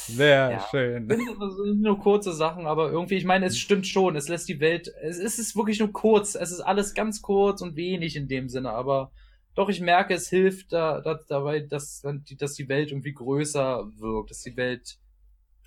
Sehr 0.08 0.52
ja. 0.52 0.68
schön. 0.70 1.08
Das 1.08 1.18
sind 1.18 1.82
nur 1.82 2.00
kurze 2.00 2.34
Sachen, 2.34 2.66
aber 2.66 2.92
irgendwie, 2.92 3.16
ich 3.16 3.26
meine, 3.26 3.46
es 3.46 3.58
stimmt 3.58 3.88
schon. 3.88 4.16
Es 4.16 4.28
lässt 4.28 4.50
die 4.50 4.60
Welt, 4.60 4.92
es 5.02 5.18
ist 5.20 5.56
wirklich 5.56 5.80
nur 5.80 5.92
kurz. 5.92 6.36
Es 6.36 6.52
ist 6.52 6.60
alles 6.60 6.94
ganz 6.94 7.22
kurz 7.22 7.62
und 7.62 7.76
wenig 7.76 8.16
in 8.16 8.28
dem 8.28 8.50
Sinne, 8.50 8.72
aber 8.72 9.12
doch, 9.56 9.70
ich 9.70 9.82
merke, 9.82 10.14
es 10.16 10.30
hilft 10.30 10.74
da, 10.74 11.00
da, 11.02 11.20
dabei, 11.28 11.60
dass, 11.60 12.04
dass 12.38 12.54
die 12.56 12.70
Welt 12.70 12.92
irgendwie 12.92 13.14
größer 13.14 13.88
wirkt, 13.98 14.32
dass 14.32 14.42
die 14.42 14.58
Welt 14.58 14.98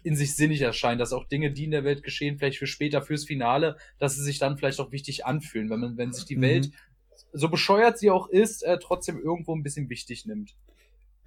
in 0.02 0.16
sich 0.16 0.34
sinnig 0.34 0.60
erscheint, 0.60 1.00
dass 1.00 1.12
auch 1.12 1.26
Dinge, 1.26 1.52
die 1.52 1.64
in 1.64 1.70
der 1.70 1.84
Welt 1.84 2.02
geschehen, 2.02 2.38
vielleicht 2.38 2.58
für 2.58 2.66
später, 2.66 3.02
fürs 3.02 3.24
Finale, 3.24 3.76
dass 3.98 4.14
sie 4.14 4.22
sich 4.22 4.38
dann 4.38 4.56
vielleicht 4.56 4.80
auch 4.80 4.92
wichtig 4.92 5.24
anfühlen, 5.24 5.70
wenn 5.70 5.80
man, 5.80 5.96
wenn 5.96 6.12
sich 6.12 6.24
die 6.24 6.36
mhm. 6.36 6.42
Welt, 6.42 6.70
so 7.32 7.48
bescheuert 7.48 7.98
sie 7.98 8.10
auch 8.10 8.28
ist, 8.28 8.62
äh, 8.62 8.78
trotzdem 8.80 9.18
irgendwo 9.18 9.54
ein 9.54 9.62
bisschen 9.62 9.88
wichtig 9.88 10.26
nimmt. 10.26 10.54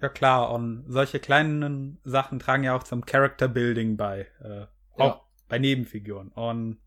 Ja 0.00 0.08
klar, 0.08 0.52
und 0.52 0.84
solche 0.88 1.20
kleinen 1.20 2.00
Sachen 2.04 2.38
tragen 2.38 2.64
ja 2.64 2.74
auch 2.74 2.82
zum 2.82 3.04
Character 3.04 3.48
Building 3.48 3.96
bei, 3.96 4.26
äh, 4.42 4.66
auch 4.96 5.16
ja. 5.16 5.20
bei 5.48 5.58
Nebenfiguren. 5.58 6.28
Und 6.28 6.78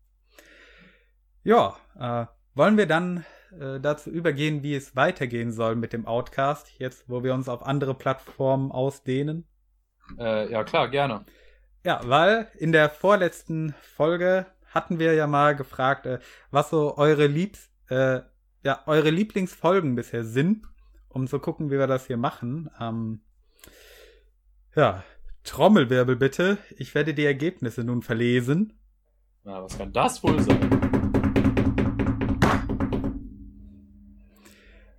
ja, 1.44 1.76
äh, 1.98 2.26
wollen 2.54 2.76
wir 2.76 2.86
dann 2.86 3.24
äh, 3.60 3.78
dazu 3.78 4.10
übergehen, 4.10 4.62
wie 4.62 4.74
es 4.74 4.96
weitergehen 4.96 5.52
soll 5.52 5.76
mit 5.76 5.92
dem 5.92 6.06
Outcast, 6.06 6.72
jetzt 6.78 7.08
wo 7.08 7.22
wir 7.22 7.34
uns 7.34 7.48
auf 7.48 7.64
andere 7.64 7.94
Plattformen 7.94 8.72
ausdehnen? 8.72 9.46
Äh, 10.18 10.50
ja 10.50 10.64
klar, 10.64 10.88
gerne. 10.88 11.24
Ja, 11.84 12.00
weil 12.04 12.48
in 12.58 12.72
der 12.72 12.88
vorletzten 12.90 13.74
Folge 13.94 14.46
hatten 14.66 14.98
wir 14.98 15.14
ja 15.14 15.26
mal 15.26 15.54
gefragt, 15.54 16.06
äh, 16.06 16.18
was 16.50 16.70
so 16.70 16.96
eure 16.96 17.26
Liebs, 17.26 17.70
äh, 17.88 18.20
ja, 18.62 18.82
eure 18.86 19.10
Lieblingsfolgen 19.10 19.94
bisher 19.94 20.24
sind. 20.24 20.66
Um 21.14 21.28
zu 21.28 21.38
gucken, 21.38 21.70
wie 21.70 21.78
wir 21.78 21.86
das 21.86 22.06
hier 22.06 22.16
machen. 22.16 22.68
Ähm, 22.80 23.20
ja, 24.74 25.04
Trommelwirbel 25.44 26.16
bitte. 26.16 26.58
Ich 26.76 26.94
werde 26.94 27.14
die 27.14 27.24
Ergebnisse 27.24 27.84
nun 27.84 28.02
verlesen. 28.02 28.72
Na, 29.44 29.62
was 29.62 29.78
kann 29.78 29.92
das 29.92 30.22
wohl 30.22 30.42
sein? 30.42 30.70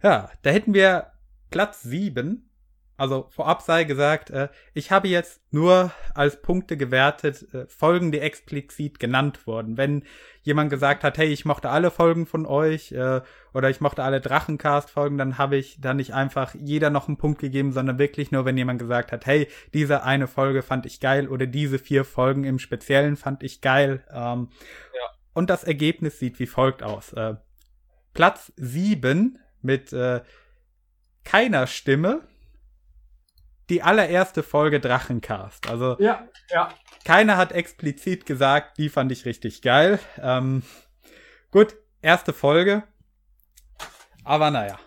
Ja, 0.02 0.30
da 0.44 0.50
hätten 0.52 0.74
wir 0.74 1.12
Platz 1.50 1.82
7 1.82 2.50
also 2.98 3.28
vorab 3.30 3.62
sei 3.62 3.84
gesagt, 3.84 4.30
äh, 4.30 4.48
ich 4.74 4.92
habe 4.92 5.08
jetzt 5.08 5.42
nur 5.52 5.92
als 6.14 6.42
Punkte 6.42 6.78
gewertet 6.78 7.54
äh, 7.54 7.66
Folgen, 7.68 8.12
die 8.12 8.20
explizit 8.20 9.00
genannt 9.00 9.46
wurden. 9.48 9.78
Wenn 9.78 10.04
jemand 10.44 10.70
gesagt 10.70 11.04
hat, 11.04 11.18
hey, 11.18 11.28
ich 11.28 11.44
mochte 11.44 11.70
alle 11.70 11.92
Folgen 11.92 12.26
von 12.26 12.46
euch 12.46 12.94
äh, 12.94 13.22
oder 13.54 13.70
ich 13.70 13.82
mochte 13.82 14.04
alle 14.04 14.22
Drachencast-Folgen, 14.22 15.18
dann 15.18 15.38
habe 15.38 15.58
ich 15.58 15.82
da 15.82 15.94
nicht 15.94 16.14
einfach 16.14 16.56
jeder 16.56 16.90
noch 16.90 17.08
einen 17.08 17.18
Punkt 17.18 17.40
gegeben, 17.40 17.74
sondern 17.74 18.00
wirklich 18.00 18.32
nur, 18.32 18.46
wenn 18.46 18.58
jemand 18.58 18.80
gesagt 18.80 19.12
hat, 19.12 19.26
hey, 19.26 19.50
diese 19.74 20.04
eine 20.04 20.28
Folge 20.28 20.62
fand 20.62 20.86
ich 20.86 21.02
geil 21.02 21.28
oder 21.28 21.48
diese 21.48 21.80
vier 21.80 22.06
Folgen 22.06 22.46
im 22.46 22.60
Speziellen 22.60 23.18
fand 23.18 23.44
ich 23.44 23.60
geil. 23.60 24.06
Ähm, 24.10 24.50
ja. 24.94 25.18
Und 25.34 25.50
das 25.50 25.66
Ergebnis 25.66 26.20
sieht 26.20 26.40
wie 26.40 26.48
folgt 26.48 26.82
aus. 26.82 27.12
Äh, 27.12 27.36
Platz 28.14 28.54
sieben 28.56 29.40
mit 29.62 29.92
äh, 29.92 30.22
keiner 31.26 31.68
Stimme 31.68 32.22
die 33.70 33.82
allererste 33.82 34.44
Folge 34.44 34.80
Drachencast. 34.80 35.70
Also 35.70 35.98
ja, 36.00 36.28
ja. 36.50 36.70
keiner 37.04 37.38
hat 37.38 37.52
explizit 37.52 38.26
gesagt, 38.26 38.78
die 38.78 38.90
fand 38.90 39.12
ich 39.12 39.26
richtig 39.26 39.62
geil. 39.62 40.00
Ähm, 40.22 40.64
gut, 41.52 41.76
erste 42.02 42.34
Folge. 42.34 42.84
Aber 44.24 44.52
naja. 44.52 44.80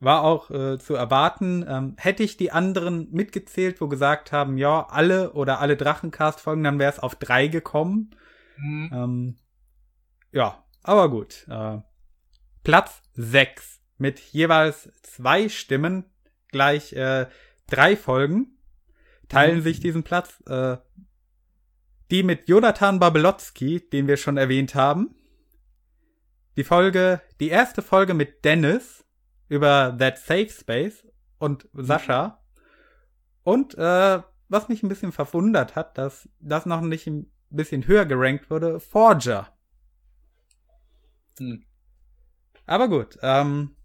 War 0.00 0.22
auch 0.22 0.50
äh, 0.50 0.78
zu 0.78 0.94
erwarten. 0.94 1.66
Ähm, 1.68 1.96
hätte 1.98 2.22
ich 2.22 2.36
die 2.36 2.52
anderen 2.52 3.10
mitgezählt, 3.10 3.80
wo 3.80 3.88
gesagt 3.88 4.30
haben, 4.30 4.56
ja, 4.56 4.86
alle 4.88 5.32
oder 5.32 5.58
alle 5.58 5.76
Drachencast-Folgen, 5.76 6.62
dann 6.62 6.78
wäre 6.78 6.92
es 6.92 7.00
auf 7.00 7.16
drei 7.16 7.48
gekommen. 7.48 8.14
Mhm. 8.58 8.90
Ähm, 8.92 9.36
ja, 10.30 10.64
aber 10.84 11.10
gut. 11.10 11.46
Äh, 11.48 11.78
Platz 12.62 13.02
sechs 13.14 13.80
mit 13.96 14.20
jeweils 14.20 14.92
zwei 15.02 15.48
Stimmen 15.48 16.04
gleich 16.52 16.92
äh, 16.92 17.26
drei 17.68 17.96
Folgen 17.96 18.58
teilen 19.28 19.58
mhm. 19.58 19.62
sich 19.62 19.80
diesen 19.80 20.02
Platz. 20.02 20.42
Äh, 20.46 20.78
die 22.10 22.22
mit 22.22 22.48
Jonathan 22.48 22.98
Babelotzki, 22.98 23.88
den 23.90 24.06
wir 24.06 24.16
schon 24.16 24.36
erwähnt 24.36 24.74
haben. 24.74 25.14
Die 26.56 26.64
Folge, 26.64 27.20
die 27.38 27.48
erste 27.48 27.82
Folge 27.82 28.14
mit 28.14 28.44
Dennis 28.44 29.04
über 29.48 29.96
That 29.98 30.18
Safe 30.18 30.48
Space 30.48 31.06
und 31.38 31.68
Sascha. 31.72 32.42
Und 33.44 33.76
äh, 33.76 34.22
was 34.48 34.68
mich 34.68 34.82
ein 34.82 34.88
bisschen 34.88 35.12
verwundert 35.12 35.76
hat, 35.76 35.98
dass 35.98 36.28
das 36.40 36.66
noch 36.66 36.80
nicht 36.80 37.06
ein 37.06 37.30
bisschen 37.50 37.86
höher 37.86 38.06
gerankt 38.06 38.50
wurde, 38.50 38.80
Forger. 38.80 39.52
Hm. 41.38 41.64
Aber 42.66 42.88
gut, 42.88 43.18
ähm, 43.22 43.76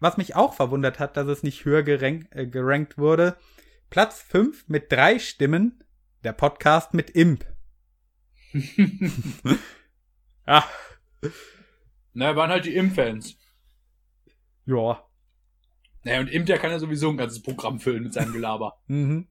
was 0.00 0.16
mich 0.16 0.36
auch 0.36 0.54
verwundert 0.54 0.98
hat, 0.98 1.16
dass 1.16 1.26
es 1.28 1.42
nicht 1.42 1.64
höher 1.64 1.82
gerank, 1.82 2.28
äh, 2.30 2.46
gerankt 2.46 2.98
wurde. 2.98 3.36
Platz 3.90 4.22
5 4.22 4.68
mit 4.68 4.90
drei 4.90 5.18
Stimmen. 5.18 5.82
Der 6.24 6.32
Podcast 6.32 6.94
mit 6.94 7.10
Imp. 7.10 7.46
ja. 10.46 10.64
Na, 12.12 12.34
waren 12.34 12.50
halt 12.50 12.64
die 12.64 12.74
Imp-Fans. 12.74 13.36
Ja. 14.64 15.04
Naja, 16.02 16.20
und 16.20 16.28
Imp, 16.28 16.46
der 16.46 16.58
kann 16.58 16.70
ja 16.70 16.78
sowieso 16.78 17.10
ein 17.10 17.16
ganzes 17.16 17.42
Programm 17.42 17.78
füllen 17.78 18.04
mit 18.04 18.14
seinem 18.14 18.32
Gelaber. 18.32 18.80
mhm. 18.86 19.28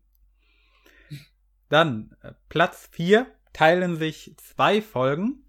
Dann, 1.70 2.16
äh, 2.22 2.34
Platz 2.48 2.88
4 2.92 3.28
teilen 3.54 3.96
sich 3.96 4.36
zwei 4.38 4.82
Folgen 4.82 5.46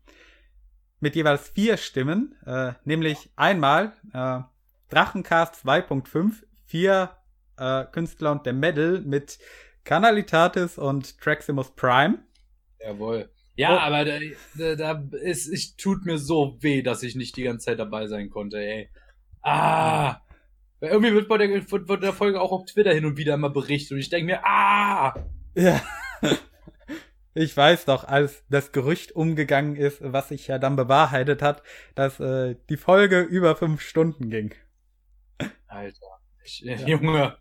mit 1.00 1.14
jeweils 1.14 1.48
vier 1.48 1.76
Stimmen, 1.76 2.34
äh, 2.46 2.72
nämlich 2.84 3.30
einmal 3.36 3.92
äh, 4.12 4.40
Drachencast 4.89 5.66
2.5, 5.66 6.45
vier 6.64 7.11
äh, 7.59 7.84
Künstler 7.84 8.32
und 8.32 8.47
der 8.47 8.53
Medal 8.53 9.01
mit 9.01 9.39
Canalitatis 9.84 10.78
und 10.78 11.18
Traximus 11.20 11.74
Prime. 11.74 12.18
Jawohl. 12.80 13.30
Ja, 13.57 13.76
oh. 13.76 13.78
aber 13.78 14.05
da, 14.05 14.18
da, 14.55 14.74
da 14.74 15.05
ist, 15.22 15.49
ich 15.49 15.76
tut 15.76 16.05
mir 16.05 16.18
so 16.18 16.59
weh, 16.61 16.82
dass 16.82 17.03
ich 17.03 17.16
nicht 17.16 17.37
die 17.37 17.45
ganze 17.45 17.66
Zeit 17.66 17.78
dabei 17.78 18.07
sein 18.07 18.28
konnte, 18.28 18.59
ey. 18.59 18.91
Ah! 19.43 20.20
Irgendwie 20.80 21.14
wird 21.14 21.28
bei 21.28 21.39
der, 21.39 21.49
wird, 21.70 21.89
wird 21.89 22.03
der 22.03 22.12
Folge 22.12 22.41
auch 22.41 22.53
auf 22.53 22.66
Twitter 22.66 22.93
hin 22.93 23.07
und 23.07 23.16
wieder 23.16 23.34
immer 23.34 23.49
berichtet 23.49 23.93
und 23.93 23.99
ich 23.99 24.11
denke 24.11 24.26
mir, 24.26 24.45
ah! 24.45 25.14
Ja. 25.55 25.82
Ich 27.39 27.55
weiß 27.55 27.84
doch, 27.84 28.05
als 28.05 28.45
das 28.49 28.72
Gerücht 28.72 29.12
umgegangen 29.12 29.76
ist, 29.76 29.99
was 30.01 30.30
sich 30.30 30.47
ja 30.47 30.59
dann 30.59 30.74
bewahrheitet 30.74 31.43
hat, 31.43 31.62
dass 31.95 32.18
äh, 32.18 32.57
die 32.70 32.78
Folge 32.78 33.20
über 33.20 33.55
fünf 33.57 33.82
Stunden 33.82 34.30
ging. 34.30 34.55
Alter. 35.66 36.07
Ich, 36.45 36.64
äh, 36.66 36.76
ja. 36.76 36.87
Junge. 36.87 37.37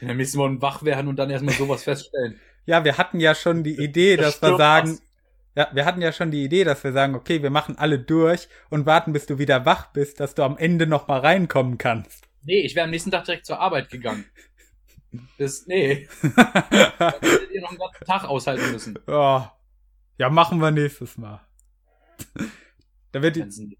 In 0.00 0.08
der 0.08 0.16
nächsten 0.16 0.38
Woche 0.38 0.60
wach 0.62 0.82
werden 0.82 1.08
und 1.08 1.16
dann 1.16 1.30
erstmal 1.30 1.54
sowas 1.54 1.84
feststellen. 1.84 2.40
Ja, 2.68 2.84
wir 2.84 2.98
hatten 2.98 3.20
ja 3.20 3.36
schon 3.36 3.62
die 3.62 3.80
Idee, 3.80 4.16
das 4.16 4.40
dass 4.40 4.50
wir 4.50 4.58
sagen, 4.58 4.90
was. 4.90 5.02
ja, 5.54 5.70
wir 5.72 5.84
hatten 5.84 6.02
ja 6.02 6.10
schon 6.10 6.32
die 6.32 6.42
Idee, 6.42 6.64
dass 6.64 6.82
wir 6.82 6.90
sagen, 6.90 7.14
okay, 7.14 7.40
wir 7.40 7.50
machen 7.50 7.78
alle 7.78 8.00
durch 8.00 8.48
und 8.70 8.86
warten, 8.86 9.12
bis 9.12 9.26
du 9.26 9.38
wieder 9.38 9.64
wach 9.64 9.92
bist, 9.92 10.18
dass 10.18 10.34
du 10.34 10.42
am 10.42 10.58
Ende 10.58 10.88
noch 10.88 11.06
mal 11.06 11.20
reinkommen 11.20 11.78
kannst. 11.78 12.24
Nee, 12.42 12.62
ich 12.62 12.74
wäre 12.74 12.86
am 12.86 12.90
nächsten 12.90 13.12
Tag 13.12 13.24
direkt 13.24 13.46
zur 13.46 13.60
Arbeit 13.60 13.88
gegangen. 13.88 14.24
Das, 15.38 15.66
nee. 15.66 16.08
Dann 16.22 17.12
hättet 17.20 17.50
ihr 17.52 17.62
noch 17.62 17.70
einen 17.70 17.78
ganzen 17.78 18.04
Tag 18.04 18.24
aushalten 18.24 18.72
müssen. 18.72 18.98
Ja. 19.06 19.56
Ja, 20.18 20.28
machen 20.28 20.58
wir 20.58 20.70
nächstes 20.72 21.16
Mal. 21.16 21.40
da 23.12 23.22
wird 23.22 23.36
die, 23.36 23.78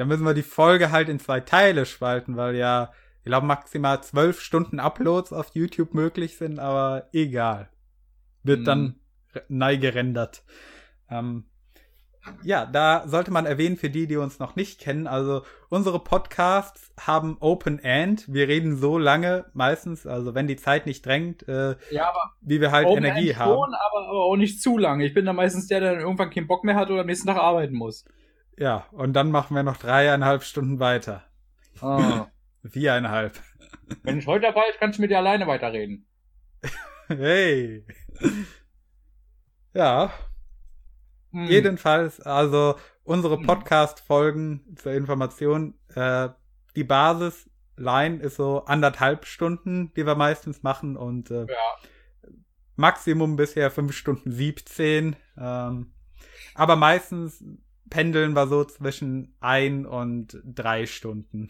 dann 0.00 0.08
müssen 0.08 0.24
wir 0.24 0.32
die 0.32 0.42
Folge 0.42 0.90
halt 0.90 1.10
in 1.10 1.18
zwei 1.18 1.40
Teile 1.40 1.84
spalten, 1.84 2.38
weil 2.38 2.56
ja, 2.56 2.90
ich 3.18 3.26
glaube, 3.26 3.46
maximal 3.46 4.02
zwölf 4.02 4.40
Stunden 4.40 4.80
Uploads 4.80 5.30
auf 5.30 5.50
YouTube 5.52 5.92
möglich 5.92 6.38
sind, 6.38 6.58
aber 6.58 7.10
egal. 7.12 7.68
Wird 8.42 8.60
mhm. 8.60 8.64
dann 8.64 8.94
neu 9.48 9.76
gerendert. 9.76 10.42
Ähm, 11.10 11.44
ja, 12.42 12.64
da 12.64 13.06
sollte 13.08 13.30
man 13.30 13.44
erwähnen, 13.44 13.76
für 13.76 13.90
die, 13.90 14.06
die 14.06 14.16
uns 14.16 14.38
noch 14.38 14.56
nicht 14.56 14.80
kennen, 14.80 15.06
also 15.06 15.42
unsere 15.68 15.98
Podcasts 16.02 16.94
haben 16.98 17.36
Open 17.40 17.78
End. 17.78 18.24
Wir 18.26 18.48
reden 18.48 18.76
so 18.76 18.96
lange 18.96 19.50
meistens, 19.52 20.06
also 20.06 20.34
wenn 20.34 20.46
die 20.46 20.56
Zeit 20.56 20.86
nicht 20.86 21.04
drängt, 21.04 21.46
äh, 21.46 21.76
ja, 21.90 22.10
wie 22.40 22.62
wir 22.62 22.72
halt 22.72 22.86
Open 22.86 23.04
Energie 23.04 23.30
End 23.30 23.38
haben. 23.38 23.52
Schon, 23.52 23.74
aber, 23.74 24.08
aber 24.08 24.24
auch 24.24 24.36
nicht 24.36 24.62
zu 24.62 24.78
lange. 24.78 25.04
Ich 25.04 25.12
bin 25.12 25.26
da 25.26 25.34
meistens 25.34 25.66
der, 25.66 25.80
der 25.80 25.92
dann 25.92 26.00
irgendwann 26.00 26.30
keinen 26.30 26.46
Bock 26.46 26.64
mehr 26.64 26.76
hat 26.76 26.90
oder 26.90 27.02
am 27.02 27.06
nächsten 27.06 27.26
Tag 27.26 27.36
arbeiten 27.36 27.74
muss. 27.74 28.06
Ja, 28.60 28.86
und 28.92 29.14
dann 29.14 29.30
machen 29.30 29.56
wir 29.56 29.62
noch 29.62 29.78
dreieinhalb 29.78 30.42
Stunden 30.42 30.80
weiter. 30.80 31.24
Ah. 31.80 32.26
Viereinhalb. 32.62 33.40
Wenn 34.02 34.18
ich 34.18 34.26
heute 34.26 34.48
dabei 34.48 34.68
ist, 34.70 34.78
kannst 34.78 34.98
du 34.98 35.02
mit 35.02 35.10
dir 35.10 35.16
alleine 35.16 35.46
weiterreden. 35.46 36.06
hey. 37.08 37.86
Ja. 39.72 40.12
Hm. 41.30 41.46
Jedenfalls, 41.46 42.20
also 42.20 42.74
unsere 43.02 43.38
hm. 43.38 43.46
Podcast-Folgen 43.46 44.76
zur 44.76 44.92
Information, 44.92 45.78
äh, 45.94 46.28
die 46.76 46.84
Basis-Line 46.84 48.20
ist 48.20 48.36
so 48.36 48.66
anderthalb 48.66 49.24
Stunden, 49.24 49.94
die 49.94 50.04
wir 50.04 50.16
meistens 50.16 50.62
machen 50.62 50.98
und 50.98 51.30
äh, 51.30 51.46
ja. 51.46 52.30
Maximum 52.76 53.36
bisher 53.36 53.70
fünf 53.70 53.96
Stunden 53.96 54.30
siebzehn. 54.30 55.16
Ähm, 55.38 55.94
aber 56.54 56.76
meistens 56.76 57.42
pendeln 57.90 58.34
wir 58.34 58.46
so 58.46 58.64
zwischen 58.64 59.34
ein 59.40 59.84
und 59.84 60.40
drei 60.44 60.86
Stunden. 60.86 61.48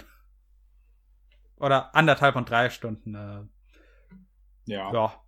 Oder 1.57 1.95
anderthalb 1.95 2.37
und 2.37 2.49
drei 2.49 2.71
Stunden. 2.71 3.15
Äh. 3.15 3.43
Ja. 4.65 4.93
Ja. 4.93 5.25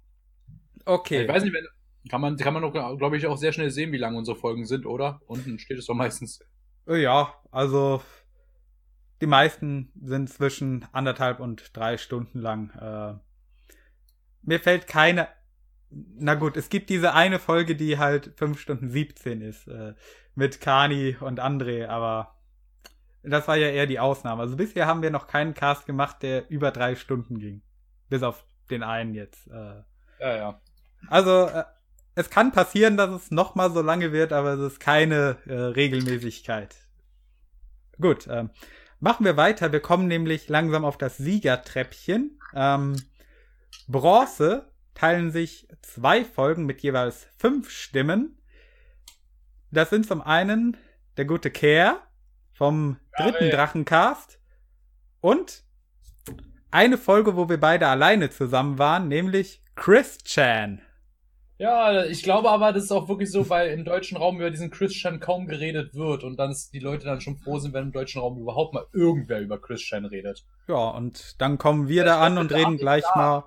Okay. 0.84 1.22
Ich 1.22 1.28
weiß 1.28 1.44
nicht, 1.44 1.52
wenn, 1.52 1.66
kann 2.10 2.20
man, 2.20 2.36
kann 2.36 2.54
man 2.54 2.72
glaube 2.72 3.16
ich, 3.16 3.26
auch 3.26 3.36
sehr 3.36 3.52
schnell 3.52 3.70
sehen, 3.70 3.92
wie 3.92 3.98
lang 3.98 4.16
unsere 4.16 4.36
Folgen 4.36 4.66
sind, 4.66 4.86
oder? 4.86 5.20
Unten 5.26 5.58
steht 5.58 5.78
es 5.78 5.86
doch 5.86 5.94
meistens. 5.94 6.40
Ja, 6.86 7.34
also 7.50 8.02
die 9.20 9.26
meisten 9.26 9.92
sind 10.02 10.28
zwischen 10.30 10.84
anderthalb 10.90 11.38
und 11.38 11.76
drei 11.76 11.96
Stunden 11.96 12.40
lang. 12.40 12.70
Äh, 12.70 13.14
mir 14.42 14.58
fällt 14.58 14.88
keine. 14.88 15.28
Na 15.94 16.34
gut, 16.34 16.56
es 16.56 16.68
gibt 16.70 16.88
diese 16.90 17.12
eine 17.14 17.38
Folge, 17.38 17.76
die 17.76 17.98
halt 17.98 18.32
fünf 18.36 18.58
Stunden 18.60 18.90
17 18.90 19.42
ist. 19.42 19.68
Äh, 19.68 19.94
mit 20.34 20.60
Kani 20.60 21.16
und 21.20 21.40
André, 21.40 21.88
aber 21.88 22.34
das 23.22 23.46
war 23.48 23.56
ja 23.56 23.68
eher 23.68 23.86
die 23.86 24.00
Ausnahme. 24.00 24.42
Also 24.42 24.56
bisher 24.56 24.86
haben 24.86 25.02
wir 25.02 25.10
noch 25.10 25.26
keinen 25.26 25.54
Cast 25.54 25.86
gemacht, 25.86 26.22
der 26.22 26.50
über 26.50 26.70
drei 26.70 26.96
Stunden 26.96 27.38
ging. 27.38 27.62
Bis 28.08 28.22
auf 28.22 28.44
den 28.70 28.82
einen 28.82 29.14
jetzt. 29.14 29.46
Äh. 29.48 29.82
Ja, 30.20 30.36
ja. 30.36 30.60
Also, 31.08 31.46
äh, 31.46 31.64
es 32.14 32.30
kann 32.30 32.52
passieren, 32.52 32.96
dass 32.96 33.10
es 33.10 33.30
noch 33.30 33.54
mal 33.54 33.70
so 33.70 33.80
lange 33.80 34.12
wird, 34.12 34.32
aber 34.32 34.54
es 34.54 34.72
ist 34.72 34.80
keine 34.80 35.38
äh, 35.46 35.54
Regelmäßigkeit. 35.54 36.74
Gut, 38.00 38.26
ähm, 38.28 38.50
machen 39.00 39.24
wir 39.24 39.36
weiter. 39.36 39.72
Wir 39.72 39.80
kommen 39.80 40.08
nämlich 40.08 40.48
langsam 40.48 40.84
auf 40.84 40.98
das 40.98 41.16
Siegertreppchen. 41.16 42.38
Ähm, 42.54 42.96
Bronze 43.88 44.71
teilen 44.94 45.30
sich 45.30 45.68
zwei 45.82 46.24
Folgen 46.24 46.66
mit 46.66 46.82
jeweils 46.82 47.26
fünf 47.38 47.70
Stimmen. 47.70 48.38
Das 49.70 49.90
sind 49.90 50.06
zum 50.06 50.20
einen 50.22 50.76
der 51.16 51.24
gute 51.24 51.50
Care 51.50 51.98
vom 52.52 52.98
dritten 53.16 53.50
Drachencast 53.50 54.38
und 55.20 55.64
eine 56.70 56.98
Folge, 56.98 57.36
wo 57.36 57.48
wir 57.48 57.60
beide 57.60 57.86
alleine 57.88 58.30
zusammen 58.30 58.78
waren, 58.78 59.08
nämlich 59.08 59.62
Chris 59.74 60.18
Chan. 60.24 60.80
Ja, 61.58 62.04
ich 62.04 62.24
glaube 62.24 62.50
aber, 62.50 62.72
das 62.72 62.84
ist 62.84 62.92
auch 62.92 63.08
wirklich 63.08 63.30
so, 63.30 63.48
weil 63.48 63.70
im 63.70 63.84
deutschen 63.84 64.16
Raum 64.16 64.38
über 64.38 64.50
diesen 64.50 64.70
Christian 64.70 65.20
kaum 65.20 65.46
geredet 65.46 65.94
wird 65.94 66.24
und 66.24 66.36
dann 66.36 66.56
die 66.72 66.80
Leute 66.80 67.04
dann 67.04 67.20
schon 67.20 67.36
froh 67.36 67.58
sind, 67.58 67.72
wenn 67.72 67.84
im 67.84 67.92
deutschen 67.92 68.20
Raum 68.20 68.36
überhaupt 68.40 68.74
mal 68.74 68.86
irgendwer 68.92 69.40
über 69.40 69.60
Christian 69.60 70.04
redet. 70.04 70.44
Ja, 70.66 70.88
und 70.90 71.40
dann 71.40 71.58
kommen 71.58 71.86
wir 71.86 72.04
da 72.04 72.20
an 72.20 72.36
und 72.36 72.52
reden 72.52 72.78
gleich 72.78 73.04
da, 73.14 73.16
mal. 73.16 73.44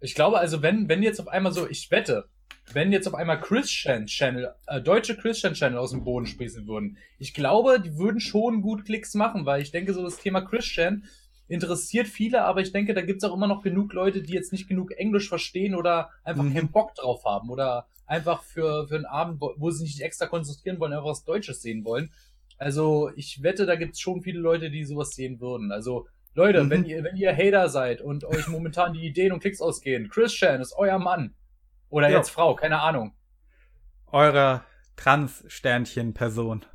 Ich 0.00 0.14
glaube 0.14 0.38
also, 0.38 0.62
wenn, 0.62 0.88
wenn 0.88 1.02
jetzt 1.02 1.20
auf 1.20 1.28
einmal 1.28 1.52
so, 1.52 1.68
ich 1.68 1.90
wette, 1.90 2.28
wenn 2.72 2.92
jetzt 2.92 3.06
auf 3.06 3.14
einmal 3.14 3.40
Christian 3.40 4.06
Channel, 4.06 4.54
äh, 4.66 4.80
deutsche 4.80 5.16
Christian 5.16 5.54
Channel 5.54 5.78
aus 5.78 5.92
dem 5.92 6.04
Boden 6.04 6.26
sprießen 6.26 6.66
würden, 6.66 6.98
ich 7.18 7.32
glaube, 7.32 7.80
die 7.80 7.96
würden 7.96 8.20
schon 8.20 8.62
gut 8.62 8.84
Klicks 8.84 9.14
machen, 9.14 9.46
weil 9.46 9.62
ich 9.62 9.70
denke, 9.70 9.94
so 9.94 10.02
das 10.02 10.18
Thema 10.18 10.40
Christian 10.40 11.04
interessiert 11.48 12.08
viele, 12.08 12.44
aber 12.44 12.60
ich 12.60 12.72
denke, 12.72 12.92
da 12.92 13.02
gibt's 13.02 13.24
auch 13.24 13.34
immer 13.34 13.46
noch 13.46 13.62
genug 13.62 13.92
Leute, 13.92 14.22
die 14.22 14.32
jetzt 14.32 14.52
nicht 14.52 14.68
genug 14.68 14.90
Englisch 14.92 15.28
verstehen 15.28 15.74
oder 15.74 16.10
einfach 16.24 16.42
mhm. 16.42 16.54
keinen 16.54 16.72
Bock 16.72 16.94
drauf 16.94 17.24
haben 17.24 17.50
oder 17.50 17.86
einfach 18.06 18.42
für, 18.42 18.88
für 18.88 18.96
einen 18.96 19.06
Abend, 19.06 19.40
wo 19.40 19.70
sie 19.70 19.86
sich 19.86 20.02
extra 20.02 20.26
konzentrieren 20.26 20.80
wollen, 20.80 20.92
einfach 20.92 21.06
was 21.06 21.24
Deutsches 21.24 21.62
sehen 21.62 21.84
wollen. 21.84 22.10
Also 22.58 23.10
ich 23.16 23.42
wette, 23.42 23.66
da 23.66 23.76
gibt's 23.76 24.00
schon 24.00 24.22
viele 24.22 24.40
Leute, 24.40 24.70
die 24.70 24.84
sowas 24.84 25.10
sehen 25.10 25.40
würden. 25.40 25.72
Also 25.72 26.06
Leute, 26.36 26.64
mhm. 26.64 26.70
wenn 26.70 26.84
ihr, 26.84 27.02
wenn 27.02 27.16
ihr 27.16 27.34
Hater 27.34 27.70
seid 27.70 28.02
und 28.02 28.24
euch 28.24 28.46
momentan 28.48 28.92
die 28.92 29.06
Ideen 29.06 29.32
und 29.32 29.40
Klicks 29.40 29.62
ausgehen, 29.62 30.10
Christian 30.10 30.60
ist 30.60 30.74
euer 30.76 30.98
Mann. 30.98 31.34
Oder 31.88 32.10
jo. 32.10 32.16
jetzt 32.18 32.30
Frau, 32.30 32.54
keine 32.54 32.80
Ahnung. 32.80 33.14
Eure 34.08 34.62
Trans-Sternchen-Person. 34.96 36.66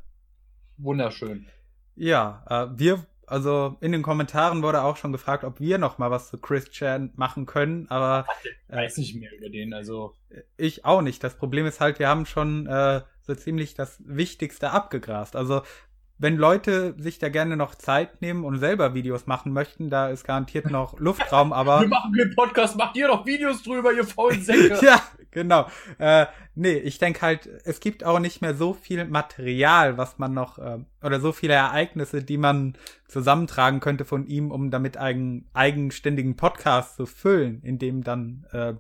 Wunderschön. 0.77 1.45
Ja, 1.95 2.43
äh, 2.49 2.79
wir, 2.79 3.05
also 3.27 3.77
in 3.81 3.91
den 3.91 4.01
Kommentaren 4.01 4.63
wurde 4.63 4.81
auch 4.81 4.97
schon 4.97 5.11
gefragt, 5.11 5.43
ob 5.43 5.59
wir 5.59 5.77
noch 5.77 5.99
mal 5.99 6.09
was 6.09 6.29
zu 6.29 6.39
Christian 6.39 7.11
machen 7.15 7.45
können, 7.45 7.87
aber 7.89 8.25
ich 8.67 8.75
weiß 8.75 8.97
nicht 8.97 9.15
mehr 9.15 9.31
über 9.37 9.49
den, 9.49 9.75
also 9.75 10.15
ich 10.57 10.85
auch 10.85 11.03
nicht. 11.03 11.23
Das 11.23 11.37
Problem 11.37 11.67
ist 11.67 11.79
halt, 11.79 11.99
wir 11.99 12.07
haben 12.07 12.25
schon 12.25 12.65
äh, 12.65 13.01
so 13.21 13.35
ziemlich 13.35 13.75
das 13.75 14.01
Wichtigste 14.03 14.71
abgegrast. 14.71 15.35
Also 15.35 15.61
wenn 16.21 16.37
Leute 16.37 16.93
sich 16.99 17.17
da 17.17 17.29
gerne 17.29 17.57
noch 17.57 17.73
Zeit 17.73 18.21
nehmen 18.21 18.45
und 18.45 18.59
selber 18.59 18.93
Videos 18.93 19.25
machen 19.25 19.53
möchten, 19.53 19.89
da 19.89 20.09
ist 20.09 20.23
garantiert 20.23 20.69
noch 20.69 20.99
Luftraum, 20.99 21.51
aber. 21.51 21.81
Wir 21.81 21.87
machen 21.87 22.13
den 22.13 22.35
Podcast, 22.35 22.77
macht 22.77 22.95
ihr 22.95 23.07
doch 23.07 23.25
Videos 23.25 23.63
drüber, 23.63 23.91
ihr 23.91 24.05
faulen 24.05 24.39
Säcke. 24.39 24.79
ja, 24.85 25.01
genau. 25.31 25.65
Äh, 25.97 26.27
nee, 26.53 26.73
ich 26.73 26.99
denke 26.99 27.23
halt, 27.23 27.49
es 27.65 27.79
gibt 27.79 28.03
auch 28.03 28.19
nicht 28.19 28.39
mehr 28.39 28.53
so 28.53 28.73
viel 28.73 29.03
Material, 29.05 29.97
was 29.97 30.19
man 30.19 30.35
noch, 30.35 30.59
äh, 30.59 30.77
oder 31.01 31.19
so 31.19 31.31
viele 31.31 31.55
Ereignisse, 31.55 32.21
die 32.21 32.37
man 32.37 32.77
zusammentragen 33.07 33.79
könnte 33.79 34.05
von 34.05 34.27
ihm, 34.27 34.51
um 34.51 34.69
damit 34.69 34.97
einen 34.97 35.49
eigenständigen 35.53 36.35
Podcast 36.35 36.97
zu 36.97 37.07
füllen, 37.07 37.63
in 37.63 37.79
dem 37.79 38.03
dann 38.03 38.45
äh, 38.51 38.75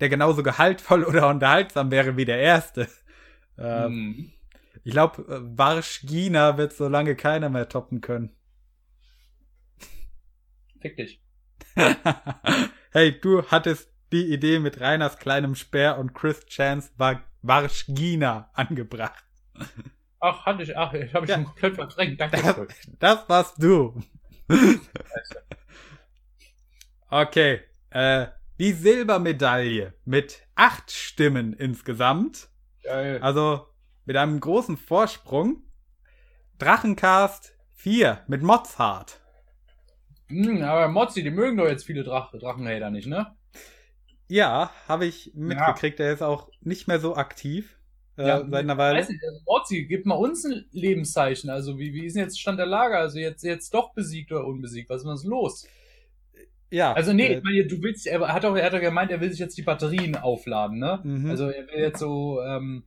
der 0.00 0.08
genauso 0.08 0.42
gehaltvoll 0.42 1.04
oder 1.04 1.28
unterhaltsam 1.28 1.92
wäre 1.92 2.16
wie 2.16 2.24
der 2.24 2.40
erste. 2.40 2.88
Äh, 3.56 3.84
hm. 3.84 4.31
Ich 4.84 4.92
glaube, 4.92 5.22
äh, 5.22 5.58
Warschgina 5.58 6.56
wird 6.58 6.72
so 6.72 6.88
lange 6.88 7.14
keiner 7.14 7.48
mehr 7.48 7.68
toppen 7.68 8.00
können. 8.00 8.34
Fick 10.80 10.96
dich. 10.96 11.22
hey, 12.90 13.20
du 13.20 13.46
hattest 13.46 13.92
die 14.10 14.32
Idee 14.32 14.58
mit 14.58 14.80
Reiners 14.80 15.18
kleinem 15.18 15.54
Speer 15.54 15.98
und 15.98 16.12
Chris 16.12 16.44
Chance 16.46 16.90
Warschgina 17.42 18.50
angebracht. 18.52 19.24
Ach, 20.20 20.44
hatte 20.46 20.62
ich, 20.62 20.76
ach, 20.76 20.92
ich 20.92 21.12
habe 21.14 21.26
ja. 21.26 21.36
schon 21.36 21.44
komplett 21.44 21.74
verdrängt. 21.74 22.20
Danke. 22.20 22.36
Das, 22.36 22.56
das 22.98 23.28
warst 23.28 23.62
du. 23.62 24.00
okay, 27.10 27.60
äh, 27.90 28.26
die 28.58 28.72
Silbermedaille 28.72 29.94
mit 30.04 30.46
acht 30.54 30.90
Stimmen 30.90 31.52
insgesamt. 31.54 32.48
Geil. 32.82 33.18
Also 33.22 33.66
mit 34.12 34.18
einem 34.18 34.40
großen 34.40 34.76
Vorsprung. 34.76 35.62
Drachencast 36.58 37.54
4 37.72 38.20
mit 38.26 38.42
Mozart. 38.42 39.20
Hm, 40.28 40.62
aber 40.62 40.88
Mozzi, 40.88 41.22
die 41.22 41.30
mögen 41.30 41.56
doch 41.56 41.66
jetzt 41.66 41.86
viele 41.86 42.04
Drach 42.04 42.30
Drachenhater 42.30 42.90
nicht, 42.90 43.06
ne? 43.06 43.34
Ja, 44.28 44.70
habe 44.86 45.06
ich 45.06 45.32
mitgekriegt. 45.34 45.98
Ja. 45.98 46.04
Der 46.04 46.12
ist 46.12 46.22
auch 46.22 46.50
nicht 46.60 46.88
mehr 46.88 47.00
so 47.00 47.16
aktiv. 47.16 47.78
Äh, 48.18 48.28
ja, 48.28 48.46
seit 48.46 48.64
einer 48.64 48.76
Weile. 48.76 48.98
Weiß 48.98 49.08
nicht, 49.08 49.24
also 49.24 49.40
Mozzi, 49.46 49.86
gib 49.86 50.04
mal 50.04 50.16
uns 50.16 50.44
ein 50.44 50.66
Lebenszeichen. 50.72 51.48
Also, 51.48 51.78
wie, 51.78 51.94
wie 51.94 52.04
ist 52.04 52.14
denn 52.14 52.24
jetzt 52.24 52.38
Stand 52.38 52.58
der 52.58 52.66
Lage? 52.66 52.98
Also, 52.98 53.18
jetzt, 53.18 53.42
jetzt 53.42 53.72
doch 53.72 53.94
besiegt 53.94 54.30
oder 54.30 54.44
unbesiegt? 54.44 54.90
Was 54.90 55.06
ist 55.06 55.22
denn 55.22 55.30
los? 55.30 55.66
Ja. 56.70 56.92
Also, 56.92 57.14
nee, 57.14 57.28
äh, 57.28 57.38
ich 57.38 57.44
meine, 57.44 57.64
du 57.64 57.80
willst, 57.80 58.06
er 58.06 58.30
hat 58.30 58.44
doch, 58.44 58.56
er 58.56 58.66
hat 58.66 58.74
doch 58.74 58.80
gemeint, 58.80 59.10
er 59.10 59.22
will 59.22 59.30
sich 59.30 59.40
jetzt 59.40 59.56
die 59.56 59.62
Batterien 59.62 60.16
aufladen, 60.16 60.78
ne? 60.78 61.00
Mhm. 61.02 61.30
Also, 61.30 61.48
er 61.48 61.66
will 61.66 61.80
jetzt 61.80 61.98
so, 61.98 62.42
ähm, 62.42 62.84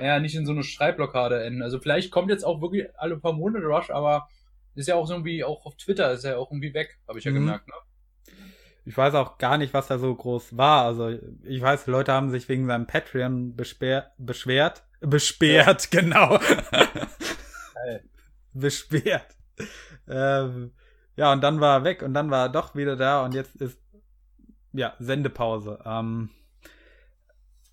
ja, 0.00 0.20
nicht 0.20 0.34
in 0.34 0.46
so 0.46 0.52
eine 0.52 0.62
Schreibblockade 0.62 1.42
enden. 1.42 1.62
Also 1.62 1.80
vielleicht 1.80 2.10
kommt 2.10 2.30
jetzt 2.30 2.44
auch 2.44 2.60
wirklich 2.60 2.86
alle 2.96 3.18
paar 3.18 3.32
Monate 3.32 3.66
Rush, 3.66 3.90
aber 3.90 4.28
ist 4.74 4.88
ja 4.88 4.94
auch 4.94 5.06
so 5.06 5.14
irgendwie, 5.14 5.42
auch 5.42 5.66
auf 5.66 5.76
Twitter 5.76 6.12
ist 6.12 6.24
ja 6.24 6.36
auch 6.36 6.50
irgendwie 6.50 6.72
weg, 6.72 6.98
habe 7.08 7.18
ich 7.18 7.24
ja 7.24 7.32
mhm. 7.32 7.36
gemerkt, 7.36 7.68
ne? 7.68 7.74
Ich 8.84 8.96
weiß 8.96 9.14
auch 9.16 9.36
gar 9.36 9.58
nicht, 9.58 9.74
was 9.74 9.88
da 9.88 9.98
so 9.98 10.14
groß 10.14 10.56
war. 10.56 10.86
Also 10.86 11.10
ich 11.42 11.60
weiß, 11.60 11.88
Leute 11.88 12.12
haben 12.12 12.30
sich 12.30 12.48
wegen 12.48 12.66
seinem 12.66 12.86
Patreon 12.86 13.54
beschwer 13.54 14.12
beschwert. 14.16 14.82
Besperrt, 15.00 15.92
ja. 15.92 16.00
genau. 16.00 16.38
Besperrt. 18.54 19.36
Ähm, 20.08 20.72
ja, 21.16 21.32
und 21.32 21.42
dann 21.42 21.60
war 21.60 21.80
er 21.80 21.84
weg 21.84 22.02
und 22.02 22.14
dann 22.14 22.30
war 22.30 22.46
er 22.46 22.48
doch 22.48 22.74
wieder 22.76 22.96
da 22.96 23.24
und 23.24 23.34
jetzt 23.34 23.56
ist 23.56 23.78
ja 24.72 24.94
Sendepause. 24.98 25.80
Ähm, 25.84 26.30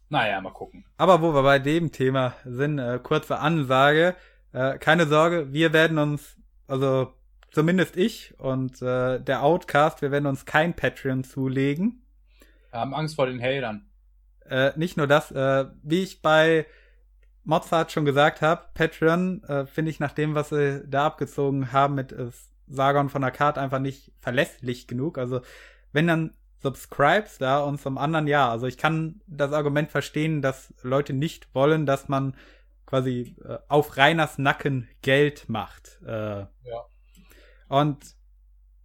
naja, 0.09 0.39
mal 0.41 0.51
gucken. 0.51 0.85
Aber 0.97 1.21
wo 1.21 1.33
wir 1.33 1.43
bei 1.43 1.59
dem 1.59 1.91
Thema 1.91 2.33
sind, 2.45 2.79
äh, 2.79 2.99
kurze 3.01 3.39
Ansage. 3.39 4.15
Äh, 4.53 4.77
keine 4.77 5.07
Sorge, 5.07 5.51
wir 5.51 5.73
werden 5.73 5.97
uns, 5.97 6.37
also 6.67 7.13
zumindest 7.51 7.97
ich 7.97 8.33
und 8.39 8.81
äh, 8.81 9.19
der 9.19 9.43
Outcast, 9.43 10.01
wir 10.01 10.11
werden 10.11 10.27
uns 10.27 10.45
kein 10.45 10.75
Patreon 10.75 11.23
zulegen. 11.23 12.03
Wir 12.71 12.79
haben 12.79 12.93
Angst 12.93 13.15
vor 13.15 13.25
den 13.25 13.41
Hatern. 13.41 13.85
Äh, 14.47 14.71
nicht 14.75 14.97
nur 14.97 15.07
das, 15.07 15.31
äh, 15.31 15.65
wie 15.81 16.03
ich 16.03 16.21
bei 16.21 16.65
Mozart 17.43 17.91
schon 17.91 18.05
gesagt 18.05 18.41
habe, 18.41 18.65
Patreon 18.73 19.43
äh, 19.43 19.65
finde 19.65 19.91
ich 19.91 19.99
nach 19.99 20.11
dem, 20.11 20.35
was 20.35 20.49
sie 20.49 20.83
da 20.87 21.05
abgezogen 21.05 21.71
haben 21.71 21.95
mit 21.95 22.11
äh, 22.11 22.27
Sargon 22.67 23.09
von 23.09 23.21
der 23.21 23.31
Karte 23.31 23.61
einfach 23.61 23.79
nicht 23.79 24.11
verlässlich 24.19 24.87
genug. 24.87 25.17
Also 25.17 25.41
wenn 25.93 26.07
dann 26.07 26.33
Subscribes 26.65 27.37
da 27.37 27.59
und 27.59 27.79
zum 27.79 27.97
anderen 27.97 28.27
ja. 28.27 28.49
Also 28.49 28.65
ich 28.65 28.77
kann 28.77 29.21
das 29.27 29.53
Argument 29.53 29.91
verstehen, 29.91 30.41
dass 30.41 30.73
Leute 30.81 31.13
nicht 31.13 31.53
wollen, 31.53 31.85
dass 31.85 32.07
man 32.07 32.35
quasi 32.85 33.35
äh, 33.47 33.57
auf 33.67 33.97
Reiners 33.97 34.37
Nacken 34.37 34.87
Geld 35.01 35.47
macht. 35.47 35.99
Äh, 36.05 36.39
ja. 36.39 36.49
Und 37.67 38.15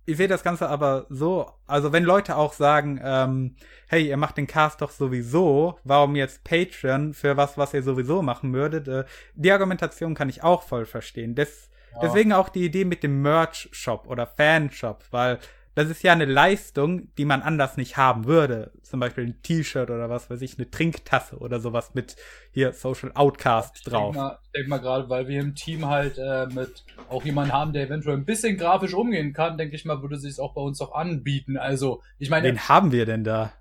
ich 0.05 0.17
sehe 0.17 0.29
das 0.29 0.43
Ganze 0.43 0.69
aber 0.69 1.07
so, 1.09 1.51
also 1.67 1.93
wenn 1.93 2.05
Leute 2.05 2.37
auch 2.37 2.53
sagen, 2.53 3.01
ähm, 3.03 3.57
hey, 3.87 4.09
ihr 4.09 4.17
macht 4.17 4.37
den 4.37 4.47
Cast 4.47 4.83
doch 4.83 4.91
sowieso, 4.91 5.79
warum 5.85 6.17
jetzt 6.17 6.45
Patreon 6.45 7.15
für 7.15 7.37
was, 7.37 7.57
was 7.57 7.75
ihr 7.75 7.83
sowieso 7.83 8.21
machen 8.21 8.53
würdet, 8.53 8.89
äh, 8.89 9.05
die 9.35 9.53
Argumentation 9.53 10.15
kann 10.15 10.29
ich 10.29 10.43
auch 10.43 10.63
voll 10.63 10.85
verstehen. 10.85 11.35
Des, 11.35 11.71
ja. 11.93 12.01
Deswegen 12.03 12.33
auch 12.33 12.49
die 12.49 12.65
Idee 12.65 12.85
mit 12.85 13.03
dem 13.03 13.23
Merch-Shop 13.23 14.07
oder 14.07 14.27
Fanshop, 14.27 15.05
weil 15.11 15.39
das 15.75 15.89
ist 15.89 16.03
ja 16.03 16.13
eine 16.13 16.25
Leistung, 16.25 17.15
die 17.17 17.25
man 17.25 17.43
anders 17.43 17.77
nicht 17.77 17.97
haben 17.97 18.27
würde. 18.27 18.73
Zum 18.83 18.99
Beispiel 18.99 19.25
ein 19.25 19.43
T-Shirt 19.43 19.89
oder 19.89 20.11
was 20.11 20.29
weiß 20.29 20.43
ich, 20.43 20.59
eine 20.59 20.69
Trinktasse 20.69 21.37
oder 21.39 21.61
sowas 21.61 21.95
mit 21.95 22.17
hier 22.51 22.73
Social 22.73 23.13
Outcast 23.15 23.81
drauf. 23.85 24.13
Denk 24.13 24.25
mal, 24.25 24.39
ich 24.43 24.51
denke 24.51 24.69
mal 24.69 24.79
gerade, 24.79 25.09
weil 25.09 25.29
wir 25.29 25.41
im 25.41 25.55
Team 25.55 25.87
halt 25.87 26.19
äh, 26.19 26.47
mit 26.47 26.85
auch 27.09 27.25
jemanden 27.25 27.53
haben, 27.53 27.73
der 27.73 27.87
eventuell 27.87 28.17
ein 28.17 28.25
bisschen 28.25 28.57
grafisch 28.57 28.95
umgehen 28.95 29.33
kann, 29.33 29.59
denke 29.59 29.77
ich 29.77 29.85
mal, 29.85 30.03
würde 30.03 30.19
sich 30.19 30.33
es 30.33 30.39
auch 30.41 30.55
bei 30.55 30.61
uns 30.61 30.79
doch 30.79 30.93
anbieten. 30.93 31.57
Also, 31.57 32.03
ich 32.19 32.31
meine. 32.31 32.49
Wen 32.49 32.69
haben 32.69 32.91
wir 32.91 33.07
denn 33.07 33.23
da? 33.23 33.53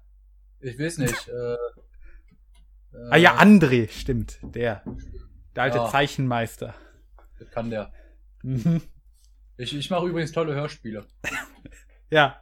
Ich 0.62 0.80
weiß 0.80 0.98
nicht. 0.98 1.28
äh, 1.28 3.02
ah 3.12 3.18
ja, 3.18 3.38
André, 3.38 3.88
stimmt. 3.90 4.40
Der. 4.42 4.84
Der 5.56 5.64
alte 5.64 5.78
ja, 5.78 5.90
Zeichenmeister. 5.90 6.74
Das 7.38 7.52
kann 7.52 7.70
der. 7.70 7.92
Mhm. 8.42 8.82
Ich, 9.58 9.76
ich 9.76 9.90
mache 9.90 10.08
übrigens 10.08 10.32
tolle 10.32 10.56
Hörspiele. 10.56 11.06
Ja, 12.10 12.42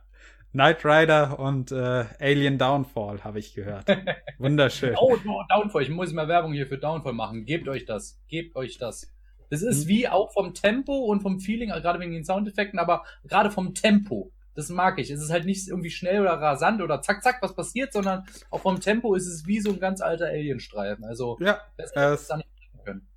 Knight 0.53 0.85
Rider 0.85 1.39
und 1.39 1.71
äh, 1.71 2.05
Alien 2.19 2.57
Downfall 2.57 3.23
habe 3.23 3.39
ich 3.39 3.53
gehört. 3.53 3.85
Wunderschön. 4.39 4.95
oh, 4.97 5.15
Downfall. 5.49 5.83
Ich 5.83 5.89
muss 5.89 6.11
mal 6.13 6.27
Werbung 6.27 6.53
hier 6.53 6.67
für 6.67 6.77
Downfall 6.77 7.13
machen. 7.13 7.45
Gebt 7.45 7.67
euch 7.67 7.85
das. 7.85 8.19
Gebt 8.27 8.55
euch 8.55 8.77
das. 8.77 9.13
Das 9.49 9.61
ist 9.61 9.85
mhm. 9.85 9.89
wie 9.89 10.07
auch 10.07 10.33
vom 10.33 10.53
Tempo 10.53 10.93
und 10.93 11.21
vom 11.21 11.39
Feeling, 11.39 11.69
gerade 11.69 11.99
wegen 11.99 12.11
den 12.11 12.25
Soundeffekten, 12.25 12.79
aber 12.79 13.03
gerade 13.23 13.51
vom 13.51 13.73
Tempo. 13.73 14.31
Das 14.55 14.69
mag 14.69 14.97
ich. 14.97 15.11
Es 15.11 15.21
ist 15.21 15.29
halt 15.29 15.45
nicht 15.45 15.67
irgendwie 15.67 15.91
schnell 15.91 16.21
oder 16.21 16.31
rasant 16.31 16.81
oder 16.81 17.01
zack, 17.01 17.21
zack, 17.21 17.37
was 17.41 17.55
passiert, 17.55 17.93
sondern 17.93 18.23
auch 18.49 18.61
vom 18.61 18.79
Tempo 18.79 19.13
ist 19.13 19.27
es 19.27 19.45
wie 19.45 19.59
so 19.59 19.71
ein 19.71 19.79
ganz 19.79 20.01
alter 20.01 20.25
Alienstreifen. 20.25 21.05
Also, 21.05 21.37
ja, 21.39 21.61
besser 21.75 22.13
es 22.13 22.27
da 22.27 22.37
nicht 22.37 22.49
können. 22.83 23.07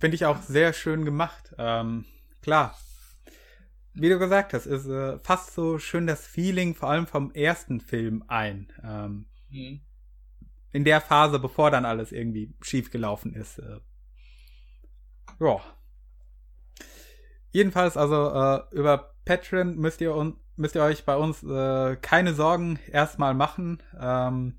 Finde 0.00 0.16
ich 0.16 0.26
auch 0.26 0.42
sehr 0.42 0.72
schön 0.72 1.04
gemacht. 1.04 1.54
Ähm, 1.56 2.04
klar. 2.42 2.76
Wie 3.94 4.08
du 4.08 4.18
gesagt 4.18 4.52
hast, 4.52 4.66
ist 4.66 4.86
äh, 4.86 5.18
fast 5.20 5.54
so 5.54 5.78
schön 5.78 6.06
das 6.08 6.26
Feeling, 6.26 6.74
vor 6.74 6.90
allem 6.90 7.06
vom 7.06 7.32
ersten 7.32 7.80
Film 7.80 8.24
ein. 8.26 8.72
Ähm, 8.82 9.26
mhm. 9.50 9.80
In 10.72 10.84
der 10.84 11.00
Phase, 11.00 11.38
bevor 11.38 11.70
dann 11.70 11.84
alles 11.84 12.10
irgendwie 12.10 12.52
schiefgelaufen 12.60 13.34
ist. 13.34 13.58
Äh, 13.58 13.78
ja. 15.38 15.60
Jedenfalls, 17.52 17.96
also 17.96 18.30
äh, 18.30 18.76
über 18.76 19.14
Patreon 19.24 19.76
müsst 19.76 20.00
ihr, 20.00 20.14
un 20.14 20.36
müsst 20.56 20.74
ihr 20.74 20.82
euch 20.82 21.04
bei 21.04 21.16
uns 21.16 21.42
äh, 21.44 21.96
keine 21.96 22.34
Sorgen 22.34 22.80
erstmal 22.90 23.34
machen. 23.34 23.80
Ähm, 23.98 24.58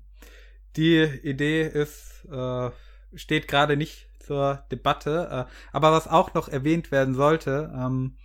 die 0.76 1.02
Idee 1.02 1.66
ist, 1.66 2.26
äh, 2.30 2.70
steht 3.14 3.48
gerade 3.48 3.76
nicht 3.76 4.08
zur 4.18 4.64
Debatte. 4.70 5.46
Äh, 5.46 5.52
aber 5.72 5.92
was 5.92 6.08
auch 6.08 6.34
noch 6.34 6.48
erwähnt 6.48 6.90
werden 6.90 7.14
sollte, 7.14 7.72
ähm, 7.74 8.16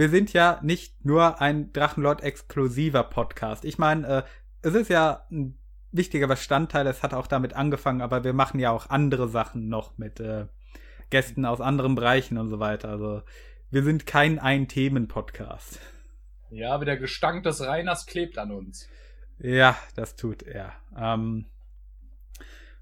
wir 0.00 0.08
sind 0.08 0.32
ja 0.32 0.58
nicht 0.62 1.04
nur 1.04 1.42
ein 1.42 1.74
Drachenlord-exklusiver 1.74 3.02
Podcast. 3.02 3.66
Ich 3.66 3.76
meine, 3.76 4.06
äh, 4.08 4.22
es 4.62 4.74
ist 4.74 4.88
ja 4.88 5.26
ein 5.30 5.58
wichtiger 5.92 6.26
Bestandteil, 6.26 6.86
es 6.86 7.02
hat 7.02 7.12
auch 7.12 7.26
damit 7.26 7.52
angefangen, 7.52 8.00
aber 8.00 8.24
wir 8.24 8.32
machen 8.32 8.58
ja 8.60 8.70
auch 8.70 8.88
andere 8.88 9.28
Sachen 9.28 9.68
noch 9.68 9.98
mit 9.98 10.18
äh, 10.18 10.46
Gästen 11.10 11.44
aus 11.44 11.60
anderen 11.60 11.96
Bereichen 11.96 12.38
und 12.38 12.48
so 12.48 12.58
weiter. 12.58 12.88
Also 12.88 13.20
wir 13.70 13.82
sind 13.82 14.06
kein 14.06 14.38
Ein-Themen-Podcast. 14.38 15.80
Ja, 16.48 16.72
aber 16.72 16.86
der 16.86 16.96
Gestank 16.96 17.42
des 17.42 17.60
Reiners 17.60 18.06
klebt 18.06 18.38
an 18.38 18.52
uns. 18.52 18.88
Ja, 19.38 19.76
das 19.96 20.16
tut 20.16 20.42
er. 20.44 20.72
Ähm, 20.96 21.44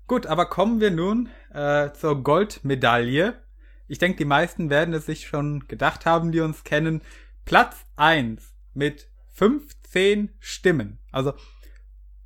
gut, 0.07 0.29
aber 0.29 0.47
kommen 0.47 0.81
wir 0.81 0.93
nun 0.93 1.31
äh, 1.53 1.91
zur 1.95 2.23
Goldmedaille. 2.23 3.43
Ich 3.89 3.99
denke, 3.99 4.19
die 4.19 4.25
meisten 4.25 4.71
werden 4.71 4.95
es 4.95 5.07
sich 5.07 5.27
schon 5.27 5.67
gedacht 5.67 6.07
haben, 6.07 6.31
die 6.31 6.41
uns 6.41 6.63
kennen. 6.63 7.03
Platz 7.45 7.87
1 7.97 8.55
mit 8.75 9.09
15 9.33 10.31
Stimmen. 10.39 10.99
Also 11.11 11.33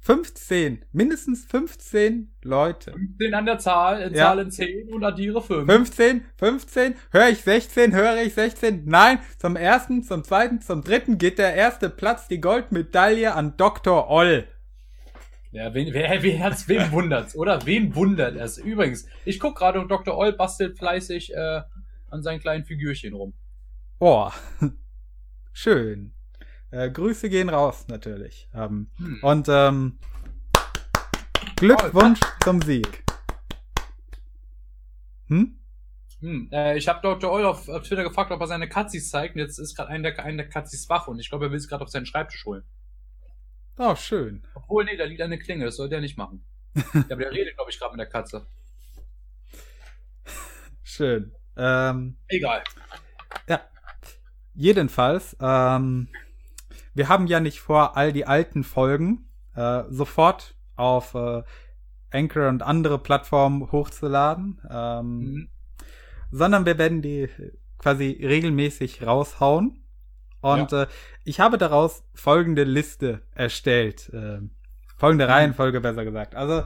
15, 0.00 0.84
mindestens 0.90 1.44
15 1.44 2.34
Leute. 2.42 2.90
15 2.90 3.34
an 3.34 3.46
der 3.46 3.58
Zahl, 3.58 4.02
in 4.02 4.12
ja. 4.14 4.24
Zahlen 4.24 4.50
10 4.50 4.92
und 4.92 5.04
addiere 5.04 5.40
5. 5.40 5.64
15, 5.64 6.24
15, 6.36 6.94
höre 7.12 7.28
ich 7.28 7.42
16, 7.42 7.94
höre 7.94 8.20
ich 8.20 8.34
16. 8.34 8.82
Nein, 8.84 9.20
zum 9.38 9.54
ersten, 9.54 10.02
zum 10.02 10.24
zweiten, 10.24 10.60
zum 10.60 10.82
dritten 10.82 11.18
geht 11.18 11.38
der 11.38 11.54
erste 11.54 11.88
Platz, 11.88 12.26
die 12.26 12.40
Goldmedaille 12.40 13.32
an 13.32 13.56
Dr. 13.56 14.10
Oll. 14.10 14.48
Ja, 15.52 15.74
wen, 15.74 15.92
wer, 15.92 16.22
wer 16.22 16.40
hat's, 16.40 16.66
wen 16.66 16.90
wundert's, 16.92 17.36
oder? 17.36 17.66
Wen 17.66 17.94
wundert 17.94 18.36
es? 18.36 18.56
Übrigens, 18.56 19.06
ich 19.26 19.38
guck 19.38 19.54
gerade 19.56 19.80
und 19.80 19.90
Dr. 19.90 20.16
Oll 20.16 20.32
bastelt 20.32 20.78
fleißig 20.78 21.34
äh, 21.34 21.60
an 22.10 22.22
seinen 22.22 22.40
kleinen 22.40 22.64
Figürchen 22.64 23.12
rum. 23.12 23.34
Oh, 23.98 24.30
schön. 25.52 26.14
Äh, 26.70 26.90
Grüße 26.90 27.28
gehen 27.28 27.50
raus, 27.50 27.86
natürlich. 27.88 28.48
Ähm, 28.54 28.90
hm. 28.96 29.18
Und 29.20 29.46
ähm, 29.50 29.98
Glückwunsch 31.56 32.20
oh, 32.24 32.44
zum 32.44 32.62
Sieg. 32.62 33.04
Hm? 35.28 35.58
Hm, 36.20 36.48
äh, 36.50 36.78
ich 36.78 36.88
habe 36.88 37.00
Dr. 37.02 37.30
Oil 37.30 37.44
auf, 37.44 37.68
auf, 37.68 37.82
Twitter 37.82 38.04
gefragt, 38.04 38.30
ob 38.30 38.40
er 38.40 38.46
seine 38.46 38.70
Katzis 38.70 39.10
zeigt. 39.10 39.34
Und 39.34 39.42
jetzt 39.42 39.58
ist 39.58 39.76
gerade 39.76 39.90
einer 39.90 40.12
der, 40.12 40.24
ein 40.24 40.38
der 40.38 40.48
Katzis 40.48 40.88
wach 40.88 41.08
und 41.08 41.18
ich 41.18 41.28
glaube, 41.28 41.46
er 41.46 41.50
will 41.50 41.58
es 41.58 41.68
gerade 41.68 41.84
auf 41.84 41.90
seinen 41.90 42.06
Schreibtisch 42.06 42.46
holen. 42.46 42.64
Oh, 43.78 43.94
schön. 43.94 44.42
Obwohl, 44.54 44.84
nee, 44.84 44.96
da 44.96 45.04
liegt 45.04 45.22
eine 45.22 45.38
Klinge, 45.38 45.64
das 45.64 45.76
sollte 45.76 45.94
er 45.94 46.00
nicht 46.00 46.18
machen. 46.18 46.44
ja, 46.74 46.82
aber 47.10 47.16
der 47.16 47.32
redet, 47.32 47.56
glaube 47.56 47.70
ich, 47.70 47.78
gerade 47.78 47.92
mit 47.92 48.00
der 48.00 48.08
Katze. 48.08 48.46
Schön. 50.82 51.32
Ähm, 51.56 52.16
Egal. 52.28 52.62
Ja. 53.48 53.60
Jedenfalls, 54.54 55.36
ähm, 55.40 56.08
wir 56.94 57.08
haben 57.08 57.26
ja 57.26 57.40
nicht 57.40 57.60
vor, 57.60 57.96
all 57.96 58.12
die 58.12 58.26
alten 58.26 58.64
Folgen 58.64 59.30
äh, 59.54 59.84
sofort 59.88 60.54
auf 60.76 61.14
äh, 61.14 61.42
Anchor 62.10 62.48
und 62.48 62.62
andere 62.62 62.98
Plattformen 62.98 63.72
hochzuladen, 63.72 64.60
ähm, 64.70 65.18
mhm. 65.18 65.50
sondern 66.30 66.66
wir 66.66 66.76
werden 66.76 67.00
die 67.00 67.28
quasi 67.78 68.20
regelmäßig 68.22 69.06
raushauen. 69.06 69.81
Und 70.42 70.72
ja. 70.72 70.82
äh, 70.82 70.86
ich 71.24 71.40
habe 71.40 71.56
daraus 71.56 72.04
folgende 72.14 72.64
Liste 72.64 73.22
erstellt. 73.34 74.10
Äh, 74.12 74.40
folgende 74.96 75.24
mhm. 75.26 75.32
Reihenfolge 75.32 75.80
besser 75.80 76.04
gesagt. 76.04 76.34
Also 76.34 76.64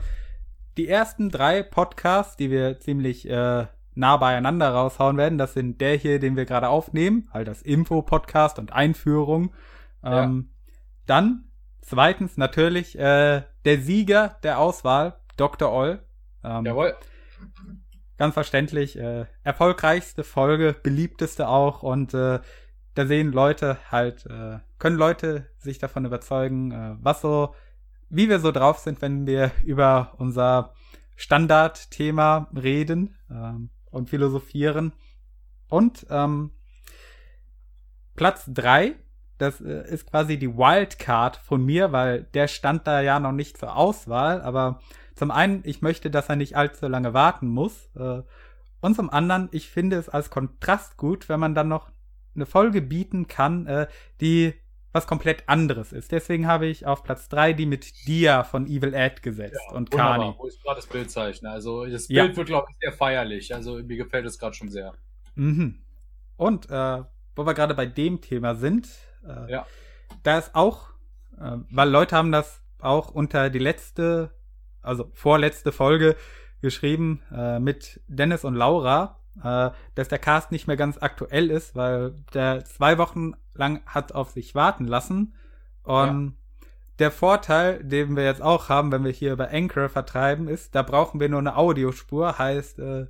die 0.77 0.89
ersten 0.89 1.31
drei 1.31 1.63
Podcasts, 1.63 2.37
die 2.37 2.51
wir 2.51 2.81
ziemlich 2.81 3.29
äh, 3.29 3.67
nah 3.95 4.17
beieinander 4.19 4.71
raushauen 4.71 5.17
werden, 5.17 5.39
das 5.39 5.55
sind 5.55 5.81
der 5.81 5.97
hier, 5.97 6.19
den 6.19 6.37
wir 6.37 6.45
gerade 6.45 6.69
aufnehmen, 6.69 7.29
halt 7.33 7.49
das 7.49 7.63
Info-Podcast 7.63 8.59
und 8.59 8.73
Einführung. 8.73 9.55
Ähm, 10.05 10.49
ja. 10.49 10.73
Dann 11.07 11.45
zweitens 11.81 12.37
natürlich 12.37 12.99
äh, 12.99 13.43
der 13.65 13.81
Sieger 13.81 14.37
der 14.43 14.59
Auswahl, 14.59 15.19
Dr. 15.37 15.73
Oll. 15.73 16.03
Ähm, 16.45 16.65
Jawohl. 16.65 16.95
Ganz 18.19 18.35
verständlich, 18.35 18.99
äh, 18.99 19.27
erfolgreichste 19.45 20.25
Folge, 20.25 20.75
beliebteste 20.83 21.49
auch 21.49 21.83
und 21.83 22.15
äh, 22.15 22.41
da 22.97 23.07
sehen 23.07 23.33
Leute 23.33 23.79
halt, 23.91 24.27
äh, 24.27 24.59
können 24.79 24.97
Leute 24.97 25.47
sich 25.59 25.79
davon 25.79 26.05
überzeugen, 26.05 26.73
äh, 26.73 26.97
was 27.01 27.21
so, 27.21 27.55
wie 28.09 28.29
wir 28.29 28.41
so 28.41 28.53
drauf 28.53 28.79
sind, 28.79 29.01
wenn 29.03 29.27
wir 29.27 29.53
über 29.65 30.15
unser 30.19 30.75
Standardthema 31.15 32.49
reden 32.55 33.17
ähm, 33.31 33.71
und 33.91 34.11
philosophieren. 34.11 34.93
Und 35.69 36.07
ähm, 36.11 36.51
Platz 38.15 38.45
drei 38.53 38.97
das 39.39 39.61
äh, 39.61 39.89
ist 39.89 40.11
quasi 40.11 40.39
die 40.39 40.57
Wildcard 40.57 41.37
von 41.37 41.65
mir, 41.65 41.93
weil 41.93 42.25
der 42.35 42.49
stand 42.49 42.87
da 42.87 43.01
ja 43.01 43.21
noch 43.21 43.33
nicht 43.33 43.59
zur 43.59 43.77
Auswahl. 43.77 44.41
Aber 44.43 44.81
zum 45.15 45.31
einen, 45.31 45.61
ich 45.65 45.83
möchte, 45.83 46.11
dass 46.11 46.29
er 46.29 46.37
nicht 46.37 46.57
allzu 46.57 46.87
lange 46.89 47.15
warten 47.15 47.49
muss. 47.49 47.91
Äh, 47.97 48.23
und 48.81 48.95
zum 48.95 49.11
anderen, 49.11 49.49
ich 49.53 49.69
finde 49.69 49.97
es 49.97 50.09
als 50.09 50.31
Kontrast 50.31 50.97
gut, 50.97 51.29
wenn 51.29 51.41
man 51.41 51.55
dann 51.55 51.69
noch 51.69 51.91
eine 52.37 52.47
Folge 52.47 52.83
bieten 52.83 53.27
kann, 53.27 53.67
äh, 53.67 53.87
die 54.21 54.55
was 54.93 55.07
komplett 55.07 55.47
anderes 55.47 55.93
ist. 55.93 56.11
Deswegen 56.11 56.47
habe 56.47 56.67
ich 56.67 56.87
auf 56.87 57.03
Platz 57.03 57.29
3 57.29 57.53
die 57.53 57.67
mit 57.67 58.07
Dia 58.07 58.45
von 58.45 58.67
Evil 58.67 58.95
Ed 58.95 59.23
gesetzt 59.23 59.61
ja, 59.69 59.77
und 59.77 59.91
Kani. 59.91 60.35
Wo 60.39 60.47
ist 60.47 60.63
gerade 60.63 60.77
das 60.77 60.87
Bild 60.87 61.11
zeichne? 61.11 61.51
Also 61.51 61.85
das 61.85 62.09
Bild 62.09 62.31
ja. 62.31 62.37
wird, 62.37 62.47
glaube 62.47 62.69
ich, 62.71 62.77
sehr 62.79 62.93
feierlich. 62.93 63.55
Also 63.55 63.75
mir 63.75 63.97
gefällt 63.99 64.25
es 64.25 64.39
gerade 64.39 64.55
schon 64.55 64.71
sehr. 64.71 64.95
Mhm. 65.35 65.83
Und 66.37 66.71
äh, 66.71 67.03
wo 67.35 67.45
wir 67.45 67.53
gerade 67.53 67.75
bei 67.75 67.85
dem 67.85 68.23
Thema 68.23 68.55
sind, 68.55 68.89
äh, 69.27 69.53
ja. 69.53 69.67
Da 70.23 70.39
ist 70.39 70.55
auch, 70.55 70.91
äh, 71.39 71.57
weil 71.71 71.89
Leute 71.89 72.17
haben 72.17 72.33
das 72.33 72.63
auch 72.79 73.11
unter 73.11 73.51
die 73.51 73.59
letzte, 73.59 74.33
also 74.83 75.11
vorletzte 75.13 75.73
Folge 75.73 76.17
geschrieben 76.61 77.23
äh, 77.33 77.59
mit 77.59 78.01
Dennis 78.07 78.45
und 78.45 78.55
Laura, 78.55 79.21
äh, 79.43 79.71
dass 79.95 80.09
der 80.09 80.19
Cast 80.19 80.53
nicht 80.53 80.67
mehr 80.67 80.77
ganz 80.77 80.99
aktuell 81.01 81.51
ist, 81.51 81.77
weil 81.77 82.15
der 82.35 82.65
zwei 82.65 82.99
Wochen 82.99 83.33
lang 83.55 83.81
hat 83.87 84.13
auf 84.13 84.31
sich 84.31 84.55
warten 84.55 84.87
lassen. 84.87 85.35
Und 85.83 86.37
ja. 86.61 86.69
der 86.99 87.11
Vorteil, 87.11 87.83
den 87.85 88.17
wir 88.17 88.25
jetzt 88.25 88.43
auch 88.43 88.69
haben, 88.69 88.93
wenn 88.93 89.05
wir 89.05 89.13
hier 89.13 89.33
über 89.33 89.51
Anchor 89.51 89.89
vertreiben, 89.89 90.49
ist, 90.49 90.75
da 90.75 90.83
brauchen 90.83 91.21
wir 91.21 91.29
nur 91.29 91.41
eine 91.41 91.57
Audiospur, 91.57 92.39
heißt, 92.39 92.79
äh, 92.79 93.07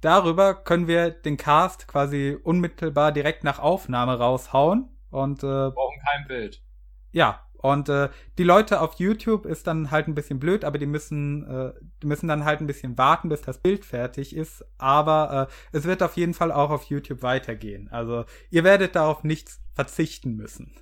darüber 0.00 0.54
können 0.54 0.86
wir 0.86 1.10
den 1.10 1.36
Cast 1.36 1.88
quasi 1.88 2.36
unmittelbar 2.42 3.12
direkt 3.12 3.44
nach 3.44 3.58
Aufnahme 3.58 4.18
raushauen. 4.18 4.88
Und 5.10 5.42
äh, 5.42 5.70
brauchen 5.70 6.00
kein 6.08 6.28
Bild. 6.28 6.62
Ja, 7.10 7.44
und 7.62 7.90
äh, 7.90 8.08
die 8.38 8.42
Leute 8.42 8.80
auf 8.80 8.94
YouTube 8.94 9.44
ist 9.44 9.66
dann 9.66 9.90
halt 9.90 10.08
ein 10.08 10.14
bisschen 10.14 10.40
blöd, 10.40 10.64
aber 10.64 10.78
die 10.78 10.86
müssen, 10.86 11.46
äh, 11.46 11.72
die 12.02 12.06
müssen 12.06 12.26
dann 12.26 12.46
halt 12.46 12.60
ein 12.60 12.66
bisschen 12.66 12.96
warten, 12.96 13.28
bis 13.28 13.42
das 13.42 13.58
Bild 13.58 13.84
fertig 13.84 14.34
ist. 14.34 14.64
Aber 14.78 15.48
äh, 15.72 15.76
es 15.76 15.84
wird 15.84 16.02
auf 16.02 16.16
jeden 16.16 16.32
Fall 16.32 16.52
auch 16.52 16.70
auf 16.70 16.84
YouTube 16.84 17.22
weitergehen. 17.22 17.88
Also 17.90 18.24
ihr 18.48 18.64
werdet 18.64 18.96
darauf 18.96 19.24
nichts 19.24 19.60
verzichten 19.74 20.36
müssen. 20.36 20.72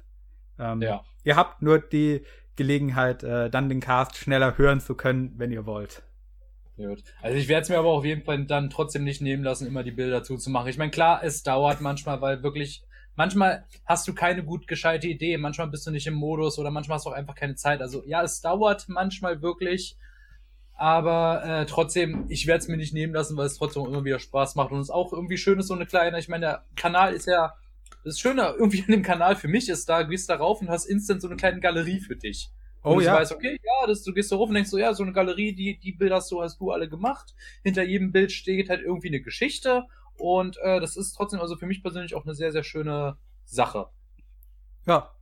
Ähm, 0.58 0.80
ja. 0.80 1.02
Ihr 1.24 1.34
habt 1.34 1.62
nur 1.62 1.80
die 1.80 2.22
Gelegenheit, 2.54 3.24
äh, 3.24 3.50
dann 3.50 3.68
den 3.68 3.80
Cast 3.80 4.16
schneller 4.16 4.56
hören 4.56 4.80
zu 4.80 4.94
können, 4.94 5.32
wenn 5.36 5.50
ihr 5.50 5.66
wollt. 5.66 6.02
Gut. 6.76 7.02
Also 7.20 7.36
ich 7.36 7.48
werde 7.48 7.62
es 7.62 7.68
mir 7.70 7.78
aber 7.78 7.88
auf 7.88 8.04
jeden 8.04 8.22
Fall 8.22 8.44
dann 8.44 8.70
trotzdem 8.70 9.02
nicht 9.02 9.20
nehmen 9.20 9.42
lassen, 9.42 9.66
immer 9.66 9.82
die 9.82 9.90
Bilder 9.90 10.22
zuzumachen. 10.22 10.70
Ich 10.70 10.78
meine, 10.78 10.92
klar, 10.92 11.24
es 11.24 11.42
dauert 11.42 11.80
manchmal, 11.80 12.20
weil 12.20 12.44
wirklich 12.44 12.84
manchmal 13.18 13.66
hast 13.84 14.08
du 14.08 14.14
keine 14.14 14.42
gut 14.44 14.66
gescheite 14.66 15.08
Idee, 15.08 15.36
manchmal 15.36 15.66
bist 15.66 15.86
du 15.86 15.90
nicht 15.90 16.06
im 16.06 16.14
Modus 16.14 16.58
oder 16.58 16.70
manchmal 16.70 16.96
hast 16.96 17.04
du 17.04 17.10
auch 17.10 17.14
einfach 17.14 17.34
keine 17.34 17.56
Zeit. 17.56 17.82
Also 17.82 18.02
ja, 18.06 18.22
es 18.22 18.40
dauert 18.40 18.88
manchmal 18.88 19.42
wirklich, 19.42 19.98
Aber 20.80 21.42
äh, 21.44 21.66
trotzdem, 21.66 22.26
ich 22.28 22.46
werde 22.46 22.62
es 22.62 22.68
mir 22.68 22.76
nicht 22.76 22.94
nehmen 22.94 23.12
lassen, 23.12 23.36
weil 23.36 23.46
es 23.46 23.58
trotzdem 23.58 23.84
immer 23.84 24.04
wieder 24.04 24.20
Spaß 24.20 24.54
macht 24.54 24.70
und 24.70 24.78
es 24.78 24.90
auch 24.90 25.12
irgendwie 25.12 25.36
schön 25.36 25.58
ist, 25.58 25.66
so 25.66 25.74
eine 25.74 25.86
kleine, 25.86 26.20
ich 26.20 26.28
meine, 26.28 26.46
der 26.46 26.64
Kanal 26.76 27.12
ist 27.12 27.26
ja, 27.26 27.54
das 28.04 28.20
Schöne 28.20 28.54
irgendwie 28.56 28.82
an 28.82 28.92
dem 28.92 29.02
Kanal 29.02 29.34
für 29.34 29.48
mich 29.48 29.68
ist, 29.68 29.88
da 29.88 30.04
gehst 30.04 30.30
darauf 30.30 30.60
und 30.60 30.70
hast 30.70 30.86
instant 30.86 31.20
so 31.20 31.26
eine 31.26 31.36
kleine 31.36 31.58
Galerie 31.58 31.98
für 31.98 32.14
dich. 32.14 32.50
Oh 32.84 32.92
und 32.92 33.02
ja. 33.02 33.14
Du 33.14 33.18
weißt, 33.18 33.32
okay, 33.32 33.58
ja, 33.60 33.86
das, 33.88 34.04
du 34.04 34.14
gehst 34.14 34.30
da 34.30 34.36
rauf 34.36 34.48
und 34.48 34.54
denkst 34.54 34.70
so, 34.70 34.78
ja, 34.78 34.94
so 34.94 35.02
eine 35.02 35.12
Galerie, 35.12 35.52
die, 35.52 35.80
die 35.80 35.92
Bilder 35.92 36.16
hast 36.16 36.30
du, 36.30 36.40
hast 36.40 36.60
du 36.60 36.70
alle 36.70 36.88
gemacht. 36.88 37.34
Hinter 37.64 37.82
jedem 37.82 38.12
Bild 38.12 38.30
steht 38.30 38.70
halt 38.70 38.82
irgendwie 38.82 39.08
eine 39.08 39.20
Geschichte 39.20 39.84
und 40.18 40.56
äh, 40.58 40.80
das 40.80 40.96
ist 40.96 41.14
trotzdem 41.14 41.40
also 41.40 41.56
für 41.56 41.66
mich 41.66 41.82
persönlich 41.82 42.14
auch 42.14 42.24
eine 42.24 42.34
sehr, 42.34 42.52
sehr 42.52 42.64
schöne 42.64 43.16
Sache. 43.44 43.88
Ja. 44.86 45.14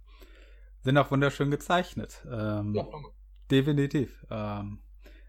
Sind 0.83 0.99
auch 0.99 1.11
wunderschön 1.11 1.51
gezeichnet. 1.51 2.25
Ähm, 2.31 2.75
ja, 2.75 2.87
definitiv. 3.51 4.25
Ähm, 4.31 4.81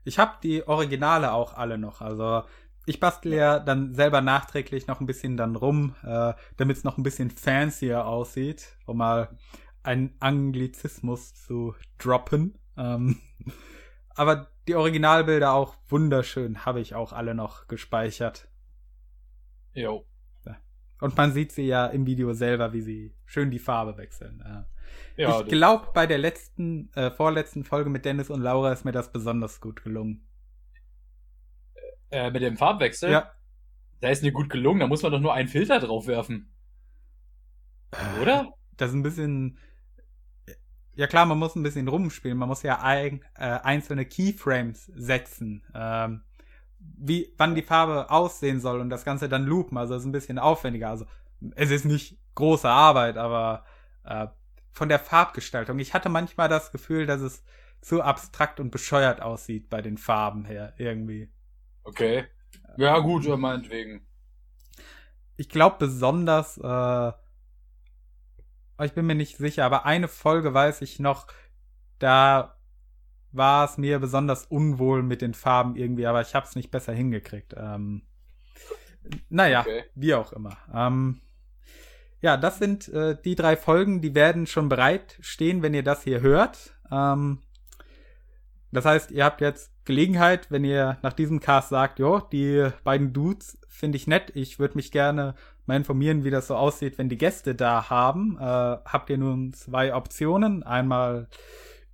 ich 0.03 0.19
habe 0.19 0.37
die 0.43 0.67
Originale 0.67 1.33
auch 1.33 1.53
alle 1.53 1.77
noch. 1.77 2.01
Also 2.01 2.43
ich 2.85 2.99
bastel 2.99 3.33
ja 3.33 3.59
dann 3.59 3.93
selber 3.93 4.21
nachträglich 4.21 4.87
noch 4.87 5.01
ein 5.01 5.07
bisschen 5.07 5.35
dann 5.35 5.55
rum, 5.55 5.95
äh, 6.03 6.33
damit 6.55 6.77
es 6.77 6.83
noch 6.83 6.97
ein 6.97 7.03
bisschen 7.03 7.29
fancier 7.31 8.05
aussieht, 8.05 8.77
um 8.85 8.97
mal 8.97 9.37
einen 9.83 10.15
Anglizismus 10.19 11.33
zu 11.33 11.75
droppen. 11.97 12.57
Ähm, 12.77 13.19
aber 14.15 14.47
die 14.67 14.75
Originalbilder 14.75 15.53
auch 15.53 15.75
wunderschön, 15.89 16.65
habe 16.65 16.79
ich 16.79 16.95
auch 16.95 17.11
alle 17.11 17.35
noch 17.35 17.67
gespeichert. 17.67 18.47
Jo. 19.77 20.05
Und 20.99 21.15
man 21.15 21.31
sieht 21.31 21.51
sie 21.51 21.67
ja 21.67 21.85
im 21.85 22.07
Video 22.07 22.33
selber, 22.33 22.73
wie 22.73 22.81
sie 22.81 23.15
schön 23.25 23.51
die 23.51 23.59
Farbe 23.59 23.97
wechseln. 23.97 24.43
Ja, 25.15 25.41
ich 25.41 25.47
glaube, 25.47 25.89
bei 25.93 26.07
der 26.07 26.17
letzten, 26.17 26.91
äh, 26.93 27.11
vorletzten 27.11 27.63
Folge 27.63 27.89
mit 27.89 28.03
Dennis 28.03 28.31
und 28.31 28.41
Laura 28.41 28.71
ist 28.71 28.83
mir 28.83 28.91
das 28.91 29.11
besonders 29.11 29.61
gut 29.61 29.83
gelungen. 29.83 30.27
Äh, 32.09 32.31
mit 32.31 32.41
dem 32.41 32.57
Farbwechsel? 32.57 33.11
Ja. 33.11 33.31
Da 33.99 34.09
ist 34.09 34.23
mir 34.23 34.31
gut 34.31 34.49
gelungen, 34.49 34.79
da 34.79 34.87
muss 34.87 35.03
man 35.03 35.11
doch 35.11 35.19
nur 35.19 35.33
einen 35.33 35.49
Filter 35.49 35.79
drauf 35.79 36.07
werfen. 36.07 36.51
Äh, 37.91 38.21
Oder? 38.21 38.53
Das 38.77 38.89
ist 38.89 38.95
ein 38.95 39.03
bisschen. 39.03 39.59
Ja 40.95 41.05
klar, 41.05 41.27
man 41.27 41.37
muss 41.37 41.55
ein 41.55 41.61
bisschen 41.61 41.87
rumspielen. 41.87 42.37
Man 42.37 42.49
muss 42.49 42.63
ja 42.63 42.81
ein, 42.81 43.23
äh, 43.35 43.59
einzelne 43.59 44.05
Keyframes 44.05 44.85
setzen. 44.95 45.63
Ähm, 45.75 46.23
wie, 46.97 47.33
wann 47.37 47.55
die 47.55 47.61
Farbe 47.61 48.09
aussehen 48.09 48.59
soll 48.59 48.79
und 48.79 48.89
das 48.89 49.05
Ganze 49.05 49.29
dann 49.29 49.45
loopen. 49.45 49.77
Also 49.77 49.93
das 49.93 50.03
ist 50.03 50.07
ein 50.07 50.11
bisschen 50.11 50.39
aufwendiger. 50.39 50.89
Also 50.89 51.05
es 51.55 51.71
ist 51.71 51.85
nicht 51.85 52.17
große 52.35 52.69
Arbeit, 52.69 53.17
aber 53.17 53.65
äh, 54.03 54.27
von 54.71 54.89
der 54.89 54.99
Farbgestaltung. 54.99 55.79
Ich 55.79 55.93
hatte 55.93 56.09
manchmal 56.09 56.49
das 56.49 56.71
Gefühl, 56.71 57.05
dass 57.05 57.21
es 57.21 57.43
zu 57.81 58.01
abstrakt 58.01 58.59
und 58.59 58.71
bescheuert 58.71 59.21
aussieht 59.21 59.69
bei 59.69 59.81
den 59.81 59.97
Farben 59.97 60.45
her, 60.45 60.73
irgendwie. 60.77 61.31
Okay. 61.83 62.25
Ja, 62.77 62.99
gut, 62.99 63.25
ja, 63.25 63.37
meinetwegen. 63.37 64.05
Ich 65.35 65.49
glaube 65.49 65.77
besonders, 65.79 66.57
äh, 66.57 67.11
ich 68.85 68.93
bin 68.93 69.05
mir 69.05 69.15
nicht 69.15 69.37
sicher, 69.37 69.65
aber 69.65 69.85
eine 69.85 70.07
Folge 70.07 70.53
weiß 70.53 70.81
ich 70.81 70.99
noch, 70.99 71.27
da 71.99 72.56
war 73.37 73.65
es 73.65 73.77
mir 73.77 73.99
besonders 73.99 74.45
unwohl 74.45 75.03
mit 75.03 75.21
den 75.21 75.33
Farben 75.33 75.75
irgendwie, 75.75 76.05
aber 76.07 76.21
ich 76.21 76.35
habe 76.35 76.45
es 76.45 76.55
nicht 76.55 76.71
besser 76.71 76.93
hingekriegt. 76.93 77.55
Ähm, 77.57 78.03
naja, 79.29 79.61
okay. 79.61 79.83
wie 79.95 80.13
auch 80.13 80.33
immer. 80.33 80.57
Ähm, 80.73 81.21
ja, 82.21 82.35
das 82.35 82.57
sind 82.57 82.87
äh, 82.89 83.15
die 83.23 83.35
drei 83.35 83.55
Folgen, 83.55 84.01
die 84.01 84.15
werden 84.15 84.47
schon 84.47 84.69
bereit 84.69 85.17
stehen, 85.21 85.61
wenn 85.61 85.73
ihr 85.73 85.83
das 85.83 86.03
hier 86.03 86.21
hört. 86.21 86.75
Ähm, 86.91 87.39
das 88.71 88.85
heißt, 88.85 89.11
ihr 89.11 89.23
habt 89.23 89.41
jetzt 89.41 89.71
Gelegenheit, 89.85 90.51
wenn 90.51 90.65
ihr 90.65 90.97
nach 91.01 91.13
diesem 91.13 91.39
Cast 91.39 91.69
sagt, 91.69 91.99
jo, 91.99 92.19
die 92.19 92.69
beiden 92.83 93.13
Dudes 93.13 93.57
finde 93.67 93.95
ich 93.95 94.07
nett, 94.07 94.31
ich 94.35 94.59
würde 94.59 94.75
mich 94.75 94.91
gerne 94.91 95.35
mal 95.65 95.77
informieren, 95.77 96.23
wie 96.23 96.29
das 96.29 96.47
so 96.47 96.55
aussieht, 96.55 96.97
wenn 96.97 97.09
die 97.09 97.17
Gäste 97.17 97.55
da 97.55 97.89
haben. 97.89 98.37
Äh, 98.39 98.43
habt 98.43 99.09
ihr 99.09 99.17
nun 99.17 99.53
zwei 99.53 99.93
Optionen. 99.93 100.63
Einmal 100.63 101.27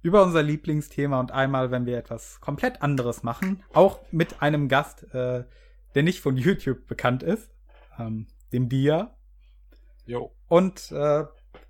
über 0.04 0.22
unser 0.22 0.44
Lieblingsthema 0.44 1.20
und 1.20 1.32
einmal, 1.32 1.72
wenn 1.72 1.86
wir 1.86 1.98
etwas 1.98 2.40
komplett 2.42 2.82
anderes 2.82 3.24
machen. 3.24 3.64
Auch 3.74 4.00
mit 4.12 4.42
einem 4.42 4.68
Gast, 4.68 5.04
äh, 5.14 5.46
der 5.96 6.04
nicht 6.04 6.20
von 6.20 6.38
YouTube 6.38 6.86
bekannt 6.88 7.24
ist, 7.24 7.50
ähm, 7.98 8.28
dem 8.52 8.70
Dia. 8.70 9.16
Jo. 10.06 10.36
Und 10.50 10.92
äh, 10.92 11.24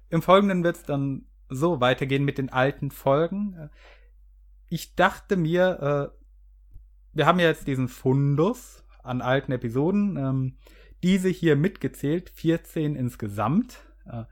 im 0.10 0.22
Folgenden 0.22 0.64
wird 0.64 0.78
es 0.78 0.84
dann 0.84 1.28
so 1.48 1.80
weitergehen 1.80 2.26
mit 2.26 2.40
den 2.40 2.52
alten 2.52 2.90
Folgen. 2.90 3.70
Ich 4.68 4.96
dachte 4.96 5.38
mir, 5.38 6.12
äh, 6.12 6.18
wir 7.14 7.28
haben 7.28 7.40
ja 7.40 7.46
jetzt 7.46 7.68
diesen 7.68 7.88
Fundus 7.88 8.84
an 9.04 9.22
alten 9.22 9.52
Episoden. 9.52 10.18
Ähm, 10.18 10.58
diese 11.04 11.30
hier 11.30 11.56
mitgezählt, 11.56 12.32
14 12.32 12.96
insgesamt. 12.96 13.80
Äh, 14.06 14.24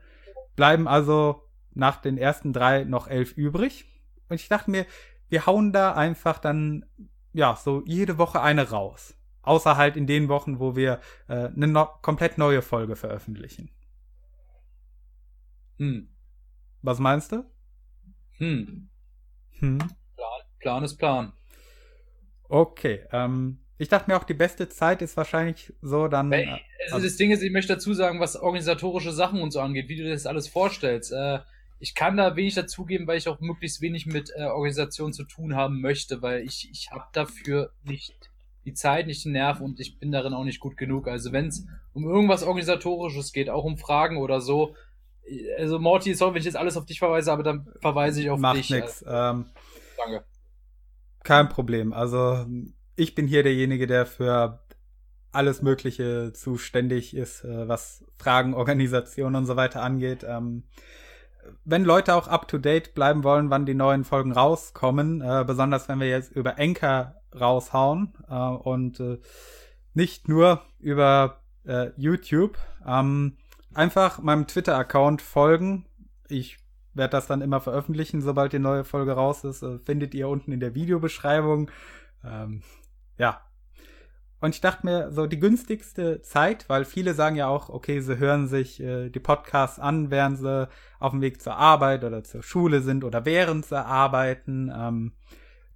bleiben 0.56 0.88
also 0.88 1.42
nach 1.74 2.00
den 2.00 2.18
ersten 2.18 2.52
drei 2.52 2.84
noch 2.84 3.06
elf 3.06 3.36
übrig. 3.36 3.91
Und 4.32 4.40
ich 4.40 4.48
dachte 4.48 4.70
mir, 4.70 4.86
wir 5.28 5.44
hauen 5.44 5.74
da 5.74 5.92
einfach 5.92 6.38
dann, 6.38 6.86
ja, 7.34 7.54
so 7.54 7.82
jede 7.84 8.16
Woche 8.16 8.40
eine 8.40 8.70
raus. 8.70 9.14
Außer 9.42 9.76
halt 9.76 9.94
in 9.98 10.06
den 10.06 10.30
Wochen, 10.30 10.58
wo 10.58 10.74
wir 10.74 11.00
äh, 11.28 11.48
eine 11.48 11.66
no 11.66 11.86
komplett 12.00 12.38
neue 12.38 12.62
Folge 12.62 12.96
veröffentlichen. 12.96 13.70
Hm. 15.76 16.08
Was 16.80 16.98
meinst 16.98 17.32
du? 17.32 17.44
Hm. 18.38 18.88
Hm. 19.58 19.78
Plan, 20.16 20.40
Plan 20.60 20.84
ist 20.84 20.96
Plan. 20.96 21.34
Okay, 22.48 23.04
ähm, 23.12 23.58
ich 23.76 23.90
dachte 23.90 24.10
mir 24.10 24.16
auch, 24.16 24.24
die 24.24 24.32
beste 24.32 24.70
Zeit 24.70 25.02
ist 25.02 25.18
wahrscheinlich 25.18 25.74
so 25.82 26.08
dann. 26.08 26.32
Äh, 26.32 26.46
also, 26.84 26.94
also 26.94 27.06
das 27.06 27.16
Ding 27.16 27.32
ist, 27.32 27.42
ich 27.42 27.52
möchte 27.52 27.74
dazu 27.74 27.92
sagen, 27.92 28.18
was 28.18 28.36
organisatorische 28.36 29.12
Sachen 29.12 29.42
und 29.42 29.50
so 29.50 29.60
angeht, 29.60 29.90
wie 29.90 29.96
du 29.96 30.08
das 30.08 30.24
alles 30.24 30.48
vorstellst. 30.48 31.12
Äh, 31.12 31.40
ich 31.82 31.96
kann 31.96 32.16
da 32.16 32.36
wenig 32.36 32.54
dazugeben, 32.54 33.08
weil 33.08 33.18
ich 33.18 33.28
auch 33.28 33.40
möglichst 33.40 33.80
wenig 33.80 34.06
mit 34.06 34.30
äh, 34.36 34.44
Organisation 34.44 35.12
zu 35.12 35.24
tun 35.24 35.56
haben 35.56 35.80
möchte, 35.80 36.22
weil 36.22 36.42
ich, 36.42 36.70
ich 36.70 36.92
habe 36.92 37.06
dafür 37.12 37.72
nicht 37.82 38.14
die 38.64 38.72
Zeit, 38.72 39.08
nicht 39.08 39.24
den 39.24 39.32
Nerv 39.32 39.60
und 39.60 39.80
ich 39.80 39.98
bin 39.98 40.12
darin 40.12 40.32
auch 40.32 40.44
nicht 40.44 40.60
gut 40.60 40.76
genug. 40.76 41.08
Also 41.08 41.32
wenn 41.32 41.48
es 41.48 41.66
um 41.92 42.04
irgendwas 42.04 42.44
Organisatorisches 42.44 43.32
geht, 43.32 43.50
auch 43.50 43.64
um 43.64 43.78
Fragen 43.78 44.18
oder 44.18 44.40
so, 44.40 44.76
also 45.58 45.80
Morty, 45.80 46.14
sorry, 46.14 46.34
wenn 46.34 46.38
ich 46.38 46.46
jetzt 46.46 46.56
alles 46.56 46.76
auf 46.76 46.86
dich 46.86 47.00
verweise, 47.00 47.32
aber 47.32 47.42
dann 47.42 47.66
verweise 47.80 48.22
ich 48.22 48.30
auf 48.30 48.38
Macht 48.38 48.58
dich. 48.58 48.70
Macht 48.70 48.80
nix. 48.80 49.02
Äh, 49.02 49.10
ähm, 49.10 49.46
danke. 49.96 50.24
Kein 51.24 51.48
Problem. 51.48 51.92
Also 51.92 52.46
ich 52.94 53.16
bin 53.16 53.26
hier 53.26 53.42
derjenige, 53.42 53.88
der 53.88 54.06
für 54.06 54.62
alles 55.32 55.62
Mögliche 55.62 56.32
zuständig 56.32 57.16
ist, 57.16 57.42
äh, 57.42 57.66
was 57.66 58.04
Fragen, 58.18 58.54
Organisation 58.54 59.34
und 59.34 59.46
so 59.46 59.56
weiter 59.56 59.82
angeht. 59.82 60.24
Ähm, 60.24 60.62
wenn 61.64 61.84
Leute 61.84 62.14
auch 62.14 62.28
up 62.28 62.48
to 62.48 62.58
date 62.58 62.94
bleiben 62.94 63.24
wollen, 63.24 63.50
wann 63.50 63.66
die 63.66 63.74
neuen 63.74 64.04
Folgen 64.04 64.32
rauskommen, 64.32 65.20
äh, 65.20 65.44
besonders 65.46 65.88
wenn 65.88 66.00
wir 66.00 66.08
jetzt 66.08 66.32
über 66.32 66.58
Anchor 66.58 67.14
raushauen 67.38 68.12
äh, 68.28 68.34
und 68.34 69.00
äh, 69.00 69.18
nicht 69.94 70.28
nur 70.28 70.62
über 70.78 71.40
äh, 71.64 71.90
YouTube, 71.96 72.58
ähm, 72.86 73.36
einfach 73.74 74.20
meinem 74.20 74.46
Twitter-Account 74.46 75.22
folgen. 75.22 75.86
Ich 76.28 76.58
werde 76.94 77.12
das 77.12 77.26
dann 77.26 77.40
immer 77.40 77.60
veröffentlichen, 77.60 78.20
sobald 78.20 78.52
die 78.52 78.58
neue 78.58 78.84
Folge 78.84 79.12
raus 79.12 79.44
ist. 79.44 79.62
Äh, 79.62 79.78
findet 79.78 80.14
ihr 80.14 80.28
unten 80.28 80.52
in 80.52 80.60
der 80.60 80.74
Videobeschreibung. 80.74 81.70
Ähm, 82.24 82.62
ja. 83.18 83.40
Und 84.42 84.56
ich 84.56 84.60
dachte 84.60 84.84
mir, 84.84 85.12
so 85.12 85.28
die 85.28 85.38
günstigste 85.38 86.20
Zeit, 86.20 86.68
weil 86.68 86.84
viele 86.84 87.14
sagen 87.14 87.36
ja 87.36 87.46
auch, 87.46 87.68
okay, 87.68 88.00
sie 88.00 88.18
hören 88.18 88.48
sich 88.48 88.82
äh, 88.82 89.08
die 89.08 89.20
Podcasts 89.20 89.78
an, 89.78 90.10
während 90.10 90.36
sie 90.36 90.68
auf 90.98 91.12
dem 91.12 91.20
Weg 91.20 91.40
zur 91.40 91.54
Arbeit 91.54 92.02
oder 92.02 92.24
zur 92.24 92.42
Schule 92.42 92.80
sind 92.80 93.04
oder 93.04 93.24
während 93.24 93.64
sie 93.64 93.78
arbeiten. 93.78 94.68
Ähm, 94.76 95.12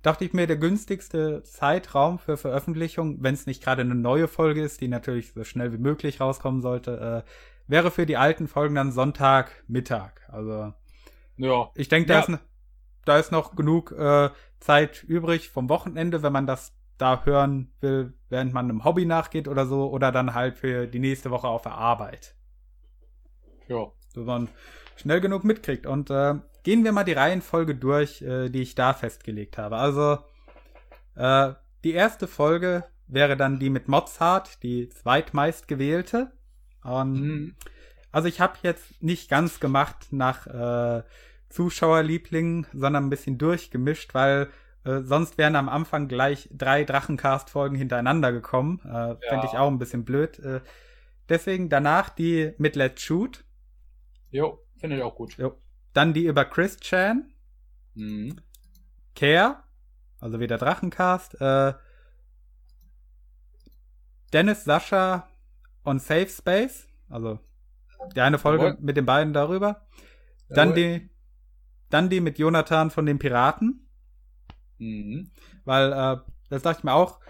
dachte 0.02 0.24
ich 0.24 0.32
mir, 0.32 0.48
der 0.48 0.56
günstigste 0.56 1.44
Zeitraum 1.44 2.18
für 2.18 2.36
Veröffentlichung, 2.36 3.22
wenn 3.22 3.34
es 3.34 3.46
nicht 3.46 3.62
gerade 3.62 3.82
eine 3.82 3.94
neue 3.94 4.26
Folge 4.26 4.64
ist, 4.64 4.80
die 4.80 4.88
natürlich 4.88 5.32
so 5.32 5.44
schnell 5.44 5.72
wie 5.72 5.78
möglich 5.78 6.20
rauskommen 6.20 6.60
sollte, 6.60 7.24
äh, 7.24 7.30
wäre 7.68 7.92
für 7.92 8.04
die 8.04 8.16
alten 8.16 8.48
Folgen 8.48 8.74
dann 8.74 8.90
Sonntagmittag. 8.90 10.10
Also 10.26 10.74
ja. 11.36 11.70
ich 11.76 11.86
denke, 11.86 12.08
da, 12.08 12.14
ja. 12.14 12.34
ist, 12.34 12.40
da 13.04 13.16
ist 13.16 13.30
noch 13.30 13.54
genug 13.54 13.92
äh, 13.92 14.30
Zeit 14.58 15.04
übrig 15.04 15.50
vom 15.50 15.68
Wochenende, 15.68 16.24
wenn 16.24 16.32
man 16.32 16.48
das 16.48 16.72
da 16.98 17.24
hören 17.24 17.72
will, 17.80 18.14
während 18.28 18.52
man 18.52 18.68
einem 18.68 18.84
Hobby 18.84 19.04
nachgeht 19.04 19.48
oder 19.48 19.66
so, 19.66 19.90
oder 19.90 20.12
dann 20.12 20.34
halt 20.34 20.56
für 20.56 20.86
die 20.86 20.98
nächste 20.98 21.30
Woche 21.30 21.48
auf 21.48 21.62
der 21.62 21.72
Arbeit. 21.72 22.34
Ja. 23.68 23.86
So 24.08 24.22
man 24.22 24.48
schnell 24.96 25.20
genug 25.20 25.44
mitkriegt. 25.44 25.86
Und 25.86 26.10
äh, 26.10 26.34
gehen 26.62 26.84
wir 26.84 26.92
mal 26.92 27.04
die 27.04 27.12
Reihenfolge 27.12 27.74
durch, 27.74 28.22
äh, 28.22 28.48
die 28.48 28.62
ich 28.62 28.74
da 28.74 28.94
festgelegt 28.94 29.58
habe. 29.58 29.76
Also, 29.76 30.18
äh, 31.14 31.54
die 31.84 31.92
erste 31.92 32.26
Folge 32.26 32.84
wäre 33.06 33.36
dann 33.36 33.58
die 33.58 33.70
mit 33.70 33.88
Mozart, 33.88 34.62
die 34.62 34.88
zweitmeist 34.88 35.68
gewählte. 35.68 36.32
Und, 36.82 37.12
mhm. 37.12 37.54
Also 38.10 38.28
ich 38.28 38.40
habe 38.40 38.54
jetzt 38.62 39.02
nicht 39.02 39.28
ganz 39.28 39.60
gemacht 39.60 40.08
nach 40.10 40.46
äh, 40.46 41.02
Zuschauerlieblingen, 41.50 42.66
sondern 42.72 43.04
ein 43.04 43.10
bisschen 43.10 43.36
durchgemischt, 43.36 44.14
weil 44.14 44.48
Äh, 44.86 45.02
sonst 45.02 45.36
wären 45.36 45.56
am 45.56 45.68
Anfang 45.68 46.06
gleich 46.06 46.48
drei 46.52 46.84
Drachencast-Folgen 46.84 47.76
hintereinander 47.76 48.30
gekommen. 48.32 48.80
Äh, 48.84 48.88
ja. 48.88 49.18
Fände 49.28 49.46
ich 49.46 49.58
auch 49.58 49.68
ein 49.68 49.78
bisschen 49.78 50.04
blöd. 50.04 50.38
Äh, 50.38 50.60
deswegen 51.28 51.68
danach 51.68 52.08
die 52.08 52.52
mit 52.58 52.76
Let's 52.76 53.02
Shoot. 53.02 53.44
Jo, 54.30 54.60
finde 54.78 54.96
ich 54.96 55.02
auch 55.02 55.16
gut. 55.16 55.36
Jo. 55.38 55.60
Dann 55.92 56.14
die 56.14 56.26
über 56.26 56.44
Chris 56.44 56.76
Chan. 56.78 57.32
Mhm. 57.94 58.40
Care, 59.16 59.56
also 60.20 60.38
wieder 60.38 60.58
Drachencast. 60.58 61.40
Äh, 61.40 61.72
Dennis, 64.32 64.64
Sascha 64.64 65.28
und 65.82 66.00
Safe 66.00 66.28
Space. 66.28 66.86
Also 67.08 67.40
die 68.14 68.20
eine 68.20 68.38
Folge 68.38 68.66
Jawohl. 68.66 68.78
mit 68.80 68.96
den 68.96 69.06
beiden 69.06 69.32
darüber. 69.32 69.86
Dann 70.48 70.74
die, 70.74 71.10
dann 71.90 72.08
die 72.08 72.20
mit 72.20 72.38
Jonathan 72.38 72.90
von 72.90 73.06
den 73.06 73.18
Piraten. 73.18 73.85
Mhm. 74.78 75.30
Weil, 75.64 75.92
äh, 75.92 76.16
das 76.48 76.62
dachte 76.62 76.80
ich 76.80 76.84
mir 76.84 76.94
auch, 76.94 77.20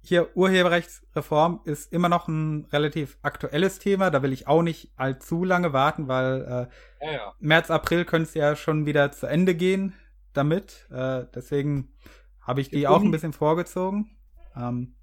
hier 0.00 0.34
Urheberrechtsreform 0.36 1.60
ist 1.64 1.92
immer 1.92 2.08
noch 2.08 2.28
ein 2.28 2.66
relativ 2.72 3.18
aktuelles 3.22 3.78
Thema. 3.78 4.10
Da 4.10 4.22
will 4.22 4.32
ich 4.32 4.46
auch 4.46 4.62
nicht 4.62 4.92
allzu 4.96 5.44
lange 5.44 5.72
warten, 5.72 6.08
weil 6.08 6.68
äh, 7.00 7.06
ja, 7.06 7.12
ja. 7.12 7.34
März, 7.40 7.70
April 7.70 8.04
könnte 8.04 8.28
es 8.28 8.34
ja 8.34 8.56
schon 8.56 8.86
wieder 8.86 9.12
zu 9.12 9.26
Ende 9.26 9.54
gehen 9.54 9.94
damit. 10.32 10.88
Äh, 10.90 11.26
deswegen 11.34 11.92
habe 12.40 12.60
ich 12.60 12.70
die 12.70 12.86
auch 12.86 13.02
ein 13.02 13.10
bisschen 13.10 13.32
vorgezogen. 13.32 14.16
Ähm, 14.56 14.94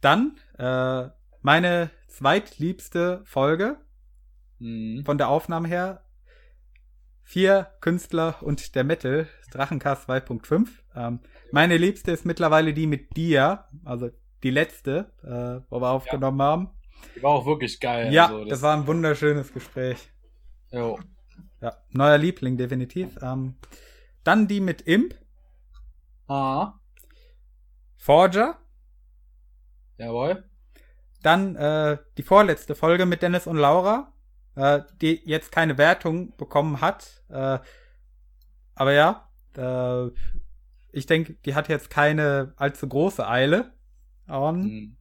dann 0.00 0.36
äh, 0.58 1.08
meine 1.42 1.90
zweitliebste 2.08 3.22
Folge 3.24 3.76
mhm. 4.58 5.04
von 5.04 5.18
der 5.18 5.28
Aufnahme 5.28 5.68
her. 5.68 6.02
Vier 7.22 7.66
Künstler 7.80 8.36
und 8.40 8.74
der 8.76 8.84
Metal, 8.84 9.28
Drachencast 9.50 10.08
2.5. 10.08 10.68
Ähm, 10.96 11.20
meine 11.52 11.76
liebste 11.76 12.10
ist 12.10 12.24
mittlerweile 12.24 12.72
die 12.72 12.86
mit 12.86 13.16
dir, 13.16 13.64
also 13.84 14.10
die 14.42 14.50
letzte, 14.50 15.12
äh, 15.22 15.64
wo 15.70 15.80
wir 15.80 15.90
aufgenommen 15.90 16.38
ja. 16.40 16.44
haben. 16.44 16.70
Die 17.14 17.22
war 17.22 17.32
auch 17.32 17.46
wirklich 17.46 17.78
geil. 17.80 18.12
Ja, 18.12 18.26
also, 18.26 18.40
das, 18.40 18.48
das, 18.48 18.62
war 18.62 18.76
ein 18.76 18.86
wunderschönes 18.86 19.52
Gespräch. 19.52 20.10
Jo. 20.72 20.98
Ja, 21.60 21.76
neuer 21.90 22.18
Liebling, 22.18 22.56
definitiv. 22.56 23.18
Ähm, 23.22 23.56
dann 24.24 24.48
die 24.48 24.60
mit 24.60 24.82
Imp. 24.82 25.14
Ah. 26.28 26.74
Forger. 27.96 28.58
Jawohl. 29.98 30.44
Dann 31.22 31.56
äh, 31.56 31.98
die 32.18 32.22
vorletzte 32.22 32.74
Folge 32.74 33.06
mit 33.06 33.22
Dennis 33.22 33.46
und 33.46 33.56
Laura, 33.56 34.12
äh, 34.54 34.82
die 35.00 35.22
jetzt 35.24 35.50
keine 35.50 35.78
Wertung 35.78 36.36
bekommen 36.36 36.80
hat. 36.80 37.22
Äh, 37.28 37.58
aber 38.74 38.92
ja, 38.92 39.28
äh, 39.56 40.10
ich 40.96 41.06
denke, 41.06 41.34
die 41.44 41.54
hat 41.54 41.68
jetzt 41.68 41.90
keine 41.90 42.54
allzu 42.56 42.88
große 42.88 43.26
Eile. 43.26 43.72
Um, 44.28 44.60
mhm. 44.60 44.96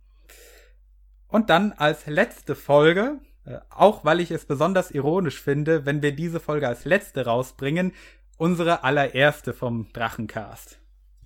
Und 1.27 1.49
dann 1.49 1.71
als 1.71 2.05
letzte 2.05 2.55
Folge, 2.55 3.19
äh, 3.45 3.57
auch 3.69 4.05
weil 4.05 4.19
ich 4.19 4.31
es 4.31 4.45
besonders 4.45 4.91
ironisch 4.91 5.41
finde, 5.41 5.85
wenn 5.85 6.01
wir 6.01 6.15
diese 6.15 6.39
Folge 6.39 6.67
als 6.67 6.85
letzte 6.85 7.25
rausbringen, 7.25 7.93
unsere 8.37 8.83
allererste 8.83 9.53
vom 9.53 9.91
Drachencast. 9.93 10.79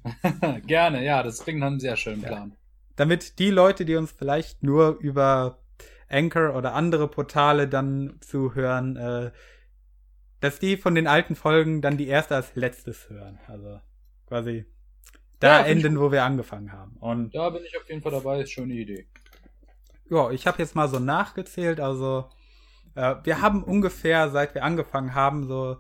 Gerne, 0.66 1.04
ja, 1.04 1.24
das 1.24 1.40
klingt 1.44 1.60
nach 1.60 1.68
einem 1.68 1.80
sehr 1.80 1.98
schönen 1.98 2.22
Plan. 2.22 2.50
Ja. 2.52 2.56
Damit 2.96 3.40
die 3.40 3.50
Leute, 3.50 3.86
die 3.86 3.96
uns 3.96 4.12
vielleicht 4.12 4.64
nur 4.64 4.98
über 5.00 5.60
Anchor 6.08 6.56
oder 6.56 6.74
andere 6.74 7.08
Portale 7.08 7.68
dann 7.68 8.18
zuhören, 8.22 8.96
äh, 8.96 9.32
dass 10.40 10.60
die 10.60 10.78
von 10.78 10.96
den 10.96 11.08
alten 11.08 11.36
Folgen 11.36 11.82
dann 11.82 11.98
die 11.98 12.08
erste 12.08 12.36
als 12.36 12.56
letztes 12.56 13.10
hören. 13.10 13.40
Also 13.48 13.82
quasi 14.30 14.66
da 15.40 15.62
ja, 15.62 15.66
enden, 15.66 16.00
wo 16.00 16.12
wir 16.12 16.24
angefangen 16.24 16.72
haben. 16.72 16.96
Und 16.98 17.36
da 17.36 17.50
bin 17.50 17.64
ich 17.66 17.78
auf 17.78 17.88
jeden 17.90 18.02
Fall 18.02 18.12
dabei, 18.12 18.42
ist 18.42 18.52
schon 18.52 18.66
eine 18.66 18.76
Idee. 18.76 19.08
Ja, 20.10 20.32
ich 20.32 20.48
habe 20.48 20.60
jetzt 20.60 20.76
mal 20.76 20.88
so 20.88 21.00
nachgezählt, 21.00 21.80
also 21.80 22.30
äh, 22.96 23.16
wir 23.24 23.42
haben 23.42 23.64
ungefähr, 23.64 24.30
seit 24.30 24.56
wir 24.56 24.64
angefangen 24.64 25.14
haben, 25.14 25.48
so 25.48 25.78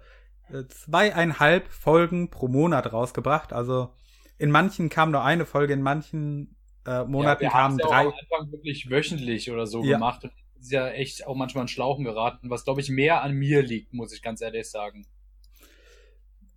äh, 0.52 0.66
zweieinhalb 0.68 1.68
Folgen 1.68 2.30
pro 2.30 2.48
Monat 2.48 2.92
rausgebracht. 2.92 3.54
Also 3.54 3.94
in 4.38 4.52
manchen 4.52 4.90
kam 4.90 5.12
nur 5.12 5.24
eine 5.24 5.46
Folge, 5.46 5.74
in 5.74 5.82
manchen 5.82 6.56
äh, 6.86 7.04
Monaten 7.04 7.46
ja, 7.46 7.50
kamen 7.50 7.78
drei. 7.78 8.04
Ja 8.04 8.10
am 8.10 8.14
Anfang 8.14 8.52
wirklich 8.52 8.90
wöchentlich 8.90 9.52
oder 9.52 9.68
so 9.68 9.84
ja. 9.84 9.98
gemacht. 9.98 10.24
Und 10.24 10.32
ist 10.60 10.72
ja 10.72 10.90
echt 10.90 11.26
auch 11.26 11.36
manchmal 11.36 11.64
in 11.64 11.68
Schlauchen 11.68 12.04
geraten, 12.04 12.50
was 12.50 12.66
glaube 12.66 12.82
ich 12.82 12.90
mehr 12.90 13.22
an 13.22 13.34
mir 13.34 13.62
liegt, 13.62 13.94
muss 13.94 14.14
ich 14.14 14.22
ganz 14.22 14.42
ehrlich 14.42 14.70
sagen. 14.70 15.06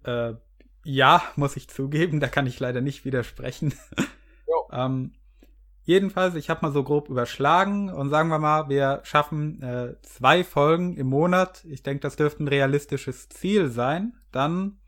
Äh, 0.04 0.34
ja, 0.84 1.22
muss 1.36 1.56
ich 1.56 1.68
zugeben, 1.68 2.20
da 2.20 2.28
kann 2.28 2.46
ich 2.46 2.58
leider 2.60 2.80
nicht 2.80 3.04
widersprechen. 3.04 3.74
ähm, 4.72 5.12
jedenfalls, 5.84 6.34
ich 6.34 6.50
habe 6.50 6.66
mal 6.66 6.72
so 6.72 6.82
grob 6.82 7.08
überschlagen 7.08 7.90
und 7.90 8.10
sagen 8.10 8.28
wir 8.28 8.38
mal, 8.38 8.68
wir 8.68 9.00
schaffen 9.04 9.62
äh, 9.62 9.94
zwei 10.02 10.44
Folgen 10.44 10.96
im 10.96 11.08
Monat. 11.08 11.64
Ich 11.64 11.82
denke, 11.82 12.00
das 12.00 12.16
dürfte 12.16 12.44
ein 12.44 12.48
realistisches 12.48 13.28
Ziel 13.28 13.68
sein. 13.68 14.14
Dann 14.32 14.78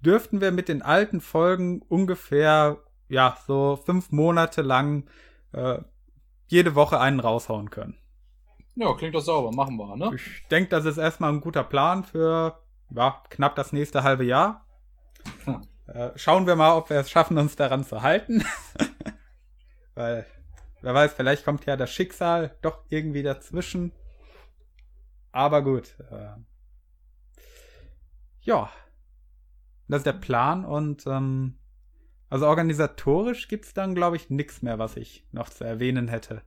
dürften 0.00 0.40
wir 0.40 0.52
mit 0.52 0.68
den 0.68 0.82
alten 0.82 1.20
Folgen 1.20 1.82
ungefähr, 1.82 2.78
ja, 3.08 3.36
so 3.46 3.76
fünf 3.76 4.10
Monate 4.10 4.62
lang 4.62 5.04
äh, 5.52 5.78
jede 6.48 6.74
Woche 6.74 7.00
einen 7.00 7.20
raushauen 7.20 7.70
können. 7.70 7.96
Ja, 8.74 8.94
klingt 8.94 9.14
doch 9.14 9.20
sauber, 9.20 9.52
machen 9.52 9.76
wir, 9.76 9.96
ne? 9.96 10.12
Ich 10.14 10.46
denke, 10.50 10.70
das 10.70 10.86
ist 10.86 10.96
erstmal 10.96 11.32
ein 11.32 11.40
guter 11.40 11.62
Plan 11.64 12.04
für 12.04 12.58
ja, 12.90 13.22
knapp 13.28 13.54
das 13.54 13.72
nächste 13.72 14.02
halbe 14.02 14.24
Jahr. 14.24 14.64
Äh, 15.86 16.10
schauen 16.16 16.46
wir 16.46 16.56
mal, 16.56 16.76
ob 16.76 16.90
wir 16.90 16.98
es 16.98 17.10
schaffen, 17.10 17.36
uns 17.38 17.56
daran 17.56 17.84
zu 17.84 18.02
halten. 18.02 18.44
Weil, 19.94 20.26
wer 20.80 20.94
weiß, 20.94 21.12
vielleicht 21.12 21.44
kommt 21.44 21.66
ja 21.66 21.76
das 21.76 21.90
Schicksal 21.90 22.56
doch 22.62 22.84
irgendwie 22.88 23.22
dazwischen. 23.22 23.92
Aber 25.32 25.62
gut. 25.62 25.96
Äh, 26.10 26.36
ja. 28.40 28.70
Das 29.88 29.98
ist 29.98 30.06
der 30.06 30.12
Plan 30.12 30.64
und 30.64 31.06
ähm, 31.06 31.58
also 32.30 32.46
organisatorisch 32.46 33.48
gibt 33.48 33.66
es 33.66 33.74
dann, 33.74 33.94
glaube 33.94 34.16
ich, 34.16 34.30
nichts 34.30 34.62
mehr, 34.62 34.78
was 34.78 34.96
ich 34.96 35.26
noch 35.32 35.50
zu 35.50 35.64
erwähnen 35.64 36.08
hätte. 36.08 36.42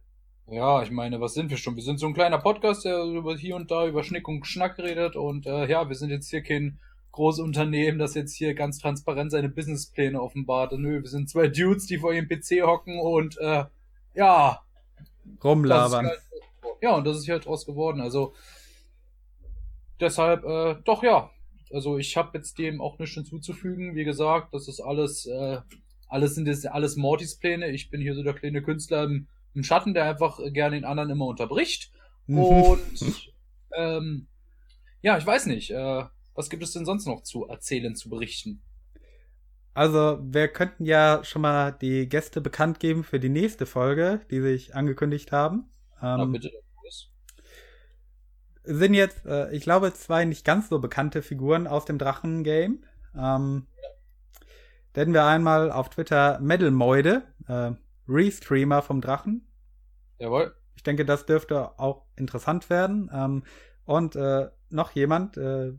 Ja, 0.48 0.82
ich 0.82 0.90
meine, 0.90 1.22
was 1.22 1.36
sind 1.36 1.52
wir 1.52 1.58
schon? 1.58 1.76
Wir 1.76 1.84
sind 1.84 2.00
so 2.00 2.08
ein 2.08 2.16
kleiner 2.16 2.40
Podcast, 2.40 2.86
der 2.86 3.04
über 3.04 3.36
hier 3.36 3.56
und 3.56 3.70
da 3.70 3.86
über 3.86 4.04
Schnick 4.04 4.28
und 4.28 4.48
Schnack 4.48 4.80
redet 4.80 5.16
und 5.16 5.46
äh, 5.46 5.68
ja, 5.68 5.88
wir 5.88 5.96
sind 5.96 6.10
jetzt 6.10 6.30
hier 6.30 6.42
kein 6.42 6.80
Großunternehmen, 7.16 7.98
das 7.98 8.14
jetzt 8.14 8.36
hier 8.36 8.54
ganz 8.56 8.80
transparent 8.80 9.32
seine 9.32 9.48
Businesspläne 9.48 10.22
offenbart. 10.22 10.74
Nö, 10.74 11.02
wir 11.02 11.10
sind 11.10 11.30
zwei 11.30 11.48
Dudes, 11.48 11.88
die 11.88 11.98
vor 11.98 12.14
ihrem 12.14 12.28
PC 12.28 12.62
hocken 12.62 13.00
und 13.00 13.38
äh, 13.38 13.64
ja. 14.16 14.62
Rumlabern. 15.42 16.08
Halt, 16.08 16.20
ja, 16.82 16.94
und 16.98 17.08
das 17.08 17.18
ist 17.18 17.24
hier 17.24 17.36
halt 17.36 17.46
draus 17.46 17.66
geworden. 17.66 18.02
Also 18.02 18.34
deshalb, 20.02 20.44
äh, 20.44 20.76
doch 20.84 21.04
ja. 21.04 21.30
Also 21.72 21.98
ich 21.98 22.18
habe 22.18 22.38
jetzt 22.38 22.60
dem 22.60 22.82
auch 22.82 23.00
nichts 23.00 23.16
hinzuzufügen. 23.16 23.96
Wie 23.96 24.04
gesagt, 24.04 24.54
das 24.54 24.68
ist 24.68 24.82
alles, 24.82 25.26
äh, 25.26 25.60
alles 26.10 26.36
sind 26.36 26.50
jetzt 26.50 26.68
alles 26.68 26.98
Mortys 26.98 27.38
Pläne. 27.38 27.70
Ich 27.70 27.90
bin 27.90 28.02
hier 28.02 28.14
so 28.14 28.24
der 28.24 28.34
kleine 28.34 28.62
Künstler 28.62 29.06
im, 29.06 29.28
im 29.54 29.64
Schatten, 29.64 29.94
der 29.94 30.04
einfach 30.04 30.38
gerne 30.52 30.76
den 30.76 30.86
anderen 30.86 31.12
immer 31.12 31.28
unterbricht. 31.28 31.94
Mhm. 32.28 32.40
Und 32.40 33.32
ähm, 33.74 34.28
ja, 35.02 35.18
ich 35.18 35.26
weiß 35.26 35.46
nicht. 35.46 35.72
Äh, 35.72 36.04
was 36.36 36.50
gibt 36.50 36.64
es 36.64 36.74
denn 36.74 36.86
sonst 36.86 37.08
noch 37.08 37.24
zu 37.24 37.48
erzählen, 37.48 37.96
zu 37.96 38.10
berichten? 38.10 38.62
Also, 39.74 40.20
wir 40.22 40.48
könnten 40.48 40.86
ja 40.86 41.22
schon 41.24 41.42
mal 41.42 41.72
die 41.72 42.08
Gäste 42.08 42.40
bekannt 42.40 42.80
geben 42.80 43.04
für 43.04 43.20
die 43.20 43.30
nächste 43.30 43.66
Folge, 43.66 44.22
die 44.32 44.40
sich 44.40 44.76
angekündigt 44.76 45.32
haben. 45.32 45.70
Ähm, 46.02 46.18
Na, 46.18 46.26
bitte. 46.26 46.52
Sind 48.64 48.94
jetzt, 48.96 49.26
äh, 49.26 49.52
ich 49.52 49.64
glaube, 49.64 49.94
zwei 49.94 50.26
nicht 50.26 50.44
ganz 50.44 50.70
so 50.70 50.80
bekannte 50.80 51.22
Figuren 51.22 51.68
aus 51.68 51.86
dem 51.86 52.00
Drachen-Game. 52.00 52.84
Ähm, 53.16 53.68
da 54.94 55.02
hätten 55.02 55.14
wir 55.14 55.26
einmal 55.26 55.72
auf 55.72 55.90
Twitter 55.90 56.40
Metalmoide, 56.40 57.24
äh, 57.48 57.72
Restreamer 58.08 58.82
vom 58.82 59.02
Drachen. 59.02 59.48
Jawohl. 60.20 60.56
Ich 60.76 60.84
denke, 60.84 61.06
das 61.06 61.26
dürfte 61.26 61.78
auch 61.78 62.06
interessant 62.16 62.70
werden. 62.70 63.12
Ähm, 63.14 63.44
und 63.84 64.16
äh, 64.16 64.50
noch 64.70 64.92
jemand, 64.92 65.38
äh, 65.38 65.74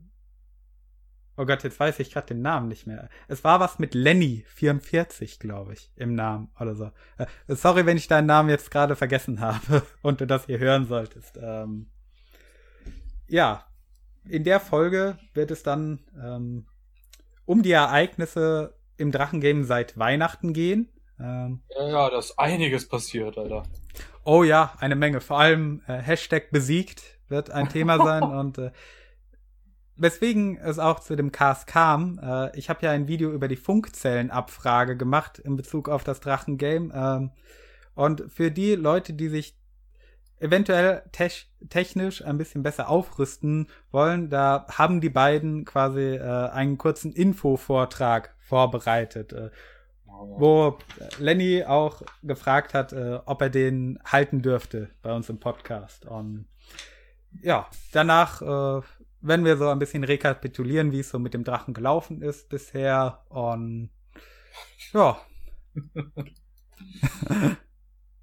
Oh 1.37 1.45
Gott, 1.45 1.65
jetzt 1.65 1.79
weiß 1.79 1.99
ich 2.01 2.13
gerade 2.13 2.29
den 2.29 2.41
Namen 2.41 2.69
nicht 2.69 2.87
mehr. 2.87 3.09
Es 3.29 3.45
war 3.45 3.61
was 3.61 3.79
mit 3.79 3.95
Lenny44, 3.95 5.39
glaube 5.39 5.75
ich, 5.75 5.91
im 5.97 6.15
Namen 6.15 6.51
oder 6.59 6.75
so. 6.75 6.91
Äh, 7.19 7.27
sorry, 7.49 7.85
wenn 7.85 7.99
ich 7.99 8.09
deinen 8.09 8.27
Namen 8.27 8.49
jetzt 8.49 8.71
gerade 8.71 8.97
vergessen 8.97 9.41
habe 9.41 9.83
und 10.03 10.21
du 10.21 10.27
das 10.27 10.47
hier 10.47 10.59
hören 10.59 10.87
solltest. 10.87 11.39
Ähm, 11.41 11.91
ja, 13.29 13.67
in 14.25 14.45
der 14.45 14.61
Folge 14.61 15.19
wird 15.35 15.51
es 15.51 15.63
dann 15.63 16.01
ähm, 16.19 16.67
um 17.45 17.63
die 17.63 17.73
Ereignisse 17.73 18.75
im 18.97 19.13
Drachengame 19.13 19.65
seit 19.65 19.99
Weihnachten 19.99 20.53
gehen. 20.53 20.89
Ähm, 21.21 21.63
ja, 21.77 21.89
ja, 21.89 22.11
da 22.11 22.19
ist 22.19 22.39
einiges 22.39 22.89
passiert, 22.89 23.37
Alter. 23.39 23.65
Oh 24.25 24.43
ja, 24.43 24.75
eine 24.79 24.97
Menge. 24.97 25.21
Vor 25.21 25.39
allem 25.39 25.83
äh, 25.87 25.99
Hashtag 25.99 26.51
besiegt 26.51 27.19
wird 27.29 27.51
ein 27.51 27.69
Thema 27.69 27.99
sein 27.99 28.23
und 28.39 28.59
äh, 28.59 28.71
weswegen 29.97 30.59
es 30.59 30.79
auch 30.79 31.01
zu 31.01 31.17
dem 31.17 31.33
Cast 31.33 31.67
kam, 31.67 32.21
äh, 32.23 32.57
ich 32.57 32.69
habe 32.69 32.85
ja 32.85 32.91
ein 32.91 33.09
Video 33.09 33.33
über 33.33 33.49
die 33.49 33.57
Funkzellenabfrage 33.57 34.97
gemacht 34.97 35.39
in 35.39 35.57
Bezug 35.57 35.89
auf 35.89 36.05
das 36.05 36.21
Drachengame. 36.21 36.93
Ähm, 36.95 37.31
und 37.95 38.25
für 38.31 38.51
die 38.51 38.75
Leute, 38.75 39.15
die 39.15 39.29
sich 39.29 39.57
eventuell 40.39 41.03
te 41.13 41.31
technisch 41.69 42.23
ein 42.23 42.39
bisschen 42.39 42.63
besser 42.63 42.89
aufrüsten 42.89 43.69
wollen, 43.91 44.29
da 44.29 44.67
haben 44.71 45.01
die 45.01 45.09
beiden 45.09 45.65
quasi 45.65 46.17
äh, 46.17 46.51
einen 46.51 46.79
kurzen 46.79 47.13
Infovortrag 47.13 48.35
vorbereitet, 48.39 49.33
äh, 49.33 49.51
wo 50.05 50.79
Lenny 51.19 51.65
auch 51.65 52.03
gefragt 52.23 52.75
hat, 52.75 52.93
äh, 52.93 53.19
ob 53.25 53.41
er 53.43 53.51
den 53.51 53.99
halten 54.05 54.43
dürfte 54.43 54.91
bei 55.03 55.15
uns 55.15 55.29
im 55.29 55.41
Podcast. 55.41 56.05
Und 56.07 56.47
ja, 57.43 57.69
danach 57.93 58.83
äh, 59.23 59.29
werden 59.29 59.45
wir 59.45 59.57
so 59.57 59.69
ein 59.69 59.79
bisschen 59.79 60.05
rekapitulieren, 60.05 60.93
wie 60.93 61.01
es 61.01 61.11
so 61.11 61.19
mit 61.19 61.35
dem 61.35 61.45
Drachen 61.45 61.75
gelaufen 61.75 62.23
ist 62.23 62.49
bisher. 62.49 63.25
Und 63.29 63.91
ja. 64.93 65.21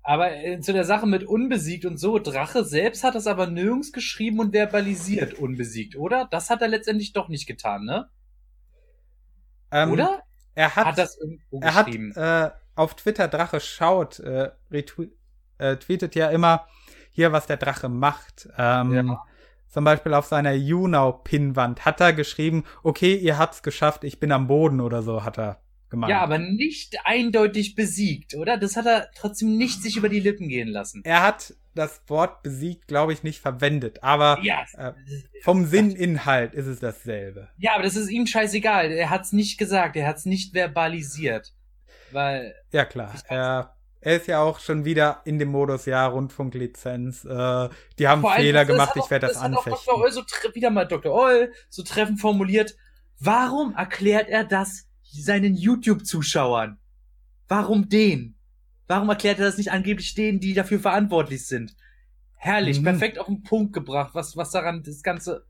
aber 0.03 0.35
äh, 0.35 0.59
zu 0.59 0.73
der 0.73 0.85
Sache 0.85 1.05
mit 1.05 1.23
unbesiegt 1.23 1.85
und 1.85 1.97
so, 1.97 2.19
Drache 2.19 2.63
selbst 2.63 3.03
hat 3.03 3.15
das 3.15 3.27
aber 3.27 3.47
nirgends 3.47 3.91
geschrieben 3.93 4.39
und 4.39 4.53
verbalisiert, 4.53 5.35
unbesiegt, 5.35 5.95
oder? 5.95 6.27
Das 6.29 6.49
hat 6.49 6.61
er 6.61 6.67
letztendlich 6.67 7.13
doch 7.13 7.29
nicht 7.29 7.47
getan, 7.47 7.85
ne? 7.85 8.09
Ähm, 9.71 9.91
oder? 9.91 10.23
Er 10.55 10.75
hat, 10.75 10.85
hat 10.85 10.97
das 10.97 11.17
irgendwo 11.17 11.59
er 11.61 11.83
geschrieben. 11.83 12.15
hat 12.15 12.51
äh, 12.51 12.55
auf 12.75 12.95
Twitter 12.95 13.27
Drache 13.27 13.59
schaut, 13.59 14.19
äh, 14.19 14.51
äh, 14.69 15.77
tweetet 15.77 16.15
ja 16.15 16.29
immer 16.29 16.67
hier, 17.11 17.31
was 17.31 17.47
der 17.47 17.57
Drache 17.57 17.89
macht. 17.89 18.49
Ähm, 18.57 18.93
ja. 18.93 19.25
Zum 19.73 19.85
Beispiel 19.85 20.13
auf 20.13 20.27
seiner 20.27 20.53
YouNow-Pinnwand 20.53 21.83
hat 21.83 21.99
er 21.99 22.13
geschrieben, 22.13 22.63
okay, 22.83 23.15
ihr 23.15 23.39
habt's 23.39 23.63
geschafft, 23.63 24.03
ich 24.03 24.19
bin 24.19 24.31
am 24.31 24.45
Boden 24.45 24.79
oder 24.79 25.01
so, 25.01 25.23
hat 25.23 25.39
er 25.39 25.63
gemeint. 25.89 26.11
Ja, 26.11 26.21
aber 26.21 26.37
nicht 26.37 26.95
eindeutig 27.05 27.73
besiegt, 27.73 28.35
oder? 28.35 28.57
Das 28.57 28.77
hat 28.77 28.85
er 28.85 29.09
trotzdem 29.15 29.57
nicht 29.57 29.81
sich 29.81 29.97
über 29.97 30.09
die 30.09 30.19
Lippen 30.19 30.47
gehen 30.47 30.67
lassen. 30.67 31.01
Er 31.03 31.23
hat 31.23 31.55
das 31.73 32.03
Wort 32.05 32.43
besiegt, 32.43 32.87
glaube 32.87 33.13
ich, 33.13 33.23
nicht 33.23 33.39
verwendet, 33.39 34.03
aber 34.03 34.37
ja, 34.43 34.63
äh, 34.77 34.93
vom 35.41 35.65
Sinninhalt 35.65 36.53
ist 36.53 36.67
es 36.67 36.79
dasselbe. 36.79 37.49
Ja, 37.57 37.73
aber 37.73 37.81
das 37.81 37.95
ist 37.95 38.11
ihm 38.11 38.27
scheißegal. 38.27 38.91
Er 38.91 39.09
hat's 39.09 39.31
nicht 39.31 39.57
gesagt, 39.57 39.95
er 39.95 40.05
hat's 40.05 40.25
nicht 40.27 40.53
verbalisiert. 40.53 41.51
Weil. 42.11 42.53
Ja, 42.71 42.85
klar. 42.85 43.15
Er 43.27 43.72
er 44.03 44.17
ist 44.17 44.27
ja 44.27 44.41
auch 44.41 44.59
schon 44.59 44.83
wieder 44.83 45.21
in 45.23 45.39
dem 45.39 45.49
Modus, 45.49 45.85
ja, 45.85 46.05
Rundfunklizenz. 46.05 47.23
Äh, 47.23 47.69
die 47.97 48.07
haben 48.07 48.23
Fehler 48.35 48.65
gemacht, 48.65 48.95
ich 48.95 49.09
werde 49.09 49.27
das, 49.27 49.35
das 49.35 49.43
anfechten. 49.43 49.73
Dr. 49.85 49.97
Oll 49.97 50.11
so 50.11 50.23
wieder 50.53 50.69
mal 50.69 50.85
Dr. 50.85 51.13
Oll 51.13 51.53
so 51.69 51.83
treffend 51.83 52.19
formuliert. 52.19 52.75
Warum 53.19 53.73
erklärt 53.75 54.27
er 54.27 54.43
das 54.43 54.87
seinen 55.03 55.55
YouTube-Zuschauern? 55.55 56.79
Warum 57.47 57.87
den? 57.87 58.35
Warum 58.87 59.07
erklärt 59.09 59.39
er 59.39 59.45
das 59.45 59.57
nicht 59.57 59.71
angeblich 59.71 60.13
denen, 60.15 60.41
die 60.41 60.53
dafür 60.53 60.79
verantwortlich 60.79 61.47
sind? 61.47 61.75
Herrlich, 62.35 62.81
mhm. 62.81 62.85
perfekt 62.85 63.19
auf 63.19 63.27
den 63.27 63.43
Punkt 63.43 63.71
gebracht, 63.71 64.13
was, 64.13 64.35
was 64.35 64.51
daran 64.51 64.83
das 64.83 65.01
Ganze. 65.01 65.45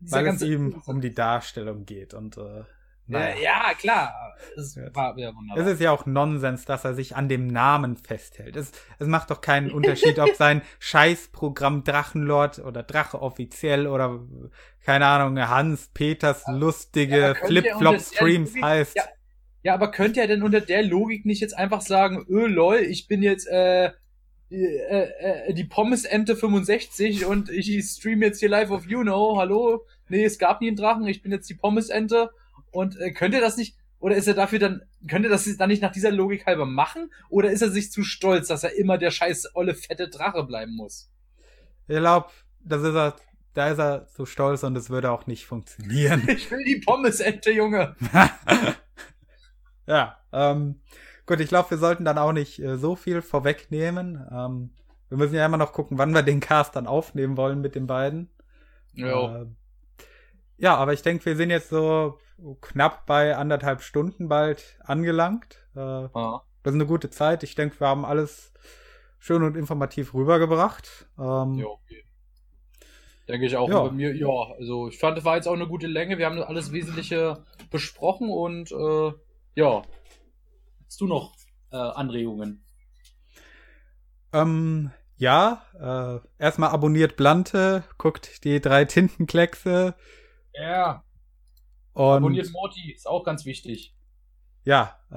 Weil 0.00 0.24
ganze 0.24 0.46
es 0.46 0.50
ihm 0.50 0.80
um 0.86 1.02
die 1.02 1.12
Darstellung 1.12 1.84
geht 1.84 2.14
und 2.14 2.38
äh, 2.38 2.62
naja. 3.08 3.36
Ja, 3.42 3.74
klar. 3.74 4.36
Es 4.56 4.76
war 4.76 5.18
ja 5.18 5.34
wunderbar. 5.34 5.66
Es 5.66 5.72
ist 5.72 5.80
ja 5.80 5.90
auch 5.90 6.06
Nonsens, 6.06 6.64
dass 6.64 6.84
er 6.84 6.94
sich 6.94 7.16
an 7.16 7.28
dem 7.28 7.46
Namen 7.46 7.96
festhält. 7.96 8.56
Es, 8.56 8.72
es 8.98 9.06
macht 9.06 9.30
doch 9.30 9.40
keinen 9.40 9.70
Unterschied, 9.70 10.18
ob 10.18 10.34
sein 10.36 10.62
Scheißprogramm 10.78 11.84
Drachenlord 11.84 12.60
oder 12.60 12.82
Drache 12.82 13.20
offiziell 13.20 13.86
oder 13.86 14.20
keine 14.84 15.06
Ahnung, 15.06 15.38
Hans 15.38 15.88
Peters 15.92 16.44
lustige 16.48 17.18
ja, 17.18 17.34
Flip-Flop-Streams 17.34 18.54
heißt. 18.62 18.96
Ja, 18.96 19.04
ja, 19.62 19.74
aber 19.74 19.90
könnte 19.90 20.20
er 20.20 20.28
denn 20.28 20.42
unter 20.42 20.60
der 20.60 20.82
Logik 20.82 21.26
nicht 21.26 21.40
jetzt 21.40 21.56
einfach 21.56 21.80
sagen, 21.80 22.24
öh, 22.28 22.46
lol, 22.46 22.76
ich 22.76 23.08
bin 23.08 23.22
jetzt 23.22 23.48
äh, 23.48 23.90
äh, 24.50 25.08
äh, 25.50 25.52
die 25.52 25.64
Pommes-Ente 25.64 26.36
65 26.36 27.26
und 27.26 27.50
ich 27.50 27.84
stream 27.84 28.22
jetzt 28.22 28.40
hier 28.40 28.48
live 28.48 28.70
auf 28.70 28.86
YouNow, 28.86 29.36
hallo? 29.36 29.84
Nee, 30.08 30.24
es 30.24 30.38
gab 30.38 30.62
nie 30.62 30.68
einen 30.68 30.76
Drachen, 30.76 31.06
ich 31.06 31.20
bin 31.20 31.32
jetzt 31.32 31.50
die 31.50 31.54
Pommes-Ente 31.54 32.30
und 32.70 32.98
äh, 33.00 33.12
könnte 33.12 33.40
das 33.40 33.56
nicht, 33.56 33.76
oder 34.00 34.16
ist 34.16 34.28
er 34.28 34.34
dafür 34.34 34.58
dann, 34.58 34.82
könnte 35.08 35.28
das 35.28 35.44
dann 35.56 35.68
nicht 35.68 35.82
nach 35.82 35.92
dieser 35.92 36.10
Logik 36.10 36.46
halber 36.46 36.66
machen? 36.66 37.10
Oder 37.28 37.50
ist 37.50 37.62
er 37.62 37.70
sich 37.70 37.90
zu 37.90 38.04
stolz, 38.04 38.48
dass 38.48 38.64
er 38.64 38.76
immer 38.76 38.98
der 38.98 39.10
scheiß 39.10 39.54
olle 39.54 39.74
fette 39.74 40.08
Drache 40.08 40.44
bleiben 40.44 40.74
muss? 40.76 41.10
Ich 41.88 41.96
glaube, 41.96 42.28
das 42.60 42.82
ist 42.82 42.94
er, 42.94 43.16
da 43.54 43.68
ist 43.70 43.78
er 43.78 44.06
zu 44.06 44.24
stolz 44.26 44.62
und 44.62 44.76
es 44.76 44.90
würde 44.90 45.10
auch 45.10 45.26
nicht 45.26 45.46
funktionieren. 45.46 46.22
Ich 46.28 46.50
will 46.50 46.64
die 46.64 46.80
Pommesente, 46.80 47.50
Junge. 47.50 47.96
ja, 49.86 50.16
ähm, 50.32 50.80
gut, 51.26 51.40
ich 51.40 51.48
glaube, 51.48 51.70
wir 51.70 51.78
sollten 51.78 52.04
dann 52.04 52.18
auch 52.18 52.32
nicht 52.32 52.60
äh, 52.60 52.76
so 52.76 52.94
viel 52.94 53.20
vorwegnehmen. 53.20 54.24
Ähm, 54.30 54.70
wir 55.08 55.18
müssen 55.18 55.34
ja 55.34 55.46
immer 55.46 55.56
noch 55.56 55.72
gucken, 55.72 55.98
wann 55.98 56.14
wir 56.14 56.22
den 56.22 56.40
Cast 56.40 56.76
dann 56.76 56.86
aufnehmen 56.86 57.36
wollen 57.36 57.60
mit 57.60 57.74
den 57.74 57.86
beiden. 57.86 58.28
Ja. 58.92 59.42
Äh, 59.42 59.46
ja, 60.58 60.76
aber 60.76 60.92
ich 60.92 61.02
denke, 61.02 61.24
wir 61.24 61.36
sind 61.36 61.50
jetzt 61.50 61.70
so 61.70 62.18
knapp 62.60 63.06
bei 63.06 63.36
anderthalb 63.36 63.82
Stunden 63.82 64.28
bald 64.28 64.78
angelangt. 64.84 65.66
Äh, 65.74 65.80
ah. 65.80 66.42
Das 66.62 66.72
ist 66.72 66.80
eine 66.80 66.86
gute 66.86 67.10
Zeit. 67.10 67.42
Ich 67.42 67.54
denke, 67.54 67.80
wir 67.80 67.86
haben 67.86 68.04
alles 68.04 68.52
schön 69.18 69.42
und 69.42 69.56
informativ 69.56 70.14
rübergebracht. 70.14 71.08
Ähm, 71.18 71.54
ja, 71.54 71.66
okay. 71.66 72.04
Denke 73.28 73.46
ich 73.46 73.56
auch. 73.56 73.68
Ja. 73.68 73.82
Bei 73.84 73.90
mir, 73.90 74.14
ja, 74.14 74.54
also 74.58 74.88
ich 74.88 74.98
fand, 74.98 75.18
es 75.18 75.24
war 75.24 75.36
jetzt 75.36 75.46
auch 75.46 75.54
eine 75.54 75.66
gute 75.66 75.86
Länge. 75.86 76.18
Wir 76.18 76.26
haben 76.26 76.38
alles 76.42 76.72
Wesentliche 76.72 77.44
besprochen 77.70 78.30
und 78.30 78.72
äh, 78.72 79.12
ja. 79.54 79.82
Hast 80.86 81.00
du 81.00 81.06
noch 81.06 81.34
äh, 81.70 81.76
Anregungen? 81.76 82.64
Ähm, 84.32 84.90
ja, 85.16 85.62
äh, 85.78 86.42
erstmal 86.42 86.70
abonniert 86.70 87.16
Blante, 87.16 87.84
guckt 87.98 88.44
die 88.44 88.60
drei 88.60 88.84
Tintenkleckse. 88.84 89.94
Ja. 90.54 91.04
Und 91.98 92.18
Abonniert 92.18 92.52
Morty, 92.52 92.92
ist 92.92 93.08
auch 93.08 93.24
ganz 93.24 93.44
wichtig. 93.44 93.92
Ja, 94.64 95.00
äh, 95.10 95.16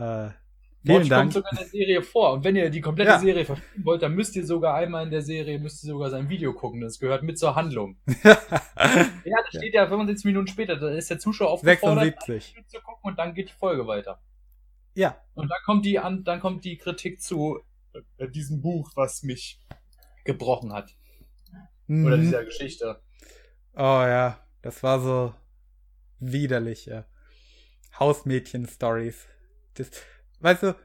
Vielen 0.84 0.98
Morty 0.98 1.10
Dank. 1.10 1.22
kommt 1.22 1.34
sogar 1.34 1.52
in 1.52 1.58
der 1.60 1.68
Serie 1.68 2.02
vor. 2.02 2.34
Und 2.34 2.44
wenn 2.44 2.56
ihr 2.56 2.72
die 2.72 2.82
komplette 2.82 3.12
ja. 3.12 3.20
Serie 3.20 3.46
verstehen 3.46 3.86
wollt, 3.86 4.02
dann 4.02 4.16
müsst 4.16 4.36
ihr 4.36 4.44
sogar 4.44 4.74
einmal 4.74 5.04
in 5.04 5.12
der 5.12 5.22
Serie, 5.22 5.60
müsst 5.60 5.84
ihr 5.84 5.90
sogar 5.90 6.10
sein 6.10 6.28
Video 6.28 6.54
gucken. 6.54 6.82
Das 6.82 6.98
gehört 6.98 7.22
mit 7.22 7.38
zur 7.38 7.56
Handlung. 7.56 7.98
ja, 8.24 8.36
da 8.74 9.46
steht 9.50 9.76
ja 9.76 9.88
75 9.88 10.26
Minuten 10.26 10.48
später. 10.48 10.76
Da 10.76 10.90
ist 10.90 11.12
der 11.12 11.20
Zuschauer 11.20 11.52
aufgefordert, 11.52 12.16
76. 12.26 12.66
zu 12.68 12.82
gucken 12.82 13.12
und 13.12 13.20
dann 13.20 13.36
geht 13.36 13.50
die 13.50 13.54
Folge 13.54 13.86
weiter. 13.86 14.20
Ja. 14.96 15.22
Und 15.36 15.50
dann 15.52 15.60
kommt 15.64 15.86
die 15.86 16.00
an, 16.00 16.24
dann 16.24 16.40
kommt 16.40 16.66
die 16.66 16.78
Kritik 16.78 17.22
zu 17.22 17.60
äh, 18.18 18.28
diesem 18.28 18.60
Buch, 18.60 18.90
was 18.96 19.22
mich 19.22 19.62
gebrochen 20.26 20.74
hat. 20.74 20.96
Mhm. 21.86 22.08
Oder 22.08 22.18
dieser 22.18 22.44
Geschichte. 22.44 23.00
Oh 23.76 23.78
ja, 24.02 24.40
das 24.64 24.82
war 24.82 25.00
so 25.00 25.36
widerliche 26.22 27.06
Hausmädchen-Stories. 28.00 29.28
weißt 30.40 30.64
du, 30.64 30.76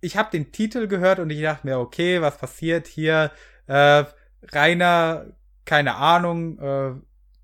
ich 0.00 0.16
habe 0.16 0.30
den 0.30 0.52
Titel 0.52 0.88
gehört 0.88 1.18
und 1.18 1.30
ich 1.30 1.42
dachte 1.42 1.66
mir, 1.66 1.78
okay, 1.78 2.20
was 2.20 2.38
passiert 2.38 2.86
hier? 2.86 3.30
Äh, 3.66 4.04
Rainer, 4.52 5.26
keine 5.64 5.96
Ahnung, 5.96 6.58
äh, 6.58 6.94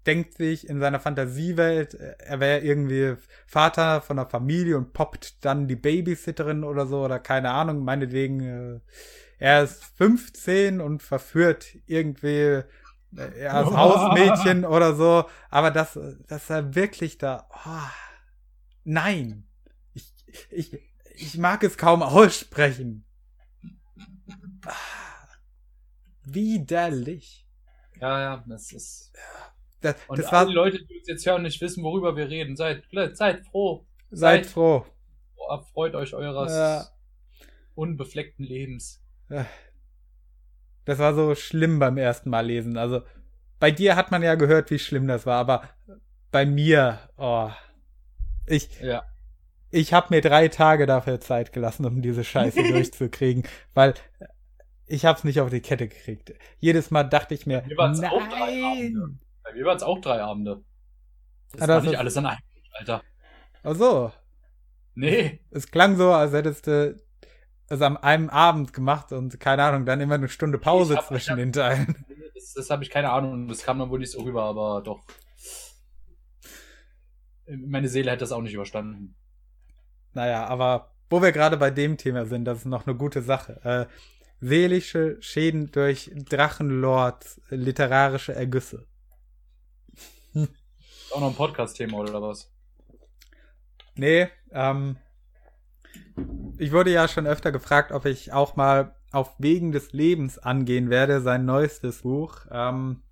denkt 0.07 0.35
sich 0.35 0.69
in 0.69 0.81
seiner 0.81 1.01
Fantasiewelt, 1.01 1.95
äh, 1.95 2.15
er 2.19 2.41
wäre 2.41 2.61
irgendwie 2.61 3.15
Vater 3.47 4.01
von 4.01 4.19
einer 4.19 4.29
Familie 4.29 4.77
und 4.77 4.93
poppt 4.93 5.45
dann 5.45 5.69
die 5.69 5.77
Babysitterin 5.77 6.65
oder 6.65 6.87
so 6.87 7.05
oder 7.05 7.19
keine 7.19 7.51
Ahnung, 7.51 7.85
meinetwegen, 7.85 8.41
äh, 8.41 8.81
er 9.39 9.63
ist 9.63 9.85
15 9.97 10.81
und 10.81 11.03
verführt 11.03 11.77
irgendwie 11.87 12.63
ja, 13.13 13.53
als 13.53 13.71
Hausmädchen 13.71 14.65
oder 14.65 14.95
so, 14.95 15.25
aber 15.51 15.71
das, 15.71 15.99
das 16.27 16.51
er 16.51 16.75
wirklich 16.75 17.19
da, 17.19 17.49
oh, 17.51 17.91
nein, 18.85 19.49
ich, 19.95 20.13
ich, 20.51 20.79
ich 21.15 21.39
mag 21.39 21.63
es 21.63 21.77
kaum 21.79 22.03
aussprechen. 22.03 23.05
Ah, 24.65 24.75
widerlich. 26.25 27.47
Ja, 28.01 28.21
ja, 28.21 28.45
das 28.47 28.73
ist. 28.73 29.13
Das, 29.81 29.97
und 30.09 30.19
das 30.19 30.27
alle 30.27 30.49
war, 30.49 30.55
Leute, 30.55 30.85
die 30.85 30.99
uns 30.99 31.09
jetzt 31.09 31.27
hören, 31.27 31.43
nicht 31.43 31.61
wissen, 31.61 31.83
worüber 31.85 32.17
wir 32.17 32.29
reden, 32.29 32.57
seid, 32.57 32.85
seid 33.13 33.47
froh. 33.47 33.87
Seid, 34.11 34.45
seid 34.45 34.47
froh. 34.47 34.87
Freut 35.73 35.95
euch 35.95 36.15
eures 36.15 36.53
ja. 36.53 36.89
unbefleckten 37.75 38.45
Lebens. 38.45 39.03
Ja. 39.31 39.47
Das 40.89 40.99
war 41.01 41.13
so 41.13 41.35
schlimm 41.35 41.79
beim 41.79 41.99
ersten 41.99 42.31
Mal 42.31 42.47
lesen. 42.47 42.79
Also 42.79 43.03
bei 43.61 43.71
dir 43.71 43.95
hat 43.95 44.11
man 44.11 44.23
ja 44.23 44.37
gehört, 44.37 44.71
wie 44.71 44.79
schlimm 44.79 45.07
das 45.07 45.27
war, 45.27 45.39
aber 45.39 45.63
bei 46.31 46.47
mir, 46.47 46.99
oh, 47.19 47.51
ich, 48.47 48.81
ja. 48.81 49.03
ich 49.71 49.93
habe 49.93 50.07
mir 50.09 50.23
drei 50.23 50.49
Tage 50.49 50.87
dafür 50.87 51.21
Zeit 51.21 51.53
gelassen, 51.53 51.85
um 51.85 52.01
diese 52.01 52.25
Scheiße 52.25 52.63
durchzukriegen, 52.73 53.43
weil 53.75 53.93
ich 54.87 55.05
hab's 55.05 55.25
nicht 55.25 55.43
auf 55.43 55.51
die 55.51 55.61
Kette 55.61 55.89
gekriegt. 55.89 56.33
Jedes 56.59 56.91
Mal 56.91 57.05
dachte 57.05 57.35
ich 57.35 57.45
mir, 57.45 57.65
bei 57.77 57.89
mir 57.91 58.01
nein. 58.01 59.21
Bei 59.43 59.53
mir 59.53 59.67
waren 59.67 59.77
es 59.77 59.83
auch 59.83 60.01
drei 60.01 60.23
Abende. 60.23 60.63
Das 61.53 61.69
ah, 61.69 61.69
war 61.69 61.83
nicht 61.83 61.99
alles 61.99 62.17
an 62.17 62.25
einem, 62.25 62.41
Alter. 62.73 63.03
Ach 63.63 63.75
so. 63.75 64.11
Nee. 64.95 65.41
Es 65.51 65.71
klang 65.71 65.99
so, 65.99 66.13
als 66.13 66.33
hättest 66.33 66.67
du 66.67 66.99
es 67.69 67.83
an 67.83 67.97
einem 67.97 68.31
Abend 68.31 68.73
gemacht 68.73 69.13
und 69.13 69.39
keine 69.41 69.63
Ahnung, 69.65 69.85
dann 69.85 70.01
immer 70.01 70.15
eine 70.15 70.29
Stunde 70.29 70.59
Pause 70.59 70.97
hab, 70.97 71.07
zwischen 71.07 71.33
hab, 71.33 71.37
den 71.37 71.53
Teilen. 71.53 72.05
Das, 72.35 72.55
das 72.55 72.71
habe 72.71 72.83
ich 72.83 72.91
keine 72.91 73.11
Ahnung. 73.11 73.49
Das 73.49 73.63
kam 73.63 73.79
dann 73.79 73.91
wohl 73.91 73.99
nicht 73.99 74.13
so 74.13 74.23
rüber, 74.23 74.45
aber 74.45 74.81
doch. 74.83 75.01
Meine 77.47 77.89
Seele 77.89 78.11
hätte 78.11 78.21
das 78.21 78.33
auch 78.33 78.43
nicht 78.43 78.55
überstanden. 78.55 79.15
Naja, 80.13 80.47
aber 80.47 80.93
wo 81.11 81.23
wir 81.23 81.33
gerade 81.33 81.57
bei 81.57 81.71
dem 81.71 81.97
Thema 81.97 82.27
sind, 82.27 82.45
das 82.45 82.59
ist 82.59 82.65
noch 82.67 82.87
eine 82.87 82.97
gute 82.97 83.23
Sache. 83.23 83.61
Äh, 83.65 83.87
seelische 84.41 85.17
Schäden 85.21 85.71
durch 85.71 86.11
Drachenlords 86.15 87.41
literarische 87.49 88.35
Ergüsse. 88.35 88.87
Hm. 90.33 90.49
Auch 91.13 91.21
noch 91.21 91.29
ein 91.29 91.35
Podcast-Thema 91.35 91.99
oder 91.99 92.21
was? 92.21 92.51
Nee, 93.95 94.29
ähm, 94.53 94.97
ich 96.59 96.73
wurde 96.73 96.91
ja 96.91 97.09
schon 97.09 97.27
öfter 97.27 97.53
gefragt, 97.53 97.93
ob 97.93 98.05
ich 98.05 98.33
auch 98.33 98.57
mal 98.57 98.95
auf 99.13 99.35
Wegen 99.39 99.73
des 99.73 99.93
Lebens 99.93 100.39
angehen 100.39 100.91
werde, 100.91 101.21
sein 101.21 101.45
neuestes 101.45 102.03
Buch. 102.03 102.41
Ähm, 102.51 103.03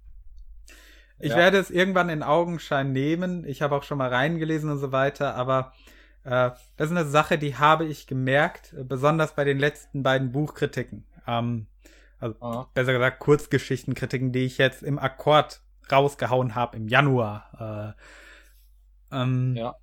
ich 1.19 1.31
ja. 1.31 1.37
werde 1.37 1.59
es 1.59 1.71
irgendwann 1.71 2.11
in 2.11 2.23
Augenschein 2.23 2.93
nehmen. 2.93 3.45
Ich 3.47 3.63
habe 3.63 3.75
auch 3.75 3.83
schon 3.83 3.99
mal 3.99 4.13
reingelesen 4.13 4.71
und 4.71 4.79
so 4.79 4.93
weiter, 4.93 5.35
aber 5.35 5.73
äh, 6.25 6.51
das 6.77 6.91
ist 6.91 6.97
eine 6.97 7.07
Sache, 7.07 7.39
die 7.39 7.57
habe 7.57 7.87
ich 7.87 8.07
gemerkt, 8.07 8.75
besonders 8.85 9.35
bei 9.35 9.45
den 9.45 9.59
letzten 9.59 10.03
beiden 10.03 10.33
Buchkritiken. 10.33 11.05
Ähm, 11.27 11.67
also 12.19 12.37
Aha. 12.41 12.71
besser 12.75 12.93
gesagt 12.93 13.21
Kurzgeschichtenkritiken, 13.21 14.33
die 14.33 14.45
ich 14.45 14.59
jetzt 14.59 14.83
im 14.83 14.99
Akkord 14.99 15.61
rausgehauen 15.91 16.55
habe 16.55 16.77
im 16.77 16.89
Januar. 16.89 17.95
Äh, 19.13 19.17
ähm, 19.23 19.55
ja. 19.57 19.77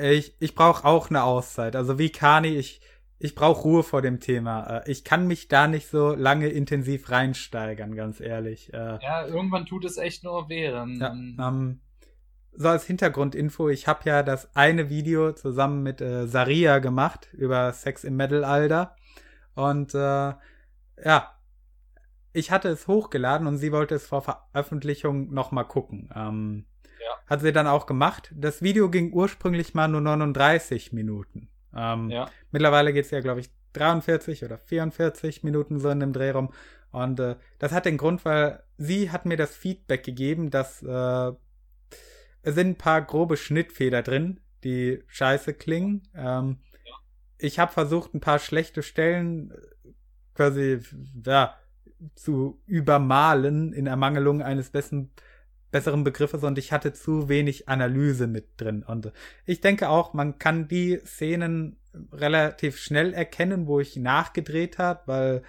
Ich, 0.00 0.36
ich 0.40 0.54
brauche 0.54 0.84
auch 0.84 1.10
eine 1.10 1.24
Auszeit. 1.24 1.76
Also 1.76 1.98
wie 1.98 2.10
Kani, 2.10 2.56
ich, 2.56 2.80
ich 3.18 3.34
brauche 3.34 3.62
Ruhe 3.62 3.82
vor 3.82 4.02
dem 4.02 4.20
Thema. 4.20 4.78
Äh, 4.78 4.90
ich 4.90 5.04
kann 5.04 5.26
mich 5.26 5.48
da 5.48 5.68
nicht 5.68 5.88
so 5.88 6.14
lange 6.14 6.48
intensiv 6.48 7.10
reinsteigern, 7.10 7.94
ganz 7.94 8.20
ehrlich. 8.20 8.72
Äh, 8.72 8.98
ja, 9.02 9.26
irgendwann 9.26 9.66
tut 9.66 9.84
es 9.84 9.96
echt 9.96 10.24
nur 10.24 10.48
weh. 10.48 10.70
Ja, 10.70 10.82
ähm, 10.82 11.80
so 12.54 12.68
als 12.68 12.84
Hintergrundinfo, 12.84 13.68
ich 13.68 13.88
habe 13.88 14.00
ja 14.04 14.22
das 14.22 14.54
eine 14.54 14.90
Video 14.90 15.32
zusammen 15.32 15.82
mit 15.82 16.00
äh, 16.00 16.26
Saria 16.26 16.80
gemacht 16.80 17.28
über 17.32 17.72
Sex 17.72 18.04
im 18.04 18.16
Mittelalter. 18.16 18.96
Und 19.54 19.94
äh, 19.94 20.34
ja, 21.04 21.32
ich 22.32 22.50
hatte 22.50 22.68
es 22.68 22.88
hochgeladen 22.88 23.46
und 23.46 23.58
sie 23.58 23.72
wollte 23.72 23.94
es 23.94 24.06
vor 24.06 24.22
Veröffentlichung 24.22 25.32
nochmal 25.32 25.66
gucken. 25.66 26.10
Ähm, 26.14 26.66
ja. 27.04 27.16
Hat 27.26 27.40
sie 27.40 27.52
dann 27.52 27.66
auch 27.66 27.86
gemacht. 27.86 28.32
Das 28.34 28.62
Video 28.62 28.90
ging 28.90 29.12
ursprünglich 29.12 29.74
mal 29.74 29.88
nur 29.88 30.00
39 30.00 30.92
Minuten. 30.92 31.48
Ähm, 31.74 32.10
ja. 32.10 32.28
Mittlerweile 32.50 32.92
geht 32.92 33.06
es 33.06 33.10
ja, 33.10 33.20
glaube 33.20 33.40
ich, 33.40 33.50
43 33.72 34.44
oder 34.44 34.58
44 34.58 35.42
Minuten 35.42 35.78
so 35.78 35.88
in 35.90 36.00
dem 36.00 36.12
Drehraum. 36.12 36.52
Und 36.90 37.20
äh, 37.20 37.36
das 37.58 37.72
hat 37.72 37.86
den 37.86 37.96
Grund, 37.96 38.24
weil 38.24 38.62
sie 38.76 39.10
hat 39.10 39.24
mir 39.24 39.36
das 39.36 39.56
Feedback 39.56 40.04
gegeben, 40.04 40.50
dass 40.50 40.82
äh, 40.82 41.32
es 42.42 42.54
sind 42.54 42.68
ein 42.68 42.78
paar 42.78 43.02
grobe 43.02 43.36
Schnittfeder 43.36 44.02
drin, 44.02 44.40
die 44.64 45.02
scheiße 45.06 45.54
klingen. 45.54 46.02
Ähm, 46.14 46.58
ja. 46.84 46.92
Ich 47.38 47.58
habe 47.58 47.72
versucht, 47.72 48.14
ein 48.14 48.20
paar 48.20 48.38
schlechte 48.38 48.82
Stellen 48.82 49.52
äh, 49.52 49.88
quasi 50.34 50.80
ja, 51.24 51.56
zu 52.14 52.60
übermalen 52.66 53.72
in 53.72 53.86
Ermangelung 53.86 54.42
eines 54.42 54.70
besten 54.70 55.12
besseren 55.72 56.04
Begriffes 56.04 56.44
und 56.44 56.58
ich 56.58 56.70
hatte 56.70 56.92
zu 56.92 57.28
wenig 57.28 57.68
Analyse 57.68 58.28
mit 58.28 58.60
drin. 58.60 58.84
Und 58.84 59.12
ich 59.44 59.60
denke 59.60 59.88
auch, 59.88 60.14
man 60.14 60.38
kann 60.38 60.68
die 60.68 61.00
Szenen 61.04 61.76
relativ 62.12 62.78
schnell 62.78 63.12
erkennen, 63.12 63.66
wo 63.66 63.80
ich 63.80 63.96
nachgedreht 63.96 64.78
habe, 64.78 65.00
weil 65.06 65.42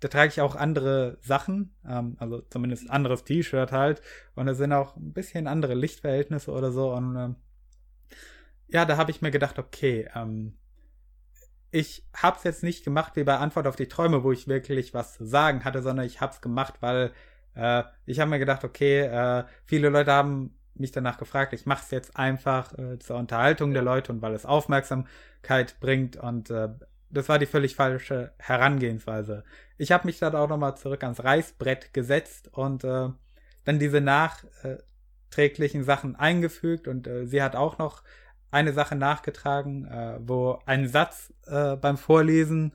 da 0.00 0.08
trage 0.08 0.28
ich 0.28 0.40
auch 0.40 0.54
andere 0.54 1.18
Sachen, 1.20 1.74
ähm, 1.86 2.16
also 2.20 2.42
zumindest 2.50 2.88
anderes 2.88 3.24
T-Shirt 3.24 3.72
halt. 3.72 4.00
Und 4.36 4.46
da 4.46 4.54
sind 4.54 4.72
auch 4.72 4.96
ein 4.96 5.12
bisschen 5.12 5.48
andere 5.48 5.74
Lichtverhältnisse 5.74 6.52
oder 6.52 6.70
so. 6.70 6.92
Und 6.92 7.16
ähm, 7.16 7.36
ja, 8.68 8.84
da 8.84 8.96
habe 8.96 9.10
ich 9.10 9.22
mir 9.22 9.30
gedacht, 9.30 9.58
okay, 9.58 10.08
ähm, 10.14 10.56
ich 11.70 12.06
habe 12.14 12.36
es 12.36 12.44
jetzt 12.44 12.62
nicht 12.62 12.84
gemacht 12.84 13.16
wie 13.16 13.24
bei 13.24 13.38
Antwort 13.38 13.66
auf 13.66 13.76
die 13.76 13.88
Träume, 13.88 14.22
wo 14.22 14.32
ich 14.32 14.46
wirklich 14.46 14.94
was 14.94 15.14
zu 15.14 15.24
sagen 15.26 15.64
hatte, 15.64 15.82
sondern 15.82 16.06
ich 16.06 16.20
habe 16.20 16.32
es 16.32 16.40
gemacht, 16.40 16.74
weil 16.80 17.12
äh, 17.54 17.82
ich 18.06 18.20
habe 18.20 18.30
mir 18.30 18.38
gedacht, 18.38 18.64
okay, 18.64 19.00
äh, 19.00 19.44
viele 19.64 19.88
Leute 19.88 20.12
haben 20.12 20.58
mich 20.74 20.92
danach 20.92 21.18
gefragt, 21.18 21.52
ich 21.52 21.66
mache 21.66 21.82
es 21.84 21.90
jetzt 21.90 22.16
einfach 22.16 22.76
äh, 22.78 22.98
zur 22.98 23.16
Unterhaltung 23.16 23.72
der 23.74 23.82
Leute 23.82 24.12
und 24.12 24.22
weil 24.22 24.34
es 24.34 24.46
Aufmerksamkeit 24.46 25.80
bringt 25.80 26.16
und 26.16 26.50
äh, 26.50 26.68
das 27.10 27.28
war 27.28 27.38
die 27.38 27.46
völlig 27.46 27.74
falsche 27.74 28.32
Herangehensweise. 28.38 29.44
Ich 29.78 29.92
habe 29.92 30.06
mich 30.06 30.18
dann 30.18 30.36
auch 30.36 30.48
nochmal 30.48 30.76
zurück 30.76 31.02
ans 31.02 31.24
Reißbrett 31.24 31.94
gesetzt 31.94 32.50
und 32.52 32.84
äh, 32.84 33.08
dann 33.64 33.78
diese 33.78 34.00
nachträglichen 34.00 35.84
Sachen 35.84 36.16
eingefügt 36.16 36.86
und 36.86 37.06
äh, 37.06 37.26
sie 37.26 37.42
hat 37.42 37.56
auch 37.56 37.78
noch 37.78 38.02
eine 38.50 38.72
Sache 38.72 38.94
nachgetragen, 38.94 39.86
äh, 39.86 40.18
wo 40.20 40.58
ein 40.66 40.88
Satz 40.88 41.32
äh, 41.46 41.76
beim 41.76 41.96
Vorlesen 41.96 42.74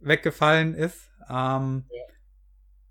weggefallen 0.00 0.74
ist. 0.74 1.10
Ähm, 1.28 1.84
ja 1.90 2.08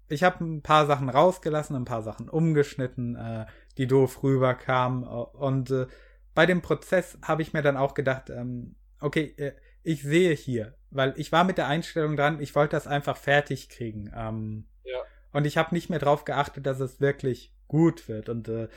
ich 0.10 0.24
habe 0.24 0.44
ein 0.44 0.62
paar 0.62 0.86
Sachen 0.86 1.10
rausgelassen, 1.10 1.76
ein 1.76 1.86
paar 1.86 2.02
Sachen 2.02 2.30
umgeschnitten, 2.30 3.16
äh, 3.16 3.46
die 3.78 3.88
doof 3.88 4.24
rüberkamen. 4.24 5.04
Und 5.04 5.72
äh, 5.72 5.88
bei 6.34 6.46
dem 6.46 6.62
Prozess 6.62 7.18
habe 7.22 7.42
ich 7.42 7.54
mir 7.54 7.62
dann 7.62 7.78
auch 7.78 7.94
gedacht, 7.94 8.30
ähm, 8.30 8.76
okay, 9.00 9.34
äh, 9.38 9.54
ich 9.84 10.04
sehe 10.04 10.34
hier, 10.34 10.76
weil 10.90 11.14
ich 11.18 11.32
war 11.32 11.44
mit 11.44 11.58
der 11.58 11.68
Einstellung 11.68 12.16
dran, 12.16 12.42
ich 12.42 12.56
wollte 12.56 12.76
das 12.76 12.88
einfach 12.88 13.18
fertig 13.18 13.70
kriegen. 13.70 14.12
Ähm, 14.16 14.68
ja. 14.84 15.00
Und 15.32 15.46
ich 15.46 15.58
habe 15.58 15.74
nicht 15.74 15.90
mehr 15.90 16.00
darauf 16.00 16.26
geachtet, 16.26 16.66
dass 16.66 16.80
es 16.80 17.00
wirklich 17.00 17.54
gut 17.68 18.08
wird. 18.08 18.30
Und 18.30 18.48
äh, 18.48 18.68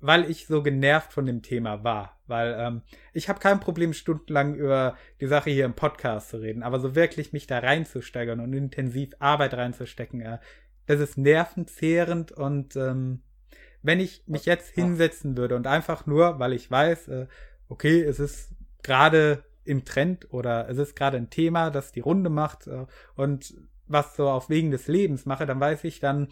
weil 0.00 0.30
ich 0.30 0.46
so 0.46 0.62
genervt 0.62 1.12
von 1.12 1.26
dem 1.26 1.42
Thema 1.42 1.84
war. 1.84 2.18
Weil 2.26 2.56
ähm, 2.58 2.82
ich 3.12 3.28
habe 3.28 3.40
kein 3.40 3.60
Problem, 3.60 3.92
stundenlang 3.92 4.54
über 4.54 4.96
die 5.20 5.26
Sache 5.26 5.50
hier 5.50 5.64
im 5.64 5.74
Podcast 5.74 6.30
zu 6.30 6.38
reden, 6.38 6.62
aber 6.62 6.80
so 6.80 6.94
wirklich 6.94 7.32
mich 7.32 7.46
da 7.46 7.58
reinzusteigern 7.58 8.40
und 8.40 8.52
intensiv 8.52 9.14
Arbeit 9.18 9.54
reinzustecken, 9.54 10.20
äh, 10.20 10.38
das 10.86 11.00
ist 11.00 11.18
nervenzehrend 11.18 12.32
und 12.32 12.76
ähm, 12.76 13.22
wenn 13.82 14.00
ich 14.00 14.24
mich 14.26 14.44
jetzt 14.44 14.74
hinsetzen 14.74 15.36
würde 15.36 15.56
und 15.56 15.66
einfach 15.66 16.06
nur, 16.06 16.38
weil 16.38 16.52
ich 16.52 16.70
weiß, 16.70 17.08
äh, 17.08 17.26
okay, 17.68 18.02
es 18.02 18.18
ist 18.18 18.50
gerade 18.82 19.44
im 19.64 19.84
Trend 19.84 20.32
oder 20.32 20.68
es 20.68 20.78
ist 20.78 20.96
gerade 20.96 21.16
ein 21.16 21.30
Thema, 21.30 21.70
das 21.70 21.92
die 21.92 22.00
Runde 22.00 22.30
macht 22.30 22.66
äh, 22.66 22.86
und 23.14 23.54
was 23.86 24.16
so 24.16 24.28
auf 24.28 24.48
Wegen 24.48 24.70
des 24.70 24.86
Lebens 24.86 25.26
mache, 25.26 25.46
dann 25.46 25.60
weiß 25.60 25.84
ich, 25.84 26.00
dann 26.00 26.28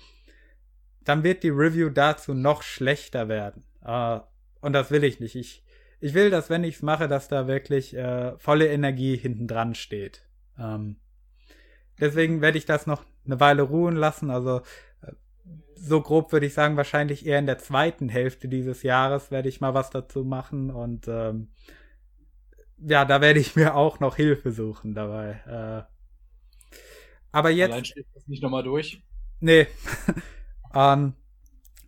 dann 1.08 1.24
wird 1.24 1.42
die 1.42 1.48
Review 1.48 1.88
dazu 1.88 2.34
noch 2.34 2.62
schlechter 2.62 3.28
werden. 3.28 3.64
Äh, 3.82 4.20
und 4.60 4.74
das 4.74 4.90
will 4.90 5.04
ich 5.04 5.20
nicht. 5.20 5.36
Ich, 5.36 5.64
ich 6.00 6.12
will, 6.12 6.28
dass 6.28 6.50
wenn 6.50 6.64
ich 6.64 6.76
es 6.76 6.82
mache, 6.82 7.08
dass 7.08 7.28
da 7.28 7.46
wirklich 7.46 7.96
äh, 7.96 8.36
volle 8.36 8.68
Energie 8.68 9.16
hinten 9.16 9.48
dran 9.48 9.74
steht. 9.74 10.28
Ähm, 10.58 10.96
deswegen 11.98 12.42
werde 12.42 12.58
ich 12.58 12.66
das 12.66 12.86
noch 12.86 13.04
eine 13.24 13.40
Weile 13.40 13.62
ruhen 13.62 13.96
lassen. 13.96 14.30
Also 14.30 14.58
äh, 15.00 15.12
so 15.76 16.02
grob 16.02 16.30
würde 16.30 16.44
ich 16.44 16.52
sagen, 16.52 16.76
wahrscheinlich 16.76 17.24
eher 17.24 17.38
in 17.38 17.46
der 17.46 17.58
zweiten 17.58 18.10
Hälfte 18.10 18.46
dieses 18.46 18.82
Jahres 18.82 19.30
werde 19.30 19.48
ich 19.48 19.62
mal 19.62 19.72
was 19.72 19.88
dazu 19.88 20.24
machen. 20.24 20.70
Und 20.70 21.08
ähm, 21.08 21.48
ja, 22.76 23.06
da 23.06 23.22
werde 23.22 23.40
ich 23.40 23.56
mir 23.56 23.76
auch 23.76 23.98
noch 23.98 24.16
Hilfe 24.16 24.52
suchen 24.52 24.94
dabei. 24.94 25.40
Äh, 25.46 26.76
aber 27.32 27.48
jetzt. 27.48 27.72
Allein 27.72 27.86
steht 27.86 28.06
das 28.12 28.28
nicht 28.28 28.42
nochmal 28.42 28.62
durch. 28.62 29.02
Nee. 29.40 29.68
Ähm, 30.74 31.14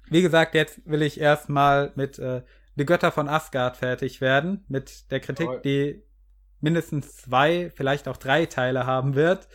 wie 0.09 0.23
gesagt, 0.23 0.55
jetzt 0.55 0.81
will 0.87 1.03
ich 1.03 1.21
erstmal 1.21 1.93
mit 1.95 2.19
äh, 2.19 2.43
Die 2.77 2.87
Götter 2.87 3.13
von 3.13 3.29
Asgard 3.29 3.77
fertig 3.77 4.21
werden, 4.21 4.65
mit 4.69 5.11
der 5.11 5.21
Kritik, 5.21 5.49
oh. 5.49 5.59
die 5.59 6.03
mindestens 6.61 7.17
zwei, 7.17 7.71
vielleicht 7.75 8.09
auch 8.09 8.17
drei 8.17 8.47
Teile 8.47 8.87
haben 8.87 9.15
wird, 9.15 9.49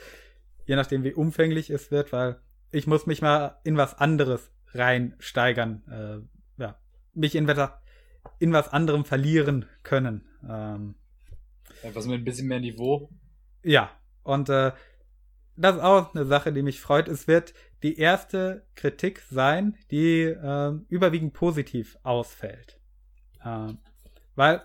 je 0.65 0.76
nachdem 0.76 1.03
wie 1.03 1.14
umfänglich 1.14 1.69
es 1.69 1.91
wird, 1.91 2.11
weil 2.11 2.39
ich 2.72 2.88
muss 2.88 3.06
mich 3.06 3.22
mal 3.22 3.60
in 3.64 3.77
was 3.77 3.97
anderes 3.97 4.52
reinsteigern, 4.73 5.84
äh, 6.57 6.61
ja, 6.61 6.77
mich 7.14 7.35
in, 7.35 7.47
in 8.39 8.53
was 8.53 8.69
anderem 8.69 9.06
verlieren 9.06 9.65
können. 9.84 10.26
Ähm, 10.47 10.95
Etwas 11.84 12.07
mit 12.07 12.22
ein 12.22 12.26
bisschen 12.26 12.47
mehr 12.47 12.60
Niveau. 12.60 13.10
Ja, 13.64 13.91
und 14.23 14.49
äh, 14.49 14.72
das 15.56 15.76
ist 15.76 15.82
auch 15.82 16.14
eine 16.14 16.26
Sache, 16.26 16.52
die 16.52 16.61
mich 16.61 16.82
freut. 16.82 17.07
Es 17.07 17.27
wird 17.27 17.53
die 17.84 17.98
erste 17.98 18.65
Kritik 18.76 19.22
sein, 19.30 19.77
die 19.91 20.23
äh, 20.23 20.73
überwiegend 20.90 21.34
positiv 21.34 21.98
ausfällt. 22.03 22.80
Äh, 23.44 23.73
weil 24.36 24.64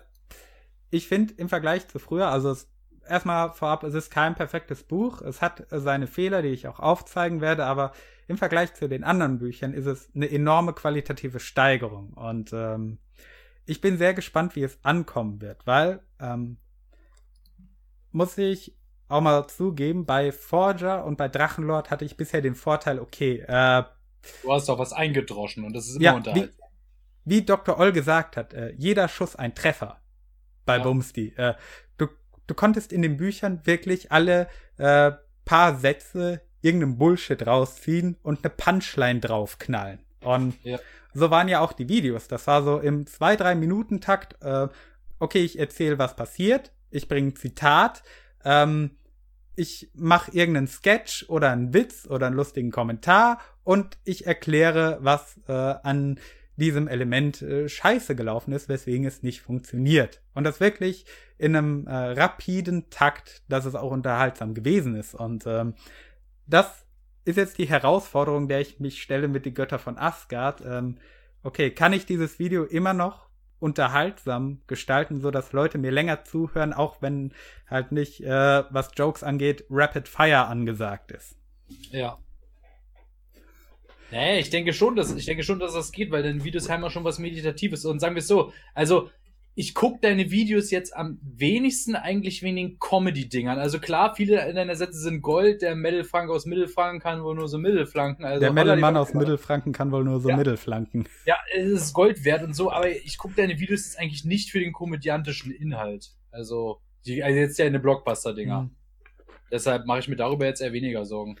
ich 0.89 1.07
finde 1.07 1.33
im 1.35 1.49
Vergleich 1.49 1.87
zu 1.87 1.99
früher, 1.99 2.27
also 2.27 2.51
es, 2.51 2.69
erstmal 3.07 3.53
vorab, 3.53 3.83
es 3.83 3.93
ist 3.93 4.11
kein 4.11 4.35
perfektes 4.35 4.83
Buch. 4.83 5.21
Es 5.21 5.41
hat 5.41 5.65
seine 5.69 6.07
Fehler, 6.07 6.41
die 6.41 6.49
ich 6.49 6.67
auch 6.67 6.79
aufzeigen 6.79 7.41
werde, 7.41 7.65
aber 7.65 7.93
im 8.27 8.37
Vergleich 8.37 8.73
zu 8.73 8.89
den 8.89 9.03
anderen 9.03 9.39
Büchern 9.39 9.73
ist 9.73 9.85
es 9.85 10.09
eine 10.15 10.29
enorme 10.29 10.73
qualitative 10.73 11.39
Steigerung. 11.39 12.13
Und 12.13 12.51
ähm, 12.53 12.99
ich 13.65 13.81
bin 13.81 13.97
sehr 13.97 14.13
gespannt, 14.13 14.55
wie 14.55 14.63
es 14.63 14.83
ankommen 14.83 15.41
wird, 15.41 15.65
weil, 15.65 16.01
ähm, 16.19 16.57
muss 18.11 18.37
ich 18.37 18.75
auch 19.11 19.21
mal 19.21 19.47
zugeben, 19.47 20.05
bei 20.05 20.31
Forger 20.31 21.05
und 21.05 21.17
bei 21.17 21.27
Drachenlord 21.27 21.89
hatte 21.91 22.05
ich 22.05 22.17
bisher 22.17 22.41
den 22.41 22.55
Vorteil, 22.55 22.99
okay, 22.99 23.43
äh, 23.47 23.83
Du 24.43 24.51
hast 24.53 24.69
doch 24.69 24.77
was 24.77 24.93
eingedroschen 24.93 25.63
und 25.63 25.73
das 25.73 25.87
ist 25.87 25.95
immer 25.95 26.03
ja, 26.05 26.13
unterhaltsam. 26.13 26.67
Wie, 27.25 27.37
wie 27.37 27.41
Dr. 27.43 27.79
Oll 27.79 27.91
gesagt 27.91 28.37
hat, 28.37 28.53
äh, 28.53 28.71
jeder 28.77 29.07
Schuss 29.07 29.35
ein 29.35 29.55
Treffer 29.55 29.99
bei 30.65 30.77
Ja. 30.77 30.83
Bumsty. 30.83 31.33
Äh, 31.37 31.55
du, 31.97 32.07
du 32.45 32.53
konntest 32.53 32.93
in 32.93 33.01
den 33.01 33.17
Büchern 33.17 33.61
wirklich 33.65 34.11
alle 34.11 34.47
äh, 34.77 35.11
paar 35.43 35.75
Sätze 35.75 36.41
irgendeinen 36.61 36.97
Bullshit 36.99 37.45
rausziehen 37.47 38.15
und 38.21 38.43
eine 38.43 38.53
Punchline 38.55 39.19
draufknallen. 39.19 39.99
Und 40.23 40.53
Ja. 40.63 40.77
so 41.15 41.31
waren 41.31 41.47
ja 41.47 41.61
auch 41.61 41.73
die 41.73 41.89
Videos. 41.89 42.27
Das 42.27 42.45
war 42.45 42.61
so 42.61 42.77
im 42.79 43.05
2-3 43.05 43.55
Minuten 43.55 44.01
Takt. 44.01 44.39
Äh, 44.43 44.67
okay, 45.17 45.39
ich 45.39 45.57
erzähle, 45.57 45.97
was 45.97 46.15
passiert. 46.15 46.71
Ich 46.91 47.07
bringe 47.07 47.29
ein 47.29 47.35
Zitat. 47.35 48.03
Ähm, 48.45 48.91
ich 49.61 49.91
mache 49.93 50.31
irgendeinen 50.31 50.67
Sketch 50.67 51.25
oder 51.29 51.51
einen 51.51 51.71
Witz 51.71 52.07
oder 52.09 52.25
einen 52.25 52.35
lustigen 52.35 52.71
Kommentar 52.71 53.39
und 53.63 53.99
ich 54.03 54.25
erkläre, 54.25 54.97
was 55.01 55.39
äh, 55.47 55.51
an 55.51 56.19
diesem 56.55 56.87
Element 56.87 57.43
äh, 57.43 57.69
scheiße 57.69 58.15
gelaufen 58.15 58.53
ist, 58.53 58.69
weswegen 58.69 59.05
es 59.05 59.21
nicht 59.21 59.41
funktioniert. 59.41 60.21
Und 60.33 60.45
das 60.45 60.59
wirklich 60.59 61.05
in 61.37 61.55
einem 61.55 61.85
äh, 61.85 61.93
rapiden 61.93 62.89
Takt, 62.89 63.43
dass 63.49 63.65
es 63.65 63.75
auch 63.75 63.91
unterhaltsam 63.91 64.55
gewesen 64.55 64.95
ist. 64.95 65.13
Und 65.13 65.45
ähm, 65.45 65.75
das 66.47 66.85
ist 67.23 67.37
jetzt 67.37 67.59
die 67.59 67.69
Herausforderung, 67.69 68.47
der 68.47 68.61
ich 68.61 68.79
mich 68.79 68.99
stelle 68.99 69.27
mit 69.27 69.45
die 69.45 69.53
Götter 69.53 69.77
von 69.77 69.95
Asgard. 69.95 70.63
Ähm, 70.65 70.97
okay, 71.43 71.69
kann 71.69 71.93
ich 71.93 72.07
dieses 72.07 72.39
Video 72.39 72.63
immer 72.63 72.93
noch 72.93 73.27
unterhaltsam 73.61 74.61
gestalten, 74.67 75.21
so 75.21 75.31
dass 75.31 75.53
Leute 75.53 75.77
mir 75.77 75.91
länger 75.91 76.23
zuhören, 76.23 76.73
auch 76.73 77.01
wenn 77.01 77.33
halt 77.69 77.91
nicht, 77.91 78.21
äh, 78.21 78.63
was 78.69 78.91
Jokes 78.95 79.23
angeht, 79.23 79.65
Rapid 79.69 80.07
Fire 80.07 80.47
angesagt 80.47 81.11
ist. 81.11 81.35
Ja. 81.91 82.17
Nee, 84.11 84.39
ich 84.39 84.49
denke 84.49 84.73
schon, 84.73 84.95
dass 84.97 85.15
ich 85.15 85.25
denke 85.25 85.43
schon, 85.43 85.59
dass 85.59 85.73
das 85.73 85.91
geht, 85.91 86.11
weil 86.11 86.23
deine 86.23 86.43
Videos 86.43 86.69
haben 86.69 86.83
ja 86.83 86.89
schon 86.89 87.05
was 87.05 87.17
Meditatives. 87.17 87.85
Und 87.85 87.99
sagen 87.99 88.15
wir 88.15 88.19
es 88.19 88.27
so, 88.27 88.51
also 88.73 89.09
ich 89.53 89.73
gucke 89.73 89.99
deine 90.01 90.31
Videos 90.31 90.71
jetzt 90.71 90.95
am 90.95 91.19
wenigsten 91.21 91.95
eigentlich 91.95 92.41
wegen 92.41 92.55
den 92.55 92.79
Comedy-Dingern. 92.79 93.59
Also 93.59 93.79
klar, 93.79 94.15
viele 94.15 94.53
deiner 94.53 94.75
Sätze 94.75 94.99
sind 94.99 95.21
Gold. 95.21 95.61
Der 95.61 95.75
Mittelfrank 95.75 96.29
aus 96.29 96.45
Mittelfranken 96.45 97.01
kann 97.01 97.23
wohl 97.23 97.35
nur 97.35 97.49
so 97.49 97.57
Mittelflanken. 97.57 98.23
Also 98.23 98.39
Der 98.39 98.53
Mittelmann 98.53 98.95
aus 98.95 99.13
Mittelfranken 99.13 99.73
kann 99.73 99.91
wohl 99.91 100.05
nur 100.05 100.21
so 100.21 100.29
Ja. 100.29 100.37
Mittelflanken. 100.37 101.07
Ja, 101.25 101.35
es 101.53 101.69
ist 101.69 101.93
Gold 101.93 102.23
wert 102.23 102.43
und 102.43 102.55
so, 102.55 102.71
aber 102.71 102.89
ich 102.89 103.17
gucke 103.17 103.35
deine 103.35 103.59
Videos 103.59 103.85
jetzt 103.85 103.99
eigentlich 103.99 104.23
nicht 104.23 104.51
für 104.51 104.59
den 104.59 104.71
komödiantischen 104.71 105.51
Inhalt. 105.51 106.11
Also, 106.31 106.79
die, 107.05 107.21
also 107.21 107.37
jetzt 107.37 107.59
ja 107.59 107.65
eine 107.65 107.79
Blockbuster-Dinger. 107.79 108.63
Mhm. 108.63 108.71
Deshalb 109.51 109.85
mache 109.85 109.99
ich 109.99 110.07
mir 110.07 110.15
darüber 110.15 110.45
jetzt 110.45 110.61
eher 110.61 110.71
weniger 110.71 111.03
Sorgen. 111.03 111.35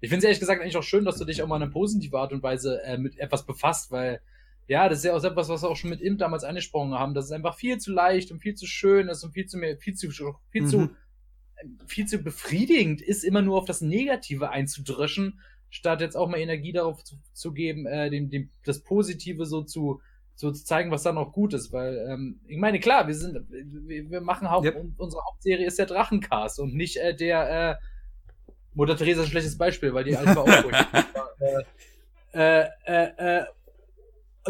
Ich 0.00 0.08
finde 0.08 0.18
es 0.18 0.24
ehrlich 0.24 0.40
gesagt 0.40 0.60
eigentlich 0.60 0.76
auch 0.76 0.82
schön, 0.82 1.04
dass 1.04 1.18
du 1.18 1.24
dich 1.24 1.40
auch 1.40 1.46
mal 1.46 1.56
in 1.56 1.62
eine 1.62 1.70
positive 1.70 2.18
Art 2.18 2.32
und 2.32 2.42
Weise 2.42 2.82
äh, 2.82 2.98
mit 2.98 3.16
etwas 3.18 3.46
befasst, 3.46 3.92
weil 3.92 4.20
ja, 4.66 4.88
das 4.88 4.98
ist 4.98 5.04
ja 5.04 5.14
auch 5.14 5.22
etwas, 5.22 5.48
was 5.48 5.62
wir 5.62 5.68
auch 5.70 5.76
schon 5.76 5.90
mit 5.90 6.00
Imp 6.00 6.18
damals 6.18 6.44
angesprochen 6.44 6.94
haben, 6.94 7.14
dass 7.14 7.26
es 7.26 7.32
einfach 7.32 7.54
viel 7.56 7.78
zu 7.78 7.92
leicht 7.92 8.30
und 8.32 8.40
viel 8.40 8.54
zu 8.54 8.66
schön 8.66 9.08
ist 9.08 9.22
und 9.24 9.32
viel 9.32 9.46
zu 9.46 9.58
mehr, 9.58 9.76
viel 9.76 9.94
zu, 9.94 10.10
viel 10.10 10.62
Mhm. 10.62 10.68
zu, 10.68 10.90
viel 11.86 12.06
zu 12.06 12.18
befriedigend 12.18 13.00
ist, 13.02 13.24
immer 13.24 13.42
nur 13.42 13.58
auf 13.58 13.64
das 13.66 13.80
Negative 13.80 14.50
einzudrischen, 14.50 15.40
statt 15.70 16.00
jetzt 16.00 16.16
auch 16.16 16.28
mal 16.28 16.38
Energie 16.38 16.72
darauf 16.72 17.02
zu, 17.04 17.16
zu 17.32 17.52
geben, 17.52 17.86
äh, 17.86 18.10
dem, 18.10 18.30
dem, 18.30 18.50
das 18.64 18.80
Positive 18.80 19.44
so 19.46 19.62
zu, 19.62 20.00
so 20.34 20.50
zu 20.50 20.64
zeigen, 20.64 20.90
was 20.90 21.02
dann 21.02 21.18
auch 21.18 21.32
gut 21.32 21.54
ist, 21.54 21.72
weil 21.72 22.06
ähm, 22.08 22.40
ich 22.46 22.58
meine, 22.58 22.80
klar, 22.80 23.06
wir 23.06 23.14
sind, 23.14 23.38
wir, 23.50 24.10
wir 24.10 24.20
machen 24.20 24.50
Haupt, 24.50 24.66
Yep. 24.66 24.84
unsere 24.98 25.22
Hauptserie 25.24 25.66
ist 25.66 25.78
der 25.78 25.86
Drachencast 25.86 26.58
und 26.60 26.74
nicht 26.74 26.96
äh, 26.96 27.14
der 27.14 27.70
äh, 27.70 27.76
Mutter 28.74 28.96
Teresa 28.96 29.22
ein 29.22 29.28
schlechtes 29.28 29.56
Beispiel, 29.56 29.94
weil 29.94 30.04
die 30.04 30.14
war 30.14 30.36
auch 30.38 30.48
äh, 32.32 32.62
äh, 32.62 32.68
äh, 32.86 33.38
äh, 33.40 33.44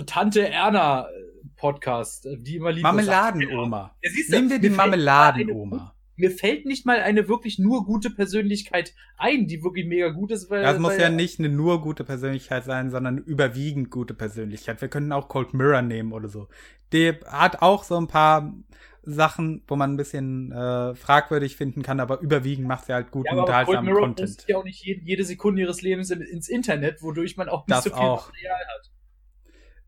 Tante 0.07 0.49
Erna 0.49 1.09
Podcast, 1.57 2.27
äh, 2.27 2.37
die 2.37 2.57
immer 2.57 2.73
liebt. 2.73 2.83
Marmeladenoma. 2.83 3.97
Ja, 4.03 4.11
Nehmen 4.29 4.51
wir 4.51 4.59
die 4.59 4.69
mir 4.71 4.75
fällt 4.75 4.91
Marmeladenoma. 4.91 5.95
Mir 6.16 6.31
fällt 6.31 6.65
nicht 6.65 6.87
mal 6.87 7.01
eine 7.01 7.27
wirklich 7.29 7.59
nur 7.59 7.85
gute 7.85 8.09
Persönlichkeit 8.11 8.95
ein, 9.16 9.49
die 9.49 9.65
wirklich 9.65 9.87
mega 9.87 10.11
gut 10.11 10.31
ist, 10.31 10.49
weil. 10.49 10.62
Das 10.62 10.79
muss 10.79 10.93
weil, 10.93 11.01
ja 11.01 11.09
nicht 11.09 11.39
eine 11.41 11.49
nur 11.49 11.81
gute 11.81 12.05
Persönlichkeit 12.05 12.65
sein, 12.65 12.91
sondern 12.91 13.16
eine 13.16 13.27
überwiegend 13.27 13.91
gute 13.91 14.15
Persönlichkeit. 14.15 14.81
Wir 14.81 14.89
können 14.89 15.11
auch 15.11 15.29
Cold 15.29 15.55
Mirror 15.55 15.83
nehmen 15.83 16.12
oder 16.12 16.29
so. 16.29 16.49
Die 16.93 17.15
hat 17.27 17.62
auch 17.62 17.83
so 17.83 17.97
ein 17.97 18.07
paar 18.07 18.55
Sachen, 19.03 19.62
wo 19.66 19.75
man 19.77 19.95
ein 19.95 19.97
bisschen 19.97 20.53
äh, 20.53 20.95
fragwürdig 20.95 21.57
finden 21.57 21.83
kann, 21.83 21.99
aber 21.99 22.21
überwiegend 22.21 22.66
macht 22.69 22.87
sie 22.87 22.95
halt 22.95 23.11
guten, 23.11 23.27
Ja, 23.27 23.33
aber 23.33 23.41
Cold 23.43 23.49
unterhaltsamen 23.49 23.85
Mirror 23.93 24.07
Content. 24.07 24.45
ja 24.49 24.57
auch 24.57 24.65
nicht 24.65 24.85
jede, 24.85 25.01
jede 25.03 25.25
Sekunde 25.25 25.62
ihres 25.62 25.83
Lebens 25.83 26.11
in, 26.11 26.21
ins 26.21 26.49
Internet, 26.49 27.03
wodurch 27.03 27.37
man 27.37 27.49
auch 27.49 27.66
nicht 27.66 27.77
Das 27.77 27.85
so 27.85 27.91
viel 27.91 27.99
auch. 27.99 28.29
Material 28.29 28.61
hat. 28.61 28.91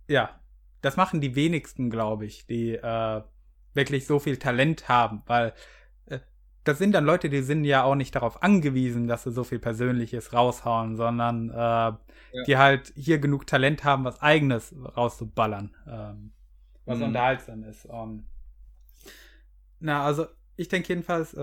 Ja, 0.09 0.41
das 0.83 0.97
machen 0.97 1.20
die 1.20 1.35
wenigsten, 1.35 1.91
glaube 1.91 2.27
ich, 2.27 2.47
die 2.47 2.74
äh, 2.74 3.23
wirklich 3.74 4.07
so 4.07 4.19
viel 4.19 4.37
Talent 4.39 4.89
haben, 4.89 5.23
weil 5.27 5.53
äh, 6.07 6.20
das 6.65 6.78
sind 6.78 6.93
dann 6.93 7.05
Leute, 7.05 7.28
die 7.31 7.43
sind 7.43 7.65
ja 7.65 7.85
auch 7.85 7.95
nicht 7.97 8.15
darauf 8.15 8.43
angewiesen, 8.43 9.09
dass 9.09 9.24
sie 9.24 9.33
so 9.33 9.45
viel 9.45 9.59
Persönliches 9.59 10.33
raushauen, 10.33 10.97
sondern 10.97 11.51
äh, 11.51 11.93
die 12.47 12.57
halt 12.57 12.93
hier 12.97 13.19
genug 13.19 13.47
Talent 13.47 13.85
haben, 13.85 14.05
was 14.05 14.23
eigenes 14.23 14.74
rauszuballern, 14.97 15.74
ähm, 15.89 16.33
was 16.87 17.01
Mhm. 17.01 17.03
unterhaltsam 17.03 17.65
ist. 17.65 17.87
Ähm, 17.91 18.24
na, 19.81 20.05
also 20.05 20.27
ich 20.57 20.69
denke 20.69 20.89
jedenfalls, 20.89 21.35
äh, 21.35 21.41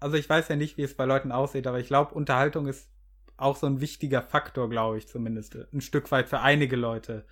also 0.00 0.16
ich 0.16 0.28
weiß 0.28 0.48
ja 0.48 0.56
nicht, 0.56 0.76
wie 0.76 0.82
es 0.82 0.94
bei 0.96 1.04
Leuten 1.04 1.32
aussieht, 1.32 1.66
aber 1.66 1.78
ich 1.78 1.86
glaube, 1.86 2.14
Unterhaltung 2.14 2.66
ist 2.66 2.90
auch 3.36 3.56
so 3.56 3.66
ein 3.66 3.80
wichtiger 3.80 4.22
Faktor, 4.22 4.68
glaube 4.68 4.98
ich 4.98 5.08
zumindest, 5.08 5.56
ein 5.72 5.80
Stück 5.80 6.10
weit 6.12 6.28
für 6.28 6.40
einige 6.40 6.76
Leute 6.76 7.24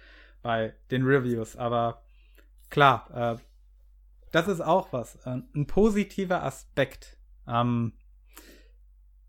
bei 0.42 0.74
den 0.90 1.04
Reviews. 1.04 1.56
Aber 1.56 2.02
klar, 2.70 3.36
äh, 3.36 3.38
das 4.30 4.48
ist 4.48 4.60
auch 4.60 4.92
was, 4.92 5.16
äh, 5.26 5.38
ein 5.54 5.66
positiver 5.66 6.42
Aspekt. 6.42 7.18
Ähm, 7.46 7.92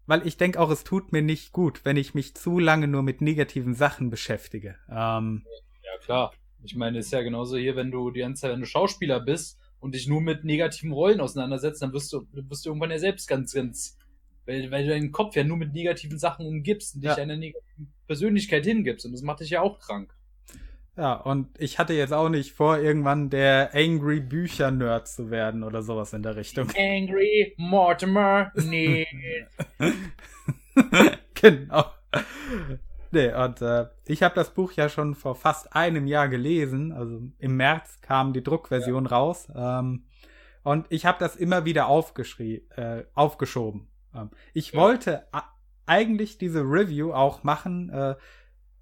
weil 0.06 0.28
ich 0.28 0.38
denke 0.38 0.60
auch, 0.60 0.70
es 0.70 0.84
tut 0.84 1.12
mir 1.14 1.22
nicht 1.22 1.54
gut, 1.54 1.86
wenn 1.86 1.96
ich 1.98 2.14
mich 2.14 2.36
zu 2.36 2.60
lange 2.60 2.88
nur 2.88 3.04
mit 3.04 3.22
negativen 3.22 3.74
Sachen 3.74 4.10
beschäftige. 4.10 4.76
Ähm, 4.90 5.46
Ja, 5.84 5.98
klar. 6.04 6.34
Ich 6.66 6.76
meine, 6.76 7.00
ist 7.00 7.12
ja 7.12 7.22
genauso 7.22 7.58
hier, 7.58 7.76
wenn 7.76 7.92
du 7.92 8.10
die 8.12 8.22
ganze 8.22 8.42
Zeit, 8.42 8.52
wenn 8.52 8.62
du 8.62 8.66
Schauspieler 8.66 9.20
bist 9.20 9.60
und 9.80 9.96
dich 9.96 10.08
nur 10.08 10.22
mit 10.22 10.46
negativen 10.46 10.92
Rollen 10.94 11.20
auseinandersetzt, 11.20 11.82
dann 11.82 11.92
wirst 11.94 12.12
du, 12.14 12.26
wirst 12.32 12.66
du 12.66 12.70
irgendwann 12.70 12.92
ja 12.92 13.00
selbst 13.00 13.28
ganz, 13.28 13.54
ganz, 13.54 13.98
weil, 14.46 14.72
weil 14.72 14.84
du 14.84 14.90
deinen 14.90 15.12
Kopf 15.12 15.36
ja 15.36 15.44
nur 15.44 15.58
mit 15.58 15.74
negativen 15.74 16.18
Sachen 16.18 16.46
umgibst 16.46 16.96
und 16.96 17.02
dich 17.02 17.10
Ja. 17.10 17.16
einer 17.18 17.36
negativen 17.36 17.92
Persönlichkeit 18.08 18.66
hingibst. 18.66 19.06
Und 19.06 19.12
das 19.12 19.22
macht 19.24 19.42
dich 19.42 19.50
ja 19.50 19.62
auch 19.62 19.80
krank. 19.80 20.14
Ja, 20.96 21.14
und 21.14 21.48
ich 21.60 21.80
hatte 21.80 21.94
jetzt 21.94 22.14
auch 22.14 22.30
nicht 22.30 22.54
vor, 22.54 22.78
irgendwann 22.78 23.30
der 23.30 23.72
Angry 23.74 24.20
Bücher-Nerd 24.20 25.08
zu 25.08 25.32
werden 25.32 25.64
oder 25.64 25.82
sowas 25.82 26.14
in 26.14 26.24
der 26.24 26.36
Richtung. 26.36 26.68
Angry 26.78 27.54
Mortimer, 27.58 28.52
nee. 28.56 29.08
genau. 31.34 31.86
Nee, 33.12 33.32
und 33.34 33.62
äh, 33.62 33.88
ich 34.06 34.24
habe 34.24 34.34
das 34.36 34.54
Buch 34.54 34.72
ja 34.72 34.90
schon 34.90 35.14
vor 35.16 35.36
fast 35.36 35.76
einem 35.76 36.08
Jahr 36.08 36.30
gelesen. 36.30 36.92
Also 36.92 37.22
im 37.38 37.58
März 37.58 38.00
kam 38.02 38.34
die 38.34 38.44
Druckversion 38.44 39.06
raus. 39.06 39.48
Ähm, 39.56 40.06
und 40.64 40.88
ich 40.90 41.06
habe 41.06 41.20
das 41.20 41.36
immer 41.36 41.66
wieder 41.66 41.88
aufgeschrie 41.88 42.66
äh, 42.76 43.04
aufgeschoben. 43.14 43.88
Ähm, 44.16 44.32
ich 44.54 44.72
Ja. 44.72 44.80
wollte 44.82 45.28
eigentlich 45.86 46.38
diese 46.38 46.62
Review 46.62 47.14
auch 47.14 47.44
machen 47.44 47.90
äh, 47.90 48.16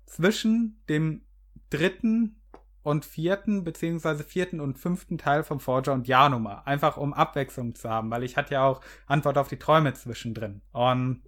zwischen 0.06 0.82
dem 0.88 1.24
dritten 1.72 2.36
und 2.84 3.06
vierten, 3.06 3.64
beziehungsweise 3.64 4.24
vierten 4.24 4.60
und 4.60 4.78
fünften 4.78 5.18
Teil 5.18 5.44
vom 5.44 5.60
Forger 5.60 5.94
und 5.94 6.08
Jahrnummer. 6.08 6.68
Einfach 6.68 6.98
um 6.98 7.14
Abwechslung 7.14 7.76
zu 7.76 7.90
haben, 7.90 8.12
weil 8.12 8.24
ich 8.24 8.38
hatte 8.38 8.54
ja 8.56 8.66
auch 8.66 8.82
Antwort 9.08 9.38
auf 9.40 9.48
die 9.48 9.60
Träume 9.60 9.94
zwischendrin. 9.94 10.62
Und 10.72 11.24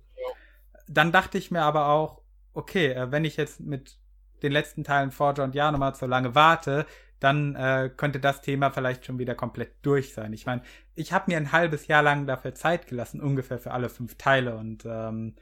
dann 0.88 1.12
dachte 1.12 1.38
ich 1.38 1.52
mir 1.52 1.62
aber 1.64 1.88
auch, 1.88 2.22
okay, 2.54 2.92
äh, 2.92 3.12
wenn 3.12 3.26
ich 3.26 3.38
jetzt 3.38 3.60
mit 3.62 3.98
den 4.42 4.52
letzten 4.52 4.84
Teilen 4.84 5.12
Forger 5.12 5.44
und 5.44 5.56
Jahrnummer 5.56 5.94
so 5.96 6.06
lange 6.06 6.36
warte, 6.36 6.86
dann 7.20 7.56
äh, 7.56 7.90
könnte 7.96 8.20
das 8.20 8.42
Thema 8.42 8.70
vielleicht 8.72 9.06
schon 9.06 9.18
wieder 9.18 9.34
komplett 9.36 9.74
durch 9.84 10.14
sein. 10.14 10.34
Ich 10.34 10.46
meine, 10.46 10.62
ich 10.96 11.14
habe 11.14 11.32
mir 11.32 11.38
ein 11.38 11.54
halbes 11.54 11.88
Jahr 11.88 12.04
lang 12.04 12.28
dafür 12.28 12.54
Zeit 12.54 12.88
gelassen, 12.88 13.22
ungefähr 13.22 13.60
für 13.60 13.72
alle 13.72 13.90
fünf 13.90 14.18
Teile. 14.18 14.58
Und 14.58 14.84
ähm, 14.86 15.36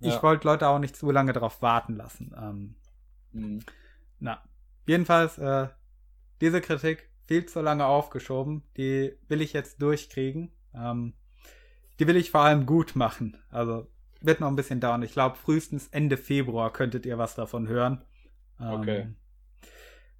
ich 0.00 0.14
Ja. 0.14 0.22
wollte 0.24 0.48
Leute 0.48 0.66
auch 0.68 0.80
nicht 0.80 0.96
zu 0.96 1.10
lange 1.12 1.32
darauf 1.32 1.62
warten 1.62 1.94
lassen. 1.94 2.34
Ähm, 2.36 2.74
Hm. 3.32 3.60
Na, 4.22 4.40
jedenfalls, 4.86 5.36
äh, 5.38 5.68
diese 6.40 6.60
Kritik 6.60 7.10
viel 7.26 7.46
zu 7.46 7.60
lange 7.60 7.86
aufgeschoben, 7.86 8.62
die 8.76 9.16
will 9.28 9.40
ich 9.40 9.52
jetzt 9.52 9.82
durchkriegen. 9.82 10.52
Ähm, 10.74 11.14
die 11.98 12.06
will 12.06 12.16
ich 12.16 12.30
vor 12.30 12.42
allem 12.42 12.64
gut 12.64 12.96
machen. 12.96 13.36
Also 13.50 13.88
wird 14.20 14.40
noch 14.40 14.48
ein 14.48 14.56
bisschen 14.56 14.80
dauern. 14.80 15.02
Ich 15.02 15.12
glaube, 15.12 15.36
frühestens 15.36 15.88
Ende 15.88 16.16
Februar 16.16 16.72
könntet 16.72 17.04
ihr 17.04 17.18
was 17.18 17.34
davon 17.34 17.68
hören. 17.68 18.04
Okay. 18.58 19.00
Ähm, 19.00 19.16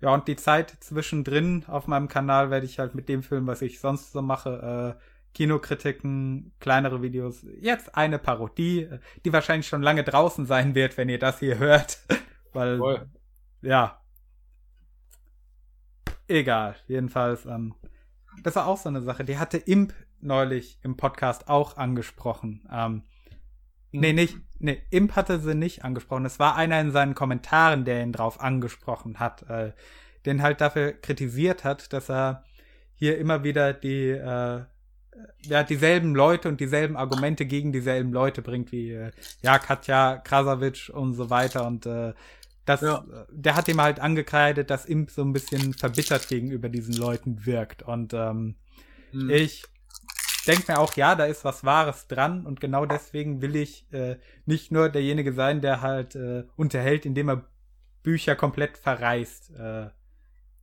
ja, 0.01 0.13
und 0.13 0.27
die 0.27 0.37
Zeit 0.37 0.71
zwischendrin 0.81 1.65
auf 1.69 1.87
meinem 1.87 2.09
Kanal 2.09 2.51
werde 2.51 2.67
ich 2.67 2.81
halt 2.81 2.97
mit 2.97 3.09
dem 3.09 3.23
Film, 3.23 3.47
was 3.47 3.63
ich 3.63 3.79
sonst 3.79 4.13
so 4.13 4.21
mache, 4.21 4.99
äh, 4.99 5.03
Kinokritiken, 5.33 6.53
kleinere 6.59 7.03
Videos, 7.03 7.47
jetzt 7.61 7.95
eine 7.95 8.19
Parodie, 8.19 8.89
die 9.25 9.33
wahrscheinlich 9.33 9.69
schon 9.69 9.83
lange 9.83 10.03
draußen 10.03 10.45
sein 10.45 10.75
wird, 10.75 10.97
wenn 10.97 11.09
ihr 11.09 11.21
das 11.21 11.39
hier 11.39 11.59
hört. 11.59 12.01
Weil, 12.53 12.79
Voll. 12.79 13.09
Ja. 13.63 13.99
Egal, 16.29 16.77
jedenfalls, 16.87 17.47
ähm, 17.47 17.75
das 18.43 18.57
war 18.57 18.67
auch 18.67 18.79
so 18.79 18.89
eine 18.89 19.03
Sache, 19.03 19.25
die 19.25 19.39
hatte 19.39 19.59
Imp 19.59 19.93
neulich 20.21 20.79
im 20.83 20.97
Podcast 20.97 21.49
auch 21.49 21.77
angesprochen. 21.77 22.69
Ähm, 22.71 23.03
Nee, 23.93 24.13
nicht. 24.13 24.37
Nee, 24.59 24.83
Imp 24.91 25.17
hatte 25.17 25.39
sie 25.41 25.55
nicht 25.55 25.85
angesprochen. 25.85 26.25
Es 26.25 26.39
war 26.39 26.57
einer 26.57 26.81
in 26.81 26.93
seinen 26.93 27.15
Kommentaren, 27.15 27.85
der 27.85 28.03
ihn 28.03 28.13
drauf 28.13 28.41
angesprochen 28.41 29.19
hat, 29.19 29.49
äh, 29.51 29.73
den 30.25 30.43
halt 30.43 30.61
dafür 30.61 30.93
kritisiert 30.93 31.65
hat, 31.65 31.93
dass 31.93 32.09
er 32.09 32.45
hier 32.95 33.19
immer 33.19 33.45
wieder 33.45 33.73
die, 33.73 34.09
äh, 34.11 34.63
ja, 35.43 35.63
dieselben 35.63 36.15
Leute 36.15 36.49
und 36.49 36.61
dieselben 36.61 36.97
Argumente 36.97 37.45
gegen 37.45 37.73
dieselben 37.73 38.13
Leute 38.13 38.41
bringt, 38.41 38.73
wie, 38.73 38.93
äh, 38.93 39.11
ja, 39.43 39.59
Katja 39.59 40.17
Krasavic 40.19 40.91
und 40.95 41.15
so 41.15 41.29
weiter 41.29 41.67
und, 41.67 41.85
äh, 41.87 42.15
das, 42.65 42.81
Ja. 42.83 43.05
der 43.31 43.55
hat 43.57 43.69
ihm 43.69 43.81
halt 43.81 44.01
angekreidet, 44.01 44.71
dass 44.71 44.85
Imp 44.87 45.11
so 45.11 45.23
ein 45.23 45.33
bisschen 45.33 45.75
verbittert 45.75 46.29
gegenüber 46.29 46.69
diesen 46.69 46.95
Leuten 46.95 47.45
wirkt 47.47 47.83
und, 47.83 48.15
ähm, 48.15 48.57
Hm. 49.13 49.29
ich 49.31 49.65
denke 50.47 50.73
mir 50.73 50.79
auch, 50.79 50.95
ja, 50.97 51.15
da 51.15 51.25
ist 51.27 51.45
was 51.45 51.65
Wahres 51.65 52.09
dran 52.09 52.47
und 52.47 52.61
genau 52.61 52.87
deswegen 52.87 53.43
will 53.43 53.55
ich 53.57 53.93
äh, 53.93 54.17
nicht 54.47 54.73
nur 54.73 54.89
derjenige 54.89 55.33
sein, 55.33 55.61
der 55.61 55.81
halt 55.83 56.15
äh, 56.17 56.45
unterhält, 56.57 57.05
indem 57.07 57.29
er 57.29 57.45
Bücher 58.03 58.35
komplett 58.35 58.79
verreist. 58.79 59.51
Äh, 59.55 59.91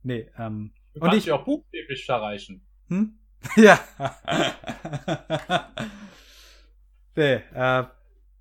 nee, 0.02 0.28
ähm. 0.36 0.72
Du 0.94 1.00
und 1.00 1.14
ich- 1.14 1.30
auch 1.32 1.44
buchstäblich 1.44 2.04
verreichen. 2.04 2.60
Hm? 2.88 3.14
ja. 3.56 3.78
nee, 7.16 7.34
äh, 7.54 7.84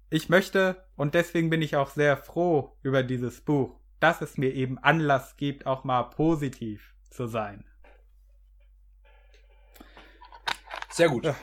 ich 0.09 0.29
möchte 0.29 0.85
und 0.95 1.13
deswegen 1.13 1.49
bin 1.49 1.61
ich 1.61 1.75
auch 1.75 1.89
sehr 1.89 2.17
froh 2.17 2.77
über 2.81 3.03
dieses 3.03 3.41
Buch, 3.41 3.79
dass 3.99 4.21
es 4.21 4.37
mir 4.37 4.53
eben 4.53 4.77
Anlass 4.79 5.37
gibt, 5.37 5.65
auch 5.65 5.83
mal 5.83 6.03
positiv 6.03 6.95
zu 7.09 7.27
sein. 7.27 7.65
Sehr 10.89 11.09
gut. 11.09 11.33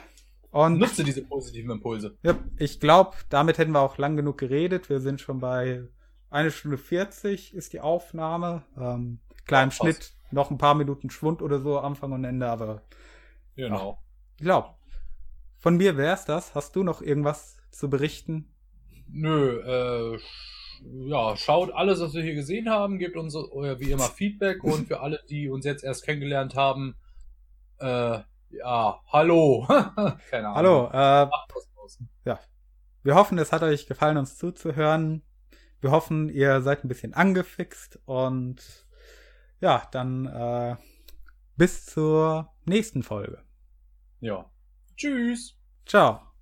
Und 0.50 0.78
Nutze 0.78 1.04
diese 1.04 1.22
positiven 1.24 1.70
Impulse. 1.70 2.16
Ja, 2.22 2.38
ich 2.58 2.80
glaube, 2.80 3.16
damit 3.28 3.58
hätten 3.58 3.72
wir 3.72 3.80
auch 3.80 3.98
lang 3.98 4.16
genug 4.16 4.38
geredet. 4.38 4.88
Wir 4.88 5.00
sind 5.00 5.20
schon 5.20 5.40
bei 5.40 5.84
eine 6.30 6.50
Stunde 6.50 6.78
40 6.78 7.54
ist 7.54 7.72
die 7.72 7.80
Aufnahme. 7.80 8.64
Ähm, 8.76 9.20
im 9.60 9.70
Ja, 9.70 9.70
Schnitt 9.70 10.12
noch 10.30 10.50
ein 10.50 10.58
paar 10.58 10.74
Minuten 10.74 11.10
Schwund 11.10 11.40
oder 11.42 11.60
so, 11.60 11.78
Anfang 11.78 12.12
und 12.12 12.24
Ende, 12.24 12.48
aber 12.48 12.82
Genau. 13.56 14.02
ich 14.36 14.44
glaube, 14.44 14.74
von 15.58 15.76
mir 15.76 15.96
wär's 15.96 16.24
das. 16.24 16.54
Hast 16.54 16.76
du 16.76 16.82
noch 16.82 17.02
irgendwas 17.02 17.58
zu 17.70 17.90
berichten? 17.90 18.55
Nö, 19.08 20.14
äh, 20.14 20.18
ja, 21.08 21.36
schaut 21.36 21.72
alles, 21.72 22.00
was 22.00 22.14
wir 22.14 22.22
hier 22.22 22.34
gesehen 22.34 22.68
haben, 22.68 22.98
gebt 22.98 23.16
uns 23.16 23.34
äh, 23.34 23.80
wie 23.80 23.90
immer 23.90 24.04
Feedback 24.04 24.62
und 24.64 24.88
für 24.88 25.00
alle, 25.00 25.20
die 25.28 25.48
uns 25.48 25.64
jetzt 25.64 25.84
erst 25.84 26.04
kennengelernt 26.04 26.54
haben, 26.54 26.96
äh, 27.78 28.20
ja, 28.50 29.00
hallo. 29.12 29.66
Keine 30.30 30.48
Ahnung. 30.48 30.90
Hallo, 30.92 31.26
äh, 31.26 31.30
draus. 31.48 31.98
wir 33.02 33.14
hoffen, 33.14 33.38
es 33.38 33.52
hat 33.52 33.62
euch 33.62 33.86
gefallen, 33.86 34.16
uns 34.16 34.36
zuzuhören. 34.36 35.22
Wir 35.80 35.90
hoffen, 35.90 36.28
ihr 36.28 36.62
seid 36.62 36.84
ein 36.84 36.88
bisschen 36.88 37.14
angefixt 37.14 38.00
und 38.06 38.86
ja, 39.60 39.86
dann 39.92 40.26
äh, 40.26 40.76
bis 41.56 41.86
zur 41.86 42.52
nächsten 42.64 43.02
Folge. 43.02 43.42
Ja. 44.20 44.50
Tschüss. 44.96 45.58
Ciao. 45.86 46.35